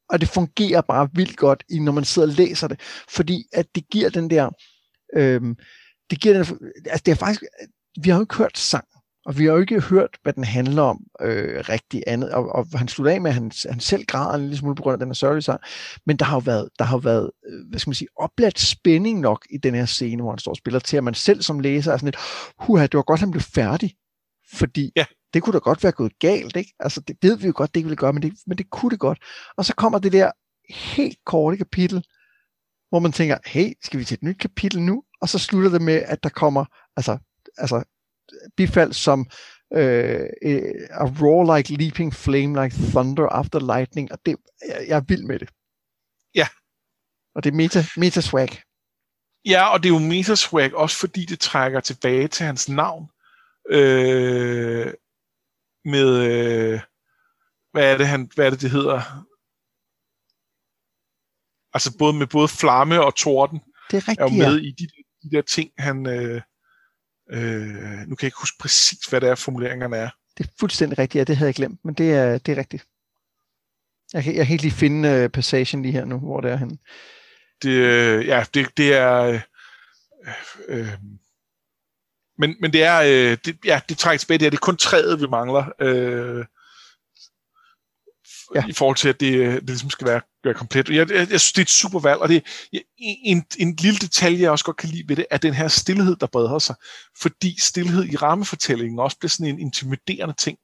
og 0.09 0.21
det 0.21 0.29
fungerer 0.29 0.81
bare 0.81 1.09
vildt 1.13 1.37
godt, 1.37 1.63
når 1.69 1.91
man 1.91 2.05
sidder 2.05 2.27
og 2.27 2.33
læser 2.33 2.67
det, 2.67 2.79
fordi 3.09 3.43
at 3.53 3.75
det 3.75 3.89
giver 3.89 4.09
den 4.09 4.29
der, 4.29 4.49
øh, 5.15 5.41
det 6.09 6.21
giver 6.21 6.33
den, 6.33 6.59
altså 6.85 7.03
det 7.05 7.11
er 7.11 7.15
faktisk, 7.15 7.43
vi 8.01 8.09
har 8.09 8.17
jo 8.17 8.23
ikke 8.23 8.35
hørt 8.35 8.57
sang, 8.57 8.87
og 9.27 9.37
vi 9.37 9.45
har 9.45 9.51
jo 9.51 9.59
ikke 9.59 9.81
hørt, 9.81 10.17
hvad 10.23 10.33
den 10.33 10.43
handler 10.43 10.81
om 10.81 10.99
øh, 11.21 11.63
rigtig 11.69 12.03
andet. 12.07 12.31
Og, 12.31 12.49
og 12.55 12.67
han 12.75 12.87
slutter 12.87 13.13
af 13.13 13.21
med, 13.21 13.31
at 13.31 13.33
han, 13.33 13.51
han 13.69 13.79
selv 13.79 14.05
græder 14.05 14.33
en 14.33 14.41
lille 14.41 14.57
smule 14.57 14.75
på 14.75 14.83
grund 14.83 14.93
af 14.93 14.99
den 14.99 15.07
her 15.07 15.13
sørgelige 15.13 15.41
sang. 15.41 15.61
Men 16.05 16.17
der 16.17 16.25
har 16.25 16.35
jo 16.35 16.41
været, 16.45 16.69
der 16.79 16.85
har 16.85 16.97
været 16.97 17.31
øh, 17.47 17.69
hvad 17.69 17.79
skal 17.79 17.89
man 17.89 17.95
sige, 17.95 18.07
opladt 18.15 18.59
spænding 18.59 19.19
nok 19.19 19.45
i 19.49 19.57
den 19.57 19.75
her 19.75 19.85
scene, 19.85 20.21
hvor 20.21 20.31
han 20.31 20.39
står 20.39 20.51
og 20.51 20.57
spiller, 20.57 20.79
til 20.79 20.97
at 20.97 21.03
man 21.03 21.13
selv 21.13 21.41
som 21.41 21.59
læser 21.59 21.93
er 21.93 21.97
sådan 21.97 22.07
lidt, 22.07 22.17
huha, 22.59 22.83
det 22.83 22.93
var 22.93 23.01
godt, 23.01 23.19
han 23.19 23.31
blev 23.31 23.41
færdig. 23.41 23.93
Fordi 24.53 24.91
ja. 24.95 25.05
det 25.33 25.43
kunne 25.43 25.53
da 25.53 25.59
godt 25.59 25.83
være 25.83 25.91
gået 25.91 26.19
galt, 26.19 26.55
ikke? 26.55 26.73
Altså, 26.79 27.01
det 27.01 27.17
ved 27.21 27.37
vi 27.37 27.47
jo 27.47 27.53
godt, 27.55 27.73
det 27.73 27.79
ikke 27.79 27.87
ville 27.87 27.97
gøre, 27.97 28.13
men 28.13 28.21
det, 28.21 28.33
men 28.47 28.57
det 28.57 28.69
kunne 28.69 28.89
det 28.89 28.99
godt. 28.99 29.19
Og 29.57 29.65
så 29.65 29.75
kommer 29.75 29.99
det 29.99 30.11
der 30.11 30.31
helt 30.69 31.17
korte 31.25 31.57
kapitel, 31.57 32.03
hvor 32.89 32.99
man 32.99 33.11
tænker, 33.11 33.37
hey, 33.45 33.73
skal 33.83 33.99
vi 33.99 34.05
til 34.05 34.15
et 34.15 34.23
nyt 34.23 34.39
kapitel 34.39 34.81
nu? 34.81 35.03
Og 35.21 35.29
så 35.29 35.39
slutter 35.39 35.69
det 35.69 35.81
med, 35.81 36.03
at 36.05 36.23
der 36.23 36.29
kommer, 36.29 36.65
altså, 36.97 37.17
altså 37.57 37.83
bifald 38.57 38.93
som 38.93 39.29
øh, 39.73 40.29
a 40.91 41.05
raw 41.05 41.55
like 41.55 41.73
leaping 41.73 42.13
flame 42.13 42.63
like 42.63 42.75
thunder 42.75 43.27
after 43.29 43.59
lightning, 43.59 44.11
og 44.11 44.19
det, 44.25 44.35
jeg, 44.67 44.85
jeg 44.87 44.97
er 44.97 45.03
vild 45.07 45.23
med 45.23 45.39
det. 45.39 45.49
Ja. 46.35 46.47
Og 47.35 47.43
det 47.43 47.51
er 47.51 47.55
meta, 47.55 47.83
meta 47.97 48.21
swag. 48.21 48.49
Ja, 49.45 49.73
og 49.73 49.83
det 49.83 49.89
er 49.89 49.93
jo 49.93 49.99
meta 49.99 50.35
swag, 50.35 50.75
også 50.75 50.97
fordi 50.97 51.25
det 51.25 51.39
trækker 51.39 51.79
tilbage 51.79 52.27
til 52.27 52.45
hans 52.45 52.69
navn. 52.69 53.09
Øh, 53.69 54.93
med, 55.85 56.09
øh, 56.31 56.79
hvad 57.71 57.93
er 57.93 57.97
det, 57.97 58.07
han, 58.07 58.31
hvad 58.35 58.45
er 58.45 58.49
det, 58.49 58.61
det 58.61 58.71
hedder? 58.71 59.01
Altså 61.73 61.97
både 61.97 62.13
med 62.13 62.27
både 62.27 62.47
flamme 62.47 63.05
og 63.05 63.15
torden. 63.15 63.59
Det 63.91 63.97
er 63.97 64.07
rigtigt, 64.07 64.19
er 64.19 64.23
jo 64.23 64.29
med 64.29 64.59
ja. 64.59 64.67
i 64.67 64.71
de, 64.71 64.87
de 65.23 65.35
der 65.35 65.41
ting, 65.41 65.71
han, 65.77 66.07
øh, 66.07 66.41
Øh, 67.31 68.07
nu 68.07 68.15
kan 68.15 68.23
jeg 68.25 68.27
ikke 68.27 68.39
huske 68.39 68.57
præcis, 68.59 69.05
hvad 69.05 69.21
det 69.21 69.29
er, 69.29 69.35
formuleringerne 69.35 69.97
er. 69.97 70.09
Det 70.37 70.45
er 70.45 70.49
fuldstændig 70.59 70.97
rigtigt, 70.97 71.19
ja, 71.19 71.23
det 71.23 71.37
havde 71.37 71.47
jeg 71.47 71.55
glemt, 71.55 71.79
men 71.85 71.93
det 71.93 72.13
er, 72.13 72.37
det 72.37 72.51
er 72.51 72.57
rigtigt. 72.57 72.85
Jeg 74.13 74.23
kan, 74.23 74.35
jeg 74.35 74.45
kan 74.45 74.53
ikke 74.53 74.63
lige 74.63 74.73
finde 74.73 75.23
uh, 75.23 75.31
passagen 75.31 75.81
lige 75.81 75.91
her 75.91 76.05
nu, 76.05 76.17
hvor 76.17 76.41
det 76.41 76.51
er 76.51 76.57
henne. 76.57 76.77
Det, 77.63 77.69
øh, 77.69 78.27
ja, 78.27 78.45
det, 78.53 78.77
det 78.77 78.93
er... 78.93 79.21
Øh, 79.21 79.41
øh, 80.67 80.89
men, 82.37 82.55
men 82.61 82.73
det 82.73 82.83
er, 82.83 83.01
øh, 83.01 83.37
det, 83.45 83.57
ja, 83.65 83.81
det 83.89 83.97
trækker 83.97 84.19
tilbage, 84.19 84.37
det 84.37 84.45
er, 84.45 84.49
det 84.49 84.57
er 84.57 84.61
kun 84.61 84.77
træet, 84.77 85.21
vi 85.21 85.27
mangler. 85.27 85.65
Øh, 85.79 86.45
ja. 88.55 88.63
i 88.67 88.73
forhold 88.73 88.95
til, 88.95 89.09
at 89.09 89.19
det, 89.19 89.35
øh, 89.35 89.53
det 89.53 89.63
ligesom 89.63 89.89
skal 89.89 90.07
være, 90.07 90.21
være 90.47 90.57
komplet. 90.57 90.89
Jeg, 90.89 91.09
jeg, 91.09 91.17
jeg 91.17 91.27
synes, 91.27 91.53
det 91.53 91.57
er 91.57 91.65
et 91.65 91.69
super 91.69 91.99
valg, 91.99 92.19
og 92.19 92.29
det 92.29 92.43
en, 92.97 93.45
en 93.59 93.75
lille 93.75 93.99
detalje, 93.99 94.41
jeg 94.41 94.51
også 94.51 94.65
godt 94.65 94.77
kan 94.77 94.89
lide 94.89 95.09
ved 95.09 95.15
det, 95.15 95.25
er 95.29 95.37
den 95.37 95.53
her 95.53 95.67
stillhed, 95.67 96.15
der 96.15 96.27
breder 96.27 96.59
sig. 96.59 96.75
Fordi 97.21 97.61
stillhed 97.61 98.05
i 98.05 98.15
rammefortællingen 98.15 98.99
også 98.99 99.17
bliver 99.19 99.29
sådan 99.29 99.53
en 99.53 99.59
intimiderende 99.59 100.35
ting. 100.37 100.57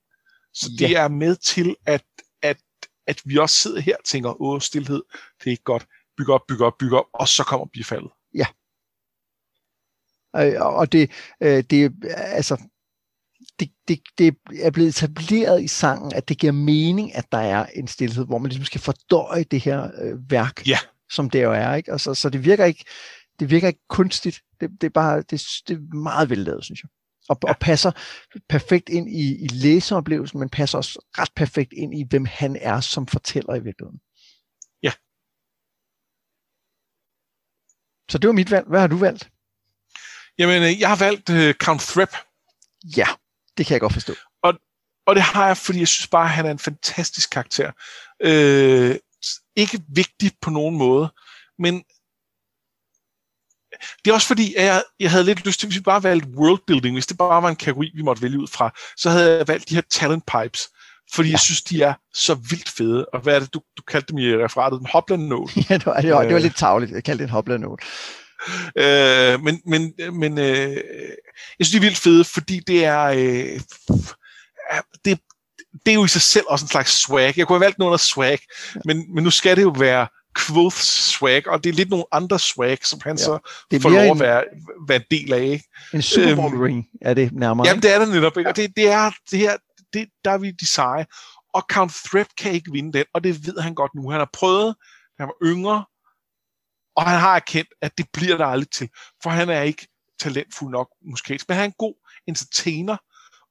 Så 0.53 0.69
det 0.79 0.91
ja. 0.91 1.03
er 1.03 1.07
med 1.07 1.35
til, 1.35 1.75
at, 1.85 2.03
at, 2.41 2.57
at 3.07 3.21
vi 3.25 3.37
også 3.37 3.55
sidder 3.55 3.81
her 3.81 3.95
og 3.97 4.05
tænker, 4.05 4.41
åh, 4.41 4.61
stillhed, 4.61 5.03
det 5.39 5.45
er 5.45 5.51
ikke 5.51 5.63
godt. 5.63 5.85
Byg 6.17 6.29
op, 6.29 6.41
byg 6.47 6.61
op, 6.61 6.73
byg 6.79 6.93
op, 6.93 7.05
og 7.13 7.27
så 7.27 7.43
kommer 7.43 7.65
bifaldet. 7.73 8.11
Ja. 8.35 8.45
Og 10.59 10.91
det, 10.91 11.11
øh, 11.41 11.63
det 11.69 11.93
altså, 12.11 12.57
det, 13.59 13.69
det, 13.87 13.99
det 14.17 14.35
er 14.61 14.71
blevet 14.71 14.89
etableret 14.89 15.63
i 15.63 15.67
sangen, 15.67 16.13
at 16.15 16.29
det 16.29 16.37
giver 16.37 16.53
mening, 16.53 17.15
at 17.15 17.25
der 17.31 17.37
er 17.37 17.65
en 17.65 17.87
stillhed, 17.87 18.25
hvor 18.25 18.37
man 18.37 18.49
ligesom 18.49 18.65
skal 18.65 18.81
fordøje 18.81 19.43
det 19.43 19.59
her 19.61 19.91
øh, 20.01 20.31
værk, 20.31 20.67
ja. 20.67 20.77
som 21.11 21.29
det 21.29 21.43
jo 21.43 21.53
er. 21.53 21.75
Ikke? 21.75 21.93
Og 21.93 21.99
så, 21.99 22.13
så 22.13 22.29
det 22.29 22.45
virker 22.45 22.65
ikke 22.65 22.85
det 23.39 23.49
virker 23.49 23.67
ikke 23.67 23.87
kunstigt. 23.89 24.41
Det, 24.59 24.69
det, 24.81 24.83
er 24.83 24.91
bare 24.91 25.17
det, 25.17 25.41
det 25.67 25.77
er 25.77 25.95
meget 25.95 26.29
vellavet, 26.29 26.65
synes 26.65 26.83
jeg. 26.83 26.89
Og, 27.29 27.37
ja. 27.43 27.49
og 27.49 27.59
passer 27.59 27.91
perfekt 28.49 28.89
ind 28.89 29.09
i, 29.09 29.43
i 29.43 29.47
læseoplevelsen, 29.47 30.39
men 30.39 30.49
passer 30.49 30.77
også 30.77 31.05
ret 31.17 31.31
perfekt 31.35 31.73
ind 31.73 31.99
i, 31.99 32.05
hvem 32.09 32.25
han 32.25 32.57
er 32.61 32.79
som 32.79 33.07
fortæller 33.07 33.55
i 33.55 33.63
virkeligheden. 33.63 33.99
Ja. 34.83 34.91
Så 38.11 38.17
det 38.17 38.27
var 38.27 38.33
mit 38.33 38.51
valg. 38.51 38.67
Hvad 38.67 38.79
har 38.79 38.87
du 38.87 38.97
valgt? 38.97 39.29
Jamen, 40.37 40.63
øh, 40.63 40.79
jeg 40.79 40.89
har 40.89 40.95
valgt 40.95 41.29
uh, 41.29 41.51
Count 41.65 41.81
Threpp. 41.81 42.11
Ja. 42.97 43.07
Det 43.57 43.65
kan 43.65 43.73
jeg 43.73 43.81
godt 43.81 43.93
forstå. 43.93 44.13
Og, 44.43 44.53
og 45.07 45.15
det 45.15 45.23
har 45.23 45.47
jeg, 45.47 45.57
fordi 45.57 45.79
jeg 45.79 45.87
synes 45.87 46.07
bare, 46.07 46.23
at 46.23 46.29
han 46.29 46.45
er 46.45 46.51
en 46.51 46.59
fantastisk 46.59 47.29
karakter. 47.29 47.71
Øh, 48.21 48.95
ikke 49.55 49.81
vigtig 49.87 50.31
på 50.41 50.49
nogen 50.49 50.77
måde, 50.77 51.13
men 51.59 51.83
det 54.05 54.11
er 54.11 54.13
også 54.13 54.27
fordi, 54.27 54.53
at 54.55 54.65
jeg, 54.65 54.83
jeg 54.99 55.11
havde 55.11 55.23
lidt 55.23 55.45
lyst 55.45 55.59
til, 55.59 55.67
hvis 55.67 55.77
vi 55.77 55.83
bare 55.83 56.03
valgte 56.03 56.29
worldbuilding, 56.29 56.95
hvis 56.95 57.07
det 57.07 57.17
bare 57.17 57.43
var 57.43 57.49
en 57.49 57.55
kategori, 57.55 57.91
vi 57.95 58.01
måtte 58.01 58.21
vælge 58.21 58.39
ud 58.39 58.47
fra, 58.47 58.73
så 58.97 59.09
havde 59.09 59.37
jeg 59.37 59.47
valgt 59.47 59.69
de 59.69 59.75
her 59.75 59.81
talent 59.89 60.23
pipes, 60.25 60.61
fordi 61.13 61.29
ja. 61.29 61.31
jeg 61.31 61.39
synes, 61.39 61.61
de 61.61 61.81
er 61.81 61.93
så 62.13 62.33
vildt 62.33 62.69
fede. 62.69 63.05
Og 63.05 63.19
hvad 63.19 63.35
er 63.35 63.39
det, 63.39 63.53
du, 63.53 63.61
du 63.77 63.81
kaldte 63.87 64.07
dem 64.07 64.17
i 64.17 64.37
referatet? 64.37 64.79
En 64.79 64.85
hopland 64.85 65.27
note. 65.27 65.53
ja, 65.69 65.77
det 65.77 65.85
var, 65.85 66.01
det 66.01 66.13
var, 66.13 66.23
det 66.23 66.33
var 66.33 66.39
lidt 66.39 66.55
tavligt. 66.55 66.91
Jeg 66.91 67.03
kaldte 67.03 67.23
det 67.23 67.29
en 67.29 67.33
hopland 67.33 67.61
note. 67.61 67.85
Øh, 68.77 69.43
men 69.43 69.61
men, 69.65 69.93
men 70.13 70.37
øh, 70.37 70.77
jeg 71.59 71.65
synes, 71.65 71.71
de 71.71 71.77
er 71.77 71.81
vildt 71.81 71.97
fede, 71.97 72.23
fordi 72.23 72.59
det 72.67 72.85
er... 72.85 73.03
Øh, 73.03 73.59
det, 75.05 75.19
det 75.85 75.91
er 75.91 75.95
jo 75.95 76.05
i 76.05 76.07
sig 76.07 76.21
selv 76.21 76.45
også 76.47 76.65
en 76.65 76.69
slags 76.69 77.01
swag. 77.01 77.37
Jeg 77.37 77.47
kunne 77.47 77.57
have 77.57 77.65
valgt 77.65 77.79
noget 77.79 77.93
af 77.93 77.99
swag, 77.99 78.39
men, 78.85 79.15
men 79.15 79.23
nu 79.23 79.29
skal 79.29 79.57
det 79.57 79.63
jo 79.63 79.75
være 79.79 80.07
Quoth 80.37 80.75
swag, 80.77 81.47
og 81.47 81.63
det 81.63 81.69
er 81.69 81.73
lidt 81.73 81.89
nogle 81.89 82.05
andre 82.11 82.39
swag, 82.39 82.77
som 82.85 82.99
han 83.03 83.17
ja. 83.17 83.23
så 83.23 83.39
det 83.71 83.81
får 83.81 83.89
lov 83.89 84.11
at 84.11 84.19
være, 84.19 84.43
være 84.87 84.97
en 84.97 85.05
del 85.11 85.33
af. 85.33 85.43
Ikke? 85.43 85.65
En 85.93 86.01
Super 86.01 86.35
Bowl 86.35 86.53
øhm, 86.53 86.61
ring 86.61 86.85
er 87.01 87.13
det 87.13 87.31
nærmere. 87.33 87.67
Jamen, 87.67 87.83
det 87.83 87.93
er 87.93 87.99
det 87.99 88.09
netop. 88.09 88.37
Ikke? 88.37 88.49
Og 88.49 88.55
det, 88.55 88.75
det 88.75 88.87
er 88.89 89.11
det 89.31 89.39
her, 89.39 89.57
det, 89.93 90.07
der 90.25 90.31
er 90.31 90.37
vi 90.37 90.51
de 90.51 90.67
seje. 90.67 91.05
Og 91.53 91.65
Count 91.71 91.93
Threat 92.09 92.27
kan 92.37 92.51
ikke 92.51 92.71
vinde 92.71 92.93
den, 92.93 93.05
og 93.13 93.23
det 93.23 93.47
ved 93.47 93.59
han 93.59 93.75
godt 93.75 93.91
nu. 93.95 94.09
Han 94.09 94.19
har 94.19 94.29
prøvet, 94.33 94.75
han 95.19 95.27
var 95.27 95.47
yngre, 95.47 95.85
og 96.95 97.03
han 97.03 97.19
har 97.19 97.35
erkendt, 97.35 97.69
at 97.81 97.97
det 97.97 98.05
bliver 98.13 98.37
der 98.37 98.45
aldrig 98.45 98.69
til, 98.69 98.89
for 99.23 99.29
han 99.29 99.49
er 99.49 99.61
ikke 99.61 99.87
talentfuld 100.19 100.71
nok 100.71 100.89
musikalsk, 101.05 101.49
men 101.49 101.55
han 101.55 101.63
er 101.63 101.67
en 101.67 101.75
god 101.77 101.93
entertainer, 102.27 102.97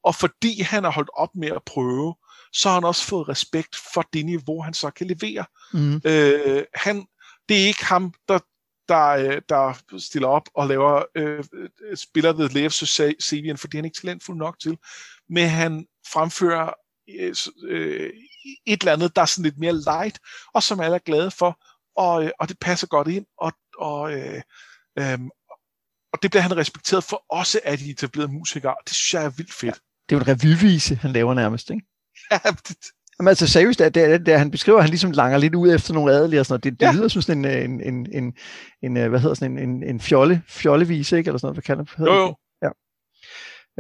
og 0.04 0.14
fordi 0.14 0.62
han 0.62 0.84
har 0.84 0.90
holdt 0.90 1.10
op 1.14 1.34
med 1.34 1.48
at 1.48 1.62
prøve, 1.66 2.14
så 2.52 2.68
har 2.68 2.74
han 2.74 2.84
også 2.84 3.06
fået 3.06 3.28
respekt 3.28 3.76
for 3.94 4.08
det 4.12 4.26
niveau, 4.26 4.62
han 4.62 4.74
så 4.74 4.90
kan 4.90 5.06
levere. 5.06 5.44
Mm. 5.72 6.00
Øh, 6.04 6.64
han, 6.74 7.06
det 7.48 7.62
er 7.62 7.66
ikke 7.66 7.84
ham, 7.84 8.14
der, 8.28 8.38
der, 8.88 9.08
øh, 9.08 9.42
der 9.48 9.98
stiller 9.98 10.28
op 10.28 10.48
og 10.54 10.66
laver 10.66 11.04
øh, 11.14 11.44
spiller 11.94 12.32
The 12.32 12.60
Left 12.60 12.74
Savian, 13.22 13.58
fordi 13.58 13.76
han 13.76 13.84
er 13.84 13.86
ikke 13.86 14.00
talentfuld 14.00 14.36
nok 14.36 14.60
til, 14.60 14.78
men 15.28 15.48
han 15.48 15.86
fremfører 16.12 16.72
øh, 17.20 17.34
øh, 17.68 18.10
et 18.66 18.80
eller 18.80 18.92
andet, 18.92 19.16
der 19.16 19.22
er 19.22 19.26
sådan 19.26 19.44
lidt 19.44 19.58
mere 19.58 19.80
light, 19.80 20.18
og 20.54 20.62
som 20.62 20.80
alle 20.80 20.94
er 20.94 21.00
glade 21.04 21.30
for, 21.30 21.58
og, 21.96 22.24
øh, 22.24 22.30
og 22.40 22.48
det 22.48 22.58
passer 22.58 22.86
godt 22.86 23.08
ind, 23.08 23.26
og, 23.38 23.52
og, 23.78 24.12
øh, 24.12 24.42
øh, 24.98 25.18
og 26.12 26.22
det 26.22 26.30
bliver 26.30 26.42
han 26.42 26.56
respekteret 26.56 27.04
for 27.04 27.24
også 27.30 27.60
af 27.64 27.78
de 27.78 27.90
etablerede 27.90 28.32
musikere, 28.32 28.74
det 28.86 28.94
synes 28.94 29.14
jeg 29.14 29.24
er 29.24 29.30
vildt 29.30 29.52
fedt. 29.52 29.74
Ja, 29.74 29.80
det 30.08 30.14
er 30.14 30.16
jo 30.16 30.20
en 30.20 30.28
revyvise, 30.28 30.94
han 30.94 31.12
laver 31.12 31.34
nærmest, 31.34 31.70
ikke? 31.70 31.86
Ja, 32.30 32.50
det, 32.68 32.76
Jamen 33.18 33.28
altså 33.28 33.46
seriøst, 33.46 33.78
det, 33.78 33.94
det, 33.94 34.26
det, 34.26 34.38
han 34.38 34.50
beskriver, 34.50 34.78
at 34.78 34.84
han 34.84 34.90
ligesom 34.90 35.10
langer 35.10 35.38
lidt 35.38 35.54
ud 35.54 35.74
efter 35.74 35.94
nogle 35.94 36.12
adelige 36.12 36.40
og 36.40 36.46
sådan 36.46 36.52
noget. 36.52 36.64
Det, 36.64 36.80
det 36.80 36.86
ja. 36.86 36.92
lyder 36.92 37.08
som 37.08 37.22
sådan 37.22 37.44
en, 37.44 37.70
en, 37.70 37.80
en, 37.80 38.06
en, 38.12 38.32
en, 38.82 38.96
øh, 38.96 39.10
hvad 39.10 39.20
hedder 39.20 39.34
sådan 39.34 39.58
en, 39.58 39.68
en, 39.68 39.82
en 39.82 40.00
fjolle, 40.00 40.42
fjollevis, 40.48 41.12
ikke? 41.12 41.28
Eller 41.28 41.38
sådan 41.38 41.46
noget, 41.46 41.56
hvad 41.56 41.62
kalder 41.62 41.84
det? 41.84 41.98
Jo, 41.98 42.14
jo. 42.14 42.34
Ja. 42.62 42.68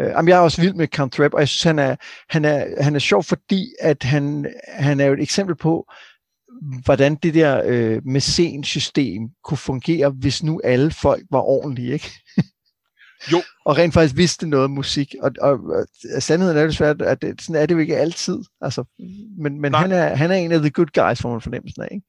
Uh, 0.02 0.10
jamen, 0.16 0.28
jeg 0.28 0.36
er 0.36 0.40
også 0.40 0.60
vild 0.60 0.74
med 0.74 0.88
Count 0.88 1.12
Trap, 1.12 1.34
og 1.34 1.40
jeg 1.40 1.48
synes, 1.48 1.62
han 1.62 1.78
er, 1.78 1.96
han 2.28 2.44
er, 2.44 2.82
han 2.82 2.94
er 2.94 2.98
sjov, 2.98 3.24
fordi 3.24 3.68
at 3.80 4.02
han, 4.02 4.46
han 4.68 5.00
er 5.00 5.06
jo 5.06 5.12
et 5.12 5.22
eksempel 5.22 5.56
på, 5.56 5.86
hvordan 6.84 7.14
det 7.14 7.34
der 7.34 7.62
øh, 7.64 8.00
mæcensystem 8.04 9.22
kunne 9.44 9.58
fungere, 9.58 10.10
hvis 10.10 10.42
nu 10.42 10.60
alle 10.64 10.90
folk 10.90 11.22
var 11.30 11.40
ordentlige, 11.40 11.92
ikke? 11.92 12.10
Jo. 13.32 13.42
og 13.66 13.78
rent 13.78 13.94
faktisk 13.94 14.16
vidste 14.16 14.48
noget 14.48 14.64
om 14.64 14.70
musik. 14.70 15.14
Og, 15.22 15.30
og, 15.40 15.52
og 15.52 15.86
sandheden 16.22 16.56
er 16.56 16.66
desværre, 16.66 17.06
at 17.06 17.22
det, 17.22 17.42
sådan 17.42 17.62
er 17.62 17.66
det 17.66 17.74
jo 17.74 17.78
ikke 17.78 17.96
altid. 17.96 18.38
Altså, 18.60 18.84
men 19.38 19.60
men 19.60 19.74
han, 19.74 19.92
er, 19.92 20.14
han 20.14 20.30
er 20.30 20.34
en 20.34 20.52
af 20.52 20.60
the 20.60 20.70
good 20.70 20.86
guys, 20.94 21.22
får 21.22 21.30
man 21.30 21.40
fornemmelsen 21.40 21.82
af, 21.82 21.88
ikke? 21.92 22.06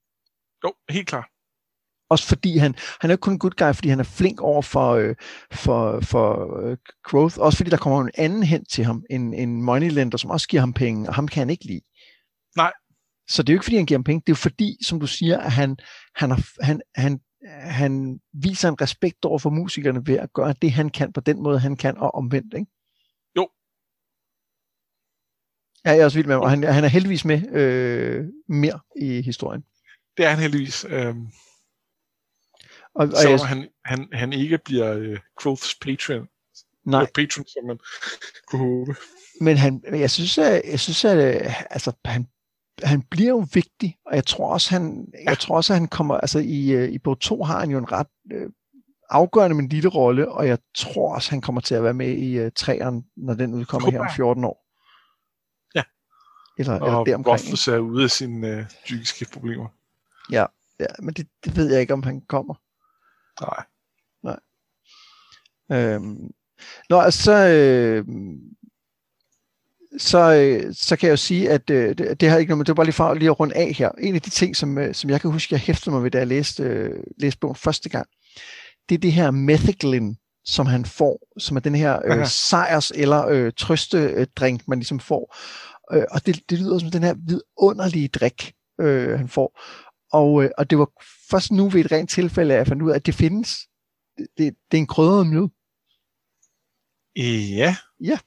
Jo, 0.66 0.74
helt 0.90 1.08
klart. 1.08 1.26
Også 2.10 2.28
fordi 2.28 2.58
han, 2.58 2.76
han 3.02 3.10
er 3.10 3.14
ikke 3.14 3.22
kun 3.22 3.34
en 3.34 3.40
good 3.40 3.52
guy, 3.58 3.74
fordi 3.74 3.90
han 3.90 4.00
er 4.00 4.04
flink 4.04 4.42
over 4.42 4.62
for, 4.62 4.92
øh, 4.92 5.16
for, 5.52 6.00
for 6.00 6.60
øh, 6.62 6.78
growth. 7.04 7.40
Også 7.40 7.58
fordi 7.58 7.70
der 7.70 7.78
kommer 7.78 8.02
en 8.02 8.12
anden 8.18 8.44
hen 8.44 8.66
til 8.66 8.86
ham, 8.86 9.04
en, 9.10 9.34
en 9.34 9.62
moneylender, 9.62 10.18
som 10.18 10.30
også 10.30 10.48
giver 10.48 10.62
ham 10.62 10.74
penge, 10.74 11.10
og 11.10 11.16
ham 11.16 11.28
kan 11.28 11.42
han 11.42 11.50
ikke 11.50 11.66
lide. 11.66 11.82
Så 13.34 13.44
det 13.44 13.50
er 13.50 13.54
jo 13.54 13.58
ikke, 13.58 13.64
fordi 13.64 13.76
han 13.76 13.86
giver 13.86 13.98
ham 13.98 14.04
penge. 14.04 14.20
Det 14.20 14.30
er 14.30 14.36
jo 14.38 14.50
fordi, 14.50 14.78
som 14.82 15.00
du 15.00 15.08
siger, 15.08 15.38
at 15.38 15.52
han, 15.52 15.78
han, 16.16 16.30
har, 16.30 16.44
han, 16.62 16.82
han, 16.96 17.20
han 17.62 18.20
viser 18.34 18.70
en 18.70 18.82
respekt 18.82 19.26
over 19.26 19.40
for 19.40 19.50
musikerne 19.50 20.08
ved 20.08 20.18
at 20.18 20.34
gøre 20.34 20.54
det, 20.62 20.72
han 20.72 20.90
kan 20.90 21.14
på 21.14 21.22
den 21.22 21.44
måde, 21.44 21.60
han 21.60 21.76
kan, 21.76 21.98
og 21.98 22.16
omvendt, 22.16 22.54
ikke? 22.54 22.72
Jo. 23.38 23.50
Ja, 25.86 25.92
jeg 25.92 26.00
er 26.00 26.06
også 26.06 26.18
vild 26.18 26.28
med 26.28 26.36
ham, 26.36 26.44
og 26.44 26.50
han, 26.50 26.64
han 26.64 26.84
er 26.84 26.88
heldigvis 26.88 27.26
med 27.26 27.52
øh, 27.52 28.26
mere 28.50 28.80
i 29.02 29.22
historien. 29.22 29.64
Det 30.18 30.26
er 30.26 30.30
han 30.30 30.40
heldigvis. 30.40 30.86
Øh... 30.90 31.16
Og, 32.96 33.08
og 33.08 33.30
jeg... 33.30 33.40
han, 33.40 33.70
han, 33.86 34.08
han 34.14 34.34
ikke 34.34 34.58
bliver 34.66 34.98
uh, 34.98 35.18
Quoth's 35.42 35.78
patron. 35.82 36.28
Nej. 36.86 37.00
Eller 37.00 37.12
patron, 37.16 37.46
som 37.48 37.68
man 37.68 37.80
kunne 38.48 38.60
håbe. 38.60 38.96
Men 39.42 39.58
han, 39.58 39.84
jeg 39.92 40.12
synes, 40.12 40.38
at, 40.38 40.62
jeg 40.66 40.80
synes, 40.80 41.06
at 41.06 41.18
altså, 41.70 41.92
han, 42.06 42.28
han 42.84 43.02
bliver 43.02 43.30
jo 43.30 43.46
vigtig, 43.54 43.98
og 44.06 44.16
jeg 44.16 44.26
tror 44.26 44.54
også, 44.54 44.70
han, 44.70 45.08
ja. 45.14 45.30
jeg 45.30 45.40
tror 45.40 45.56
også, 45.56 45.74
at 45.74 45.80
han 45.80 45.88
kommer, 45.88 46.18
altså 46.18 46.40
i, 46.40 46.72
øh, 46.72 46.90
i 46.90 47.00
bog 47.00 47.20
2 47.20 47.44
har 47.44 47.60
han 47.60 47.70
jo 47.72 47.78
en 47.78 47.92
ret 47.92 48.08
øh, 48.32 48.50
afgørende, 49.10 49.56
men 49.56 49.68
lille 49.68 49.90
rolle, 49.90 50.32
og 50.32 50.48
jeg 50.48 50.58
tror 50.76 51.16
også, 51.16 51.30
han 51.30 51.42
kommer 51.42 51.62
til 51.62 51.76
at 51.76 51.84
være 51.84 51.94
med 51.94 52.18
i 52.18 52.46
uh, 52.46 52.52
træeren, 52.56 53.06
når 53.16 53.34
den 53.34 53.54
udkommer 53.54 53.92
her 53.92 54.00
om 54.00 54.08
14 54.16 54.44
år. 54.44 54.66
Ja. 55.76 55.84
Eller, 56.58 56.80
og 56.80 56.88
eller 56.88 57.04
deromkring. 57.04 57.52
Og 57.52 57.58
sig 57.58 57.82
ude 57.82 58.04
af 58.04 58.10
sine 58.10 58.60
uh, 58.60 58.66
psykiske 58.84 59.26
problemer. 59.34 59.68
Ja, 60.32 60.46
ja 60.80 60.86
men 61.00 61.14
det, 61.14 61.28
det 61.46 61.56
ved 61.56 61.72
jeg 61.72 61.82
ikke, 61.82 61.94
om 61.94 62.04
han 62.04 62.22
kommer. 62.22 62.54
Nej. 63.42 63.66
Nej. 64.24 64.40
Øhm, 65.72 66.32
Nå, 66.90 67.12
så, 67.12 67.48
øh, 67.48 68.06
så, 69.98 70.34
øh, 70.34 70.74
så 70.74 70.96
kan 70.96 71.08
jeg 71.08 71.12
jo 71.12 71.18
sige, 71.18 71.50
at 71.50 71.70
øh, 71.70 71.98
det, 71.98 72.22
det 72.22 72.30
har 72.30 72.38
ikke 72.38 72.50
noget, 72.50 72.58
men 72.58 72.66
det 72.66 72.70
var 72.70 72.76
bare 72.76 72.86
lige 72.86 72.94
for 72.94 73.14
lige 73.14 73.30
at 73.30 73.40
runde 73.40 73.56
af 73.56 73.74
her. 73.74 73.90
En 73.90 74.16
af 74.16 74.22
de 74.22 74.30
ting, 74.30 74.56
som, 74.56 74.78
øh, 74.78 74.96
som 74.96 75.10
jeg 75.10 75.22
kan 75.22 75.32
huske, 75.32 75.54
jeg 75.54 75.60
hæftede 75.60 75.92
mig 75.92 76.04
ved, 76.04 76.12
da 76.12 76.18
jeg 76.18 76.28
læste, 76.28 76.64
øh, 76.64 77.04
læste 77.18 77.40
bogen 77.40 77.56
første 77.56 77.90
gang, 77.90 78.08
det 78.90 78.96
er 78.96 79.00
det 79.00 79.12
her 79.12 79.32
methiglin, 79.32 80.18
som 80.46 80.66
han 80.66 80.86
får, 80.86 81.28
som 81.40 81.58
er 81.58 81.62
den 81.62 81.76
her 81.76 82.00
øh, 82.06 82.26
sejrs- 82.26 82.92
eller 82.96 83.28
øh, 83.28 83.52
trøstedrink, 83.58 84.68
man 84.68 84.80
ligesom 84.80 85.00
får. 85.00 85.36
Øh, 85.94 86.04
og 86.12 86.26
det, 86.26 86.50
det 86.50 86.60
lyder 86.60 86.80
som 86.80 86.92
den 86.92 87.04
her 87.04 87.16
vidunderlige 87.28 88.08
drik, 88.08 88.54
øh, 88.82 89.18
han 89.18 89.30
får. 89.30 89.62
Og, 90.12 90.44
øh, 90.44 90.50
og 90.58 90.70
det 90.70 90.78
var 90.78 90.90
først 91.32 91.52
nu 91.52 91.70
ved 91.70 91.86
et 91.86 91.92
rent 91.92 92.10
tilfælde, 92.10 92.54
at 92.54 92.58
jeg 92.58 92.68
fandt 92.68 92.82
ud 92.82 92.92
af, 92.92 92.96
at 92.96 93.06
det 93.06 93.16
findes. 93.16 93.50
Det, 94.18 94.28
det, 94.38 94.56
det 94.72 94.78
er 94.78 94.82
en 94.82 94.88
krydret 94.88 95.28
mjød. 95.28 95.48
Ja. 97.58 97.76
Ja. 98.00 98.18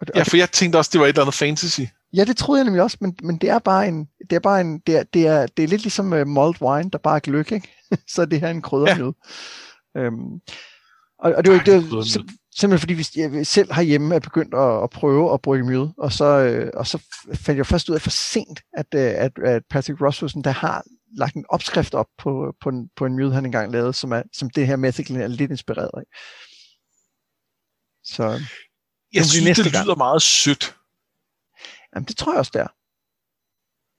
Og 0.00 0.06
det, 0.06 0.16
ja, 0.16 0.22
for 0.22 0.36
jeg 0.36 0.50
tænkte 0.50 0.76
også, 0.76 0.90
det 0.92 1.00
var 1.00 1.06
et 1.06 1.08
eller 1.08 1.22
andet 1.22 1.34
fantasy. 1.34 1.80
Ja, 2.12 2.24
det 2.24 2.36
troede 2.36 2.58
jeg 2.58 2.64
nemlig 2.64 2.82
også, 2.82 2.96
men, 3.00 3.16
men 3.22 3.38
det 3.38 3.50
er 3.50 3.58
bare 3.58 3.88
en, 3.88 4.08
det 4.30 4.36
er 4.36 4.40
bare 4.40 4.60
en, 4.60 4.78
det 4.78 4.96
er, 4.96 5.02
det 5.02 5.26
er, 5.26 5.46
det 5.46 5.62
er 5.62 5.68
lidt 5.68 5.82
ligesom 5.82 6.12
uh, 6.12 6.26
malt 6.26 6.60
wine, 6.60 6.90
der 6.90 6.98
bare 6.98 7.16
er 7.16 7.20
gløk, 7.20 7.52
ikke? 7.52 7.68
Så 8.14 8.24
det 8.24 8.40
her 8.40 8.46
er 8.46 8.50
en 8.50 8.62
kryddermjød. 8.62 9.12
Ja. 9.94 10.00
Øhm, 10.00 10.40
og, 11.18 11.32
og 11.32 11.44
det 11.44 11.52
var, 11.52 11.58
det 11.58 11.74
var 11.74 12.02
simpelthen 12.56 12.78
fordi, 12.78 12.94
vi, 12.94 13.06
jeg 13.16 13.46
selv 13.46 13.72
herhjemme 13.72 14.14
er 14.14 14.18
begyndt 14.18 14.54
at, 14.54 14.82
at 14.82 14.90
prøve 14.90 15.34
at 15.34 15.42
brygge 15.42 15.66
mjød, 15.66 15.88
og 15.98 16.12
så, 16.12 16.24
øh, 16.24 16.70
og 16.74 16.86
så 16.86 17.02
fandt 17.34 17.58
jeg 17.58 17.66
først 17.66 17.88
ud 17.88 17.94
af 17.94 18.00
for 18.00 18.10
sent, 18.10 18.60
at, 18.76 18.86
øh, 18.94 19.00
at, 19.00 19.32
at 19.44 19.62
Patrick 19.70 20.00
Rasmussen, 20.00 20.44
der 20.44 20.50
har 20.50 20.84
lagt 21.16 21.34
en 21.34 21.44
opskrift 21.48 21.94
op 21.94 22.06
på, 22.18 22.54
på, 22.62 22.68
en, 22.68 22.88
på 22.96 23.06
en 23.06 23.16
mjød, 23.16 23.32
han 23.32 23.46
engang 23.46 23.72
lavede, 23.72 23.92
som, 23.92 24.12
er, 24.12 24.22
som 24.32 24.50
det 24.50 24.66
her 24.66 24.76
Methical 24.76 25.16
er 25.16 25.26
lidt 25.26 25.50
inspireret 25.50 25.90
af. 25.94 26.04
Så 28.04 28.40
jeg 29.14 29.24
synes, 29.24 29.44
næste 29.44 29.64
det 29.64 29.72
lyder 29.72 29.84
gang. 29.84 29.98
meget 29.98 30.22
sødt. 30.22 30.76
Jamen, 31.94 32.06
det 32.06 32.16
tror 32.16 32.32
jeg 32.32 32.38
også, 32.38 32.50
det 32.54 32.60
er. 32.60 32.72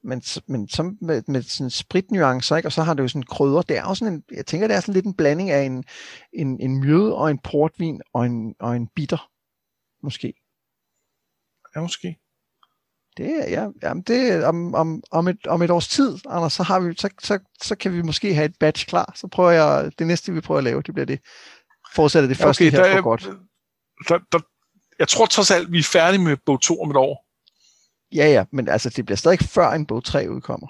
Men, 0.03 0.23
men 0.47 0.67
som 0.67 0.97
med, 1.01 1.23
med 1.27 1.41
sådan 1.41 1.69
spritnuancer, 1.69 2.55
ikke? 2.55 2.67
og 2.67 2.71
så 2.71 2.83
har 2.83 2.93
det 2.93 3.03
jo 3.03 3.07
sådan 3.07 3.23
krydder. 3.23 3.61
Det 3.61 3.77
er 3.77 3.83
også 3.83 3.99
sådan 3.99 4.13
en, 4.13 4.23
jeg 4.31 4.45
tænker, 4.45 4.67
det 4.67 4.75
er 4.75 4.79
sådan 4.79 4.93
lidt 4.93 5.05
en 5.05 5.13
blanding 5.13 5.49
af 5.49 5.61
en, 5.61 5.83
en, 6.33 6.59
en 6.59 6.79
mjød 6.79 7.11
og 7.11 7.31
en 7.31 7.39
portvin 7.39 8.01
og 8.13 8.25
en, 8.25 8.55
og 8.59 8.75
en 8.75 8.87
bitter. 8.87 9.29
Måske. 10.03 10.33
Ja, 11.75 11.81
måske. 11.81 12.17
Det 13.17 13.25
er, 13.25 13.49
ja, 13.49 13.67
jamen 13.83 14.03
det, 14.03 14.43
om, 14.43 14.75
om, 14.75 15.03
om, 15.11 15.27
et, 15.27 15.47
om 15.47 15.61
et 15.61 15.69
års 15.69 15.87
tid, 15.87 16.17
Anders, 16.29 16.53
så, 16.53 16.63
har 16.63 16.79
vi, 16.79 16.95
så, 16.97 17.09
så, 17.19 17.39
så 17.61 17.75
kan 17.75 17.93
vi 17.93 18.01
måske 18.01 18.33
have 18.33 18.45
et 18.45 18.55
batch 18.59 18.87
klar. 18.87 19.13
Så 19.15 19.27
prøver 19.27 19.51
jeg, 19.51 19.91
det 19.99 20.07
næste 20.07 20.33
vi 20.33 20.41
prøver 20.41 20.57
at 20.57 20.63
lave, 20.63 20.81
det 20.81 20.93
bliver 20.93 21.05
det. 21.05 21.19
Fortsætter 21.95 22.27
det 22.27 22.37
første 22.37 22.61
okay, 22.61 22.71
her 22.71 22.95
for 22.95 23.01
godt. 23.01 23.21
Der, 24.09 24.19
der, 24.31 24.39
jeg 25.01 25.07
tror 25.07 25.25
trods 25.25 25.51
alt, 25.51 25.71
vi 25.71 25.79
er 25.79 25.83
færdige 25.83 26.21
med 26.21 26.37
bog 26.37 26.61
2 26.61 26.81
om 26.81 26.89
et 26.89 26.97
år. 26.97 27.27
Ja, 28.15 28.27
ja, 28.27 28.45
men 28.51 28.67
altså, 28.67 28.89
det 28.89 29.05
bliver 29.05 29.17
stadig 29.17 29.39
før 29.39 29.71
en 29.71 29.85
bog 29.85 30.03
3 30.03 30.31
udkommer. 30.31 30.67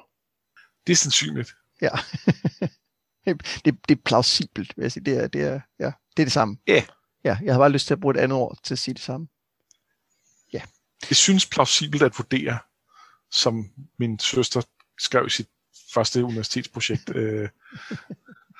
Det 0.87 0.93
er 0.93 0.97
sandsynligt. 0.97 1.55
Ja. 1.81 1.89
det, 3.65 3.65
det 3.65 3.97
er 3.97 4.01
plausibelt, 4.05 4.77
vil 4.77 4.83
jeg 4.83 4.91
sige. 4.91 5.03
Det 5.03 5.17
er 5.17 5.27
det, 5.27 5.41
er, 5.41 5.59
ja, 5.79 5.85
det, 5.85 6.23
er 6.23 6.25
det 6.25 6.31
samme. 6.31 6.57
Ja. 6.67 6.73
Yeah. 6.73 6.83
Ja, 7.23 7.37
jeg 7.43 7.53
har 7.53 7.59
bare 7.59 7.69
lyst 7.69 7.87
til 7.87 7.93
at 7.93 7.99
bruge 7.99 8.15
et 8.15 8.19
andet 8.19 8.37
ord 8.37 8.57
til 8.63 8.73
at 8.73 8.79
sige 8.79 8.93
det 8.93 9.01
samme. 9.01 9.27
Ja. 10.53 10.61
Det 11.09 11.17
synes 11.17 11.45
plausibelt 11.45 12.03
at 12.03 12.17
vurdere, 12.17 12.59
som 13.31 13.65
min 13.99 14.19
søster 14.19 14.61
skrev 14.99 15.27
i 15.27 15.29
sit 15.29 15.47
første 15.93 16.23
universitetsprojekt. 16.23 17.09
øh, 17.15 17.49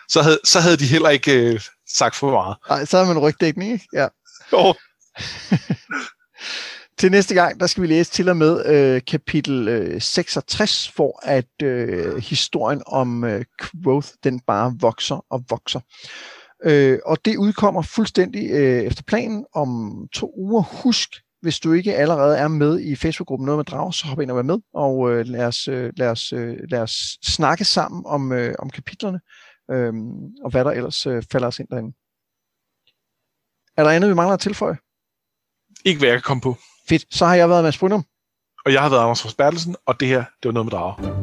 så, 0.10 0.22
havde, 0.22 0.40
så 0.44 0.60
havde 0.60 0.78
de 0.78 0.86
heller 0.86 1.10
ikke 1.10 1.54
øh, 1.54 1.62
sagt 1.88 2.16
for 2.16 2.32
meget. 2.32 2.58
Nej, 2.70 2.86
så 2.86 2.98
har 2.98 3.14
man 3.14 3.20
rygdækning, 3.20 3.72
ikke? 3.72 3.88
Ja. 3.94 4.08
Jo. 4.52 4.74
Til 7.02 7.12
næste 7.12 7.36
gang, 7.36 7.60
der 7.60 7.68
skal 7.68 7.82
vi 7.82 7.88
læse 7.88 8.12
til 8.12 8.30
og 8.30 8.38
med 8.38 8.66
øh, 8.66 9.02
kapitel 9.08 9.68
øh, 9.68 10.02
66, 10.02 10.90
for 10.90 11.20
at 11.24 11.64
øh, 11.64 12.18
historien 12.18 12.82
om 12.86 13.24
øh, 13.24 13.46
growth, 13.60 14.08
den 14.24 14.40
bare 14.40 14.74
vokser 14.80 15.26
og 15.30 15.44
vokser. 15.50 15.80
Øh, 16.64 17.00
og 17.06 17.26
det 17.26 17.38
udkommer 17.38 17.82
fuldstændig 17.82 18.52
øh, 18.52 18.84
efter 18.84 19.04
planen 19.08 19.46
om 19.54 19.98
to 20.14 20.34
uger. 20.38 20.64
Husk, 20.84 21.10
hvis 21.42 21.60
du 21.60 21.74
ikke 21.74 21.96
allerede 21.96 22.38
er 22.38 22.48
med 22.48 22.80
i 22.80 22.96
Facebook-gruppen 22.96 23.46
Noget 23.46 23.58
med 23.58 23.66
Drag, 23.66 23.94
så 23.94 24.08
hop 24.08 24.20
ind 24.20 24.32
og 24.32 24.38
vær 24.38 24.44
med, 24.44 24.60
og 24.74 25.12
øh, 25.12 25.26
lad, 25.26 25.46
os, 25.46 25.68
øh, 25.68 25.94
lad, 25.98 26.10
os, 26.10 26.34
øh, 26.34 26.58
lad 26.70 26.82
os 26.82 27.18
snakke 27.24 27.66
sammen 27.66 28.04
om, 28.06 28.32
øh, 28.32 28.56
om 28.60 28.70
kapitlerne, 28.70 29.20
øh, 29.72 29.94
og 30.44 30.52
hvad 30.52 30.66
der 30.66 30.72
ellers 30.72 31.06
øh, 31.06 31.24
falder 31.32 31.48
os 31.48 31.60
ind 31.60 31.68
derinde. 31.68 31.94
Er 33.78 33.84
der 33.84 33.92
andet, 33.92 34.10
vi 34.10 34.16
mangler 34.16 34.34
at 34.34 34.40
tilføje? 34.40 34.78
Ikke 35.86 36.00
hvad 36.00 36.10
jeg 36.10 36.18
kan 36.18 36.24
komme 36.24 36.42
på. 36.42 36.58
Fedt. 36.90 37.06
Så 37.12 37.26
har 37.26 37.36
jeg 37.36 37.50
været 37.50 37.64
Mads 37.64 37.78
Brynum. 37.78 38.06
Og 38.66 38.74
jeg 38.74 38.82
har 38.82 38.90
været 38.90 39.02
Anders 39.02 39.34
Bertelsen, 39.34 39.76
og 39.86 40.00
det 40.00 40.08
her, 40.08 40.20
det 40.20 40.46
var 40.46 40.52
noget 40.52 40.66
med 40.66 40.72
drager. 40.72 41.21